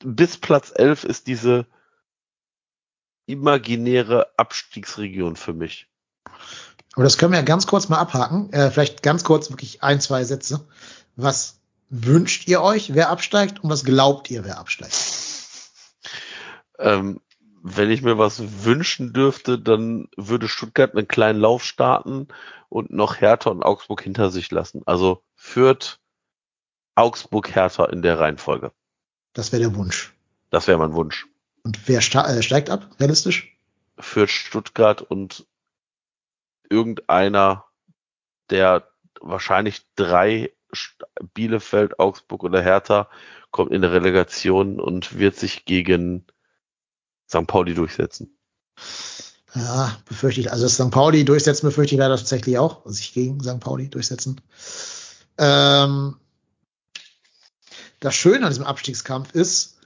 bis 0.05 0.37
Platz 0.37 0.73
11 0.73 1.03
ist 1.03 1.27
diese 1.27 1.67
imaginäre 3.29 4.29
Abstiegsregion 4.37 5.37
für 5.37 5.53
mich. 5.53 5.89
Aber 6.95 7.05
das 7.05 7.19
können 7.19 7.33
wir 7.33 7.39
ja 7.39 7.45
ganz 7.45 7.67
kurz 7.67 7.89
mal 7.89 7.99
abhaken. 7.99 8.53
Äh, 8.53 8.71
vielleicht 8.71 9.03
ganz 9.03 9.23
kurz, 9.23 9.51
wirklich 9.51 9.83
ein, 9.83 10.01
zwei 10.01 10.25
Sätze. 10.25 10.67
Was 11.17 11.61
wünscht 11.91 12.49
ihr 12.49 12.61
euch, 12.63 12.95
wer 12.95 13.11
absteigt 13.11 13.63
und 13.63 13.71
was 13.71 13.85
glaubt 13.85 14.31
ihr, 14.31 14.45
wer 14.45 14.59
absteigt? 14.59 14.97
Ähm, 16.79 17.21
wenn 17.63 17.91
ich 17.91 18.03
mir 18.03 18.19
was 18.19 18.65
wünschen 18.65 19.13
dürfte, 19.13 19.59
dann 19.59 20.09
würde 20.17 20.49
Stuttgart 20.49 20.95
einen 20.95 21.09
kleinen 21.09 21.41
Lauf 21.41 21.65
starten 21.65 22.29
und 22.69 22.91
noch 22.91 23.21
Hertha 23.21 23.51
und 23.51 23.63
Augsburg 23.63 24.03
hinter 24.03 24.31
sich 24.31 24.51
lassen. 24.51 24.83
Also 24.87 25.23
Fürth, 25.35 25.99
Augsburg, 26.95 27.55
Hertha 27.55 27.85
in 27.87 28.03
der 28.03 28.19
Reihenfolge. 28.19 28.73
Das 29.33 29.53
wäre 29.53 29.63
der 29.63 29.75
Wunsch. 29.75 30.15
Das 30.51 30.67
wäre 30.67 30.79
mein 30.79 30.95
Wunsch. 30.95 31.27
Und 31.69 31.87
wer 31.87 31.99
äh, 31.99 32.43
steigt 32.43 32.71
ab, 32.71 32.97
realistisch? 32.99 33.55
Fürth, 33.99 34.31
Stuttgart 34.31 35.03
und 35.03 35.47
irgendeiner 36.71 37.67
der 38.49 38.89
wahrscheinlich 39.21 39.83
drei 39.95 40.51
Bielefeld, 41.35 41.99
Augsburg 41.99 42.43
oder 42.43 42.63
Hertha 42.63 43.11
kommt 43.51 43.71
in 43.73 43.83
der 43.83 43.93
Relegation 43.93 44.81
und 44.81 45.19
wird 45.19 45.37
sich 45.37 45.67
gegen 45.67 46.25
St. 47.29 47.47
Pauli 47.47 47.75
durchsetzen. 47.75 48.35
Ja, 49.55 49.95
befürchte 50.07 50.41
ich. 50.41 50.51
Also 50.51 50.65
das 50.65 50.77
St. 50.77 50.91
Pauli 50.91 51.27
durchsetzen 51.27 51.67
befürchte 51.67 51.97
ich 51.97 51.99
leider 51.99 52.17
tatsächlich 52.17 52.57
auch. 52.57 52.87
Also 52.87 52.93
sich 52.97 53.13
gegen 53.13 53.43
St. 53.43 53.61
Pauli 53.61 53.91
durchsetzen. 53.91 54.41
Ähm, 55.37 56.17
das 58.01 58.15
Schöne 58.15 58.47
an 58.47 58.53
diesem 58.53 58.65
Abstiegskampf 58.65 59.35
ist, 59.35 59.78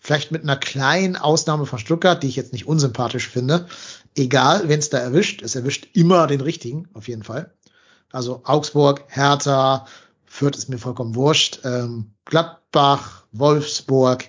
vielleicht 0.00 0.32
mit 0.32 0.42
einer 0.42 0.56
kleinen 0.56 1.16
Ausnahme 1.16 1.66
von 1.66 1.78
Stuttgart, 1.78 2.22
die 2.22 2.28
ich 2.28 2.36
jetzt 2.36 2.52
nicht 2.52 2.66
unsympathisch 2.66 3.28
finde, 3.28 3.66
egal, 4.16 4.68
wenn 4.68 4.80
es 4.80 4.90
da 4.90 4.98
erwischt, 4.98 5.42
es 5.42 5.54
erwischt 5.54 5.88
immer 5.92 6.26
den 6.26 6.40
richtigen, 6.40 6.88
auf 6.94 7.06
jeden 7.06 7.22
Fall. 7.22 7.52
Also 8.10 8.40
Augsburg, 8.44 9.04
Hertha, 9.08 9.86
Fürth 10.24 10.56
ist 10.56 10.68
mir 10.68 10.78
vollkommen 10.78 11.14
wurscht, 11.14 11.60
ähm, 11.64 12.12
Gladbach, 12.24 13.24
Wolfsburg, 13.32 14.24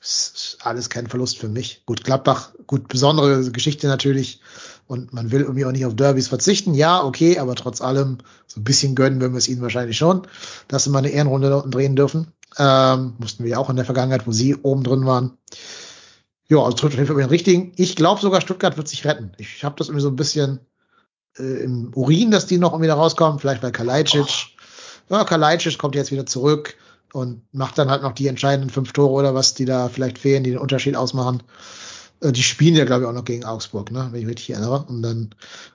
ist 0.00 0.58
alles 0.60 0.90
kein 0.90 1.06
Verlust 1.06 1.38
für 1.38 1.48
mich. 1.48 1.82
Gut, 1.86 2.04
Gladbach, 2.04 2.52
gut, 2.66 2.88
besondere 2.88 3.50
Geschichte 3.50 3.86
natürlich. 3.86 4.40
Und 4.86 5.14
man 5.14 5.30
will 5.30 5.40
irgendwie 5.40 5.64
auch 5.64 5.72
nicht 5.72 5.86
auf 5.86 5.96
Derbys 5.96 6.28
verzichten. 6.28 6.74
Ja, 6.74 7.02
okay, 7.02 7.38
aber 7.38 7.54
trotz 7.54 7.80
allem, 7.80 8.18
so 8.46 8.60
ein 8.60 8.64
bisschen 8.64 8.94
gönnen 8.94 9.20
wir 9.20 9.32
es 9.32 9.48
ihnen 9.48 9.62
wahrscheinlich 9.62 9.96
schon, 9.96 10.26
dass 10.68 10.84
sie 10.84 10.90
mal 10.90 10.98
eine 10.98 11.08
Ehrenrunde 11.08 11.56
unten 11.56 11.70
drehen 11.70 11.96
dürfen. 11.96 12.32
Ähm, 12.58 13.14
mussten 13.18 13.44
wir 13.44 13.52
ja 13.52 13.58
auch 13.58 13.70
in 13.70 13.76
der 13.76 13.84
Vergangenheit, 13.84 14.26
wo 14.26 14.32
sie 14.32 14.54
oben 14.56 14.84
drin 14.84 15.06
waren. 15.06 15.38
Ja, 16.48 16.58
also 16.58 16.76
trifft 16.76 16.94
auf 16.94 16.98
jeden 16.98 17.06
Fall 17.06 17.16
den 17.16 17.28
richtigen. 17.28 17.72
Ich 17.76 17.96
glaube 17.96 18.20
sogar, 18.20 18.40
Stuttgart 18.40 18.76
wird 18.76 18.88
sich 18.88 19.04
retten. 19.04 19.32
Ich 19.38 19.64
habe 19.64 19.76
das 19.78 19.88
irgendwie 19.88 20.02
so 20.02 20.08
ein 20.08 20.16
bisschen 20.16 20.60
äh, 21.38 21.64
im 21.64 21.92
Urin, 21.94 22.30
dass 22.30 22.46
die 22.46 22.58
noch 22.58 22.72
irgendwie 22.72 22.88
da 22.88 22.94
rauskommen. 22.94 23.38
Vielleicht 23.38 23.62
bei 23.62 23.70
Kalajdzic. 23.70 24.26
Oh. 25.08 25.14
Ja, 25.14 25.24
Kalajdzic 25.24 25.78
kommt 25.78 25.94
jetzt 25.94 26.12
wieder 26.12 26.26
zurück 26.26 26.76
und 27.12 27.42
macht 27.52 27.78
dann 27.78 27.90
halt 27.90 28.02
noch 28.02 28.12
die 28.12 28.28
entscheidenden 28.28 28.70
fünf 28.70 28.92
Tore 28.92 29.12
oder 29.12 29.34
was, 29.34 29.54
die 29.54 29.64
da 29.64 29.88
vielleicht 29.88 30.18
fehlen, 30.18 30.44
die 30.44 30.50
den 30.50 30.58
Unterschied 30.58 30.96
ausmachen. 30.96 31.42
Äh, 32.20 32.32
die 32.32 32.42
spielen 32.42 32.74
ja, 32.74 32.84
glaube 32.84 33.02
ich, 33.02 33.08
auch 33.08 33.14
noch 33.14 33.24
gegen 33.24 33.44
Augsburg, 33.44 33.90
ne, 33.90 34.08
wenn 34.10 34.20
ich 34.20 34.26
mich 34.26 34.34
richtig 34.34 34.50
erinnere. 34.50 34.84
Und 34.88 35.02
dann 35.02 35.30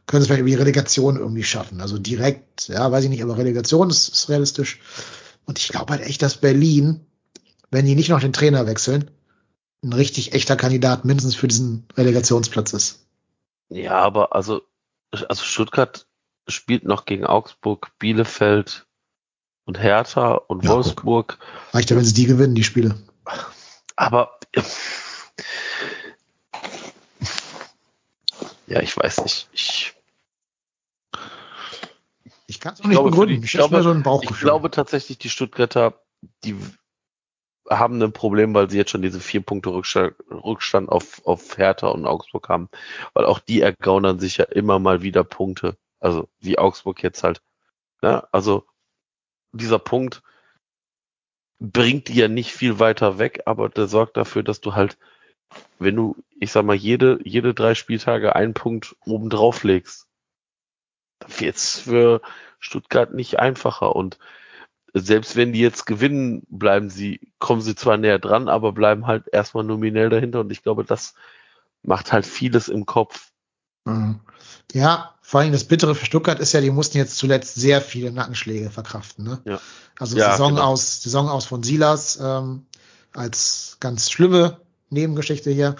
können 0.05 0.21
sie 0.21 0.27
vielleicht 0.27 0.41
über 0.41 0.49
die 0.49 0.55
Relegation 0.55 1.17
irgendwie 1.17 1.43
schaffen. 1.43 1.81
Also 1.81 1.97
direkt, 1.97 2.67
ja, 2.67 2.91
weiß 2.91 3.05
ich 3.05 3.09
nicht, 3.09 3.23
aber 3.23 3.37
Relegation 3.37 3.89
ist, 3.89 4.09
ist 4.09 4.29
realistisch. 4.29 4.79
Und 5.49 5.57
ich 5.57 5.69
glaube 5.69 5.93
halt 5.93 6.03
echt, 6.03 6.21
dass 6.21 6.37
Berlin, 6.37 7.07
wenn 7.71 7.87
die 7.87 7.95
nicht 7.95 8.09
noch 8.09 8.19
den 8.19 8.33
Trainer 8.33 8.67
wechseln, 8.67 9.09
ein 9.83 9.93
richtig 9.93 10.33
echter 10.33 10.55
Kandidat 10.55 11.05
mindestens 11.05 11.33
für 11.33 11.47
diesen 11.47 11.87
Relegationsplatz 11.97 12.73
ist. 12.73 13.07
Ja, 13.69 13.93
aber 13.93 14.35
also, 14.35 14.61
also 15.09 15.43
Stuttgart 15.43 16.05
spielt 16.47 16.83
noch 16.83 17.05
gegen 17.05 17.25
Augsburg, 17.25 17.91
Bielefeld, 17.97 18.85
und 19.65 19.79
Hertha 19.79 20.33
und 20.33 20.63
ja, 20.63 20.69
Wolfsburg. 20.69 21.39
Guck. 21.39 21.73
Reicht 21.73 21.89
ja, 21.89 21.95
wenn 21.95 22.05
sie 22.05 22.13
die 22.13 22.27
gewinnen, 22.27 22.53
die 22.53 22.63
Spiele. 22.63 22.95
Aber 23.95 24.37
ja, 28.67 28.81
ich 28.81 28.95
weiß 28.95 29.23
nicht. 29.23 29.49
Ich, 29.51 29.68
ich 32.73 32.81
kann 32.81 32.83
es 32.83 32.83
nicht 32.83 32.91
glaube, 32.91 33.09
begründen. 33.11 33.41
Die, 33.41 33.45
ich, 33.45 33.51
glaube, 33.51 33.81
so 33.83 34.21
ich 34.23 34.39
glaube 34.39 34.71
tatsächlich, 34.71 35.17
die 35.17 35.29
Stuttgarter, 35.29 36.01
die 36.43 36.55
haben 37.69 38.01
ein 38.01 38.13
Problem, 38.13 38.53
weil 38.53 38.69
sie 38.69 38.77
jetzt 38.77 38.91
schon 38.91 39.01
diese 39.01 39.19
vier 39.19 39.41
Punkte 39.41 39.69
Rückstand, 39.69 40.15
Rückstand 40.31 40.89
auf, 40.89 41.25
auf 41.25 41.57
Hertha 41.57 41.87
und 41.87 42.05
Augsburg 42.05 42.49
haben. 42.49 42.69
Weil 43.13 43.25
auch 43.25 43.39
die 43.39 43.61
ergaunern 43.61 44.19
sich 44.19 44.37
ja 44.37 44.45
immer 44.45 44.79
mal 44.79 45.01
wieder 45.01 45.23
Punkte. 45.23 45.77
Also 45.99 46.27
wie 46.39 46.57
Augsburg 46.57 47.03
jetzt 47.03 47.23
halt. 47.23 47.41
Ne? 48.01 48.25
also 48.31 48.65
dieser 49.51 49.79
Punkt 49.79 50.21
bringt 51.59 52.07
die 52.07 52.15
ja 52.15 52.27
nicht 52.27 52.53
viel 52.53 52.79
weiter 52.79 53.19
weg, 53.19 53.41
aber 53.45 53.69
der 53.69 53.87
sorgt 53.87 54.15
dafür, 54.15 54.43
dass 54.43 54.61
du 54.61 54.75
halt, 54.75 54.97
wenn 55.77 55.95
du, 55.95 56.15
ich 56.39 56.51
sag 56.51 56.63
mal, 56.63 56.75
jede, 56.75 57.19
jede 57.23 57.53
drei 57.53 57.75
Spieltage 57.75 58.35
einen 58.35 58.53
Punkt 58.53 58.95
oben 59.05 59.29
drauf 59.29 59.63
legst, 59.63 60.07
wird's 61.27 61.79
für 61.79 62.21
Stuttgart 62.59 63.13
nicht 63.13 63.39
einfacher 63.39 63.95
und 63.95 64.17
selbst 64.93 65.35
wenn 65.35 65.53
die 65.53 65.59
jetzt 65.59 65.85
gewinnen, 65.85 66.43
bleiben 66.49 66.89
sie, 66.89 67.31
kommen 67.37 67.61
sie 67.61 67.75
zwar 67.75 67.97
näher 67.97 68.19
dran, 68.19 68.49
aber 68.49 68.71
bleiben 68.71 69.07
halt 69.07 69.25
erstmal 69.31 69.63
nominell 69.63 70.09
dahinter 70.09 70.39
und 70.39 70.51
ich 70.51 70.63
glaube, 70.63 70.83
das 70.83 71.13
macht 71.83 72.11
halt 72.11 72.25
vieles 72.25 72.67
im 72.67 72.85
Kopf. 72.85 73.31
Mhm. 73.85 74.19
Ja, 74.73 75.15
vor 75.21 75.41
allem 75.41 75.51
das 75.51 75.63
Bittere 75.63 75.95
für 75.95 76.05
Stuttgart 76.05 76.39
ist 76.39 76.53
ja, 76.53 76.61
die 76.61 76.71
mussten 76.71 76.97
jetzt 76.97 77.17
zuletzt 77.17 77.55
sehr 77.55 77.81
viele 77.81 78.11
Nackenschläge 78.11 78.69
verkraften. 78.69 79.25
Ne? 79.25 79.41
Ja. 79.45 79.59
Also 79.97 80.17
ja, 80.17 80.31
Saison 80.31 80.55
genau. 80.55 80.67
aus, 80.67 81.01
Saison 81.01 81.29
aus 81.29 81.45
von 81.45 81.63
Silas 81.63 82.19
ähm, 82.21 82.65
als 83.13 83.77
ganz 83.79 84.09
schlimme 84.09 84.59
Nebengeschichte 84.89 85.51
hier. 85.51 85.75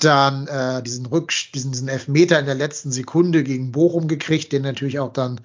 Dann 0.00 0.46
äh, 0.46 0.82
diesen 0.82 1.06
Rück, 1.06 1.32
diesen, 1.54 1.72
diesen 1.72 1.88
Elfmeter 1.88 2.38
in 2.38 2.46
der 2.46 2.54
letzten 2.54 2.92
Sekunde 2.92 3.44
gegen 3.44 3.72
Bochum 3.72 4.08
gekriegt, 4.08 4.52
den 4.52 4.62
natürlich 4.62 4.98
auch 4.98 5.12
dann 5.12 5.40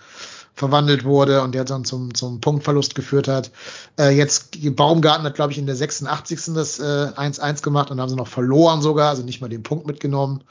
verwandelt 0.57 1.03
wurde 1.03 1.43
und 1.43 1.53
der 1.53 1.65
dann 1.65 1.85
zum, 1.85 2.15
zum 2.15 2.41
Punktverlust 2.41 2.95
geführt 2.95 3.27
hat. 3.27 3.51
Äh, 3.99 4.09
jetzt 4.17 4.57
Baumgarten 4.75 5.23
hat, 5.23 5.35
glaube 5.35 5.51
ich, 5.51 5.59
in 5.59 5.67
der 5.67 5.75
86. 5.75 6.55
das 6.55 6.81
1-1 6.81 7.59
äh, 7.59 7.61
gemacht 7.61 7.91
und 7.91 8.01
haben 8.01 8.09
sie 8.09 8.15
noch 8.15 8.27
verloren 8.27 8.81
sogar, 8.81 9.09
also 9.09 9.21
nicht 9.21 9.39
mal 9.39 9.49
den 9.49 9.61
Punkt 9.61 9.85
mitgenommen. 9.85 10.43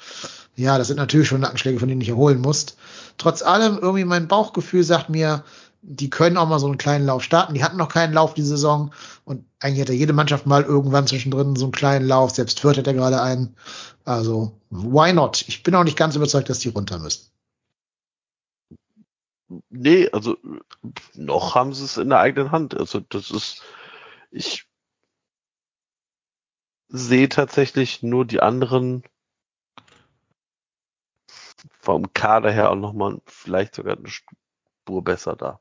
Ja, 0.55 0.79
das 0.79 0.87
sind 0.87 0.97
natürlich 0.97 1.27
schon 1.27 1.41
Nackenschläge, 1.41 1.81
von 1.81 1.89
denen 1.89 2.01
ich 2.01 2.09
erholen 2.09 2.41
musst. 2.41 2.77
Trotz 3.19 3.43
allem, 3.43 3.79
irgendwie 3.79 4.05
mein 4.05 4.29
Bauchgefühl 4.29 4.85
sagt 4.85 5.11
mir, 5.11 5.43
die 5.89 6.11
können 6.11 6.37
auch 6.37 6.49
mal 6.49 6.59
so 6.59 6.67
einen 6.67 6.79
kleinen 6.79 7.07
Lauf 7.07 7.23
starten. 7.23 7.55
Die 7.55 7.63
hatten 7.63 7.77
noch 7.77 7.89
keinen 7.89 8.13
Lauf 8.13 8.35
die 8.35 8.43
Saison 8.43 8.93
und 9.25 9.45
eigentlich 9.61 9.81
hätte 9.81 9.93
jede 9.93 10.13
Mannschaft 10.13 10.45
mal 10.45 10.65
irgendwann 10.65 11.07
zwischendrin 11.07 11.55
so 11.55 11.67
einen 11.67 11.73
kleinen 11.73 12.07
Lauf. 12.07 12.33
Selbst 12.33 12.59
Fürth 12.59 12.77
hat 12.77 12.89
ja 12.89 12.93
gerade 12.93 13.23
einen. 13.23 13.57
Also, 14.05 14.61
why 14.71 15.13
not? 15.13 15.45
Ich 15.47 15.63
bin 15.63 15.75
auch 15.77 15.85
nicht 15.85 15.97
ganz 15.97 16.17
überzeugt, 16.17 16.51
dass 16.51 16.59
die 16.59 16.71
runter 16.71 16.99
müssen. 16.99 17.31
Nee, 19.71 20.09
also 20.11 20.37
noch 21.15 21.55
haben 21.55 21.73
sie 21.73 21.85
es 21.85 21.97
in 21.99 22.09
der 22.09 22.19
eigenen 22.19 22.51
Hand. 22.51 22.77
Also 22.77 22.99
das 22.99 23.31
ist, 23.31 23.63
ich 24.33 24.67
sehe 26.89 27.29
tatsächlich 27.29 28.03
nur 28.03 28.27
die 28.27 28.41
anderen 28.41 29.05
vom 31.81 32.13
Kader 32.13 32.51
her 32.51 32.73
auch 32.73 32.77
nochmal 32.77 33.21
vielleicht 33.27 33.77
sogar 33.77 33.97
eine 33.97 34.09
Spur 34.09 35.05
besser 35.05 35.37
da. 35.37 35.61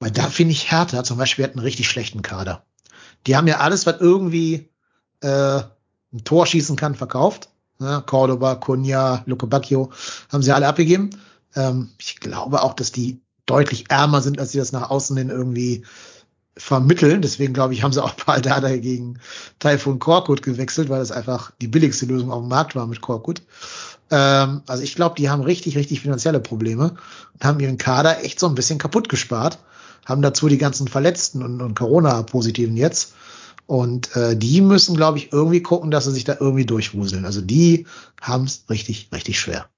Weil 0.00 0.10
da 0.10 0.28
finde 0.28 0.52
ich 0.52 0.70
Hertha 0.70 1.02
zum 1.04 1.18
Beispiel 1.18 1.44
hat 1.44 1.52
einen 1.52 1.60
richtig 1.60 1.88
schlechten 1.88 2.22
Kader. 2.22 2.64
Die 3.26 3.36
haben 3.36 3.48
ja 3.48 3.58
alles, 3.58 3.86
was 3.86 4.00
irgendwie 4.00 4.70
äh, 5.20 5.60
ein 6.12 6.24
Tor 6.24 6.46
schießen 6.46 6.76
kann, 6.76 6.94
verkauft. 6.94 7.48
Ja, 7.80 8.00
Cordoba, 8.00 8.56
Cunha, 8.56 9.22
Luke 9.26 9.46
Bacchio 9.46 9.90
haben 10.32 10.42
sie 10.42 10.52
alle 10.52 10.66
abgegeben. 10.66 11.10
Ähm, 11.54 11.90
ich 11.98 12.20
glaube 12.20 12.62
auch, 12.62 12.74
dass 12.74 12.92
die 12.92 13.20
deutlich 13.46 13.90
ärmer 13.90 14.20
sind, 14.20 14.38
als 14.38 14.52
sie 14.52 14.58
das 14.58 14.72
nach 14.72 14.90
außen 14.90 15.16
hin 15.16 15.30
irgendwie 15.30 15.84
vermitteln. 16.56 17.22
Deswegen 17.22 17.54
glaube 17.54 17.74
ich, 17.74 17.82
haben 17.82 17.92
sie 17.92 18.02
auch 18.02 18.16
Paul 18.24 18.40
Dada 18.40 18.76
gegen 18.76 19.18
Taifun 19.58 19.98
Korkut 19.98 20.42
gewechselt, 20.42 20.88
weil 20.88 20.98
das 21.00 21.12
einfach 21.12 21.52
die 21.60 21.68
billigste 21.68 22.06
Lösung 22.06 22.30
auf 22.30 22.42
dem 22.42 22.48
Markt 22.48 22.74
war 22.74 22.86
mit 22.86 23.00
Korkut. 23.00 23.42
Ähm, 24.10 24.62
also 24.66 24.82
ich 24.82 24.94
glaube, 24.94 25.16
die 25.16 25.30
haben 25.30 25.42
richtig, 25.42 25.76
richtig 25.76 26.00
finanzielle 26.00 26.40
Probleme 26.40 26.96
und 27.34 27.44
haben 27.44 27.60
ihren 27.60 27.78
Kader 27.78 28.24
echt 28.24 28.40
so 28.40 28.48
ein 28.48 28.54
bisschen 28.54 28.78
kaputt 28.78 29.08
gespart. 29.08 29.58
Haben 30.06 30.22
dazu 30.22 30.48
die 30.48 30.58
ganzen 30.58 30.88
Verletzten 30.88 31.42
und, 31.42 31.60
und 31.60 31.74
Corona-Positiven 31.74 32.76
jetzt. 32.76 33.14
Und 33.66 34.16
äh, 34.16 34.34
die 34.34 34.62
müssen, 34.62 34.96
glaube 34.96 35.18
ich, 35.18 35.32
irgendwie 35.32 35.62
gucken, 35.62 35.90
dass 35.90 36.04
sie 36.04 36.12
sich 36.12 36.24
da 36.24 36.36
irgendwie 36.40 36.64
durchwuseln. 36.64 37.26
Also 37.26 37.42
die 37.42 37.86
haben 38.20 38.44
es 38.44 38.64
richtig, 38.70 39.10
richtig 39.12 39.38
schwer. 39.38 39.68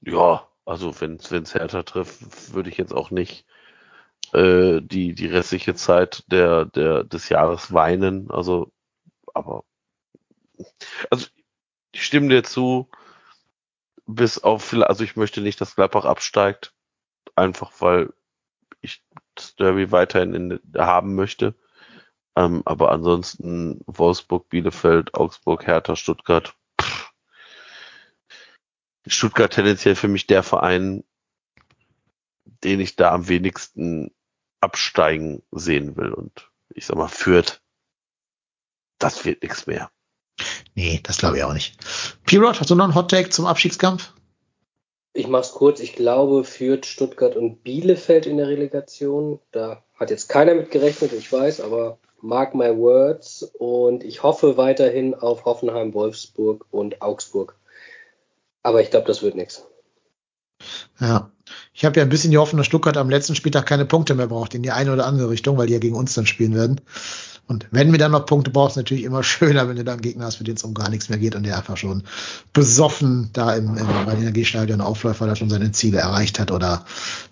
Ja, 0.00 0.48
also 0.64 0.98
wenn 1.00 1.16
es 1.16 1.54
Hertha 1.54 1.82
trifft, 1.82 2.54
würde 2.54 2.70
ich 2.70 2.78
jetzt 2.78 2.94
auch 2.94 3.10
nicht 3.10 3.44
äh, 4.32 4.80
die, 4.80 5.14
die 5.14 5.26
restliche 5.26 5.74
Zeit 5.74 6.24
der, 6.28 6.64
der, 6.64 7.04
des 7.04 7.28
Jahres 7.28 7.72
weinen. 7.72 8.30
Also, 8.30 8.72
aber 9.34 9.64
also 11.10 11.26
ich 11.92 12.04
stimme 12.04 12.28
dir 12.28 12.44
zu, 12.44 12.88
bis 14.06 14.38
auf 14.38 14.72
also 14.72 15.04
ich 15.04 15.16
möchte 15.16 15.40
nicht, 15.40 15.60
dass 15.60 15.76
Gladbach 15.76 16.04
absteigt. 16.04 16.74
Einfach 17.36 17.72
weil 17.80 18.12
Derby 19.58 19.90
weiterhin 19.90 20.34
in, 20.34 20.60
haben 20.76 21.14
möchte. 21.14 21.54
Ähm, 22.36 22.62
aber 22.64 22.90
ansonsten 22.90 23.80
Wolfsburg, 23.86 24.48
Bielefeld, 24.48 25.14
Augsburg, 25.14 25.66
Hertha, 25.66 25.94
Stuttgart, 25.94 26.54
Stuttgart 29.06 29.52
tendenziell 29.52 29.94
für 29.94 30.08
mich 30.08 30.26
der 30.26 30.42
Verein, 30.42 31.04
den 32.64 32.80
ich 32.80 32.96
da 32.96 33.12
am 33.12 33.28
wenigsten 33.28 34.10
absteigen 34.60 35.42
sehen 35.52 35.96
will. 35.96 36.12
Und 36.12 36.50
ich 36.70 36.86
sag 36.86 36.96
mal, 36.96 37.08
führt, 37.08 37.62
das 38.98 39.24
wird 39.24 39.42
nichts 39.42 39.66
mehr. 39.66 39.90
Nee, 40.74 41.00
das 41.02 41.18
glaube 41.18 41.36
ich 41.36 41.44
auch 41.44 41.52
nicht. 41.52 41.76
Pirot, 42.24 42.58
hast 42.58 42.70
du 42.70 42.74
noch 42.74 42.84
einen 42.84 42.94
Hot 42.94 43.10
Take 43.10 43.30
zum 43.30 43.46
Abschiedskampf? 43.46 44.12
Ich 45.16 45.28
mach's 45.28 45.52
kurz. 45.52 45.78
Ich 45.78 45.94
glaube, 45.94 46.42
führt 46.42 46.86
Stuttgart 46.86 47.36
und 47.36 47.62
Bielefeld 47.62 48.26
in 48.26 48.36
der 48.36 48.48
Relegation. 48.48 49.38
Da 49.52 49.82
hat 49.94 50.10
jetzt 50.10 50.28
keiner 50.28 50.54
mit 50.54 50.72
gerechnet, 50.72 51.12
ich 51.12 51.32
weiß, 51.32 51.60
aber 51.60 51.98
mark 52.20 52.56
my 52.56 52.76
words. 52.76 53.48
Und 53.58 54.02
ich 54.02 54.24
hoffe 54.24 54.56
weiterhin 54.56 55.14
auf 55.14 55.44
Hoffenheim, 55.44 55.94
Wolfsburg 55.94 56.66
und 56.72 57.00
Augsburg. 57.00 57.56
Aber 58.64 58.80
ich 58.80 58.90
glaube, 58.90 59.06
das 59.06 59.22
wird 59.22 59.36
nichts. 59.36 59.64
Ja. 61.00 61.30
Ich 61.72 61.84
habe 61.84 61.98
ja 61.98 62.02
ein 62.02 62.08
bisschen 62.08 62.30
die 62.30 62.38
Hoffnung, 62.38 62.58
dass 62.58 62.66
Stuttgart 62.66 62.96
am 62.96 63.10
letzten 63.10 63.34
Spieltag 63.34 63.66
keine 63.66 63.84
Punkte 63.84 64.14
mehr 64.14 64.28
braucht 64.28 64.54
in 64.54 64.62
die 64.62 64.70
eine 64.70 64.92
oder 64.92 65.06
andere 65.06 65.30
Richtung, 65.30 65.58
weil 65.58 65.66
die 65.66 65.74
ja 65.74 65.78
gegen 65.78 65.94
uns 65.94 66.14
dann 66.14 66.26
spielen 66.26 66.54
werden. 66.54 66.80
Und 67.46 67.68
wenn 67.70 67.92
wir 67.92 67.98
dann 67.98 68.12
noch 68.12 68.24
Punkte 68.24 68.50
brauchen, 68.50 68.70
ist 68.70 68.76
natürlich 68.76 69.04
immer 69.04 69.22
schöner, 69.22 69.68
wenn 69.68 69.76
du 69.76 69.84
dann 69.84 70.00
Gegner 70.00 70.26
hast, 70.26 70.36
für 70.36 70.44
den 70.44 70.56
es 70.56 70.64
um 70.64 70.74
gar 70.74 70.88
nichts 70.88 71.08
mehr 71.08 71.18
geht 71.18 71.34
und 71.34 71.44
der 71.44 71.56
einfach 71.56 71.76
schon 71.76 72.04
besoffen 72.52 73.30
da 73.32 73.54
im, 73.54 73.76
im 73.76 73.86
Berliner 74.06 74.86
aufläuft, 74.86 75.20
weil 75.20 75.28
er 75.28 75.36
schon 75.36 75.50
seine 75.50 75.72
Ziele 75.72 75.98
erreicht 75.98 76.38
hat 76.38 76.50
oder 76.50 76.84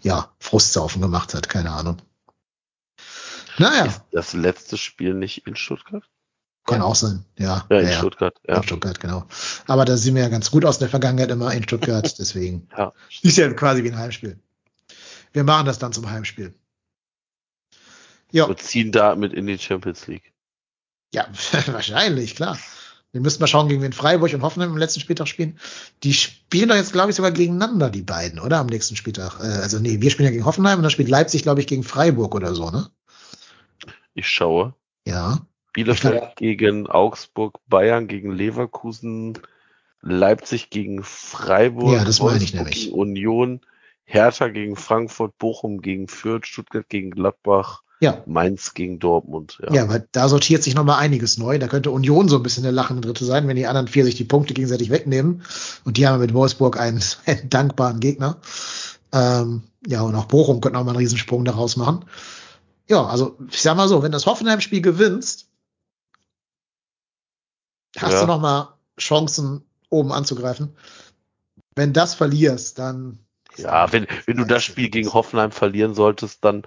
ja, 0.02 0.30
Frustsaufen 0.38 1.00
gemacht 1.00 1.34
hat, 1.34 1.48
keine 1.48 1.70
Ahnung. 1.70 1.96
Naja. 3.58 3.84
Ist 3.86 4.02
das 4.12 4.32
letzte 4.32 4.76
Spiel 4.76 5.14
nicht 5.14 5.46
in 5.46 5.56
Stuttgart? 5.56 6.04
Kann 6.64 6.80
auch 6.80 6.94
sein, 6.94 7.24
ja. 7.38 7.66
Ja, 7.70 7.80
in 7.80 7.88
ja, 7.88 7.92
Stuttgart, 7.98 8.36
ja. 8.46 8.56
In 8.56 8.62
Stuttgart, 8.62 9.00
genau. 9.00 9.26
Aber 9.66 9.84
da 9.84 9.96
sind 9.96 10.14
wir 10.14 10.22
ja 10.22 10.28
ganz 10.28 10.50
gut 10.50 10.64
aus 10.64 10.78
der 10.78 10.88
Vergangenheit 10.88 11.30
immer 11.30 11.52
in 11.52 11.64
Stuttgart, 11.64 12.14
deswegen. 12.18 12.68
ja. 12.76 12.92
Ist 13.22 13.36
ja 13.36 13.52
quasi 13.52 13.82
wie 13.82 13.90
ein 13.90 13.98
Heimspiel. 13.98 14.38
Wir 15.32 15.44
machen 15.44 15.66
das 15.66 15.78
dann 15.78 15.92
zum 15.92 16.08
Heimspiel. 16.08 16.54
Ja. 18.30 18.48
Wir 18.48 18.56
ziehen 18.56 18.92
da 18.92 19.16
mit 19.16 19.32
in 19.32 19.46
die 19.46 19.58
Champions 19.58 20.06
League. 20.06 20.32
Ja, 21.12 21.26
wahrscheinlich, 21.66 22.36
klar. 22.36 22.58
Wir 23.12 23.20
müssen 23.20 23.40
mal 23.40 23.46
schauen, 23.46 23.68
gegen 23.68 23.82
wen 23.82 23.92
Freiburg 23.92 24.32
und 24.32 24.40
Hoffenheim 24.40 24.70
im 24.70 24.78
letzten 24.78 25.00
Spieltag 25.00 25.28
spielen. 25.28 25.58
Die 26.02 26.14
spielen 26.14 26.70
doch 26.70 26.76
jetzt, 26.76 26.92
glaube 26.92 27.10
ich, 27.10 27.16
sogar 27.16 27.30
gegeneinander, 27.30 27.90
die 27.90 28.00
beiden, 28.00 28.38
oder? 28.38 28.58
Am 28.58 28.68
nächsten 28.68 28.96
Spieltag. 28.96 29.38
Äh, 29.40 29.60
also 29.60 29.78
nee, 29.78 30.00
wir 30.00 30.10
spielen 30.10 30.26
ja 30.26 30.30
gegen 30.30 30.46
Hoffenheim 30.46 30.78
und 30.78 30.82
dann 30.82 30.90
spielt 30.90 31.10
Leipzig, 31.10 31.42
glaube 31.42 31.60
ich, 31.60 31.66
gegen 31.66 31.82
Freiburg 31.82 32.34
oder 32.34 32.54
so, 32.54 32.70
ne? 32.70 32.88
Ich 34.14 34.28
schaue. 34.28 34.74
Ja. 35.06 35.46
Bielefeld 35.72 36.20
glaub, 36.20 36.36
gegen 36.36 36.86
Augsburg, 36.86 37.58
Bayern 37.66 38.08
gegen 38.08 38.32
Leverkusen, 38.32 39.38
Leipzig 40.00 40.70
gegen 40.70 41.02
Freiburg, 41.02 41.92
ja, 41.92 42.04
das 42.04 42.20
meine 42.20 42.42
ich 42.42 42.54
nämlich. 42.54 42.92
Union, 42.92 43.60
Hertha 44.04 44.48
gegen 44.48 44.76
Frankfurt, 44.76 45.38
Bochum 45.38 45.80
gegen 45.80 46.08
Fürth, 46.08 46.46
Stuttgart 46.46 46.88
gegen 46.88 47.10
Gladbach, 47.10 47.82
ja. 48.02 48.20
Mainz 48.26 48.74
gegen 48.74 48.98
Dortmund. 48.98 49.58
Ja. 49.62 49.72
ja, 49.72 49.88
weil 49.88 50.08
da 50.10 50.28
sortiert 50.28 50.64
sich 50.64 50.74
nochmal 50.74 50.98
einiges 50.98 51.38
neu. 51.38 51.60
Da 51.60 51.68
könnte 51.68 51.92
Union 51.92 52.28
so 52.28 52.34
ein 52.34 52.42
bisschen 52.42 52.64
der 52.64 52.72
lachende 52.72 53.00
Dritte 53.00 53.24
sein, 53.24 53.46
wenn 53.46 53.54
die 53.54 53.68
anderen 53.68 53.86
vier 53.86 54.04
sich 54.04 54.16
die 54.16 54.24
Punkte 54.24 54.54
gegenseitig 54.54 54.90
wegnehmen. 54.90 55.42
Und 55.84 55.98
die 55.98 56.08
haben 56.08 56.18
mit 56.18 56.34
Wolfsburg 56.34 56.80
einen, 56.80 57.00
einen 57.26 57.48
dankbaren 57.48 58.00
Gegner. 58.00 58.38
Ähm, 59.12 59.62
ja, 59.86 60.02
und 60.02 60.16
auch 60.16 60.24
Bochum 60.24 60.60
könnte 60.60 60.78
noch 60.78 60.84
mal 60.84 60.90
einen 60.90 60.98
Riesensprung 60.98 61.44
daraus 61.44 61.76
machen. 61.76 62.04
Ja, 62.88 63.06
also 63.06 63.36
ich 63.48 63.62
sag 63.62 63.76
mal 63.76 63.86
so, 63.86 64.02
wenn 64.02 64.10
das 64.10 64.26
Hoffenheim-Spiel 64.26 64.82
gewinnst, 64.82 65.46
hast 67.98 68.12
ja. 68.12 68.20
du 68.20 68.26
noch 68.26 68.40
mal 68.40 68.74
Chancen, 68.98 69.64
oben 69.90 70.12
anzugreifen. 70.12 70.76
Wenn 71.74 71.92
das 71.92 72.14
verlierst, 72.14 72.78
dann. 72.78 73.18
Ja, 73.56 73.92
wenn, 73.92 74.06
wenn 74.26 74.38
du 74.38 74.44
das 74.44 74.64
Spiel 74.64 74.88
gegen 74.88 75.12
Hoffenheim 75.12 75.52
verlieren 75.52 75.94
solltest, 75.94 76.44
dann 76.44 76.66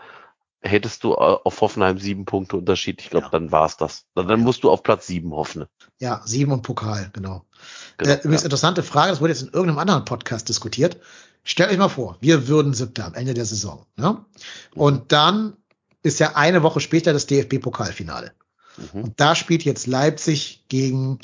hättest 0.61 1.03
du 1.03 1.14
äh, 1.14 1.15
auf 1.15 1.61
Hoffenheim 1.61 1.99
sieben 1.99 2.26
Punkte 2.26 2.57
Unterschied. 2.57 3.02
Ich 3.02 3.10
glaube, 3.10 3.26
ja. 3.26 3.31
dann 3.31 3.52
war's 3.52 3.77
das. 3.77 4.06
Dann, 4.15 4.27
dann, 4.27 4.41
musst 4.41 4.64
du 4.64 4.72
auf 4.72 4.84
Platz 4.84 5.07
sieben 5.07 5.31
hoffen. 5.31 5.65
Ja, 5.99 6.22
sieben 6.26 6.52
und 6.52 6.61
Pokal, 6.64 7.10
genau. 7.14 7.45
genau 7.97 8.11
äh, 8.11 8.18
übrigens, 8.19 8.41
ja. 8.41 8.45
interessante 8.45 8.84
Frage, 8.84 9.11
das 9.11 9.22
wurde 9.22 9.34
jetzt 9.34 9.43
in 9.43 9.49
irgendeinem 9.49 9.80
anderen 9.80 10.06
Podcast 10.06 10.49
diskutiert. 10.49 10.99
Stellt 11.43 11.69
euch 11.69 11.77
mal 11.77 11.89
vor, 11.89 12.18
wir 12.22 12.47
würden 12.47 12.73
siebter 12.73 13.06
am 13.06 13.14
Ende 13.14 13.34
der 13.34 13.45
Saison. 13.45 13.85
Ne? 13.97 14.26
Und 14.73 15.11
dann 15.11 15.56
ist 16.02 16.19
ja 16.19 16.35
eine 16.35 16.64
Woche 16.64 16.80
später 16.80 17.14
das 17.14 17.27
DFB-Pokalfinale. 17.27 18.31
Mhm. 18.77 19.03
Und 19.03 19.19
da 19.19 19.35
spielt 19.35 19.64
jetzt 19.64 19.88
Leipzig 19.88 20.65
gegen 20.68 21.19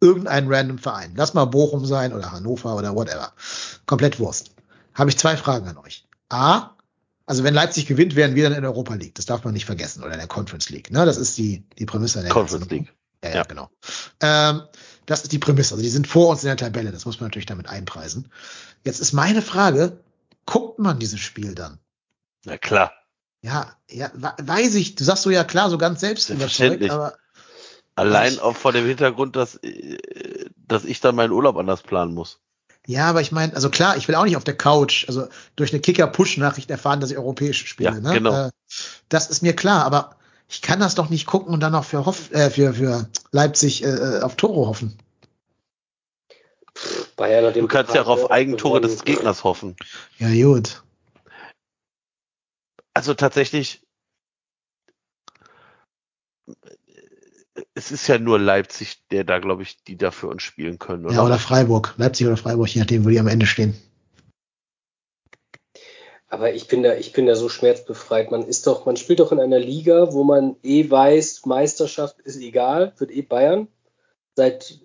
irgendeinen 0.00 0.52
random 0.52 0.78
Verein. 0.78 1.14
Lass 1.16 1.34
mal 1.34 1.46
Bochum 1.46 1.86
sein 1.86 2.12
oder 2.12 2.32
Hannover 2.32 2.76
oder 2.76 2.94
whatever. 2.94 3.32
Komplett 3.86 4.18
Wurst. 4.18 4.50
Habe 4.94 5.10
ich 5.10 5.18
zwei 5.18 5.36
Fragen 5.36 5.66
an 5.66 5.78
euch. 5.78 6.06
A, 6.28 6.70
also 7.26 7.42
wenn 7.42 7.54
Leipzig 7.54 7.86
gewinnt, 7.86 8.16
wären 8.16 8.34
wir 8.34 8.44
dann 8.44 8.52
in 8.52 8.62
der 8.62 8.70
Europa 8.70 8.94
League. 8.94 9.14
Das 9.14 9.26
darf 9.26 9.44
man 9.44 9.54
nicht 9.54 9.64
vergessen. 9.64 10.02
Oder 10.02 10.12
in 10.12 10.18
der 10.18 10.28
Conference 10.28 10.68
League. 10.68 10.90
Ne? 10.90 11.06
Das 11.06 11.16
ist 11.16 11.38
die, 11.38 11.64
die 11.78 11.86
Prämisse 11.86 12.20
der 12.20 12.30
Conference 12.30 12.68
League. 12.68 12.92
Ja, 13.22 13.30
ja, 13.30 13.36
ja, 13.36 13.42
genau. 13.44 13.70
Ähm, 14.20 14.62
das 15.06 15.22
ist 15.22 15.32
die 15.32 15.38
Prämisse. 15.38 15.74
Also 15.74 15.82
die 15.82 15.90
sind 15.90 16.06
vor 16.06 16.28
uns 16.28 16.42
in 16.42 16.48
der 16.48 16.56
Tabelle. 16.56 16.92
Das 16.92 17.06
muss 17.06 17.20
man 17.20 17.28
natürlich 17.28 17.46
damit 17.46 17.68
einpreisen. 17.68 18.30
Jetzt 18.84 19.00
ist 19.00 19.12
meine 19.12 19.40
Frage, 19.40 20.00
guckt 20.44 20.78
man 20.78 20.98
dieses 20.98 21.20
Spiel 21.20 21.54
dann? 21.54 21.78
Na 22.44 22.58
klar. 22.58 22.92
Ja, 23.44 23.76
ja, 23.90 24.10
weiß 24.14 24.74
ich. 24.76 24.94
Du 24.94 25.04
sagst 25.04 25.22
so 25.22 25.30
ja 25.30 25.44
klar, 25.44 25.68
so 25.68 25.76
ganz 25.76 26.00
selbst 26.00 26.30
überzeugt, 26.30 26.90
aber 26.90 27.14
Allein 27.94 28.38
auch 28.38 28.56
vor 28.56 28.72
dem 28.72 28.86
Hintergrund, 28.86 29.36
dass, 29.36 29.56
äh, 29.56 29.98
dass 30.66 30.84
ich 30.84 31.00
dann 31.00 31.14
meinen 31.14 31.30
Urlaub 31.30 31.58
anders 31.58 31.82
planen 31.82 32.14
muss. 32.14 32.40
Ja, 32.86 33.08
aber 33.08 33.20
ich 33.20 33.32
meine, 33.32 33.54
also 33.54 33.68
klar, 33.68 33.98
ich 33.98 34.08
will 34.08 34.14
auch 34.14 34.24
nicht 34.24 34.38
auf 34.38 34.44
der 34.44 34.56
Couch, 34.56 35.06
also 35.08 35.28
durch 35.56 35.72
eine 35.72 35.80
Kicker-Push-Nachricht 35.80 36.70
erfahren, 36.70 37.00
dass 37.00 37.10
ich 37.10 37.18
europäisch 37.18 37.66
spiele. 37.66 37.90
Ja, 37.90 38.00
ne? 38.00 38.12
genau. 38.14 38.46
Äh, 38.46 38.50
das 39.10 39.28
ist 39.28 39.42
mir 39.42 39.54
klar, 39.54 39.84
aber 39.84 40.16
ich 40.48 40.62
kann 40.62 40.80
das 40.80 40.94
doch 40.94 41.10
nicht 41.10 41.26
gucken 41.26 41.52
und 41.52 41.60
dann 41.60 41.72
noch 41.72 41.84
für, 41.84 42.06
Hoff, 42.06 42.32
äh, 42.32 42.48
für, 42.48 42.72
für 42.72 43.08
Leipzig 43.30 43.84
äh, 43.84 44.20
auf 44.22 44.36
Toro 44.36 44.66
hoffen. 44.66 44.98
Bayern 47.16 47.52
du 47.52 47.68
kannst 47.68 47.94
ja 47.94 48.02
auch 48.02 48.08
auf 48.08 48.30
Eigentore 48.30 48.80
des 48.80 49.04
Gegners 49.04 49.44
hoffen. 49.44 49.76
Ja, 50.18 50.28
gut. 50.28 50.82
Also 52.94 53.14
tatsächlich, 53.14 53.82
es 57.74 57.90
ist 57.90 58.06
ja 58.06 58.18
nur 58.18 58.38
Leipzig, 58.38 59.06
der 59.10 59.24
da, 59.24 59.40
glaube 59.40 59.62
ich, 59.62 59.82
die 59.84 59.96
da 59.96 60.10
für 60.10 60.28
uns 60.28 60.42
spielen 60.42 60.78
können. 60.78 61.04
Oder? 61.06 61.14
Ja, 61.14 61.24
oder 61.24 61.38
Freiburg. 61.38 61.94
Leipzig 61.96 62.26
oder 62.26 62.36
Freiburg, 62.36 62.68
je 62.68 62.80
nachdem, 62.80 63.04
wo 63.04 63.08
die 63.08 63.18
am 63.18 63.28
Ende 63.28 63.46
stehen. 63.46 63.74
Aber 66.28 66.52
ich 66.52 66.66
bin 66.66 66.82
da, 66.82 66.94
ich 66.94 67.12
bin 67.12 67.26
da 67.26 67.36
so 67.36 67.48
schmerzbefreit. 67.48 68.30
Man 68.30 68.42
ist 68.46 68.66
doch, 68.66 68.86
man 68.86 68.96
spielt 68.96 69.20
doch 69.20 69.30
in 69.30 69.40
einer 69.40 69.58
Liga, 69.58 70.12
wo 70.12 70.24
man 70.24 70.56
eh 70.62 70.90
weiß, 70.90 71.46
Meisterschaft 71.46 72.20
ist 72.20 72.36
egal, 72.36 72.92
wird 72.98 73.10
eh 73.12 73.22
Bayern. 73.22 73.68
Seit 74.36 74.80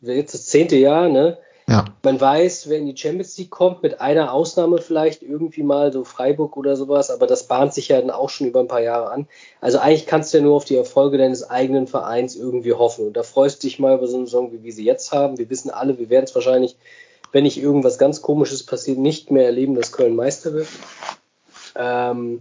jetzt 0.00 0.34
das 0.34 0.46
zehnte 0.46 0.76
Jahr, 0.76 1.08
ne? 1.08 1.38
Ja. 1.68 1.84
Man 2.02 2.18
weiß, 2.18 2.70
wer 2.70 2.78
in 2.78 2.86
die 2.86 2.96
Champions 2.96 3.36
League 3.36 3.50
kommt, 3.50 3.82
mit 3.82 4.00
einer 4.00 4.32
Ausnahme 4.32 4.78
vielleicht 4.78 5.22
irgendwie 5.22 5.62
mal 5.62 5.92
so 5.92 6.02
Freiburg 6.02 6.56
oder 6.56 6.76
sowas, 6.76 7.10
aber 7.10 7.26
das 7.26 7.46
bahnt 7.46 7.74
sich 7.74 7.88
ja 7.88 8.00
dann 8.00 8.10
auch 8.10 8.30
schon 8.30 8.46
über 8.46 8.60
ein 8.60 8.68
paar 8.68 8.80
Jahre 8.80 9.10
an. 9.10 9.28
Also 9.60 9.78
eigentlich 9.78 10.06
kannst 10.06 10.32
du 10.32 10.38
ja 10.38 10.44
nur 10.44 10.56
auf 10.56 10.64
die 10.64 10.76
Erfolge 10.76 11.18
deines 11.18 11.48
eigenen 11.48 11.86
Vereins 11.86 12.36
irgendwie 12.36 12.72
hoffen. 12.72 13.08
Und 13.08 13.18
da 13.18 13.22
freust 13.22 13.62
du 13.62 13.66
dich 13.66 13.78
mal 13.78 13.98
über 13.98 14.06
so 14.06 14.16
eine 14.16 14.24
Saison, 14.24 14.50
wie 14.50 14.62
wir 14.62 14.72
sie 14.72 14.84
jetzt 14.84 15.12
haben. 15.12 15.36
Wir 15.36 15.50
wissen 15.50 15.70
alle, 15.70 15.98
wir 15.98 16.08
werden 16.08 16.24
es 16.24 16.34
wahrscheinlich, 16.34 16.74
wenn 17.32 17.44
nicht 17.44 17.60
irgendwas 17.60 17.98
ganz 17.98 18.22
Komisches 18.22 18.64
passiert, 18.64 18.96
nicht 18.96 19.30
mehr 19.30 19.44
erleben, 19.44 19.74
dass 19.74 19.92
Köln 19.92 20.16
Meister 20.16 20.54
wird. 20.54 20.68
Ähm, 21.76 22.40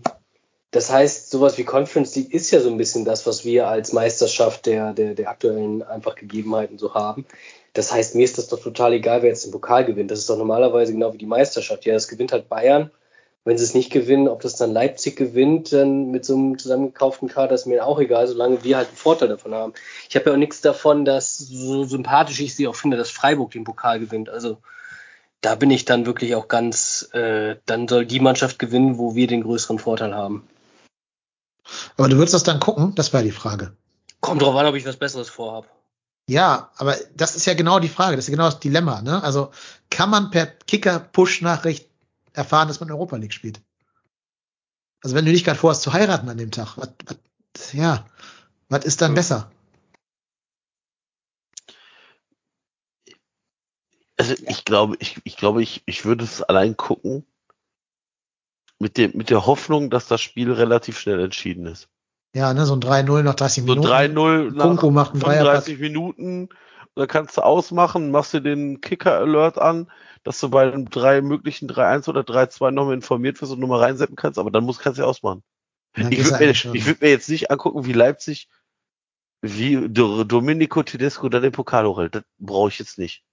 das 0.71 0.89
heißt, 0.89 1.31
sowas 1.31 1.57
wie 1.57 1.65
Conference 1.65 2.15
League 2.15 2.33
ist 2.33 2.51
ja 2.51 2.61
so 2.61 2.69
ein 2.69 2.77
bisschen 2.77 3.03
das, 3.03 3.25
was 3.25 3.43
wir 3.43 3.67
als 3.67 3.91
Meisterschaft 3.91 4.65
der, 4.65 4.93
der, 4.93 5.15
der 5.15 5.29
aktuellen 5.29 5.83
einfach 5.83 6.15
Gegebenheiten 6.15 6.77
so 6.77 6.93
haben. 6.93 7.25
Das 7.77 7.91
heißt, 7.91 8.15
mir 8.15 8.23
ist 8.23 8.39
das 8.39 8.47
doch 8.47 8.59
total 8.59 8.93
egal, 8.93 9.21
wer 9.21 9.29
jetzt 9.29 9.45
den 9.45 9.51
Pokal 9.51 9.85
gewinnt. 9.85 10.09
Das 10.09 10.17
ist 10.17 10.27
doch 10.31 10.37
normalerweise 10.37 10.93
genau 10.93 11.13
wie 11.13 11.19
die 11.19 11.27
Meisterschaft. 11.27 11.85
Ja, 11.85 11.93
das 11.93 12.07
gewinnt 12.07 12.31
halt 12.31 12.49
Bayern. 12.49 12.89
Wenn 13.45 13.55
sie 13.59 13.63
es 13.63 13.75
nicht 13.75 13.91
gewinnen, 13.91 14.27
ob 14.27 14.41
das 14.41 14.55
dann 14.55 14.73
Leipzig 14.73 15.15
gewinnt, 15.15 15.71
dann 15.71 16.09
mit 16.09 16.25
so 16.25 16.33
einem 16.33 16.57
zusammengekauften 16.57 17.27
Kader 17.27 17.53
ist 17.53 17.67
mir 17.67 17.85
auch 17.85 17.99
egal, 17.99 18.27
solange 18.27 18.63
wir 18.63 18.77
halt 18.77 18.87
einen 18.87 18.97
Vorteil 18.97 19.27
davon 19.27 19.53
haben. 19.53 19.73
Ich 20.09 20.15
habe 20.15 20.25
ja 20.25 20.33
auch 20.33 20.39
nichts 20.39 20.61
davon, 20.61 21.05
dass 21.05 21.37
so 21.37 21.83
sympathisch 21.83 22.39
ich 22.39 22.55
sie 22.55 22.67
auch 22.67 22.75
finde, 22.75 22.97
dass 22.97 23.11
Freiburg 23.11 23.51
den 23.51 23.63
Pokal 23.63 23.99
gewinnt. 23.99 24.27
Also 24.27 24.57
da 25.41 25.53
bin 25.53 25.69
ich 25.69 25.85
dann 25.85 26.07
wirklich 26.07 26.33
auch 26.33 26.47
ganz, 26.47 27.09
äh, 27.13 27.57
dann 27.67 27.87
soll 27.87 28.07
die 28.07 28.19
Mannschaft 28.19 28.57
gewinnen, 28.57 28.97
wo 28.97 29.13
wir 29.13 29.27
den 29.27 29.43
größeren 29.43 29.77
Vorteil 29.77 30.15
haben. 30.15 30.47
Aber 31.95 32.09
du 32.09 32.17
würdest 32.17 32.33
das 32.33 32.43
dann 32.43 32.59
gucken? 32.59 32.95
Das 32.95 33.13
war 33.13 33.21
die 33.21 33.29
Frage. 33.29 33.73
Kommt 34.19 34.41
drauf 34.41 34.55
an, 34.55 34.65
ob 34.65 34.73
ich 34.73 34.85
was 34.87 34.97
Besseres 34.97 35.29
vorhab. 35.29 35.76
Ja, 36.29 36.71
aber 36.75 36.97
das 37.15 37.35
ist 37.35 37.45
ja 37.45 37.53
genau 37.53 37.79
die 37.79 37.87
Frage, 37.87 38.17
das 38.17 38.25
ist 38.25 38.29
ja 38.29 38.35
genau 38.35 38.49
das 38.49 38.59
Dilemma. 38.59 39.01
Ne? 39.01 39.23
Also 39.23 39.51
kann 39.89 40.09
man 40.09 40.29
per 40.29 40.45
Kicker-Push-Nachricht 40.45 41.89
erfahren, 42.33 42.67
dass 42.67 42.81
man 42.81 42.91
Europa 42.91 43.15
League 43.15 43.33
spielt? 43.33 43.61
Also 45.01 45.15
wenn 45.15 45.25
du 45.25 45.31
nicht 45.31 45.45
gerade 45.45 45.57
vorhast 45.57 45.83
zu 45.83 45.93
heiraten 45.93 46.27
an 46.27 46.37
dem 46.37 46.51
Tag, 46.51 46.77
was, 46.77 46.89
was, 47.05 47.73
ja, 47.73 48.05
was 48.67 48.83
ist 48.83 49.01
dann 49.01 49.13
besser? 49.13 49.49
Also 54.17 54.33
ich 54.33 54.65
glaube, 54.65 54.97
ich, 54.99 55.21
ich 55.23 55.37
glaube, 55.37 55.63
ich, 55.63 55.83
ich 55.85 56.03
würde 56.03 56.25
es 56.25 56.41
allein 56.41 56.75
gucken 56.75 57.25
mit 58.79 58.97
dem, 58.97 59.15
mit 59.15 59.29
der 59.29 59.45
Hoffnung, 59.45 59.89
dass 59.89 60.07
das 60.07 60.21
Spiel 60.21 60.51
relativ 60.51 60.99
schnell 60.99 61.21
entschieden 61.21 61.67
ist. 61.67 61.87
Ja, 62.37 62.53
ne, 62.53 62.65
so 62.65 62.75
ein 62.75 62.81
3-0 62.81 63.23
nach 63.23 63.35
30 63.35 63.63
Minuten. 63.63 63.83
So 63.83 63.89
3-0 63.89 64.51
nach 64.51 64.65
Kunku 64.65 64.91
macht 64.91 65.11
einen 65.13 65.21
35 65.21 65.79
Minuten 65.79 66.49
dann 66.97 67.07
kannst 67.07 67.37
du 67.37 67.41
ausmachen, 67.41 68.11
machst 68.11 68.33
dir 68.33 68.41
den 68.41 68.81
Kicker-Alert 68.81 69.59
an, 69.59 69.89
dass 70.23 70.39
du 70.39 70.49
bei 70.49 70.63
einem 70.63 70.89
drei 70.89 71.21
möglichen 71.21 71.67
3-1 71.67 72.09
oder 72.09 72.23
3-2 72.23 72.71
nochmal 72.71 72.95
informiert 72.95 73.39
wirst 73.41 73.51
und 73.51 73.59
nochmal 73.59 73.81
reinsetzen 73.81 74.15
kannst, 74.15 74.39
aber 74.39 74.51
dann 74.51 74.63
musst, 74.63 74.79
kannst 74.79 74.97
du 74.97 75.03
ja 75.03 75.07
ausmachen. 75.07 75.43
Dann 75.93 76.11
Ich 76.11 76.25
würde 76.25 76.43
mir, 76.43 76.51
ich 76.51 76.85
würd 76.85 77.01
mir 77.01 77.09
jetzt 77.09 77.29
nicht 77.29 77.51
angucken, 77.51 77.85
wie 77.85 77.93
Leipzig, 77.93 78.49
wie 79.41 79.87
Do- 79.89 80.23
Domenico 80.23 80.81
Tedesco 80.83 81.29
dann 81.29 81.43
den 81.43 81.51
Pokal 81.51 81.85
hochhält. 81.87 82.15
Das 82.15 82.23
brauche 82.39 82.69
ich 82.69 82.79
jetzt 82.79 82.97
nicht. 82.97 83.23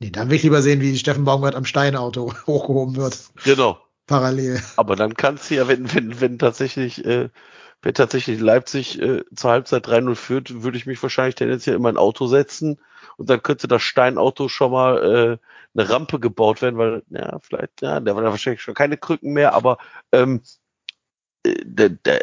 Nee, 0.00 0.10
dann 0.10 0.28
will 0.28 0.36
ich 0.36 0.42
lieber 0.42 0.62
sehen, 0.62 0.80
wie 0.80 0.96
Steffen 0.98 1.24
Baumgart 1.24 1.54
am 1.54 1.64
Steinauto 1.64 2.32
hochgehoben 2.46 2.96
wird. 2.96 3.18
Genau. 3.44 3.78
Parallel. 4.06 4.60
Aber 4.76 4.96
dann 4.96 5.14
kannst 5.14 5.50
du 5.50 5.54
ja, 5.54 5.68
wenn, 5.68 5.94
wenn, 5.94 6.20
wenn 6.20 6.38
tatsächlich, 6.38 7.04
äh, 7.04 7.28
wenn 7.82 7.94
tatsächlich 7.94 8.40
Leipzig 8.40 9.00
äh, 9.00 9.24
zur 9.34 9.50
Halbzeit 9.50 9.86
3-0 9.86 10.14
führt, 10.14 10.62
würde 10.62 10.76
ich 10.76 10.86
mich 10.86 11.02
wahrscheinlich 11.02 11.34
tendenziell 11.34 11.76
in 11.76 11.82
mein 11.82 11.96
Auto 11.96 12.26
setzen 12.26 12.78
und 13.16 13.30
dann 13.30 13.42
könnte 13.42 13.68
das 13.68 13.82
Steinauto 13.82 14.48
schon 14.48 14.72
mal 14.72 15.38
äh, 15.74 15.78
eine 15.78 15.88
Rampe 15.88 16.20
gebaut 16.20 16.62
werden, 16.62 16.78
weil, 16.78 17.02
ja, 17.10 17.38
vielleicht, 17.40 17.80
ja, 17.80 18.00
der 18.00 18.16
war 18.16 18.22
da 18.22 18.30
wahrscheinlich 18.30 18.62
schon 18.62 18.74
keine 18.74 18.96
Krücken 18.96 19.32
mehr, 19.32 19.54
aber 19.54 19.78
ähm, 20.12 20.42
äh, 21.44 21.54
da, 21.64 21.88
da, 22.02 22.18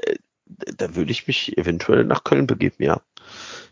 da 0.45 0.95
würde 0.95 1.11
ich 1.11 1.27
mich 1.27 1.57
eventuell 1.57 2.03
nach 2.03 2.23
Köln 2.23 2.47
begeben, 2.47 2.83
ja. 2.83 3.01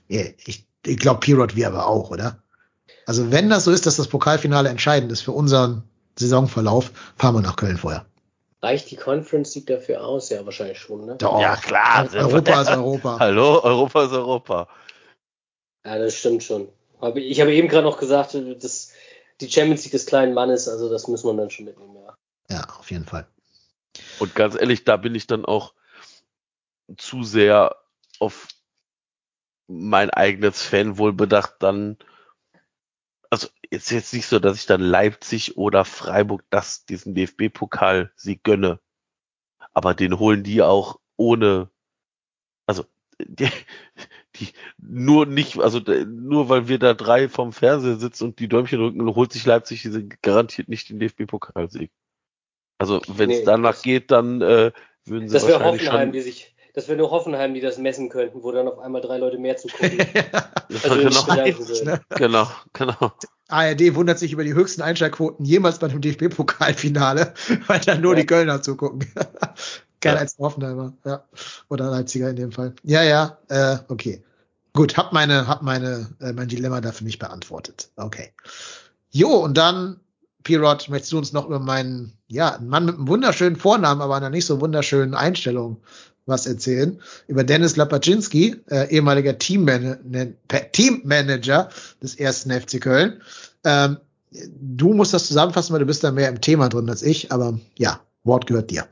Ja, 0.07 0.23
ich 0.45 0.65
ich 0.85 0.97
glaube, 0.97 1.19
Pirot 1.19 1.55
wir 1.55 1.67
aber 1.67 1.87
auch, 1.87 2.11
oder? 2.11 2.43
Also 3.05 3.31
wenn 3.31 3.49
das 3.49 3.65
so 3.65 3.71
ist, 3.71 3.85
dass 3.85 3.97
das 3.97 4.07
Pokalfinale 4.07 4.69
entscheidend 4.69 5.11
ist 5.11 5.21
für 5.21 5.31
unseren 5.31 5.83
Saisonverlauf, 6.17 6.91
fahren 7.15 7.35
wir 7.35 7.41
nach 7.41 7.55
Köln 7.55 7.77
vorher. 7.77 8.05
Reicht 8.65 8.89
die 8.89 8.95
Conference 8.95 9.53
League 9.53 9.67
dafür 9.67 10.03
aus? 10.03 10.31
Ja, 10.31 10.43
wahrscheinlich 10.43 10.79
schon, 10.79 11.05
ne? 11.05 11.17
Doch. 11.17 11.39
Ja, 11.39 11.55
klar. 11.55 12.11
Europa 12.11 12.61
ist 12.63 12.69
Europa. 12.71 13.17
Hallo, 13.19 13.61
Europa 13.61 14.05
ist 14.05 14.11
Europa. 14.11 14.67
Ja, 15.85 15.99
das 15.99 16.15
stimmt 16.15 16.43
schon. 16.43 16.67
Aber 16.99 17.17
ich 17.17 17.39
habe 17.41 17.53
eben 17.53 17.67
gerade 17.67 17.85
noch 17.85 17.99
gesagt, 17.99 18.33
dass 18.33 18.91
die 19.39 19.51
Champions 19.51 19.83
League 19.83 19.91
des 19.91 20.07
kleinen 20.07 20.33
Mannes, 20.33 20.67
also 20.67 20.89
das 20.89 21.07
muss 21.07 21.23
man 21.23 21.37
dann 21.37 21.51
schon 21.51 21.65
mitnehmen, 21.65 21.95
ja. 21.95 22.17
Ja, 22.49 22.63
auf 22.79 22.89
jeden 22.89 23.05
Fall. 23.05 23.27
Und 24.17 24.33
ganz 24.33 24.55
ehrlich, 24.55 24.83
da 24.83 24.97
bin 24.97 25.13
ich 25.13 25.27
dann 25.27 25.45
auch 25.45 25.75
zu 26.97 27.23
sehr 27.23 27.75
auf 28.19 28.47
mein 29.67 30.09
eigenes 30.09 30.63
Fanwohl 30.63 31.13
bedacht, 31.13 31.57
dann, 31.59 31.97
also 33.29 33.47
ist 33.69 33.91
jetzt 33.91 34.13
nicht 34.13 34.27
so, 34.27 34.39
dass 34.39 34.57
ich 34.57 34.65
dann 34.65 34.81
Leipzig 34.81 35.57
oder 35.57 35.85
Freiburg 35.85 36.43
das, 36.49 36.85
diesen 36.85 37.15
DFB-Pokal 37.15 38.11
sie 38.15 38.39
gönne. 38.41 38.79
Aber 39.73 39.93
den 39.93 40.19
holen 40.19 40.43
die 40.43 40.61
auch 40.61 40.99
ohne, 41.17 41.69
also, 42.65 42.85
die, 43.19 43.49
die, 44.35 44.49
nur 44.77 45.25
nicht, 45.25 45.57
also 45.59 45.79
nur 45.79 46.49
weil 46.49 46.67
wir 46.67 46.79
da 46.79 46.93
drei 46.93 47.29
vom 47.29 47.53
Fernseher 47.53 47.97
sitzen 47.97 48.25
und 48.25 48.39
die 48.39 48.47
Däumchen 48.47 48.79
drücken, 48.79 49.15
holt 49.15 49.31
sich 49.31 49.45
Leipzig 49.45 49.81
diese 49.81 50.05
garantiert 50.05 50.67
nicht 50.67 50.89
den 50.89 50.99
DFB-Pokalsieg. 50.99 51.91
Also 52.77 53.01
wenn 53.07 53.29
es 53.29 53.39
Nee, 53.39 53.45
danach 53.45 53.81
geht, 53.81 54.11
dann 54.11 54.41
äh, 54.41 54.71
würden 55.05 55.29
sie 55.29 55.33
Das 55.33 55.43
wahrscheinlich 55.43 55.83
Hoffenheim, 55.83 56.07
schon. 56.07 56.11
die 56.13 56.21
sich, 56.21 56.54
das 56.75 56.87
wäre 56.87 56.97
nur 56.97 57.09
Hoffenheim, 57.09 57.53
die 57.53 57.61
das 57.61 57.77
messen 57.77 58.09
könnten, 58.09 58.43
wo 58.43 58.51
dann 58.51 58.67
auf 58.67 58.79
einmal 58.79 59.01
drei 59.01 59.17
Leute 59.17 59.37
mehr 59.37 59.57
zugucken. 59.57 59.99
Also 60.83 60.95
genau, 60.97 61.27
würden. 61.27 61.99
genau, 62.09 62.47
genau. 62.73 63.13
ARD 63.47 63.95
wundert 63.95 64.17
sich 64.17 64.33
über 64.33 64.43
die 64.43 64.55
höchsten 64.55 64.81
Einschaltquoten 64.81 65.45
jemals 65.45 65.77
bei 65.77 65.87
dem 65.87 66.01
DFB-Pokalfinale, 66.01 67.33
weil 67.67 67.79
da 67.81 67.95
nur 67.95 68.13
Ja. 68.13 68.21
die 68.21 68.25
Kölner 68.25 68.61
zugucken. 68.61 69.07
Kein 70.01 70.15
Ja. 70.15 70.19
als 70.19 70.37
Hoffenheimer, 70.39 70.93
ja. 71.05 71.23
Oder 71.69 71.91
Leipziger 71.91 72.29
in 72.31 72.35
dem 72.35 72.51
Fall. 72.51 72.73
Ja, 72.83 73.03
ja, 73.03 73.37
äh, 73.47 73.77
okay. 73.89 74.23
Gut, 74.73 74.97
hab 74.97 75.13
meine, 75.13 75.47
hab 75.47 75.61
meine, 75.61 76.09
äh, 76.19 76.33
mein 76.33 76.47
Dilemma 76.47 76.81
dafür 76.81 77.05
nicht 77.05 77.19
beantwortet. 77.19 77.89
Okay. 77.95 78.33
Jo, 79.11 79.29
und 79.29 79.55
dann, 79.55 79.99
Pirot, 80.43 80.89
möchtest 80.89 81.13
du 81.13 81.19
uns 81.19 81.31
noch 81.31 81.45
über 81.45 81.59
meinen, 81.59 82.17
ja, 82.27 82.55
einen 82.55 82.67
Mann 82.67 82.85
mit 82.85 82.95
einem 82.95 83.07
wunderschönen 83.07 83.55
Vornamen, 83.55 84.01
aber 84.01 84.15
einer 84.15 84.31
nicht 84.31 84.45
so 84.47 84.59
wunderschönen 84.59 85.13
Einstellung 85.13 85.77
was 86.25 86.47
erzählen? 86.47 86.99
Über 87.27 87.43
Dennis 87.43 87.75
Lapaczynski, 87.75 88.55
äh, 88.69 88.89
ehemaliger 88.89 89.37
Teamman 89.37 90.35
Teammanager 90.71 91.69
des 92.01 92.15
ersten 92.15 92.51
FC 92.51 92.79
Köln. 92.81 93.21
Ähm, 93.63 93.97
du 94.31 94.93
musst 94.93 95.13
das 95.13 95.27
zusammenfassen, 95.27 95.73
weil 95.73 95.79
du 95.79 95.85
bist 95.85 96.03
da 96.03 96.11
mehr 96.11 96.29
im 96.29 96.41
Thema 96.41 96.69
drin 96.69 96.89
als 96.89 97.03
ich, 97.03 97.31
aber 97.31 97.59
ja, 97.77 98.01
Wort 98.23 98.47
gehört 98.47 98.71
dir. 98.71 98.85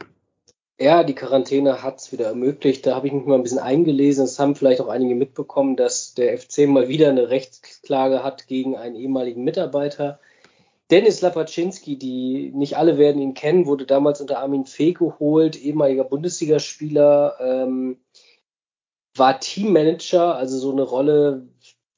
Ja, 0.80 1.04
die 1.04 1.16
Quarantäne 1.16 1.84
hat 1.84 2.00
es 2.00 2.12
wieder 2.12 2.26
ermöglicht. 2.28 2.86
Da 2.86 2.96
habe 2.96 3.08
ich 3.08 3.14
mich 3.14 3.26
mal 3.26 3.36
ein 3.36 3.44
bisschen 3.44 3.60
eingelesen. 3.60 4.26
Es 4.26 4.40
haben 4.40 4.56
vielleicht 4.56 4.82
auch 4.82 4.90
einige 4.90 5.16
mitbekommen, 5.16 5.76
dass 5.76 6.14
der 6.14 6.38
FC 6.38 6.68
mal 6.68 6.88
wieder 6.88 7.10
eine 7.10 7.30
Rechtsklage 7.30 8.24
hat 8.24 8.48
gegen 8.48 8.76
einen 8.76 8.96
ehemaligen 8.96 9.44
Mitarbeiter. 9.44 10.20
Dennis 10.94 11.22
Lapaczynski, 11.22 11.98
die 11.98 12.52
nicht 12.54 12.78
alle 12.78 13.00
werden 13.00 13.20
ihn 13.20 13.34
kennen, 13.34 13.66
wurde 13.66 13.88
damals 13.88 14.22
unter 14.22 14.38
Armin 14.38 14.66
Fee 14.66 14.94
geholt, 14.94 15.60
ehemaliger 15.60 16.04
Bundesligaspieler, 16.04 17.36
ähm, 17.40 17.98
war 19.16 19.40
Teammanager, 19.40 20.36
also 20.36 20.60
so 20.60 20.72
eine 20.72 20.84
Rolle, 20.84 21.48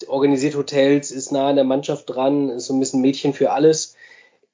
organisiert 0.07 0.55
Hotels, 0.55 1.11
ist 1.11 1.33
nah 1.33 1.49
an 1.49 1.57
der 1.57 1.65
Mannschaft 1.65 2.09
dran, 2.09 2.47
ist 2.47 2.67
so 2.67 2.73
ein 2.73 2.79
bisschen 2.79 3.01
Mädchen 3.01 3.33
für 3.33 3.51
alles. 3.51 3.97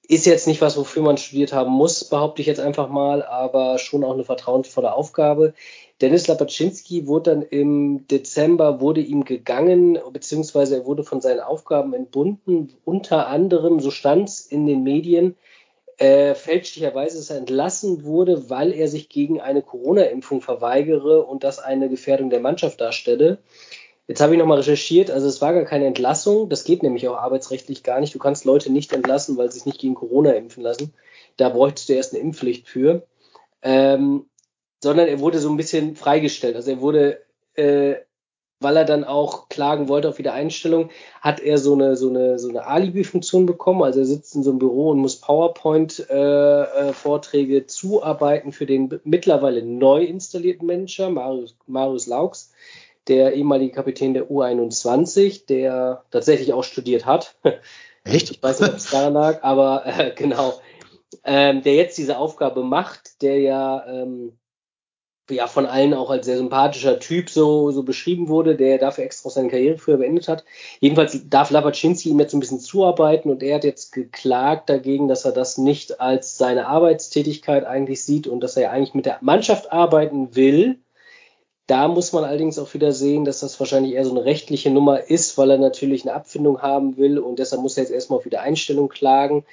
Ist 0.08 0.26
jetzt 0.26 0.48
nicht 0.48 0.60
was, 0.60 0.76
wofür 0.76 1.04
man 1.04 1.18
studiert 1.18 1.54
haben 1.54 1.72
muss, 1.72 2.04
behaupte 2.04 2.42
ich 2.42 2.48
jetzt 2.48 2.60
einfach 2.60 2.90
mal, 2.90 3.22
aber 3.22 3.78
schon 3.78 4.04
auch 4.04 4.16
eine 4.16 4.24
vertrauensvolle 4.24 4.92
Aufgabe. 4.92 5.54
Dennis 6.02 6.28
Lapaczynski 6.28 7.06
wurde 7.06 7.32
dann 7.32 7.42
im 7.44 8.08
Dezember, 8.08 8.82
wurde 8.82 9.02
ihm 9.02 9.24
gegangen, 9.24 10.00
beziehungsweise 10.12 10.78
er 10.78 10.86
wurde 10.86 11.04
von 11.04 11.22
seinen 11.22 11.40
Aufgaben 11.40 11.94
entbunden, 11.94 12.74
unter 12.86 13.28
anderem, 13.28 13.80
so 13.80 13.92
stand 13.92 14.30
es 14.30 14.42
in 14.42 14.66
den 14.66 14.82
Medien, 14.82 15.36
äh, 15.98 16.34
fälschlicherweise, 16.34 17.18
dass 17.18 17.30
er 17.30 17.38
entlassen 17.38 18.04
wurde, 18.04 18.50
weil 18.50 18.74
er 18.74 18.88
sich 18.88 19.10
gegen 19.10 19.40
eine 19.40 19.62
Corona-Impfung 19.62 20.42
verweigere 20.42 21.24
und 21.24 21.44
das 21.44 21.60
eine 21.60 21.90
Gefährdung 21.90 22.32
der 22.32 22.40
Mannschaft 22.40 22.82
darstelle. 22.82 23.38
Jetzt 24.08 24.20
habe 24.20 24.34
ich 24.34 24.40
nochmal 24.40 24.58
recherchiert, 24.58 25.12
also 25.12 25.28
es 25.28 25.42
war 25.42 25.54
gar 25.54 25.66
keine 25.66 25.86
Entlassung, 25.86 26.50
das 26.50 26.64
geht 26.64 26.82
nämlich 26.82 27.08
auch 27.08 27.18
arbeitsrechtlich 27.18 27.84
gar 27.84 28.00
nicht. 28.00 28.16
Du 28.16 28.20
kannst 28.20 28.46
Leute 28.46 28.72
nicht 28.72 28.92
entlassen, 28.94 29.38
weil 29.38 29.52
sie 29.52 29.60
sich 29.60 29.68
nicht 29.68 29.80
gegen 29.80 29.94
Corona 29.94 30.32
impfen 30.32 30.64
lassen. 30.64 30.96
Da 31.38 31.50
bräuchtest 31.50 31.88
du 31.90 31.94
erst 31.94 32.14
eine 32.16 32.24
Impfpflicht 32.24 32.68
für. 32.68 33.04
Ähm, 33.62 34.26
sondern 34.82 35.08
er 35.08 35.20
wurde 35.20 35.40
so 35.40 35.50
ein 35.50 35.58
bisschen 35.58 35.96
freigestellt. 35.96 36.56
Also 36.56 36.70
er 36.72 36.82
wurde, 36.82 37.22
äh, 37.56 37.96
weil 38.60 38.78
er 38.78 38.86
dann 38.86 39.04
auch 39.04 39.50
klagen 39.50 39.88
wollte 39.88 40.10
auf 40.10 40.18
Wiedereinstellung, 40.18 40.90
hat 41.22 41.40
er 41.40 41.58
so 41.58 41.74
eine, 41.74 41.96
so 41.96 42.10
eine, 42.10 42.40
so 42.40 42.50
eine 42.50 42.68
Alibi-Funktion 42.68 43.46
bekommen. 43.46 43.84
Also 43.84 44.00
er 44.00 44.06
sitzt 44.06 44.36
in 44.36 44.44
so 44.44 44.50
einem 44.52 44.60
Büro 44.60 44.90
und 44.92 45.00
muss 45.00 45.22
PowerPoint-Vorträge 45.22 47.58
äh, 47.58 47.68
zuarbeiten 47.68 48.52
für 48.52 48.66
den 48.66 49.00
mittlerweile 49.04 49.64
neu 49.64 50.04
installierten 50.04 50.68
Manager, 50.68 51.10
Marius, 51.10 51.56
Marius 51.68 52.08
Laux 52.08 52.52
der 53.08 53.34
ehemalige 53.34 53.74
Kapitän 53.74 54.14
der 54.14 54.30
U21, 54.30 55.46
der 55.48 56.04
tatsächlich 56.12 56.54
auch 56.54 56.64
studiert 56.64 57.06
hat. 57.06 57.36
Echt? 58.04 58.32
Ich 58.32 58.42
weiß 58.42 58.60
nicht, 58.60 58.72
ob 58.72 58.78
es 58.78 58.90
daran 58.90 59.14
lag, 59.14 59.44
aber 59.44 59.86
äh, 59.86 60.12
genau. 60.16 60.60
Ähm, 61.24 61.62
der 61.62 61.76
jetzt 61.76 61.98
diese 61.98 62.18
Aufgabe 62.18 62.64
macht, 62.64 63.22
der 63.22 63.40
ja, 63.40 63.86
ähm, 63.86 64.38
ja 65.30 65.48
von 65.48 65.66
allen 65.66 65.94
auch 65.94 66.10
als 66.10 66.26
sehr 66.26 66.38
sympathischer 66.38 67.00
Typ 67.00 67.30
so, 67.30 67.72
so 67.72 67.84
beschrieben 67.84 68.28
wurde, 68.28 68.56
der 68.56 68.78
dafür 68.78 69.04
extra 69.04 69.30
seine 69.30 69.50
Karriere 69.50 69.78
früher 69.78 69.98
beendet 69.98 70.28
hat. 70.28 70.44
Jedenfalls 70.80 71.30
darf 71.30 71.52
Lapaczynski 71.52 72.10
ihm 72.10 72.20
jetzt 72.20 72.34
ein 72.34 72.40
bisschen 72.40 72.60
zuarbeiten 72.60 73.30
und 73.30 73.44
er 73.44 73.56
hat 73.56 73.64
jetzt 73.64 73.92
geklagt 73.92 74.70
dagegen, 74.70 75.08
dass 75.08 75.26
er 75.26 75.32
das 75.32 75.58
nicht 75.58 76.02
als 76.02 76.38
seine 76.38 76.68
Arbeitstätigkeit 76.68 77.66
eigentlich 77.66 78.04
sieht 78.04 78.28
und 78.28 78.42
dass 78.42 78.58
er 78.58 78.72
eigentlich 78.72 78.94
mit 78.94 79.06
der 79.06 79.20
Mannschaft 79.22 79.72
arbeiten 79.72 80.36
will. 80.36 80.80
Da 81.68 81.88
muss 81.88 82.12
man 82.12 82.26
allerdings 82.26 82.60
auch 82.60 82.74
wieder 82.74 82.92
sehen, 82.92 83.24
dass 83.24 83.40
das 83.40 83.60
wahrscheinlich 83.60 83.94
eher 83.94 84.04
so 84.04 84.12
eine 84.12 84.26
rechtliche 84.26 84.72
Nummer 84.72 85.10
ist, 85.10 85.38
weil 85.38 85.52
er 85.52 85.58
natürlich 85.58 86.04
eine 86.04 86.14
Abfindung 86.14 86.62
haben 86.62 86.98
will 86.98 87.18
und 87.18 87.40
deshalb 87.40 87.62
muss 87.62 87.78
er 87.78 87.84
jetzt 87.84 87.94
erstmal 87.94 88.20
auf 88.20 88.26
Wiedereinstellung 88.26 88.90
klagen. 88.90 89.46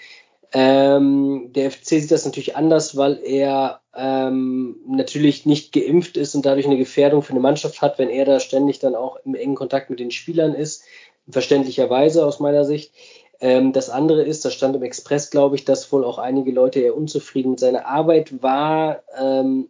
Ähm, 0.52 1.50
der 1.52 1.70
FC 1.70 1.86
sieht 1.86 2.10
das 2.10 2.24
natürlich 2.24 2.56
anders, 2.56 2.96
weil 2.96 3.20
er 3.22 3.80
ähm, 3.94 4.76
natürlich 4.86 5.44
nicht 5.44 5.72
geimpft 5.72 6.16
ist 6.16 6.34
und 6.34 6.46
dadurch 6.46 6.66
eine 6.66 6.78
Gefährdung 6.78 7.22
für 7.22 7.32
eine 7.32 7.40
Mannschaft 7.40 7.82
hat, 7.82 7.98
wenn 7.98 8.08
er 8.08 8.24
da 8.24 8.40
ständig 8.40 8.78
dann 8.78 8.94
auch 8.94 9.18
im 9.24 9.34
engen 9.34 9.56
Kontakt 9.56 9.90
mit 9.90 10.00
den 10.00 10.10
Spielern 10.10 10.54
ist. 10.54 10.84
Verständlicherweise 11.28 12.24
aus 12.24 12.40
meiner 12.40 12.64
Sicht. 12.64 12.92
Ähm, 13.40 13.72
das 13.72 13.90
andere 13.90 14.22
ist, 14.22 14.44
das 14.44 14.54
stand 14.54 14.74
im 14.74 14.82
Express, 14.82 15.30
glaube 15.30 15.56
ich, 15.56 15.64
dass 15.64 15.92
wohl 15.92 16.04
auch 16.04 16.18
einige 16.18 16.50
Leute 16.50 16.80
eher 16.80 16.96
unzufrieden 16.96 17.50
mit 17.50 17.60
seiner 17.60 17.86
Arbeit 17.86 18.42
war. 18.42 19.02
Ähm, 19.20 19.68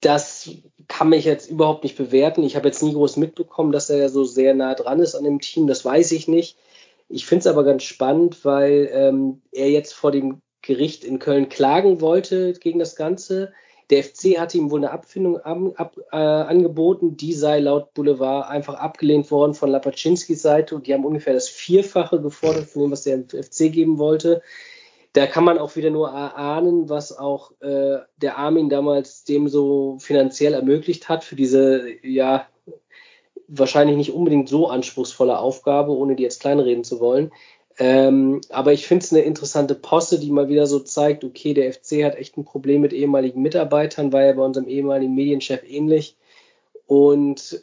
das 0.00 0.50
kann 0.88 1.10
mich 1.10 1.24
jetzt 1.24 1.50
überhaupt 1.50 1.84
nicht 1.84 1.96
bewerten. 1.96 2.42
Ich 2.42 2.56
habe 2.56 2.68
jetzt 2.68 2.82
nie 2.82 2.94
groß 2.94 3.16
mitbekommen, 3.16 3.72
dass 3.72 3.90
er 3.90 3.98
ja 3.98 4.08
so 4.08 4.24
sehr 4.24 4.54
nah 4.54 4.74
dran 4.74 5.00
ist 5.00 5.14
an 5.14 5.24
dem 5.24 5.40
Team. 5.40 5.66
Das 5.66 5.84
weiß 5.84 6.12
ich 6.12 6.28
nicht. 6.28 6.56
Ich 7.12 7.26
finde 7.26 7.40
es 7.40 7.46
aber 7.48 7.64
ganz 7.64 7.82
spannend, 7.82 8.44
weil 8.44 8.88
ähm, 8.92 9.42
er 9.50 9.68
jetzt 9.68 9.92
vor 9.94 10.12
dem 10.12 10.40
Gericht 10.62 11.02
in 11.02 11.18
Köln 11.18 11.48
klagen 11.48 12.00
wollte 12.00 12.52
gegen 12.52 12.78
das 12.78 12.94
Ganze. 12.94 13.52
Der 13.90 14.04
FC 14.04 14.38
hatte 14.38 14.56
ihm 14.56 14.70
wohl 14.70 14.78
eine 14.78 14.92
Abfindung 14.92 15.38
ab, 15.38 15.58
ab, 15.74 15.96
äh, 16.12 16.16
angeboten, 16.16 17.16
die 17.16 17.32
sei 17.32 17.58
laut 17.58 17.92
Boulevard 17.94 18.48
einfach 18.48 18.74
abgelehnt 18.74 19.32
worden 19.32 19.54
von 19.54 19.70
Lapaczynskis 19.70 20.40
Seite 20.40 20.76
und 20.76 20.86
die 20.86 20.94
haben 20.94 21.04
ungefähr 21.04 21.34
das 21.34 21.48
Vierfache 21.48 22.20
gefordert 22.20 22.66
von 22.66 22.82
dem, 22.82 22.92
was 22.92 23.02
der 23.02 23.24
FC 23.24 23.72
geben 23.72 23.98
wollte. 23.98 24.42
Da 25.12 25.26
kann 25.26 25.42
man 25.42 25.58
auch 25.58 25.74
wieder 25.74 25.90
nur 25.90 26.10
erahnen, 26.10 26.88
was 26.88 27.18
auch 27.18 27.50
äh, 27.60 27.98
der 28.18 28.38
Armin 28.38 28.68
damals 28.68 29.24
dem 29.24 29.48
so 29.48 29.98
finanziell 29.98 30.54
ermöglicht 30.54 31.08
hat 31.08 31.24
für 31.24 31.34
diese, 31.34 31.88
ja, 32.04 32.46
wahrscheinlich 33.50 33.96
nicht 33.96 34.12
unbedingt 34.12 34.48
so 34.48 34.68
anspruchsvolle 34.68 35.38
Aufgabe, 35.38 35.92
ohne 35.92 36.16
die 36.16 36.22
jetzt 36.22 36.40
kleinreden 36.40 36.84
zu 36.84 37.00
wollen. 37.00 37.32
Ähm, 37.78 38.40
aber 38.50 38.72
ich 38.72 38.86
finde 38.86 39.04
es 39.04 39.12
eine 39.12 39.22
interessante 39.22 39.74
Posse, 39.74 40.18
die 40.18 40.30
mal 40.30 40.48
wieder 40.48 40.66
so 40.66 40.80
zeigt, 40.80 41.24
okay, 41.24 41.54
der 41.54 41.72
FC 41.72 42.04
hat 42.04 42.16
echt 42.16 42.36
ein 42.36 42.44
Problem 42.44 42.80
mit 42.80 42.92
ehemaligen 42.92 43.42
Mitarbeitern, 43.42 44.12
war 44.12 44.22
ja 44.22 44.32
bei 44.32 44.42
unserem 44.42 44.68
ehemaligen 44.68 45.14
Medienchef 45.14 45.62
ähnlich. 45.68 46.16
Und 46.86 47.62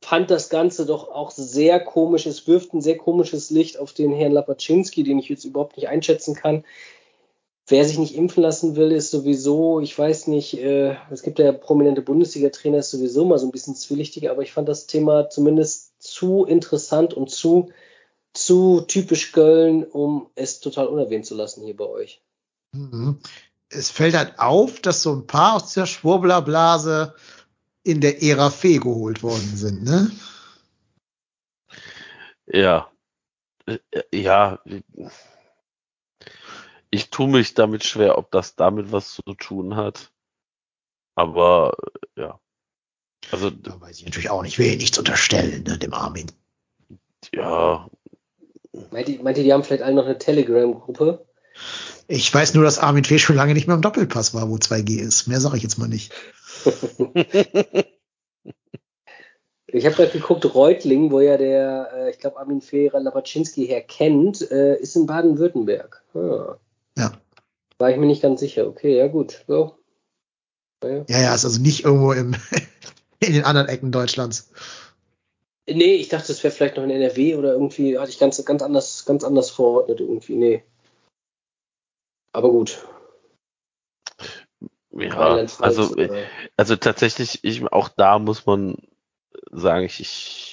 fand 0.00 0.30
das 0.30 0.48
Ganze 0.48 0.86
doch 0.86 1.10
auch 1.10 1.30
sehr 1.30 1.80
komisch. 1.80 2.26
Es 2.26 2.46
wirft 2.46 2.72
ein 2.72 2.80
sehr 2.80 2.96
komisches 2.96 3.50
Licht 3.50 3.78
auf 3.78 3.92
den 3.92 4.12
Herrn 4.12 4.32
Lapaczynski, 4.32 5.02
den 5.02 5.18
ich 5.18 5.28
jetzt 5.28 5.44
überhaupt 5.44 5.76
nicht 5.76 5.88
einschätzen 5.88 6.34
kann. 6.34 6.64
Wer 7.68 7.84
sich 7.84 7.98
nicht 7.98 8.14
impfen 8.14 8.42
lassen 8.42 8.76
will, 8.76 8.92
ist 8.92 9.10
sowieso, 9.10 9.80
ich 9.80 9.98
weiß 9.98 10.26
nicht, 10.28 10.58
äh, 10.58 10.96
es 11.10 11.22
gibt 11.22 11.38
ja 11.38 11.52
prominente 11.52 12.02
Bundesliga-Trainer, 12.02 12.78
ist 12.78 12.90
sowieso 12.90 13.24
mal 13.24 13.38
so 13.38 13.46
ein 13.46 13.52
bisschen 13.52 13.76
zwielichtig, 13.76 14.30
aber 14.30 14.42
ich 14.42 14.52
fand 14.52 14.68
das 14.68 14.86
Thema 14.86 15.28
zumindest 15.28 15.92
zu 16.02 16.44
interessant 16.44 17.14
und 17.14 17.30
zu 17.30 17.70
zu 18.34 18.82
typisch 18.82 19.32
Köln, 19.32 19.84
um 19.84 20.30
es 20.34 20.60
total 20.60 20.86
unerwähnt 20.86 21.26
zu 21.26 21.34
lassen 21.34 21.64
hier 21.64 21.76
bei 21.76 21.86
euch. 21.86 22.22
Mhm. 22.72 23.18
Es 23.68 23.90
fällt 23.90 24.16
halt 24.16 24.38
auf, 24.38 24.80
dass 24.80 25.02
so 25.02 25.12
ein 25.12 25.26
paar 25.26 25.56
aus 25.56 25.74
der 25.74 25.86
Schwurblerblase 25.86 27.14
in 27.82 28.00
der 28.00 28.22
Ära 28.22 28.50
Fee 28.50 28.78
geholt 28.78 29.22
worden 29.22 29.56
sind, 29.56 29.84
ne? 29.84 30.10
Ja. 32.46 32.90
Äh, 33.66 33.78
ja. 34.14 34.60
Ich 36.90 37.10
tue 37.10 37.28
mich 37.28 37.54
damit 37.54 37.84
schwer, 37.84 38.18
ob 38.18 38.30
das 38.30 38.56
damit 38.56 38.92
was 38.92 39.14
zu 39.14 39.34
tun 39.34 39.76
hat. 39.76 40.12
Aber 41.14 41.74
ja. 42.16 42.40
Also. 43.30 43.50
Da 43.50 43.80
weiß 43.80 43.98
ich 43.98 44.04
natürlich 44.04 44.30
auch 44.30 44.42
nicht, 44.42 44.58
will 44.58 44.76
nichts 44.76 44.98
unterstellen, 44.98 45.64
ne, 45.64 45.78
dem 45.78 45.92
Armin. 45.92 46.30
Ja, 47.34 47.90
Meint 48.90 49.08
ihr, 49.08 49.22
meint 49.22 49.38
ihr, 49.38 49.44
die 49.44 49.52
haben 49.52 49.62
vielleicht 49.64 49.82
alle 49.82 49.94
noch 49.94 50.06
eine 50.06 50.18
Telegram-Gruppe? 50.18 51.24
Ich 52.06 52.32
weiß 52.32 52.54
nur, 52.54 52.64
dass 52.64 52.78
Armin 52.78 53.04
Fee 53.04 53.18
schon 53.18 53.36
lange 53.36 53.54
nicht 53.54 53.66
mehr 53.66 53.76
im 53.76 53.82
Doppelpass 53.82 54.34
war, 54.34 54.48
wo 54.50 54.54
2G 54.56 55.00
ist. 55.00 55.26
Mehr 55.26 55.40
sage 55.40 55.56
ich 55.56 55.62
jetzt 55.62 55.78
mal 55.78 55.88
nicht. 55.88 56.12
ich 59.66 59.84
habe 59.84 59.94
gerade 59.94 60.10
geguckt, 60.12 60.54
Reutling, 60.54 61.10
wo 61.10 61.20
ja 61.20 61.36
der, 61.36 61.90
äh, 61.94 62.10
ich 62.10 62.18
glaube, 62.18 62.38
Armin 62.38 62.60
Fee 62.60 62.90
Lapaczynski 62.92 63.66
her 63.66 63.82
kennt, 63.82 64.50
äh, 64.50 64.76
ist 64.76 64.96
in 64.96 65.06
Baden-Württemberg. 65.06 66.02
Ah. 66.14 66.56
Ja. 66.98 67.12
War 67.78 67.90
ich 67.90 67.96
mir 67.96 68.06
nicht 68.06 68.22
ganz 68.22 68.40
sicher. 68.40 68.66
Okay, 68.66 68.96
ja 68.96 69.06
gut. 69.06 69.44
So. 69.46 69.78
Ja, 70.82 71.04
ja, 71.08 71.34
ist 71.34 71.44
also 71.44 71.60
nicht 71.60 71.84
irgendwo 71.84 72.12
im, 72.12 72.34
in 73.20 73.32
den 73.32 73.44
anderen 73.44 73.68
Ecken 73.68 73.92
Deutschlands. 73.92 74.50
Nee, 75.66 75.94
ich 75.94 76.08
dachte, 76.08 76.32
es 76.32 76.42
wäre 76.42 76.52
vielleicht 76.52 76.76
noch 76.76 76.84
in 76.84 76.90
NRW 76.90 77.36
oder 77.36 77.52
irgendwie, 77.52 77.98
hatte 77.98 78.10
ich 78.10 78.18
ganz, 78.18 78.42
ganz 78.44 78.62
anders, 78.62 79.04
ganz 79.04 79.22
anders 79.22 79.50
verordnet 79.50 80.00
irgendwie. 80.00 80.36
Nee. 80.36 80.64
Aber 82.32 82.50
gut. 82.50 82.84
Ja, 84.90 85.46
also, 85.60 85.94
also 86.56 86.76
tatsächlich, 86.76 87.44
ich, 87.44 87.64
auch 87.70 87.88
da 87.88 88.18
muss 88.18 88.46
man 88.46 88.76
sagen, 89.52 89.84
ich, 89.84 90.00
ich 90.00 90.47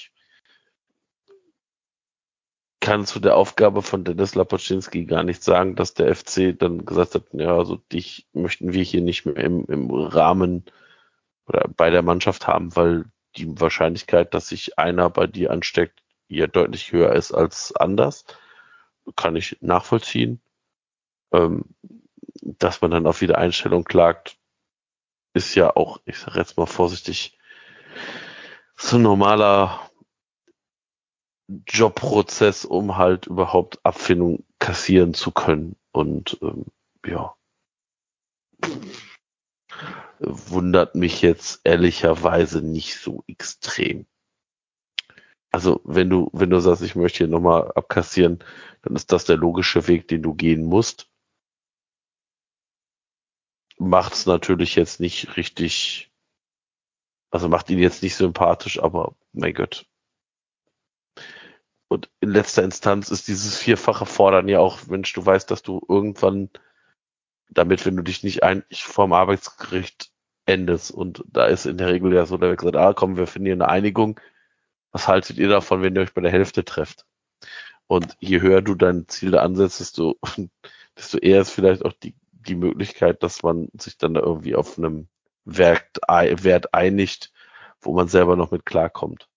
kann 2.85 3.07
zu 3.07 3.19
der 3.19 3.35
Aufgabe 3.35 3.81
von 3.81 4.03
Dennis 4.03 4.35
Lapaczynski 4.35 5.05
gar 5.05 5.23
nicht 5.23 5.43
sagen, 5.43 5.75
dass 5.75 5.95
der 5.95 6.15
FC 6.15 6.55
dann 6.55 6.85
gesagt 6.85 7.15
hat, 7.15 7.23
ja, 7.33 7.57
also 7.57 7.77
dich 7.77 8.27
möchten 8.31 8.73
wir 8.73 8.83
hier 8.83 9.01
nicht 9.01 9.25
mehr 9.25 9.37
im, 9.37 9.65
im 9.65 9.89
Rahmen 9.89 10.65
oder 11.47 11.67
bei 11.75 11.89
der 11.89 12.03
Mannschaft 12.03 12.45
haben, 12.45 12.75
weil 12.75 13.05
die 13.37 13.59
Wahrscheinlichkeit, 13.59 14.35
dass 14.35 14.49
sich 14.49 14.77
einer 14.77 15.09
bei 15.09 15.25
dir 15.25 15.49
ansteckt, 15.49 16.03
ja 16.27 16.45
deutlich 16.45 16.91
höher 16.91 17.13
ist 17.13 17.31
als 17.31 17.75
anders. 17.75 18.23
Kann 19.15 19.35
ich 19.35 19.57
nachvollziehen. 19.61 20.39
Ähm, 21.31 21.65
dass 22.41 22.81
man 22.81 22.91
dann 22.91 23.07
auf 23.07 23.21
Wiedereinstellung 23.21 23.83
klagt, 23.83 24.37
ist 25.33 25.55
ja 25.55 25.75
auch, 25.75 26.01
ich 26.05 26.19
sage 26.19 26.37
jetzt 26.37 26.55
mal 26.55 26.67
vorsichtig, 26.67 27.35
so 28.75 28.97
ein 28.97 29.01
normaler 29.01 29.89
Jobprozess, 31.47 32.65
um 32.65 32.97
halt 32.97 33.27
überhaupt 33.27 33.79
Abfindung 33.83 34.43
kassieren 34.59 35.13
zu 35.13 35.31
können. 35.31 35.75
Und 35.91 36.37
ähm, 36.41 36.65
ja, 37.05 37.35
wundert 40.19 40.95
mich 40.95 41.21
jetzt 41.21 41.61
ehrlicherweise 41.63 42.61
nicht 42.61 42.97
so 42.97 43.23
extrem. 43.27 44.05
Also 45.51 45.81
wenn 45.85 46.09
du, 46.09 46.29
wenn 46.33 46.49
du 46.49 46.59
sagst, 46.59 46.81
ich 46.81 46.95
möchte 46.95 47.19
hier 47.19 47.27
nochmal 47.27 47.71
abkassieren, 47.75 48.43
dann 48.81 48.95
ist 48.95 49.11
das 49.11 49.25
der 49.25 49.37
logische 49.37 49.87
Weg, 49.87 50.07
den 50.07 50.21
du 50.21 50.33
gehen 50.33 50.65
musst. 50.65 51.09
Macht 53.77 54.13
es 54.13 54.25
natürlich 54.25 54.75
jetzt 54.75 54.99
nicht 54.99 55.37
richtig, 55.37 56.11
also 57.29 57.49
macht 57.49 57.69
ihn 57.69 57.79
jetzt 57.79 58.03
nicht 58.03 58.15
sympathisch, 58.15 58.81
aber 58.81 59.15
mein 59.33 59.53
Gott. 59.53 59.85
Und 61.87 62.09
in 62.19 62.29
letzter 62.29 62.63
Instanz 62.63 63.09
ist 63.09 63.27
dieses 63.27 63.57
vierfache 63.57 64.05
Fordern 64.05 64.47
ja 64.47 64.59
auch, 64.59 64.87
Mensch, 64.87 65.13
du 65.13 65.25
weißt, 65.25 65.49
dass 65.51 65.61
du 65.61 65.81
irgendwann 65.87 66.49
damit, 67.49 67.85
wenn 67.85 67.95
du 67.95 68.03
dich 68.03 68.23
nicht 68.23 68.43
eigentlich 68.43 68.83
vorm 68.83 69.13
Arbeitsgericht 69.13 70.11
endest. 70.45 70.91
Und 70.91 71.23
da 71.27 71.45
ist 71.45 71.65
in 71.65 71.77
der 71.77 71.89
Regel 71.89 72.13
ja 72.13 72.25
so, 72.25 72.37
da 72.37 72.47
wird 72.47 72.59
gesagt, 72.59 72.77
ah, 72.77 72.93
komm, 72.93 73.17
wir 73.17 73.27
finden 73.27 73.45
hier 73.45 73.53
eine 73.53 73.69
Einigung. 73.69 74.19
Was 74.91 75.07
haltet 75.07 75.37
ihr 75.37 75.49
davon, 75.49 75.81
wenn 75.81 75.95
ihr 75.95 76.01
euch 76.01 76.13
bei 76.13 76.21
der 76.21 76.31
Hälfte 76.31 76.65
trefft? 76.65 77.05
Und 77.87 78.15
je 78.19 78.41
höher 78.41 78.61
du 78.61 78.75
dein 78.75 79.07
Ziel 79.07 79.37
ansetzt, 79.37 79.79
desto, 79.79 80.17
desto 80.97 81.17
eher 81.17 81.41
ist 81.41 81.51
vielleicht 81.51 81.85
auch 81.85 81.93
die, 81.93 82.15
die 82.31 82.55
Möglichkeit, 82.55 83.21
dass 83.21 83.43
man 83.43 83.69
sich 83.79 83.97
dann 83.97 84.13
da 84.15 84.21
irgendwie 84.21 84.55
auf 84.55 84.77
einem 84.77 85.07
Wert, 85.45 85.99
Wert 86.07 86.73
einigt, 86.73 87.31
wo 87.79 87.93
man 87.93 88.07
selber 88.07 88.35
noch 88.35 88.51
mit 88.51 88.65
klarkommt. 88.65 89.27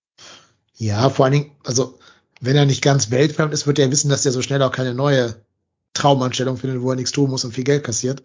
Ja, 0.74 1.10
vor 1.10 1.26
allen 1.26 1.32
Dingen, 1.32 1.56
also 1.64 1.98
wenn 2.40 2.56
er 2.56 2.66
nicht 2.66 2.82
ganz 2.82 3.10
weltfremd 3.10 3.52
ist, 3.52 3.66
wird 3.66 3.78
er 3.78 3.90
wissen, 3.90 4.08
dass 4.08 4.26
er 4.26 4.32
so 4.32 4.42
schnell 4.42 4.62
auch 4.62 4.72
keine 4.72 4.94
neue 4.94 5.34
Traumanstellung 5.94 6.56
findet, 6.56 6.82
wo 6.82 6.90
er 6.90 6.96
nichts 6.96 7.12
tun 7.12 7.30
muss 7.30 7.44
und 7.44 7.52
viel 7.52 7.64
Geld 7.64 7.84
kassiert. 7.84 8.22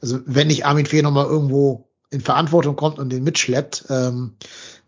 Also 0.00 0.20
wenn 0.26 0.46
nicht 0.46 0.64
Armin 0.66 0.86
Fee 0.86 1.02
nochmal 1.02 1.26
irgendwo 1.26 1.88
in 2.10 2.20
Verantwortung 2.20 2.76
kommt 2.76 2.98
und 2.98 3.10
den 3.10 3.24
mitschleppt, 3.24 3.86
ähm, 3.88 4.34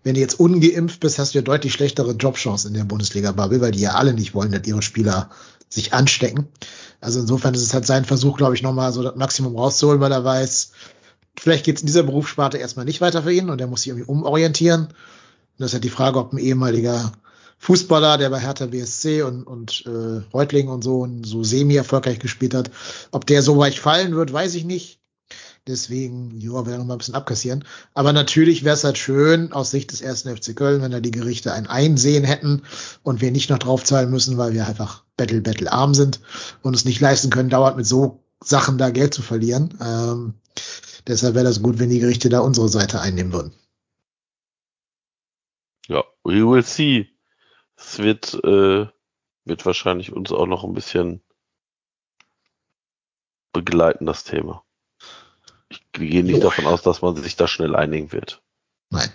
wenn 0.05 0.15
du 0.15 0.21
jetzt 0.21 0.41
ungeimpft 0.41 1.01
bist, 1.01 1.19
hast 1.19 1.35
du 1.35 1.39
ja 1.39 1.43
deutlich 1.43 1.73
schlechtere 1.73 2.13
Jobchancen 2.13 2.69
in 2.69 2.79
der 2.79 2.85
Bundesliga-Bubble, 2.85 3.61
weil 3.61 3.71
die 3.71 3.81
ja 3.81 3.93
alle 3.93 4.15
nicht 4.15 4.35
wollen, 4.35 4.51
dass 4.51 4.67
ihre 4.67 4.83
Spieler 4.83 5.31
sich 5.69 5.95
anstecken. 5.95 6.49
Also 7.01 7.21
insofern 7.21 7.55
ist 7.55 7.63
es 7.63 7.73
halt 7.73 7.87
sein 7.87 8.05
Versuch, 8.05 8.37
glaube 8.37 8.55
ich, 8.55 8.63
nochmal 8.63 8.93
so 8.93 9.03
das 9.03 9.17
Maximum 9.17 9.57
rauszuholen, 9.57 10.01
weil 10.01 10.13
er 10.13 10.25
weiß, 10.25 10.73
vielleicht 11.39 11.65
geht 11.65 11.77
es 11.77 11.83
in 11.83 11.87
dieser 11.87 12.03
Berufssparte 12.03 12.59
erstmal 12.59 12.85
nicht 12.85 13.01
weiter 13.01 13.23
für 13.23 13.33
ihn 13.33 13.49
und 13.49 13.61
er 13.61 13.69
muss 13.69 13.83
sich 13.83 13.89
irgendwie 13.89 14.09
umorientieren. 14.09 14.87
Und 14.87 14.95
das 15.59 15.69
ist 15.69 15.75
halt 15.75 15.85
die 15.85 15.91
Frage, 15.91 16.19
ob 16.19 16.33
ein 16.33 16.39
ehemaliger 16.39 17.13
Fußballer, 17.63 18.19
der 18.19 18.29
bei 18.29 18.41
Hertha 18.41 18.67
BSC 18.67 19.23
und, 19.23 19.45
und 19.45 19.85
äh, 19.87 20.21
Reutling 20.35 20.69
und 20.69 20.83
so 20.83 21.03
und 21.03 21.25
so 21.25 21.45
semi-erfolgreich 21.45 22.19
gespielt 22.19 22.55
hat. 22.55 22.73
Ob 23.13 23.25
der 23.25 23.41
so 23.41 23.57
weit 23.57 23.77
fallen 23.77 24.17
wird, 24.17 24.33
weiß 24.33 24.57
ich 24.57 24.65
nicht. 24.65 25.01
Deswegen, 25.69 26.41
ja, 26.41 26.67
wir 26.67 26.77
noch 26.77 26.85
mal 26.85 26.95
ein 26.95 26.99
bisschen 26.99 27.15
abkassieren. 27.15 27.65
Aber 27.95 28.13
natürlich 28.13 28.65
wäre 28.65 28.75
es 28.75 28.83
halt 28.83 28.99
schön 28.99 29.53
aus 29.53 29.71
Sicht 29.71 29.93
des 29.93 30.01
ersten 30.01 30.37
FC 30.37 30.57
Köln, 30.57 30.83
wenn 30.83 30.91
da 30.91 30.99
die 30.99 31.13
Gerichte 31.13 31.53
ein 31.53 31.69
Einsehen 31.69 32.25
hätten 32.25 32.63
und 33.05 33.21
wir 33.21 33.31
nicht 33.31 33.49
noch 33.49 33.59
draufzahlen 33.59 34.11
müssen, 34.11 34.39
weil 34.39 34.55
wir 34.55 34.67
einfach 34.67 35.05
Battle 35.17 35.41
Battle 35.41 35.71
arm 35.71 35.95
sind 35.95 36.19
und 36.63 36.75
es 36.75 36.85
nicht 36.85 37.01
leisten 37.01 37.31
können, 37.31 37.49
dauernd 37.49 37.77
mit 37.77 37.87
so 37.87 38.25
Sachen 38.43 38.77
da 38.77 38.91
Geld 38.91 39.15
zu 39.15 39.23
verlieren. 39.23 39.79
Ähm, 39.81 40.35
deshalb 41.07 41.37
wäre 41.37 41.45
das 41.45 41.63
gut, 41.63 41.79
wenn 41.79 41.91
die 41.91 42.01
Gerichte 42.01 42.29
da 42.29 42.41
unsere 42.41 42.69
Seite 42.69 43.01
einnehmen 43.01 43.33
würden. 43.33 43.53
Ja, 45.87 46.03
we 46.25 46.45
will 46.45 46.65
see. 46.65 47.12
Es 47.85 47.99
wird, 47.99 48.35
äh, 48.45 48.87
wird 49.45 49.67
wahrscheinlich 49.67 50.13
uns 50.13 50.33
auch 50.33 50.47
noch 50.47 50.65
ein 50.65 50.75
bisschen 50.75 51.23
begleiten, 53.53 54.07
das 54.07 54.25
Thema. 54.25 54.63
Ich 55.69 55.83
gehe 55.93 56.23
nicht 56.23 56.37
jo. 56.37 56.43
davon 56.43 56.67
aus, 56.67 56.83
dass 56.83 57.03
man 57.03 57.17
sich 57.17 57.37
da 57.37 57.49
schnell 57.49 57.75
einigen 57.75 58.13
wird. 58.13 58.43
Nein. 58.91 59.11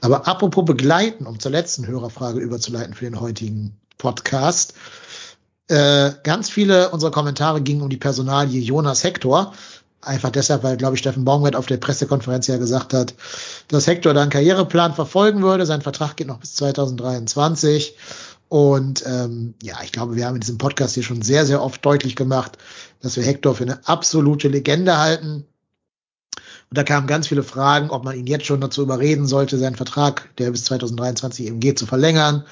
Aber 0.00 0.26
apropos 0.26 0.64
begleiten, 0.64 1.26
um 1.26 1.40
zur 1.40 1.52
letzten 1.52 1.86
Hörerfrage 1.86 2.40
überzuleiten 2.40 2.94
für 2.94 3.04
den 3.04 3.20
heutigen 3.20 3.80
Podcast. 3.98 4.74
Äh, 5.68 6.12
ganz 6.24 6.50
viele 6.50 6.90
unserer 6.90 7.12
Kommentare 7.12 7.62
gingen 7.62 7.82
um 7.82 7.88
die 7.88 7.96
Personalie 7.96 8.60
Jonas 8.60 9.04
Hector. 9.04 9.54
Einfach 10.04 10.30
deshalb, 10.30 10.64
weil, 10.64 10.76
glaube 10.76 10.96
ich, 10.96 11.00
Steffen 11.00 11.24
Baumgart 11.24 11.54
auf 11.54 11.66
der 11.66 11.76
Pressekonferenz 11.76 12.48
ja 12.48 12.56
gesagt 12.56 12.92
hat, 12.92 13.14
dass 13.68 13.86
Hector 13.86 14.12
da 14.12 14.22
einen 14.22 14.30
Karriereplan 14.30 14.94
verfolgen 14.94 15.42
würde. 15.42 15.64
Sein 15.64 15.80
Vertrag 15.80 16.16
geht 16.16 16.26
noch 16.26 16.38
bis 16.38 16.54
2023. 16.56 17.96
Und 18.48 19.04
ähm, 19.06 19.54
ja, 19.62 19.76
ich 19.84 19.92
glaube, 19.92 20.16
wir 20.16 20.26
haben 20.26 20.34
in 20.34 20.40
diesem 20.40 20.58
Podcast 20.58 20.94
hier 20.94 21.04
schon 21.04 21.22
sehr, 21.22 21.46
sehr 21.46 21.62
oft 21.62 21.86
deutlich 21.86 22.16
gemacht, 22.16 22.58
dass 23.00 23.16
wir 23.16 23.22
Hector 23.22 23.54
für 23.54 23.62
eine 23.62 23.86
absolute 23.86 24.48
Legende 24.48 24.98
halten. 24.98 25.46
Und 26.36 26.78
da 26.78 26.82
kamen 26.82 27.06
ganz 27.06 27.28
viele 27.28 27.44
Fragen, 27.44 27.90
ob 27.90 28.02
man 28.02 28.16
ihn 28.16 28.26
jetzt 28.26 28.46
schon 28.46 28.60
dazu 28.60 28.82
überreden 28.82 29.26
sollte, 29.26 29.56
seinen 29.56 29.76
Vertrag, 29.76 30.34
der 30.36 30.50
bis 30.50 30.64
2023 30.64 31.46
eben 31.46 31.60
geht, 31.60 31.78
zu 31.78 31.86
verlängern. 31.86 32.44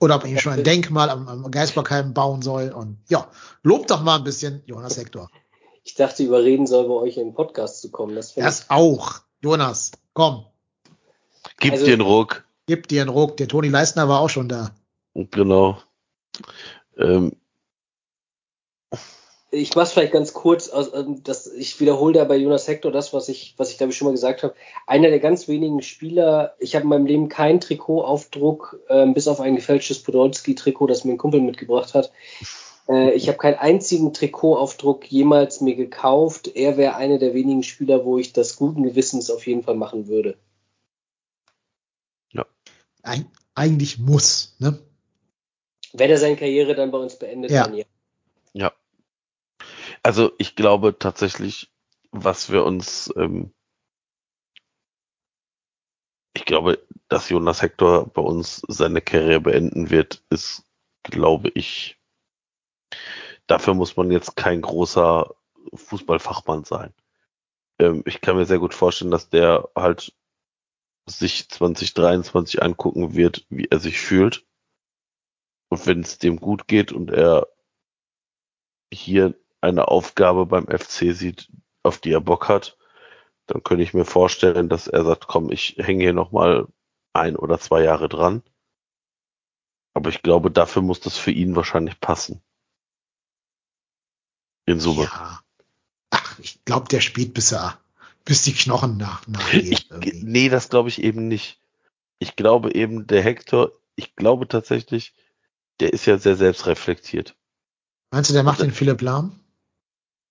Oder 0.00 0.16
ob 0.16 0.24
man 0.24 0.32
ihm 0.32 0.38
schon 0.38 0.54
ein 0.54 0.64
Denkmal 0.64 1.08
am, 1.08 1.28
am 1.28 1.50
Geisbockheim 1.52 2.14
bauen 2.14 2.42
soll. 2.42 2.70
Und 2.70 2.98
ja, 3.08 3.28
lobt 3.62 3.90
doch 3.92 4.02
mal 4.02 4.16
ein 4.16 4.24
bisschen 4.24 4.62
Jonas 4.66 4.96
Hector. 4.96 5.30
Ich 5.86 5.94
dachte, 5.94 6.24
überreden 6.24 6.66
soll, 6.66 6.88
bei 6.88 6.94
euch 6.94 7.16
in 7.16 7.28
den 7.28 7.34
Podcast 7.34 7.80
zu 7.80 7.92
kommen. 7.92 8.16
Das, 8.16 8.34
das 8.34 8.70
auch. 8.70 9.20
Jonas, 9.40 9.92
komm. 10.14 10.44
Gib 11.60 11.74
also, 11.74 11.86
dir 11.86 11.92
einen 11.92 12.02
Ruck. 12.02 12.44
Gib 12.66 12.88
dir 12.88 13.02
einen 13.02 13.10
Ruck. 13.10 13.36
Der 13.36 13.46
Toni 13.46 13.68
Leistner 13.68 14.08
war 14.08 14.18
auch 14.18 14.28
schon 14.28 14.48
da. 14.48 14.72
Genau. 15.14 15.78
Ähm. 16.98 17.36
Ich 19.52 19.76
mach's 19.76 19.92
vielleicht 19.92 20.12
ganz 20.12 20.32
kurz. 20.32 20.72
Ähm, 20.92 21.22
das, 21.22 21.46
ich 21.46 21.78
wiederhole 21.78 22.14
da 22.14 22.24
bei 22.24 22.36
Jonas 22.36 22.66
Hector 22.66 22.90
das, 22.90 23.12
was 23.12 23.28
ich, 23.28 23.54
was 23.56 23.70
ich 23.70 23.78
glaube 23.78 23.92
ich 23.92 23.96
schon 23.96 24.06
mal 24.06 24.12
gesagt 24.12 24.42
habe. 24.42 24.56
Einer 24.88 25.10
der 25.10 25.20
ganz 25.20 25.46
wenigen 25.46 25.82
Spieler. 25.82 26.56
Ich 26.58 26.74
habe 26.74 26.82
in 26.82 26.88
meinem 26.88 27.06
Leben 27.06 27.28
keinen 27.28 27.60
Trikotaufdruck, 27.60 28.80
ähm, 28.88 29.14
bis 29.14 29.28
auf 29.28 29.40
ein 29.40 29.54
gefälschtes 29.54 30.02
Podolski-Trikot, 30.02 30.88
das 30.88 31.04
mir 31.04 31.12
ein 31.12 31.18
Kumpel 31.18 31.40
mitgebracht 31.40 31.94
hat. 31.94 32.10
Äh, 32.88 33.12
ich 33.12 33.28
habe 33.28 33.38
keinen 33.38 33.58
einzigen 33.58 34.12
Trikotaufdruck 34.12 35.10
jemals 35.10 35.60
mir 35.60 35.74
gekauft. 35.74 36.48
Er 36.54 36.76
wäre 36.76 36.96
einer 36.96 37.18
der 37.18 37.34
wenigen 37.34 37.62
Spieler, 37.62 38.04
wo 38.04 38.18
ich 38.18 38.32
das 38.32 38.56
guten 38.56 38.82
Gewissens 38.82 39.30
auf 39.30 39.46
jeden 39.46 39.62
Fall 39.62 39.76
machen 39.76 40.06
würde. 40.06 40.36
Ja. 42.32 42.46
Eig 43.02 43.26
eigentlich 43.54 43.98
muss, 43.98 44.54
ne? 44.58 44.78
Wenn 45.92 46.10
er 46.10 46.18
seine 46.18 46.36
Karriere 46.36 46.74
dann 46.74 46.90
bei 46.90 46.98
uns 46.98 47.18
beendet, 47.18 47.50
ja. 47.50 47.64
dann 47.64 47.74
ja. 47.74 47.84
Ja. 48.52 48.72
Also 50.02 50.32
ich 50.38 50.56
glaube 50.56 50.98
tatsächlich, 50.98 51.72
was 52.10 52.50
wir 52.50 52.64
uns, 52.64 53.12
ähm, 53.16 53.52
ich 56.34 56.44
glaube, 56.44 56.86
dass 57.08 57.30
Jonas 57.30 57.62
Hector 57.62 58.06
bei 58.08 58.22
uns 58.22 58.62
seine 58.68 59.00
Karriere 59.00 59.40
beenden 59.40 59.90
wird, 59.90 60.22
ist, 60.28 60.64
glaube 61.02 61.50
ich, 61.54 61.95
dafür 63.46 63.74
muss 63.74 63.96
man 63.96 64.10
jetzt 64.10 64.36
kein 64.36 64.62
großer 64.62 65.34
Fußballfachmann 65.74 66.64
sein. 66.64 66.94
Ähm, 67.78 68.02
ich 68.06 68.20
kann 68.20 68.36
mir 68.36 68.46
sehr 68.46 68.58
gut 68.58 68.74
vorstellen, 68.74 69.10
dass 69.10 69.28
der 69.28 69.68
halt 69.74 70.14
sich 71.06 71.48
2023 71.48 72.62
angucken 72.62 73.14
wird, 73.14 73.46
wie 73.48 73.66
er 73.66 73.78
sich 73.78 74.00
fühlt. 74.00 74.44
Und 75.68 75.86
wenn 75.86 76.00
es 76.00 76.18
dem 76.18 76.40
gut 76.40 76.68
geht 76.68 76.92
und 76.92 77.10
er 77.10 77.48
hier 78.92 79.34
eine 79.60 79.88
Aufgabe 79.88 80.46
beim 80.46 80.66
FC 80.66 81.14
sieht, 81.14 81.50
auf 81.82 81.98
die 81.98 82.12
er 82.12 82.20
Bock 82.20 82.48
hat, 82.48 82.76
dann 83.46 83.62
könnte 83.62 83.82
ich 83.82 83.94
mir 83.94 84.04
vorstellen, 84.04 84.68
dass 84.68 84.88
er 84.88 85.04
sagt, 85.04 85.28
komm, 85.28 85.50
ich 85.50 85.76
hänge 85.78 86.04
hier 86.04 86.12
nochmal 86.12 86.66
ein 87.12 87.36
oder 87.36 87.58
zwei 87.58 87.82
Jahre 87.82 88.08
dran. 88.08 88.42
Aber 89.94 90.10
ich 90.10 90.22
glaube, 90.22 90.50
dafür 90.50 90.82
muss 90.82 91.00
das 91.00 91.16
für 91.16 91.30
ihn 91.30 91.56
wahrscheinlich 91.56 92.00
passen. 92.00 92.42
In 94.66 94.80
Summe. 94.80 95.04
Ja. 95.04 95.40
Ach, 96.10 96.38
ich 96.40 96.64
glaube, 96.64 96.88
der 96.88 97.00
spielt 97.00 97.34
bis 97.34 97.52
er, 97.52 97.78
bis 98.24 98.42
die 98.42 98.52
Knochen 98.52 98.96
nach, 98.96 99.26
nachgehen. 99.26 99.72
Ich, 99.72 99.88
nee, 100.22 100.48
das 100.48 100.68
glaube 100.68 100.88
ich 100.88 101.02
eben 101.02 101.28
nicht. 101.28 101.60
Ich 102.18 102.36
glaube 102.36 102.74
eben, 102.74 103.06
der 103.06 103.22
Hector, 103.22 103.72
ich 103.94 104.16
glaube 104.16 104.48
tatsächlich, 104.48 105.14
der 105.80 105.92
ist 105.92 106.06
ja 106.06 106.18
sehr 106.18 106.36
selbstreflektiert. 106.36 107.36
Meinst 108.10 108.30
du, 108.30 108.34
der 108.34 108.42
macht 108.42 108.60
den 108.60 108.72
Philipp 108.72 109.00
Lahm? 109.02 109.38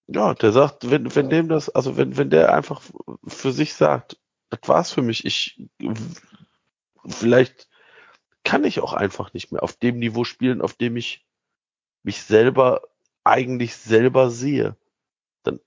Ja, 0.08 0.34
der 0.34 0.52
sagt, 0.52 0.90
wenn, 0.90 1.14
wenn 1.16 1.30
dem 1.30 1.50
das, 1.50 1.70
also 1.70 1.98
wenn, 1.98 2.18
wenn 2.18 2.30
der 2.30 2.54
einfach 2.54 2.82
für 3.26 3.52
sich 3.52 3.74
sagt, 3.74 4.20
das 4.50 4.60
war's 4.68 4.92
für 4.92 5.02
mich, 5.02 5.26
ich, 5.26 5.68
vielleicht 7.08 7.68
kann 8.44 8.64
ich 8.64 8.80
auch 8.80 8.94
einfach 8.94 9.34
nicht 9.34 9.52
mehr 9.52 9.64
auf 9.64 9.74
dem 9.74 9.98
Niveau 9.98 10.24
spielen, 10.24 10.62
auf 10.62 10.74
dem 10.74 10.98
ich 10.98 11.26
mich 12.04 12.22
selber 12.22 12.82
eigentlich 13.26 13.76
selber 13.76 14.30
sehe, 14.30 14.78
dann 15.44 15.60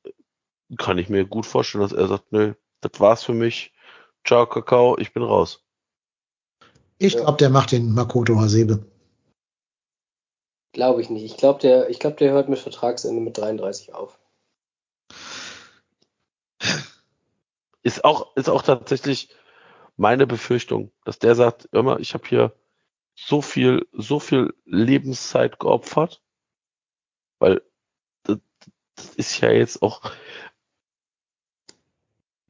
kann 0.79 0.99
ich 0.99 1.09
mir 1.09 1.27
gut 1.27 1.45
vorstellen, 1.45 1.83
dass 1.83 1.93
er 1.93 2.09
sagt, 2.09 2.33
nö, 2.33 2.55
das 2.81 3.01
war's 3.01 3.25
für 3.25 3.35
mich. 3.35 3.73
Ciao, 4.25 4.47
Kakao, 4.47 4.97
ich 4.99 5.13
bin 5.13 5.23
raus. 5.23 5.65
Ich 6.99 7.17
glaube, 7.17 7.39
der 7.39 7.51
macht 7.51 7.73
den 7.73 7.95
Makoto 7.95 8.37
Hasebe. 8.41 8.87
Glaube 10.73 11.01
ich 11.01 11.11
nicht. 11.11 11.25
Ich 11.25 11.37
glaube, 11.37 11.61
der, 11.61 11.89
ich 11.91 11.99
der 11.99 12.33
hört 12.33 12.49
mit 12.49 12.59
Vertragsende 12.59 13.21
mit 13.21 13.39
33 13.39 13.95
auf. 13.95 14.19
Ist 17.83 18.05
auch, 18.05 18.37
ist 18.37 18.51
auch 18.51 18.63
tatsächlich 18.63 19.31
meine 19.97 20.27
Befürchtung, 20.27 20.93
dass 21.05 21.19
der 21.19 21.35
sagt, 21.35 21.69
immer, 21.73 22.01
ich 22.01 22.15
habe 22.15 22.27
hier 22.29 22.53
so 23.15 23.41
viel, 23.41 23.87
so 23.93 24.21
viel 24.21 24.55
Lebenszeit 24.65 25.59
geopfert 25.59 26.23
weil 27.39 27.63
das, 28.25 28.39
das 28.97 29.15
ist 29.15 29.41
ja 29.41 29.51
jetzt 29.51 29.83
auch, 29.83 30.13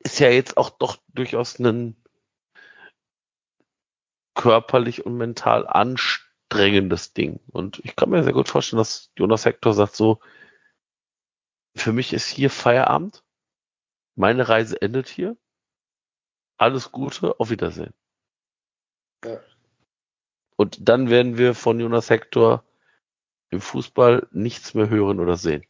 ist 0.01 0.21
ja 0.21 0.31
jetzt 0.31 0.57
auch 0.57 0.71
doch 0.71 0.99
durchaus 1.09 1.59
ein 1.59 1.97
körperlich 4.35 5.05
und 5.05 5.17
mental 5.17 5.67
anstrengendes 5.67 7.13
Ding. 7.13 7.41
Und 7.49 7.81
ich 7.85 7.97
kann 7.97 8.11
mir 8.11 8.23
sehr 8.23 8.33
gut 8.33 8.49
vorstellen, 8.49 8.79
dass 8.79 9.11
Jonas 9.17 9.45
Hector 9.45 9.75
sagt 9.75 9.97
so, 9.97 10.21
für 11.75 11.93
mich 11.93 12.13
ist 12.13 12.29
hier 12.29 12.51
Feierabend. 12.51 13.25
Meine 14.15 14.49
Reise 14.49 14.81
endet 14.81 15.09
hier. 15.09 15.37
Alles 16.57 16.91
Gute, 16.91 17.39
auf 17.39 17.51
Wiedersehen. 17.51 17.95
Ja. 19.25 19.41
Und 20.57 20.89
dann 20.89 21.09
werden 21.09 21.39
wir 21.39 21.55
von 21.55 21.79
Jonas 21.79 22.11
Hector 22.11 22.65
im 23.51 23.61
Fußball 23.61 24.27
nichts 24.33 24.75
mehr 24.75 24.89
hören 24.91 25.21
oder 25.21 25.37
sehen? 25.37 25.63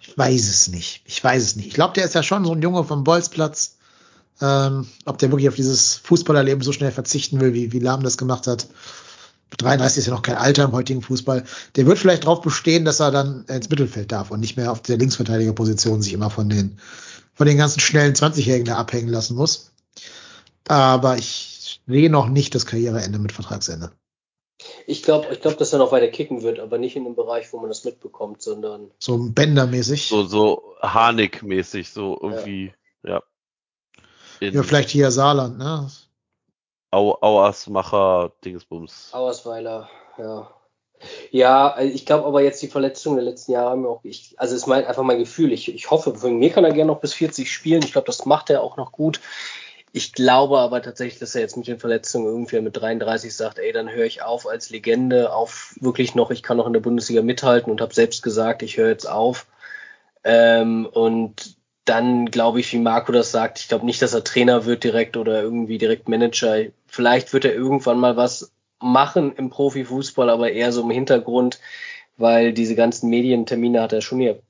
Ich 0.00 0.16
weiß 0.18 0.48
es 0.48 0.68
nicht. 0.68 1.02
Ich 1.04 1.22
weiß 1.22 1.42
es 1.42 1.56
nicht. 1.56 1.68
Ich 1.68 1.74
glaube, 1.74 1.94
der 1.94 2.04
ist 2.04 2.14
ja 2.14 2.22
schon 2.22 2.44
so 2.44 2.52
ein 2.52 2.62
Junge 2.62 2.84
vom 2.84 3.04
Bolzplatz. 3.04 3.76
Ähm, 4.40 4.86
ob 5.04 5.18
der 5.18 5.30
wirklich 5.30 5.48
auf 5.48 5.54
dieses 5.54 5.96
Fußballerleben 5.96 6.62
so 6.62 6.72
schnell 6.72 6.92
verzichten 6.92 7.40
will, 7.40 7.52
wie, 7.52 7.72
wie 7.72 7.78
Lahm 7.78 8.02
das 8.02 8.16
gemacht 8.16 8.46
hat. 8.46 8.68
33 9.58 9.98
ist 9.98 10.06
ja 10.06 10.14
noch 10.14 10.22
kein 10.22 10.36
Alter 10.36 10.64
im 10.64 10.72
heutigen 10.72 11.02
Fußball. 11.02 11.44
Der 11.76 11.86
wird 11.86 11.98
vielleicht 11.98 12.24
darauf 12.24 12.40
bestehen, 12.40 12.84
dass 12.84 13.00
er 13.00 13.10
dann 13.10 13.44
ins 13.46 13.68
Mittelfeld 13.68 14.12
darf 14.12 14.30
und 14.30 14.40
nicht 14.40 14.56
mehr 14.56 14.72
auf 14.72 14.80
der 14.80 14.96
Linksverteidigerposition 14.96 16.02
sich 16.02 16.12
immer 16.12 16.30
von 16.30 16.48
den, 16.48 16.78
von 17.34 17.46
den 17.46 17.58
ganzen 17.58 17.80
schnellen 17.80 18.14
20-Jährigen 18.14 18.66
da 18.66 18.76
abhängen 18.76 19.08
lassen 19.08 19.36
muss. 19.36 19.72
Aber 20.68 21.18
ich 21.18 21.80
sehe 21.86 22.10
noch 22.10 22.28
nicht 22.28 22.54
das 22.54 22.64
Karriereende 22.64 23.18
mit 23.18 23.32
Vertragsende. 23.32 23.90
Ich 24.86 25.02
glaube, 25.02 25.28
ich 25.32 25.40
glaub, 25.40 25.56
dass 25.58 25.72
er 25.72 25.78
noch 25.78 25.92
weiter 25.92 26.08
kicken 26.08 26.42
wird, 26.42 26.58
aber 26.58 26.78
nicht 26.78 26.96
in 26.96 27.04
dem 27.04 27.14
Bereich, 27.14 27.52
wo 27.52 27.58
man 27.58 27.68
das 27.68 27.84
mitbekommt, 27.84 28.42
sondern. 28.42 28.90
So 28.98 29.18
Bändermäßig. 29.18 30.08
So, 30.08 30.24
so 30.24 30.74
Harnik-mäßig, 30.80 31.90
so 31.90 32.18
irgendwie, 32.20 32.72
ja. 33.02 33.22
Ja, 34.40 34.48
ja 34.48 34.62
vielleicht 34.62 34.90
hier 34.90 35.10
Saarland, 35.10 35.58
ne? 35.58 35.90
Au 36.90 37.16
Auersmacher, 37.20 38.32
Dingsbums. 38.44 39.10
Auersweiler, 39.12 39.88
ja. 40.18 40.50
Ja, 41.30 41.80
ich 41.80 42.04
glaube 42.04 42.26
aber 42.26 42.42
jetzt 42.42 42.60
die 42.62 42.68
Verletzungen 42.68 43.16
der 43.16 43.24
letzten 43.24 43.52
Jahre 43.52 43.70
haben 43.70 43.82
mir 43.82 43.88
auch, 43.88 44.04
ich, 44.04 44.34
also 44.38 44.54
ist 44.54 44.66
mein, 44.66 44.84
einfach 44.84 45.02
mein 45.02 45.18
Gefühl. 45.18 45.52
Ich, 45.52 45.72
ich 45.72 45.90
hoffe, 45.90 46.14
von 46.14 46.38
mir 46.38 46.50
kann 46.50 46.64
er 46.64 46.72
gerne 46.72 46.92
noch 46.92 47.00
bis 47.00 47.14
40 47.14 47.50
spielen. 47.50 47.82
Ich 47.82 47.92
glaube, 47.92 48.06
das 48.06 48.26
macht 48.26 48.50
er 48.50 48.62
auch 48.62 48.76
noch 48.76 48.92
gut. 48.92 49.20
Ich 49.92 50.12
glaube 50.12 50.58
aber 50.58 50.82
tatsächlich, 50.82 51.18
dass 51.18 51.34
er 51.34 51.40
jetzt 51.40 51.56
mit 51.56 51.66
den 51.66 51.80
Verletzungen 51.80 52.26
irgendwie 52.26 52.60
mit 52.60 52.76
33 52.76 53.34
sagt, 53.34 53.58
ey, 53.58 53.72
dann 53.72 53.90
höre 53.90 54.04
ich 54.06 54.22
auf 54.22 54.46
als 54.46 54.70
Legende, 54.70 55.32
auf 55.32 55.74
wirklich 55.80 56.14
noch, 56.14 56.30
ich 56.30 56.42
kann 56.42 56.56
noch 56.56 56.66
in 56.66 56.72
der 56.72 56.80
Bundesliga 56.80 57.22
mithalten 57.22 57.72
und 57.72 57.80
habe 57.80 57.94
selbst 57.94 58.22
gesagt, 58.22 58.62
ich 58.62 58.76
höre 58.76 58.90
jetzt 58.90 59.08
auf. 59.08 59.46
Ähm, 60.22 60.86
und 60.86 61.56
dann 61.84 62.26
glaube 62.26 62.60
ich, 62.60 62.72
wie 62.72 62.78
Marco 62.78 63.10
das 63.10 63.32
sagt, 63.32 63.58
ich 63.58 63.68
glaube 63.68 63.86
nicht, 63.86 64.00
dass 64.00 64.14
er 64.14 64.22
Trainer 64.22 64.64
wird 64.64 64.84
direkt 64.84 65.16
oder 65.16 65.42
irgendwie 65.42 65.78
direkt 65.78 66.08
Manager. 66.08 66.66
Vielleicht 66.86 67.32
wird 67.32 67.44
er 67.44 67.54
irgendwann 67.54 67.98
mal 67.98 68.16
was 68.16 68.52
machen 68.80 69.34
im 69.36 69.50
Profifußball, 69.50 70.30
aber 70.30 70.52
eher 70.52 70.72
so 70.72 70.82
im 70.82 70.90
Hintergrund, 70.90 71.58
weil 72.16 72.52
diese 72.52 72.76
ganzen 72.76 73.10
Medientermine 73.10 73.82
hat 73.82 73.92
er 73.92 74.02
schon 74.02 74.20
hier 74.20 74.40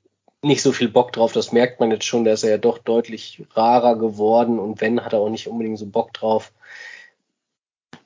nicht 0.43 0.61
so 0.61 0.71
viel 0.71 0.89
Bock 0.89 1.13
drauf. 1.13 1.33
Das 1.33 1.51
merkt 1.51 1.79
man 1.79 1.91
jetzt 1.91 2.05
schon. 2.05 2.23
Der 2.23 2.33
ist 2.33 2.43
ja 2.43 2.57
doch 2.57 2.77
deutlich 2.77 3.43
rarer 3.51 3.95
geworden 3.97 4.59
und 4.59 4.81
wenn, 4.81 5.03
hat 5.03 5.13
er 5.13 5.19
auch 5.19 5.29
nicht 5.29 5.47
unbedingt 5.47 5.77
so 5.77 5.85
Bock 5.85 6.13
drauf. 6.13 6.51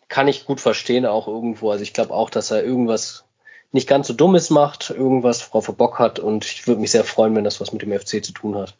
Kann 0.07 0.27
ich 0.27 0.45
gut 0.45 0.61
verstehen, 0.61 1.05
auch 1.05 1.27
irgendwo. 1.27 1.71
Also 1.71 1.83
ich 1.83 1.93
glaube 1.93 2.13
auch, 2.13 2.29
dass 2.29 2.51
er 2.51 2.63
irgendwas 2.63 3.25
nicht 3.71 3.87
ganz 3.87 4.07
so 4.07 4.13
dummes 4.13 4.49
macht, 4.49 4.89
irgendwas 4.89 5.47
worauf 5.49 5.67
er 5.67 5.73
Bock 5.73 5.99
hat 5.99 6.19
und 6.19 6.45
ich 6.45 6.65
würde 6.65 6.81
mich 6.81 6.91
sehr 6.91 7.03
freuen, 7.03 7.35
wenn 7.35 7.43
das 7.43 7.59
was 7.59 7.73
mit 7.73 7.81
dem 7.81 7.91
FC 7.91 8.23
zu 8.23 8.31
tun 8.31 8.55
hat. 8.55 8.77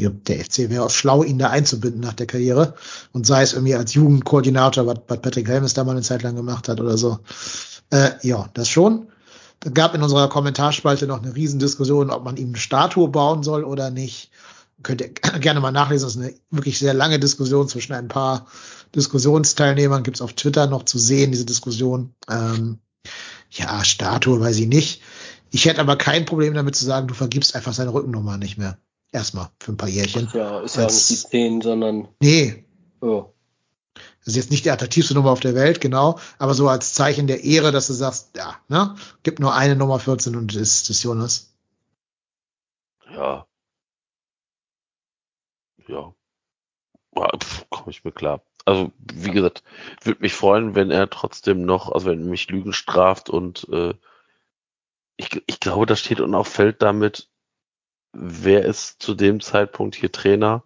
Ja, 0.00 0.08
der 0.08 0.42
FC 0.42 0.70
wäre 0.70 0.84
auch 0.84 0.90
schlau, 0.90 1.22
ihn 1.22 1.38
da 1.38 1.50
einzubinden 1.50 2.00
nach 2.00 2.14
der 2.14 2.26
Karriere 2.26 2.74
und 3.12 3.26
sei 3.26 3.42
es 3.42 3.52
irgendwie 3.52 3.74
als 3.74 3.92
Jugendkoordinator, 3.92 4.86
was, 4.86 4.96
was 5.06 5.20
Patrick 5.20 5.48
Helmes 5.48 5.74
da 5.74 5.84
mal 5.84 5.92
eine 5.92 6.00
Zeit 6.00 6.22
lang 6.22 6.34
gemacht 6.34 6.68
hat 6.68 6.80
oder 6.80 6.96
so. 6.96 7.18
Äh, 7.90 8.10
ja, 8.22 8.48
das 8.54 8.68
schon. 8.68 9.11
Es 9.64 9.74
gab 9.74 9.94
in 9.94 10.02
unserer 10.02 10.28
Kommentarspalte 10.28 11.06
noch 11.06 11.22
eine 11.22 11.34
Riesendiskussion, 11.34 12.10
ob 12.10 12.24
man 12.24 12.36
ihm 12.36 12.48
eine 12.48 12.58
Statue 12.58 13.08
bauen 13.08 13.42
soll 13.42 13.64
oder 13.64 13.90
nicht. 13.90 14.30
Könnt 14.82 15.00
ihr 15.00 15.10
gerne 15.40 15.60
mal 15.60 15.70
nachlesen. 15.70 16.06
Das 16.06 16.16
ist 16.16 16.22
eine 16.22 16.34
wirklich 16.50 16.78
sehr 16.78 16.94
lange 16.94 17.20
Diskussion 17.20 17.68
zwischen 17.68 17.92
ein 17.92 18.08
paar 18.08 18.46
Diskussionsteilnehmern. 18.94 20.02
Gibt 20.02 20.16
es 20.16 20.22
auf 20.22 20.32
Twitter 20.32 20.66
noch 20.66 20.84
zu 20.84 20.98
sehen, 20.98 21.30
diese 21.30 21.46
Diskussion. 21.46 22.14
Ähm, 22.28 22.78
ja, 23.50 23.84
Statue 23.84 24.40
weiß 24.40 24.58
ich 24.58 24.66
nicht. 24.66 25.02
Ich 25.50 25.66
hätte 25.66 25.80
aber 25.80 25.96
kein 25.96 26.24
Problem 26.24 26.54
damit 26.54 26.74
zu 26.74 26.84
sagen, 26.84 27.08
du 27.08 27.14
vergibst 27.14 27.54
einfach 27.54 27.74
seine 27.74 27.92
Rückennummer 27.92 28.38
nicht 28.38 28.58
mehr. 28.58 28.78
Erstmal 29.12 29.50
für 29.60 29.72
ein 29.72 29.76
paar 29.76 29.90
Jährchen. 29.90 30.28
Ja, 30.32 30.60
ist 30.60 30.76
ja 30.76 30.86
auch 30.86 30.90
nicht 30.90 31.10
die 31.10 31.16
10, 31.16 31.60
sondern. 31.60 32.08
Nee. 32.20 32.64
Oh. 33.02 33.26
Das 33.94 34.28
ist 34.28 34.36
jetzt 34.36 34.50
nicht 34.50 34.64
die 34.64 34.70
attraktivste 34.70 35.14
Nummer 35.14 35.30
auf 35.30 35.40
der 35.40 35.54
Welt, 35.54 35.80
genau, 35.80 36.18
aber 36.38 36.54
so 36.54 36.68
als 36.68 36.94
Zeichen 36.94 37.26
der 37.26 37.44
Ehre, 37.44 37.72
dass 37.72 37.88
du 37.88 37.92
sagst, 37.92 38.36
ja, 38.36 38.56
ne, 38.68 38.94
gibt 39.22 39.40
nur 39.40 39.54
eine 39.54 39.76
Nummer 39.76 39.98
14 39.98 40.36
und 40.36 40.54
das 40.54 40.62
ist 40.62 40.90
das 40.90 41.02
Jonas. 41.02 41.54
Ja. 43.10 43.46
Ja. 45.88 46.14
Komme 47.70 47.90
ich 47.90 48.04
mir 48.04 48.12
klar. 48.12 48.42
Also, 48.64 48.92
wie 48.98 49.32
gesagt, 49.32 49.64
würde 50.02 50.20
mich 50.20 50.34
freuen, 50.34 50.74
wenn 50.74 50.90
er 50.90 51.10
trotzdem 51.10 51.64
noch, 51.64 51.90
also 51.90 52.06
wenn 52.06 52.28
mich 52.28 52.48
Lügen 52.48 52.72
straft 52.72 53.28
und 53.28 53.68
äh, 53.70 53.94
ich, 55.16 55.42
ich 55.46 55.60
glaube, 55.60 55.86
das 55.86 56.00
steht 56.00 56.20
und 56.20 56.34
auch 56.34 56.46
fällt 56.46 56.80
damit, 56.80 57.28
wer 58.12 58.64
ist 58.64 59.02
zu 59.02 59.14
dem 59.14 59.40
Zeitpunkt 59.40 59.94
hier 59.96 60.12
Trainer? 60.12 60.64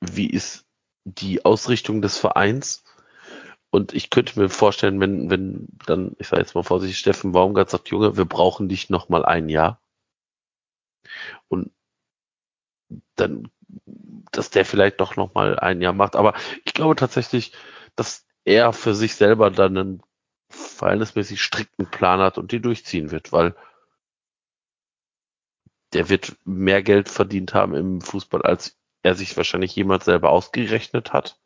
Wie 0.00 0.28
ist 0.28 0.66
die 1.14 1.44
Ausrichtung 1.44 2.02
des 2.02 2.18
Vereins? 2.18 2.84
Und 3.70 3.94
ich 3.94 4.10
könnte 4.10 4.38
mir 4.38 4.48
vorstellen, 4.48 5.00
wenn, 5.00 5.30
wenn 5.30 5.68
dann, 5.86 6.16
ich 6.18 6.28
sage 6.28 6.42
jetzt 6.42 6.54
mal 6.54 6.64
vorsichtig, 6.64 6.98
Steffen 6.98 7.32
Baumgart 7.32 7.70
sagt, 7.70 7.88
Junge, 7.88 8.16
wir 8.16 8.24
brauchen 8.24 8.68
dich 8.68 8.90
noch 8.90 9.08
mal 9.08 9.24
ein 9.24 9.48
Jahr. 9.48 9.80
Und 11.48 11.70
dann, 13.14 13.50
dass 14.32 14.50
der 14.50 14.64
vielleicht 14.64 15.00
doch 15.00 15.16
noch 15.16 15.34
mal 15.34 15.58
ein 15.58 15.80
Jahr 15.80 15.92
macht. 15.92 16.16
Aber 16.16 16.34
ich 16.64 16.74
glaube 16.74 16.96
tatsächlich, 16.96 17.52
dass 17.94 18.26
er 18.44 18.72
für 18.72 18.94
sich 18.94 19.14
selber 19.14 19.50
dann 19.50 19.76
einen 19.76 20.02
verhältnismäßig 20.48 21.40
strikten 21.42 21.86
Plan 21.86 22.20
hat 22.20 22.38
und 22.38 22.50
die 22.50 22.60
durchziehen 22.60 23.12
wird, 23.12 23.32
weil 23.32 23.54
der 25.92 26.08
wird 26.08 26.36
mehr 26.44 26.82
Geld 26.82 27.08
verdient 27.08 27.54
haben 27.54 27.74
im 27.74 28.00
Fußball, 28.00 28.42
als 28.42 28.79
er 29.02 29.14
sich 29.14 29.36
wahrscheinlich 29.36 29.74
jemals 29.74 30.04
selber 30.04 30.30
ausgerechnet 30.30 31.12
hat. 31.12 31.38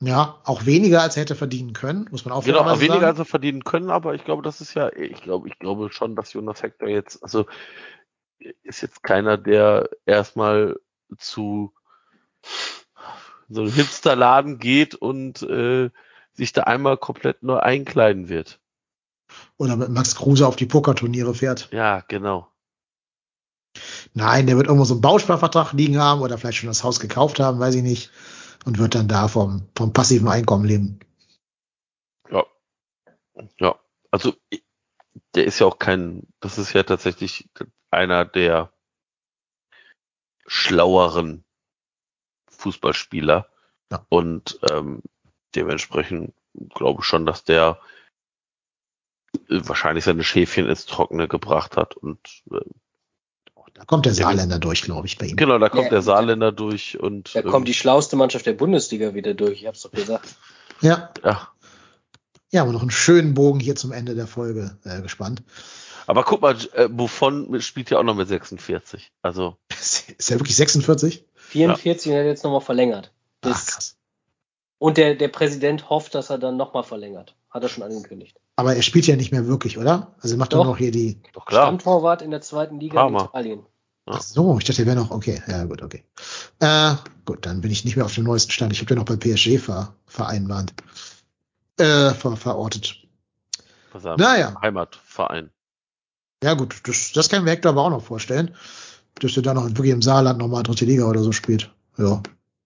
Ja, 0.00 0.40
auch 0.44 0.66
weniger 0.66 1.00
als 1.00 1.16
er 1.16 1.22
hätte 1.22 1.36
verdienen 1.36 1.72
können, 1.72 2.06
muss 2.10 2.24
man 2.26 2.34
auch 2.34 2.44
Genau, 2.44 2.58
fairerweise 2.58 2.82
weniger 2.82 3.06
als 3.06 3.16
sagen. 3.16 3.26
er 3.26 3.30
verdienen 3.30 3.64
können, 3.64 3.90
aber 3.90 4.14
ich 4.14 4.24
glaube, 4.24 4.42
das 4.42 4.60
ist 4.60 4.74
ja, 4.74 4.92
ich 4.92 5.22
glaube, 5.22 5.48
ich 5.48 5.58
glaube 5.58 5.90
schon, 5.90 6.16
dass 6.16 6.32
Jonas 6.34 6.62
Hector 6.62 6.88
jetzt, 6.88 7.22
also 7.22 7.46
ist 8.62 8.82
jetzt 8.82 9.02
keiner, 9.02 9.38
der 9.38 9.88
erstmal 10.04 10.78
zu 11.16 11.72
so 13.48 13.62
einem 13.62 13.72
Hipsterladen 13.72 14.58
geht 14.58 14.94
und 14.94 15.42
äh, 15.42 15.90
sich 16.34 16.52
da 16.52 16.64
einmal 16.64 16.98
komplett 16.98 17.42
neu 17.42 17.58
einkleiden 17.58 18.28
wird. 18.28 18.60
Oder 19.56 19.76
mit 19.76 19.88
Max 19.88 20.14
Kruse 20.14 20.46
auf 20.46 20.56
die 20.56 20.66
Pokerturniere 20.66 21.34
fährt. 21.34 21.68
Ja, 21.72 22.00
genau. 22.06 22.48
Nein, 24.14 24.46
der 24.46 24.56
wird 24.56 24.66
irgendwo 24.66 24.84
so 24.84 24.94
einen 24.94 25.00
Bausparvertrag 25.00 25.72
liegen 25.72 25.98
haben 25.98 26.20
oder 26.22 26.38
vielleicht 26.38 26.58
schon 26.58 26.68
das 26.68 26.84
Haus 26.84 27.00
gekauft 27.00 27.40
haben, 27.40 27.58
weiß 27.58 27.74
ich 27.76 27.82
nicht. 27.82 28.10
Und 28.64 28.78
wird 28.78 28.94
dann 28.94 29.08
da 29.08 29.28
vom, 29.28 29.68
vom 29.76 29.92
passiven 29.92 30.28
Einkommen 30.28 30.64
leben. 30.64 30.98
Ja. 32.30 32.44
Ja. 33.58 33.78
Also 34.10 34.34
der 35.34 35.44
ist 35.44 35.58
ja 35.58 35.66
auch 35.66 35.78
kein, 35.78 36.26
das 36.40 36.58
ist 36.58 36.72
ja 36.72 36.82
tatsächlich 36.82 37.48
einer 37.90 38.24
der 38.24 38.72
schlaueren 40.46 41.44
Fußballspieler. 42.50 43.48
Ja. 43.92 44.06
Und 44.08 44.58
ähm, 44.70 45.02
dementsprechend 45.54 46.34
glaube 46.74 47.00
ich 47.00 47.06
schon, 47.06 47.26
dass 47.26 47.44
der 47.44 47.80
äh, 49.48 49.60
wahrscheinlich 49.64 50.04
seine 50.04 50.24
Schäfchen 50.24 50.68
ins 50.68 50.86
Trockene 50.86 51.28
gebracht 51.28 51.76
hat. 51.76 51.96
Und 51.96 52.42
äh, 52.50 52.60
Da 53.76 53.84
kommt 53.84 54.06
der 54.06 54.12
Ja, 54.14 54.24
Saarländer 54.24 54.58
durch, 54.58 54.82
glaube 54.82 55.06
ich, 55.06 55.18
bei 55.18 55.26
ihm. 55.26 55.36
genau, 55.36 55.58
da 55.58 55.68
kommt 55.68 55.84
Ja, 55.84 55.90
der 55.90 56.02
Saarländer 56.02 56.50
durch 56.50 56.98
und 56.98 57.34
Da 57.34 57.42
kommt 57.42 57.68
die 57.68 57.74
schlauste 57.74 58.16
Mannschaft 58.16 58.46
der 58.46 58.54
Bundesliga 58.54 59.14
wieder 59.14 59.34
durch, 59.34 59.60
ich 59.60 59.66
hab's 59.66 59.82
doch 59.82 59.90
gesagt. 59.92 60.34
Ja, 60.80 61.10
ja. 61.22 61.48
ja, 62.50 62.62
aber 62.62 62.72
noch 62.72 62.80
einen 62.82 62.90
schönen 62.90 63.34
Bogen 63.34 63.60
hier 63.60 63.76
zum 63.76 63.92
Ende 63.92 64.14
der 64.14 64.26
Folge 64.26 64.76
äh, 64.84 65.02
gespannt. 65.02 65.42
Aber 66.06 66.22
guck 66.24 66.40
mal, 66.40 66.56
äh, 66.72 66.88
Buffon 66.88 67.60
spielt 67.60 67.90
ja 67.90 67.98
auch 67.98 68.02
noch 68.04 68.14
mit 68.14 68.28
46. 68.28 69.10
Also 69.22 69.56
Ist 69.68 70.30
er 70.30 70.38
wirklich 70.38 70.56
46? 70.56 71.24
44 71.34 72.10
und 72.10 72.16
er 72.16 72.20
hat 72.22 72.26
jetzt 72.28 72.44
nochmal 72.44 72.60
verlängert. 72.60 73.12
Ach, 73.42 73.50
krass. 73.66 73.96
und 74.78 74.96
der, 74.96 75.14
der 75.16 75.28
Präsident 75.28 75.90
hofft, 75.90 76.14
dass 76.14 76.30
er 76.30 76.38
dann 76.38 76.56
nochmal 76.56 76.84
verlängert. 76.84 77.34
Hat 77.50 77.62
er 77.62 77.68
schon 77.68 77.82
angekündigt. 77.82 78.36
Aber 78.56 78.74
er 78.74 78.82
spielt 78.82 79.06
ja 79.06 79.16
nicht 79.16 79.32
mehr 79.32 79.46
wirklich, 79.46 79.76
oder? 79.76 80.14
Also 80.20 80.34
er 80.34 80.38
macht 80.38 80.54
doch 80.54 80.58
Doch. 80.58 80.64
noch 80.66 80.78
hier 80.78 80.90
die. 80.90 81.20
doch 81.34 81.44
klar. 81.44 81.66
Stammtorwart 81.66 82.22
in 82.22 82.30
der 82.30 82.40
zweiten 82.40 82.80
Liga 82.80 83.00
Hammer. 83.00 83.20
in 83.20 83.26
Italien. 83.26 83.58
Ja. 84.08 84.14
Ach 84.14 84.22
so, 84.22 84.56
ich 84.58 84.64
dachte, 84.64 84.82
er 84.82 84.86
wäre 84.86 84.96
noch. 84.96 85.10
Okay, 85.10 85.42
ja 85.46 85.64
gut, 85.64 85.82
okay. 85.82 86.04
Äh, 86.60 86.94
gut, 87.24 87.44
dann 87.44 87.60
bin 87.60 87.70
ich 87.70 87.84
nicht 87.84 87.96
mehr 87.96 88.06
auf 88.06 88.14
dem 88.14 88.24
neuesten 88.24 88.52
Stand. 88.52 88.72
Ich 88.72 88.78
habe 88.78 88.86
den 88.86 88.98
noch 88.98 89.04
bei 89.04 89.16
PSG 89.16 89.58
ver, 89.58 89.94
vereinbart. 90.06 90.72
Äh, 91.78 92.10
ver, 92.10 92.36
verortet. 92.36 92.96
Naja. 94.16 94.54
Heimatverein. 94.62 95.50
Ja 96.42 96.54
gut, 96.54 96.76
das, 96.84 97.12
das 97.12 97.28
kann 97.28 97.44
mir 97.44 97.50
Hector 97.50 97.72
aber 97.72 97.82
auch 97.82 97.90
noch 97.90 98.02
vorstellen, 98.02 98.54
dass 99.16 99.36
er 99.36 99.42
da 99.42 99.54
noch 99.54 99.64
wirklich 99.68 99.92
im 99.92 100.02
Saarland 100.02 100.38
nochmal 100.38 100.62
dritte 100.62 100.84
Liga 100.84 101.04
oder 101.04 101.22
so 101.22 101.32
spielt. 101.32 101.72
Ja. 101.96 102.22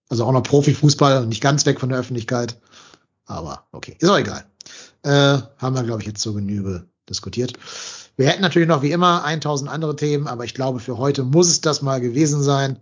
Also 0.09 0.25
auch 0.25 0.31
noch 0.31 0.43
Profifußball, 0.43 1.25
nicht 1.25 1.41
ganz 1.41 1.65
weg 1.65 1.79
von 1.79 1.89
der 1.89 1.99
Öffentlichkeit. 1.99 2.59
Aber 3.25 3.65
okay, 3.71 3.95
ist 3.97 4.09
auch 4.09 4.17
egal. 4.17 4.45
Äh, 5.03 5.39
haben 5.57 5.75
wir, 5.75 5.83
glaube 5.83 6.01
ich, 6.01 6.07
jetzt 6.07 6.21
zur 6.21 6.35
Genüge 6.35 6.87
diskutiert. 7.09 7.53
Wir 8.17 8.27
hätten 8.27 8.41
natürlich 8.41 8.67
noch 8.67 8.83
wie 8.83 8.91
immer 8.91 9.23
1000 9.23 9.69
andere 9.69 9.95
Themen, 9.95 10.27
aber 10.27 10.45
ich 10.45 10.53
glaube, 10.53 10.79
für 10.79 10.97
heute 10.97 11.23
muss 11.23 11.47
es 11.47 11.61
das 11.61 11.81
mal 11.81 11.99
gewesen 11.99 12.43
sein. 12.43 12.77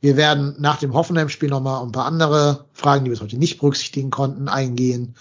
Wir 0.00 0.16
werden 0.16 0.56
nach 0.58 0.78
dem 0.78 0.94
Hoffenheim-Spiel 0.94 1.48
nochmal 1.48 1.80
ein 1.80 1.92
paar 1.92 2.06
andere 2.06 2.64
Fragen, 2.72 3.04
die 3.04 3.12
wir 3.12 3.20
heute 3.20 3.38
nicht 3.38 3.60
berücksichtigen 3.60 4.10
konnten, 4.10 4.48
eingehen. 4.48 5.14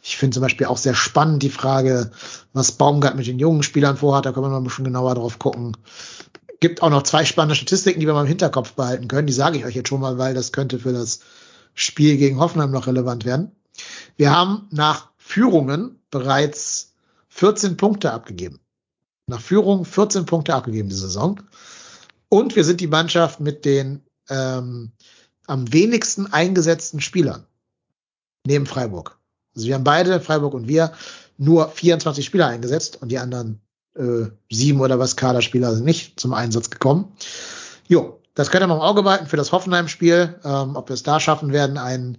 Ich 0.00 0.16
finde 0.16 0.34
zum 0.34 0.42
Beispiel 0.42 0.68
auch 0.68 0.76
sehr 0.76 0.94
spannend 0.94 1.42
die 1.42 1.50
Frage, 1.50 2.12
was 2.52 2.70
Baumgart 2.70 3.16
mit 3.16 3.26
den 3.26 3.40
jungen 3.40 3.64
Spielern 3.64 3.96
vorhat. 3.96 4.26
Da 4.26 4.32
können 4.32 4.46
wir 4.46 4.50
noch 4.50 4.58
ein 4.58 4.64
bisschen 4.64 4.84
genauer 4.84 5.16
drauf 5.16 5.40
gucken. 5.40 5.76
Gibt 6.60 6.82
auch 6.82 6.90
noch 6.90 7.02
zwei 7.02 7.24
spannende 7.24 7.56
Statistiken, 7.56 7.98
die 7.98 8.06
wir 8.06 8.14
mal 8.14 8.22
im 8.22 8.28
Hinterkopf 8.28 8.74
behalten 8.74 9.08
können. 9.08 9.26
Die 9.26 9.32
sage 9.32 9.58
ich 9.58 9.64
euch 9.64 9.74
jetzt 9.74 9.88
schon 9.88 10.00
mal, 10.00 10.18
weil 10.18 10.34
das 10.34 10.52
könnte 10.52 10.78
für 10.78 10.92
das 10.92 11.18
Spiel 11.74 12.16
gegen 12.16 12.38
Hoffenheim 12.38 12.70
noch 12.70 12.86
relevant 12.86 13.24
werden. 13.24 13.50
Wir 14.16 14.30
haben 14.30 14.68
nach 14.70 15.07
Führungen 15.28 16.00
bereits 16.10 16.94
14 17.28 17.76
Punkte 17.76 18.12
abgegeben. 18.12 18.60
Nach 19.26 19.42
Führung 19.42 19.84
14 19.84 20.24
Punkte 20.24 20.54
abgegeben 20.54 20.88
diese 20.88 21.02
Saison. 21.02 21.42
Und 22.30 22.56
wir 22.56 22.64
sind 22.64 22.80
die 22.80 22.86
Mannschaft 22.86 23.38
mit 23.38 23.66
den 23.66 24.00
ähm, 24.30 24.90
am 25.46 25.70
wenigsten 25.70 26.32
eingesetzten 26.32 27.02
Spielern. 27.02 27.44
Neben 28.46 28.64
Freiburg. 28.64 29.18
Also 29.54 29.68
wir 29.68 29.74
haben 29.74 29.84
beide, 29.84 30.18
Freiburg 30.22 30.54
und 30.54 30.66
wir, 30.66 30.92
nur 31.36 31.68
24 31.68 32.24
Spieler 32.24 32.46
eingesetzt 32.46 33.02
und 33.02 33.10
die 33.10 33.18
anderen 33.18 33.60
äh, 33.96 34.30
sieben 34.50 34.80
oder 34.80 34.98
was 34.98 35.16
Kaderspieler 35.16 35.74
sind 35.74 35.84
nicht 35.84 36.18
zum 36.18 36.32
Einsatz 36.32 36.70
gekommen. 36.70 37.12
Jo, 37.86 38.18
das 38.34 38.50
könnt 38.50 38.62
ihr 38.62 38.66
mal 38.66 38.76
im 38.76 38.80
Auge 38.80 39.02
behalten 39.02 39.26
für 39.26 39.36
das 39.36 39.52
Hoffenheim-Spiel. 39.52 40.40
Ähm, 40.42 40.74
ob 40.74 40.88
wir 40.88 40.94
es 40.94 41.02
da 41.02 41.20
schaffen 41.20 41.52
werden, 41.52 41.76
einen 41.76 42.16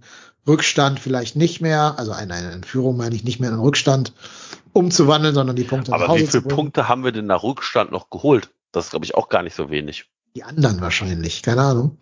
Rückstand 0.48 1.00
vielleicht 1.00 1.36
nicht 1.36 1.62
mehr, 1.62 1.96
also 1.98 2.12
eine, 2.12 2.34
eine 2.34 2.62
Führung 2.64 2.98
meine 2.98 3.16
ich 3.16 3.24
nicht 3.24 3.40
mehr 3.40 3.50
in 3.50 3.56
einen 3.56 3.64
Rückstand 3.64 4.14
umzuwandeln, 4.74 5.36
sondern 5.36 5.56
die 5.56 5.64
Punkte 5.64 5.92
nach 5.92 6.00
Aber 6.00 6.08
Hause 6.10 6.22
wie 6.24 6.28
viele. 6.28 6.44
Punkte 6.44 6.88
haben 6.88 7.04
wir 7.04 7.12
denn 7.12 7.26
nach 7.26 7.44
Rückstand 7.44 7.92
noch 7.92 8.10
geholt? 8.10 8.50
Das 8.72 8.86
ist, 8.86 8.92
glaube 8.92 9.06
ich, 9.06 9.16
auch 9.16 9.30
gar 9.30 9.44
nicht 9.44 9.56
so 9.56 9.70
wenig. 9.70 10.06
Die 10.36 10.44
anderen 10.44 10.80
wahrscheinlich, 10.82 11.42
keine 11.42 11.62
Ahnung. 11.62 11.98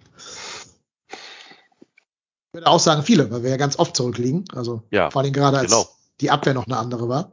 Ich 1.09 2.53
würde 2.53 2.67
auch 2.67 2.79
sagen, 2.79 3.03
viele, 3.03 3.29
weil 3.31 3.43
wir 3.43 3.49
ja 3.51 3.57
ganz 3.57 3.77
oft 3.79 3.95
zurückliegen. 3.95 4.45
Also 4.53 4.83
Ja, 4.91 5.09
vor 5.11 5.21
allem 5.21 5.33
gerade 5.33 5.59
als 5.59 5.71
genau. 5.71 5.87
die 6.21 6.31
Abwehr 6.31 6.53
noch 6.53 6.65
eine 6.65 6.77
andere 6.77 7.07
war. 7.07 7.31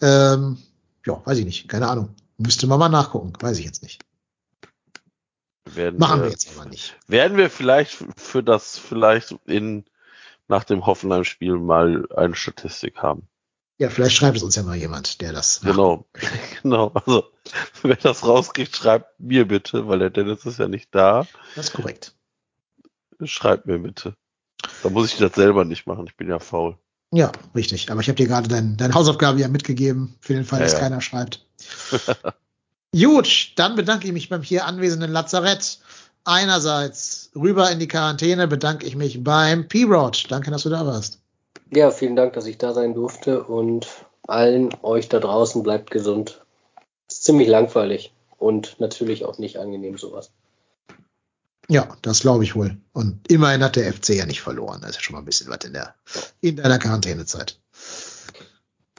Ähm, 0.00 0.58
ja, 1.06 1.20
weiß 1.24 1.38
ich 1.38 1.44
nicht, 1.44 1.68
keine 1.68 1.88
Ahnung. 1.88 2.14
Müsste 2.36 2.66
man 2.66 2.78
mal 2.78 2.88
nachgucken, 2.88 3.32
weiß 3.40 3.58
ich 3.58 3.64
jetzt 3.64 3.82
nicht. 3.82 4.02
Werden 5.64 5.98
Machen 5.98 6.20
wir, 6.20 6.24
wir 6.26 6.30
jetzt 6.30 6.48
aber 6.56 6.68
nicht. 6.68 6.96
Werden 7.08 7.36
wir 7.36 7.50
vielleicht 7.50 7.98
für 8.16 8.42
das 8.42 8.78
vielleicht 8.78 9.34
in 9.46 9.84
nach 10.48 10.64
dem 10.64 10.86
Hoffenheim-Spiel 10.86 11.56
mal 11.58 12.06
eine 12.14 12.34
Statistik 12.34 12.98
haben. 12.98 13.28
Ja, 13.78 13.90
vielleicht 13.90 14.16
schreibt 14.16 14.36
es 14.36 14.42
uns 14.42 14.56
ja 14.56 14.64
mal 14.64 14.76
jemand, 14.76 15.20
der 15.20 15.32
das. 15.32 15.60
Genau. 15.60 16.06
genau. 16.62 16.88
Also, 16.94 17.24
wer 17.82 17.96
das 17.96 18.26
rauskriegt, 18.26 18.74
schreibt 18.74 19.20
mir 19.20 19.46
bitte, 19.46 19.86
weil 19.86 20.00
der 20.00 20.10
Dennis 20.10 20.44
ist 20.44 20.58
ja 20.58 20.66
nicht 20.66 20.92
da. 20.94 21.26
Das 21.54 21.66
ist 21.66 21.74
korrekt. 21.74 22.14
Schreibt 23.22 23.66
mir 23.66 23.78
bitte. 23.78 24.14
Da 24.82 24.90
muss 24.90 25.12
ich 25.12 25.18
das 25.18 25.34
selber 25.34 25.64
nicht 25.64 25.86
machen. 25.86 26.06
Ich 26.08 26.16
bin 26.16 26.28
ja 26.28 26.40
faul. 26.40 26.76
Ja, 27.12 27.30
richtig. 27.54 27.90
Aber 27.90 28.00
ich 28.00 28.08
habe 28.08 28.16
dir 28.16 28.26
gerade 28.26 28.48
dein, 28.48 28.76
deine 28.76 28.94
Hausaufgabe 28.94 29.38
ja 29.40 29.48
mitgegeben, 29.48 30.16
für 30.20 30.34
den 30.34 30.44
Fall, 30.44 30.58
Ja, 30.58 30.64
dass 30.64 30.74
ja. 30.74 30.80
keiner 30.80 31.00
schreibt. 31.00 31.46
Gut, 32.92 33.52
dann 33.56 33.76
bedanke 33.76 34.06
ich 34.06 34.12
mich 34.12 34.28
beim 34.28 34.42
hier 34.42 34.66
anwesenden 34.66 35.12
Lazarett. 35.12 35.78
Einerseits 36.24 37.30
rüber 37.34 37.70
in 37.70 37.78
die 37.78 37.88
Quarantäne 37.88 38.48
bedanke 38.48 38.86
ich 38.86 38.96
mich 38.96 39.24
beim 39.24 39.68
P-Rod. 39.68 40.26
Danke, 40.28 40.50
dass 40.50 40.64
du 40.64 40.68
da 40.68 40.86
warst. 40.86 41.20
Ja, 41.70 41.90
vielen 41.90 42.16
Dank, 42.16 42.32
dass 42.34 42.46
ich 42.46 42.58
da 42.58 42.72
sein 42.72 42.94
durfte 42.94 43.42
und 43.44 43.86
allen 44.26 44.70
euch 44.82 45.08
da 45.08 45.20
draußen 45.20 45.62
bleibt 45.62 45.90
gesund. 45.90 46.42
Ist 47.08 47.24
ziemlich 47.24 47.48
langweilig 47.48 48.12
und 48.36 48.78
natürlich 48.78 49.24
auch 49.24 49.38
nicht 49.38 49.58
angenehm 49.58 49.98
sowas. 49.98 50.30
Ja, 51.68 51.96
das 52.00 52.20
glaube 52.20 52.44
ich 52.44 52.54
wohl. 52.54 52.78
Und 52.92 53.30
immerhin 53.30 53.62
hat 53.62 53.76
der 53.76 53.92
FC 53.92 54.10
ja 54.10 54.24
nicht 54.24 54.40
verloren. 54.40 54.80
Das 54.80 54.90
ist 54.90 54.96
ja 54.96 55.02
schon 55.02 55.14
mal 55.14 55.20
ein 55.20 55.26
bisschen 55.26 55.50
was 55.50 55.64
in 55.64 55.74
der 55.74 55.94
in 56.40 56.56
deiner 56.56 56.78
Quarantänezeit. 56.78 57.58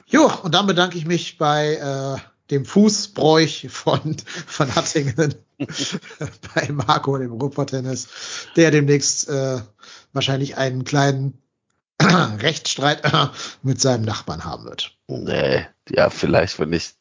Jo, 0.06 0.30
und 0.42 0.54
dann 0.54 0.66
bedanke 0.66 0.96
ich 0.98 1.06
mich 1.06 1.38
bei 1.38 1.74
äh, 1.74 2.29
dem 2.50 2.64
Fußbräuch 2.64 3.68
von, 3.70 4.16
von 4.46 4.74
Hattingen, 4.74 5.34
bei 6.54 6.68
Marco, 6.72 7.16
dem 7.16 7.32
Ruhrpott-Tennis, 7.32 8.08
der 8.56 8.70
demnächst 8.70 9.28
äh, 9.28 9.60
wahrscheinlich 10.12 10.56
einen 10.56 10.84
kleinen 10.84 11.40
Rechtsstreit 12.02 13.02
mit 13.62 13.80
seinem 13.80 14.04
Nachbarn 14.04 14.44
haben 14.44 14.64
wird. 14.64 14.96
Nee, 15.06 15.66
ja, 15.88 16.10
vielleicht, 16.10 16.58
wenn 16.58 16.72
ich. 16.72 16.94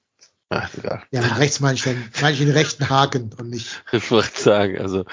Ach, 0.50 0.70
egal. 0.76 1.04
Ja, 1.12 1.22
mit 1.22 1.38
rechts 1.38 1.60
meine 1.60 1.76
ich 1.76 1.84
dann, 1.84 2.12
meine 2.22 2.34
ich 2.34 2.40
den 2.40 2.50
rechten 2.50 2.90
Haken 2.90 3.32
und 3.38 3.50
nicht. 3.50 3.84
Ich 3.92 4.10
wollte 4.10 4.42
sagen, 4.42 4.80
also, 4.80 5.06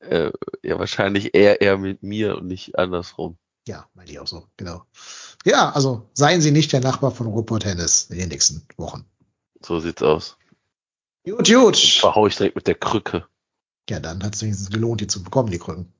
äh, 0.00 0.30
ja, 0.62 0.78
wahrscheinlich 0.78 1.34
eher, 1.34 1.60
eher 1.60 1.76
mit 1.76 2.02
mir 2.02 2.38
und 2.38 2.46
nicht 2.46 2.78
andersrum. 2.78 3.36
Ja, 3.66 3.86
meine 3.92 4.10
ich 4.10 4.18
auch 4.18 4.26
so, 4.26 4.46
genau. 4.56 4.84
Ja, 5.44 5.70
also 5.70 6.08
seien 6.14 6.40
Sie 6.40 6.52
nicht 6.52 6.72
der 6.72 6.80
Nachbar 6.80 7.10
von 7.10 7.26
Ruhrpott 7.26 7.62
Tennis 7.62 8.08
in 8.10 8.18
den 8.18 8.30
nächsten 8.30 8.66
Wochen. 8.78 9.04
So 9.64 9.80
sieht's 9.80 10.02
aus. 10.02 10.36
Gut, 11.24 11.48
gut. 11.48 11.76
verhau 11.76 12.26
ich 12.26 12.36
direkt 12.36 12.56
mit 12.56 12.66
der 12.66 12.74
Krücke. 12.74 13.26
Ja, 13.88 14.00
dann 14.00 14.22
hat 14.22 14.34
es 14.34 14.42
wenigstens 14.42 14.70
gelohnt, 14.70 15.00
die 15.00 15.06
zu 15.06 15.22
bekommen, 15.22 15.50
die 15.50 15.58
Krücken. 15.58 15.92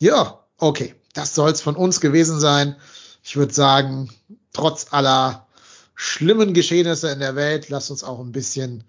Ja, 0.00 0.46
okay. 0.58 0.94
Das 1.14 1.34
soll's 1.34 1.60
von 1.60 1.76
uns 1.76 2.00
gewesen 2.00 2.40
sein. 2.40 2.76
Ich 3.22 3.36
würde 3.36 3.52
sagen, 3.52 4.10
trotz 4.52 4.92
aller 4.92 5.46
schlimmen 5.94 6.54
Geschehnisse 6.54 7.10
in 7.10 7.20
der 7.20 7.36
Welt, 7.36 7.68
lasst 7.68 7.90
uns 7.90 8.02
auch 8.02 8.18
ein 8.18 8.32
bisschen 8.32 8.84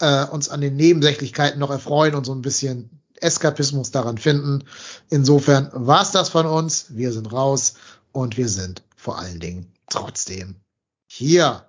äh, 0.00 0.24
uns 0.26 0.48
an 0.48 0.60
den 0.60 0.76
Nebensächlichkeiten 0.76 1.60
noch 1.60 1.70
erfreuen 1.70 2.14
und 2.14 2.26
so 2.26 2.34
ein 2.34 2.42
bisschen 2.42 2.90
Eskapismus 3.20 3.92
daran 3.92 4.18
finden. 4.18 4.64
Insofern 5.08 5.70
war's 5.72 6.10
das 6.10 6.28
von 6.28 6.46
uns. 6.46 6.86
Wir 6.90 7.12
sind 7.12 7.32
raus 7.32 7.74
und 8.10 8.36
wir 8.36 8.48
sind 8.48 8.82
vor 8.96 9.18
allen 9.18 9.40
Dingen 9.40 9.72
trotzdem 9.88 10.56
hier. 11.06 11.68